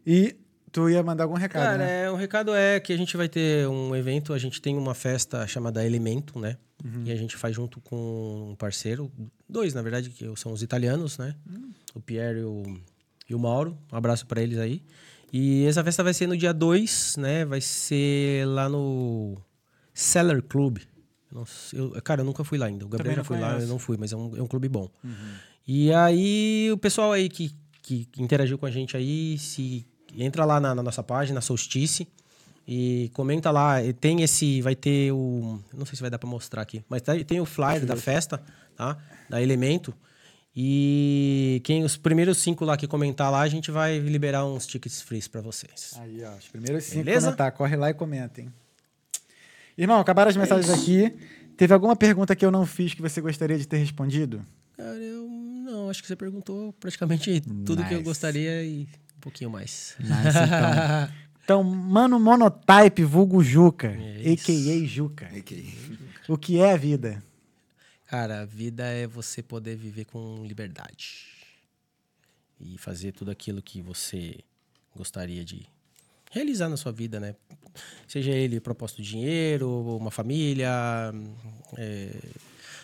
e 0.06 0.34
tu 0.72 0.88
ia 0.90 1.02
mandar 1.02 1.24
algum 1.24 1.36
recado, 1.36 1.62
Cara, 1.62 1.78
né? 1.78 2.04
é, 2.04 2.10
o 2.10 2.16
recado 2.16 2.52
é 2.54 2.80
que 2.80 2.92
a 2.92 2.96
gente 2.96 3.16
vai 3.16 3.28
ter 3.28 3.68
um 3.68 3.94
evento, 3.94 4.32
a 4.32 4.38
gente 4.38 4.60
tem 4.60 4.76
uma 4.76 4.94
festa 4.94 5.46
chamada 5.46 5.84
Elemento, 5.86 6.38
né? 6.40 6.56
Uhum. 6.84 7.04
E 7.04 7.12
a 7.12 7.16
gente 7.16 7.36
faz 7.36 7.54
junto 7.54 7.80
com 7.80 8.50
um 8.50 8.56
parceiro, 8.56 9.10
dois, 9.48 9.72
na 9.74 9.82
verdade, 9.82 10.10
que 10.10 10.28
são 10.36 10.52
os 10.52 10.62
italianos, 10.62 11.18
né? 11.18 11.36
Hum. 11.48 11.70
O 11.94 12.00
Pierre 12.00 12.40
e 12.40 12.44
o, 12.44 12.62
e 13.30 13.34
o 13.34 13.38
Mauro. 13.38 13.78
Um 13.92 13.96
abraço 13.96 14.26
pra 14.26 14.42
eles 14.42 14.58
aí. 14.58 14.82
E 15.32 15.64
essa 15.66 15.84
festa 15.84 16.02
vai 16.02 16.12
ser 16.12 16.26
no 16.26 16.36
dia 16.36 16.52
2, 16.52 17.16
né? 17.16 17.44
Vai 17.44 17.60
ser 17.60 18.44
lá 18.46 18.68
no 18.68 19.40
Cellar 19.94 20.42
Club. 20.42 20.78
Eu 21.72 22.02
cara, 22.02 22.20
eu 22.20 22.24
nunca 22.24 22.44
fui 22.44 22.58
lá 22.58 22.66
ainda. 22.66 22.84
O 22.84 22.88
Gabriel 22.88 23.16
já 23.16 23.24
foi 23.24 23.38
lá, 23.40 23.54
eu. 23.54 23.60
Uhum. 23.60 23.66
não 23.66 23.78
fui, 23.78 23.96
mas 23.96 24.12
é 24.12 24.16
um, 24.16 24.36
é 24.36 24.42
um 24.42 24.46
clube 24.46 24.68
bom. 24.68 24.88
E 25.66 25.92
aí, 25.92 26.70
o 26.72 26.76
pessoal 26.78 27.12
aí 27.12 27.28
que, 27.28 27.54
que 27.82 28.08
interagiu 28.18 28.58
com 28.58 28.66
a 28.66 28.70
gente 28.70 28.96
aí, 28.96 29.38
se 29.38 29.86
entra 30.16 30.44
lá 30.44 30.60
na, 30.60 30.74
na 30.74 30.82
nossa 30.82 31.02
página, 31.02 31.40
Solstice, 31.40 32.06
e 32.66 33.10
comenta 33.14 33.50
lá. 33.50 33.76
Tem 34.00 34.22
esse, 34.22 34.60
vai 34.62 34.74
ter 34.74 35.12
o. 35.12 35.58
Não 35.72 35.86
sei 35.86 35.96
se 35.96 36.00
vai 36.02 36.10
dar 36.10 36.18
pra 36.18 36.28
mostrar 36.28 36.62
aqui, 36.62 36.84
mas 36.88 37.02
tá- 37.02 37.12
tem 37.24 37.40
o 37.40 37.44
flyer 37.46 37.86
da 37.86 37.96
festa, 37.96 38.42
tá? 38.76 38.96
Da 39.28 39.40
Elemento. 39.42 39.94
E 40.54 41.62
quem 41.64 41.82
os 41.82 41.96
primeiros 41.96 42.38
cinco 42.38 42.64
lá 42.64 42.76
que 42.76 42.86
comentar 42.86 43.32
lá, 43.32 43.40
a 43.40 43.48
gente 43.48 43.70
vai 43.70 43.98
liberar 43.98 44.44
uns 44.44 44.66
tickets 44.66 45.00
free 45.00 45.22
pra 45.28 45.40
vocês. 45.40 45.94
Aí, 45.98 46.22
ó. 46.24 46.36
Os 46.36 46.46
primeiros 46.48 46.84
cinco 46.84 47.04
Beleza? 47.04 47.26
comentar. 47.28 47.52
Corre 47.52 47.74
lá 47.76 47.88
e 47.88 47.94
comenta, 47.94 48.40
hein? 48.42 48.52
Irmão, 49.76 50.00
acabaram 50.00 50.28
as 50.30 50.36
mensagens 50.36 50.70
aqui. 50.70 51.12
Teve 51.56 51.72
alguma 51.74 51.94
pergunta 51.96 52.34
que 52.34 52.44
eu 52.44 52.50
não 52.50 52.66
fiz 52.66 52.94
que 52.94 53.02
você 53.02 53.20
gostaria 53.20 53.58
de 53.58 53.66
ter 53.66 53.76
respondido? 53.78 54.44
Cara, 54.76 54.96
eu 54.96 55.26
não, 55.28 55.88
acho 55.90 56.00
que 56.02 56.08
você 56.08 56.16
perguntou 56.16 56.72
praticamente 56.74 57.40
tudo 57.64 57.84
que 57.84 57.92
eu 57.94 57.98
Nice. 57.98 58.02
gostaria 58.04 58.64
e 58.64 58.88
um 59.16 59.20
pouquinho 59.20 59.50
mais. 59.50 59.94
Nice, 60.00 60.38
então. 60.46 61.22
Então, 61.44 61.64
mano 61.64 62.20
monotype, 62.20 63.02
vulgo 63.02 63.42
Juca, 63.42 63.88
É 63.88 64.32
a.k.a. 64.32 64.86
Juca. 64.86 65.28
O 66.28 66.38
que 66.38 66.60
é 66.60 66.72
a 66.72 66.76
vida? 66.76 67.20
Cara, 68.06 68.42
a 68.42 68.44
vida 68.44 68.84
é 68.84 69.08
você 69.08 69.42
poder 69.42 69.74
viver 69.74 70.04
com 70.04 70.44
liberdade. 70.46 71.26
E 72.60 72.78
fazer 72.78 73.10
tudo 73.10 73.32
aquilo 73.32 73.60
que 73.60 73.82
você 73.82 74.38
gostaria 74.94 75.44
de 75.44 75.66
realizar 76.30 76.68
na 76.68 76.76
sua 76.76 76.92
vida, 76.92 77.18
né? 77.18 77.34
Seja 78.06 78.30
ele 78.30 78.60
propósito 78.60 79.02
de 79.02 79.08
dinheiro, 79.10 79.68
uma 79.96 80.10
família, 80.10 80.68
é, 81.78 82.10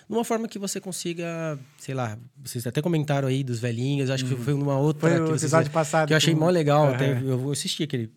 numa 0.08 0.24
forma 0.24 0.48
que 0.48 0.58
você 0.58 0.80
consiga, 0.80 1.58
sei 1.78 1.94
lá, 1.94 2.18
vocês 2.42 2.66
até 2.66 2.80
comentaram 2.80 3.28
aí 3.28 3.44
dos 3.44 3.58
velhinhos, 3.58 4.08
acho 4.10 4.24
que 4.24 4.34
foi 4.36 4.54
numa 4.54 4.78
outra 4.78 5.08
Uhum. 5.10 5.16
Foi 5.16 5.24
que 5.26 5.30
vocês- 5.32 5.42
episódio 5.52 5.70
passado 5.70 6.06
que 6.08 6.12
eu 6.14 6.16
achei 6.16 6.34
mó 6.34 6.48
legal, 6.48 6.88
até 6.88 7.20
eu 7.20 7.38
vou 7.38 7.52
assistir 7.52 7.82
aquele. 7.84 8.10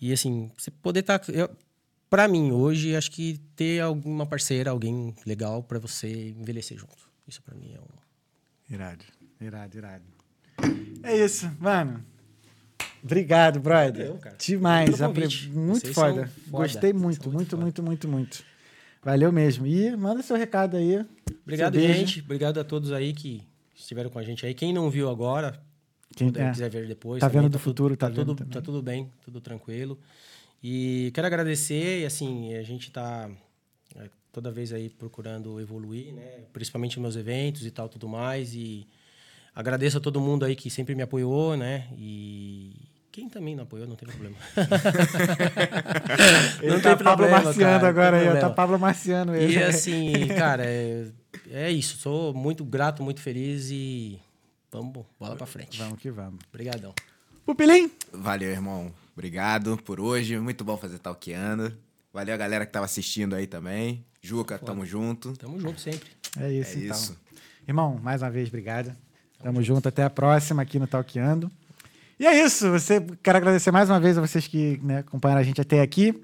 E 0.00 0.12
assim, 0.12 0.50
você 0.56 0.70
poder 0.70 1.00
estar 1.00 1.20
Pra 2.08 2.28
mim, 2.28 2.52
hoje, 2.52 2.94
acho 2.94 3.10
que 3.10 3.40
ter 3.56 3.80
alguma 3.80 4.24
parceira, 4.24 4.70
alguém 4.70 5.12
legal 5.26 5.60
pra 5.60 5.80
você 5.80 6.28
envelhecer 6.38 6.78
junto. 6.78 6.94
Isso 7.26 7.42
pra 7.42 7.52
mim 7.56 7.74
é 7.74 7.80
um. 7.80 8.74
Irado, 8.74 9.04
irado, 9.40 9.76
irado. 9.76 10.04
É 11.02 11.16
isso, 11.24 11.50
mano. 11.58 12.04
Obrigado, 13.06 13.60
brother. 13.60 14.12
Cara. 14.18 14.36
Demais. 14.38 15.00
Apre-. 15.00 15.28
Muito 15.52 15.92
foda. 15.94 16.26
foda. 16.26 16.30
Gostei 16.48 16.92
muito, 16.92 17.30
muito, 17.30 17.56
muito 17.56 17.56
muito, 17.56 17.82
muito, 17.82 18.08
muito. 18.08 18.44
Valeu 19.02 19.30
mesmo. 19.30 19.66
E 19.66 19.96
manda 19.96 20.22
seu 20.22 20.36
recado 20.36 20.76
aí. 20.76 21.04
Obrigado, 21.44 21.78
gente. 21.78 22.20
Obrigado 22.20 22.58
a 22.58 22.64
todos 22.64 22.90
aí 22.92 23.12
que 23.12 23.42
estiveram 23.74 24.10
com 24.10 24.18
a 24.18 24.22
gente 24.24 24.44
aí. 24.44 24.52
Quem 24.52 24.72
não 24.72 24.90
viu 24.90 25.08
agora, 25.08 25.60
Quem, 26.16 26.26
puder, 26.26 26.48
é, 26.48 26.50
quiser 26.50 26.68
ver 26.68 26.88
depois. 26.88 27.20
Tá 27.20 27.28
também, 27.28 27.42
vendo 27.42 27.52
do 27.52 27.58
tudo- 27.58 27.62
futuro, 27.62 27.96
tá 27.96 28.08
tá, 28.08 28.14
tudo, 28.14 28.26
vendo 28.26 28.38
também. 28.38 28.52
tá 28.52 28.60
tudo 28.60 28.82
bem, 28.82 29.12
tudo 29.24 29.40
tranquilo. 29.40 29.96
E 30.62 31.12
quero 31.14 31.26
agradecer, 31.28 32.00
e 32.00 32.04
assim, 32.06 32.54
a 32.54 32.62
gente 32.64 32.90
tá 32.90 33.30
é, 33.94 34.08
toda 34.32 34.50
vez 34.50 34.72
aí 34.72 34.88
procurando 34.90 35.60
evoluir, 35.60 36.12
né? 36.12 36.40
Principalmente 36.52 36.98
nos 36.98 37.02
meus 37.02 37.16
eventos 37.16 37.64
e 37.64 37.70
tal, 37.70 37.88
tudo 37.88 38.08
mais. 38.08 38.54
E 38.54 38.84
agradeço 39.54 39.98
a 39.98 40.00
todo 40.00 40.20
mundo 40.20 40.44
aí 40.44 40.56
que 40.56 40.68
sempre 40.68 40.96
me 40.96 41.02
apoiou, 41.02 41.56
né? 41.56 41.86
E 41.96 42.72
quem 43.16 43.30
também 43.30 43.56
não 43.56 43.62
apoiou, 43.62 43.88
não 43.88 43.96
tem 43.96 44.06
problema. 44.06 44.36
Ele 46.60 46.80
tá 46.82 46.94
Pablo 46.98 47.30
Marciano 47.30 47.58
cara, 47.58 47.72
não 47.72 47.80
tem 47.80 47.88
agora 47.88 48.16
aí, 48.18 48.24
ó. 48.24 48.26
Tá 48.26 48.32
problema. 48.32 48.54
Pablo 48.54 48.78
Marciano 48.78 49.34
ele. 49.34 49.54
E 49.54 49.62
assim, 49.62 50.12
cara, 50.36 50.66
é, 50.66 51.06
é 51.50 51.70
isso. 51.70 51.96
Sou 51.96 52.34
muito 52.34 52.62
grato, 52.62 53.02
muito 53.02 53.22
feliz 53.22 53.70
e 53.70 54.20
vamos 54.70 55.06
bola 55.18 55.34
pra 55.34 55.46
frente. 55.46 55.78
Vamos 55.78 55.98
que 55.98 56.10
vamos. 56.10 56.40
Obrigadão. 56.50 56.92
Pupilim! 57.46 57.90
Valeu, 58.12 58.50
irmão. 58.50 58.92
Obrigado 59.14 59.78
por 59.78 59.98
hoje. 59.98 60.38
Muito 60.38 60.62
bom 60.62 60.76
fazer 60.76 60.98
talqueando. 60.98 61.72
Valeu 62.12 62.34
a 62.34 62.36
galera 62.36 62.66
que 62.66 62.72
tava 62.72 62.84
assistindo 62.84 63.34
aí 63.34 63.46
também. 63.46 64.04
Juca, 64.20 64.58
tamo 64.58 64.84
junto. 64.84 65.32
Tamo 65.38 65.58
junto 65.58 65.80
sempre. 65.80 66.10
É 66.38 66.52
isso, 66.52 66.78
É 66.78 66.82
então. 66.82 66.94
isso. 66.94 67.18
Irmão, 67.66 67.98
mais 68.02 68.20
uma 68.20 68.30
vez, 68.30 68.48
obrigado. 68.48 68.94
Tamo 69.42 69.62
junto. 69.62 69.88
Até 69.88 70.02
a 70.02 70.10
próxima 70.10 70.60
aqui 70.60 70.78
no 70.78 70.86
Talkeando. 70.86 71.50
E 72.18 72.26
é 72.26 72.44
isso. 72.44 72.70
Você, 72.70 73.00
quero 73.22 73.36
agradecer 73.36 73.70
mais 73.70 73.90
uma 73.90 74.00
vez 74.00 74.16
a 74.16 74.20
vocês 74.20 74.48
que 74.48 74.80
né, 74.82 74.98
acompanharam 74.98 75.40
a 75.40 75.44
gente 75.44 75.60
até 75.60 75.82
aqui. 75.82 76.14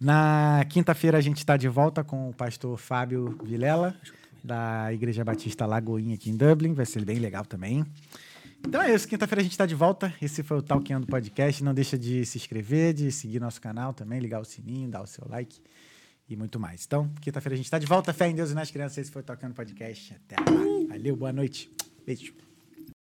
Na 0.00 0.64
quinta-feira 0.68 1.16
a 1.16 1.20
gente 1.20 1.38
está 1.38 1.56
de 1.56 1.68
volta 1.68 2.02
com 2.02 2.30
o 2.30 2.34
pastor 2.34 2.76
Fábio 2.76 3.38
Vilela, 3.44 3.94
da 4.42 4.92
Igreja 4.92 5.24
Batista 5.24 5.64
Lagoinha 5.66 6.16
aqui 6.16 6.30
em 6.30 6.36
Dublin. 6.36 6.74
Vai 6.74 6.84
ser 6.84 7.04
bem 7.04 7.20
legal 7.20 7.44
também. 7.44 7.86
Então 8.66 8.82
é 8.82 8.92
isso. 8.92 9.06
Quinta-feira 9.06 9.40
a 9.40 9.44
gente 9.44 9.52
está 9.52 9.66
de 9.66 9.76
volta. 9.76 10.12
Esse 10.20 10.42
foi 10.42 10.58
o 10.58 10.62
Talkeando 10.62 11.06
Podcast. 11.06 11.62
Não 11.62 11.72
deixa 11.72 11.96
de 11.96 12.26
se 12.26 12.38
inscrever, 12.38 12.92
de 12.92 13.12
seguir 13.12 13.38
nosso 13.38 13.60
canal 13.60 13.94
também, 13.94 14.18
ligar 14.18 14.40
o 14.40 14.44
sininho, 14.44 14.90
dar 14.90 15.02
o 15.02 15.06
seu 15.06 15.24
like 15.28 15.60
e 16.28 16.34
muito 16.34 16.58
mais. 16.58 16.84
Então, 16.84 17.08
quinta-feira 17.20 17.54
a 17.54 17.56
gente 17.56 17.66
está 17.66 17.78
de 17.78 17.86
volta. 17.86 18.12
Fé 18.12 18.28
em 18.28 18.34
Deus 18.34 18.50
e 18.50 18.54
nas 18.54 18.68
crianças. 18.68 18.98
Esse 18.98 19.12
foi 19.12 19.22
o 19.22 19.24
Talkeando 19.24 19.54
Podcast. 19.54 20.16
Até 20.24 20.34
lá. 20.40 20.60
Valeu, 20.88 21.16
boa 21.16 21.32
noite. 21.32 21.70
Beijo. 22.04 22.41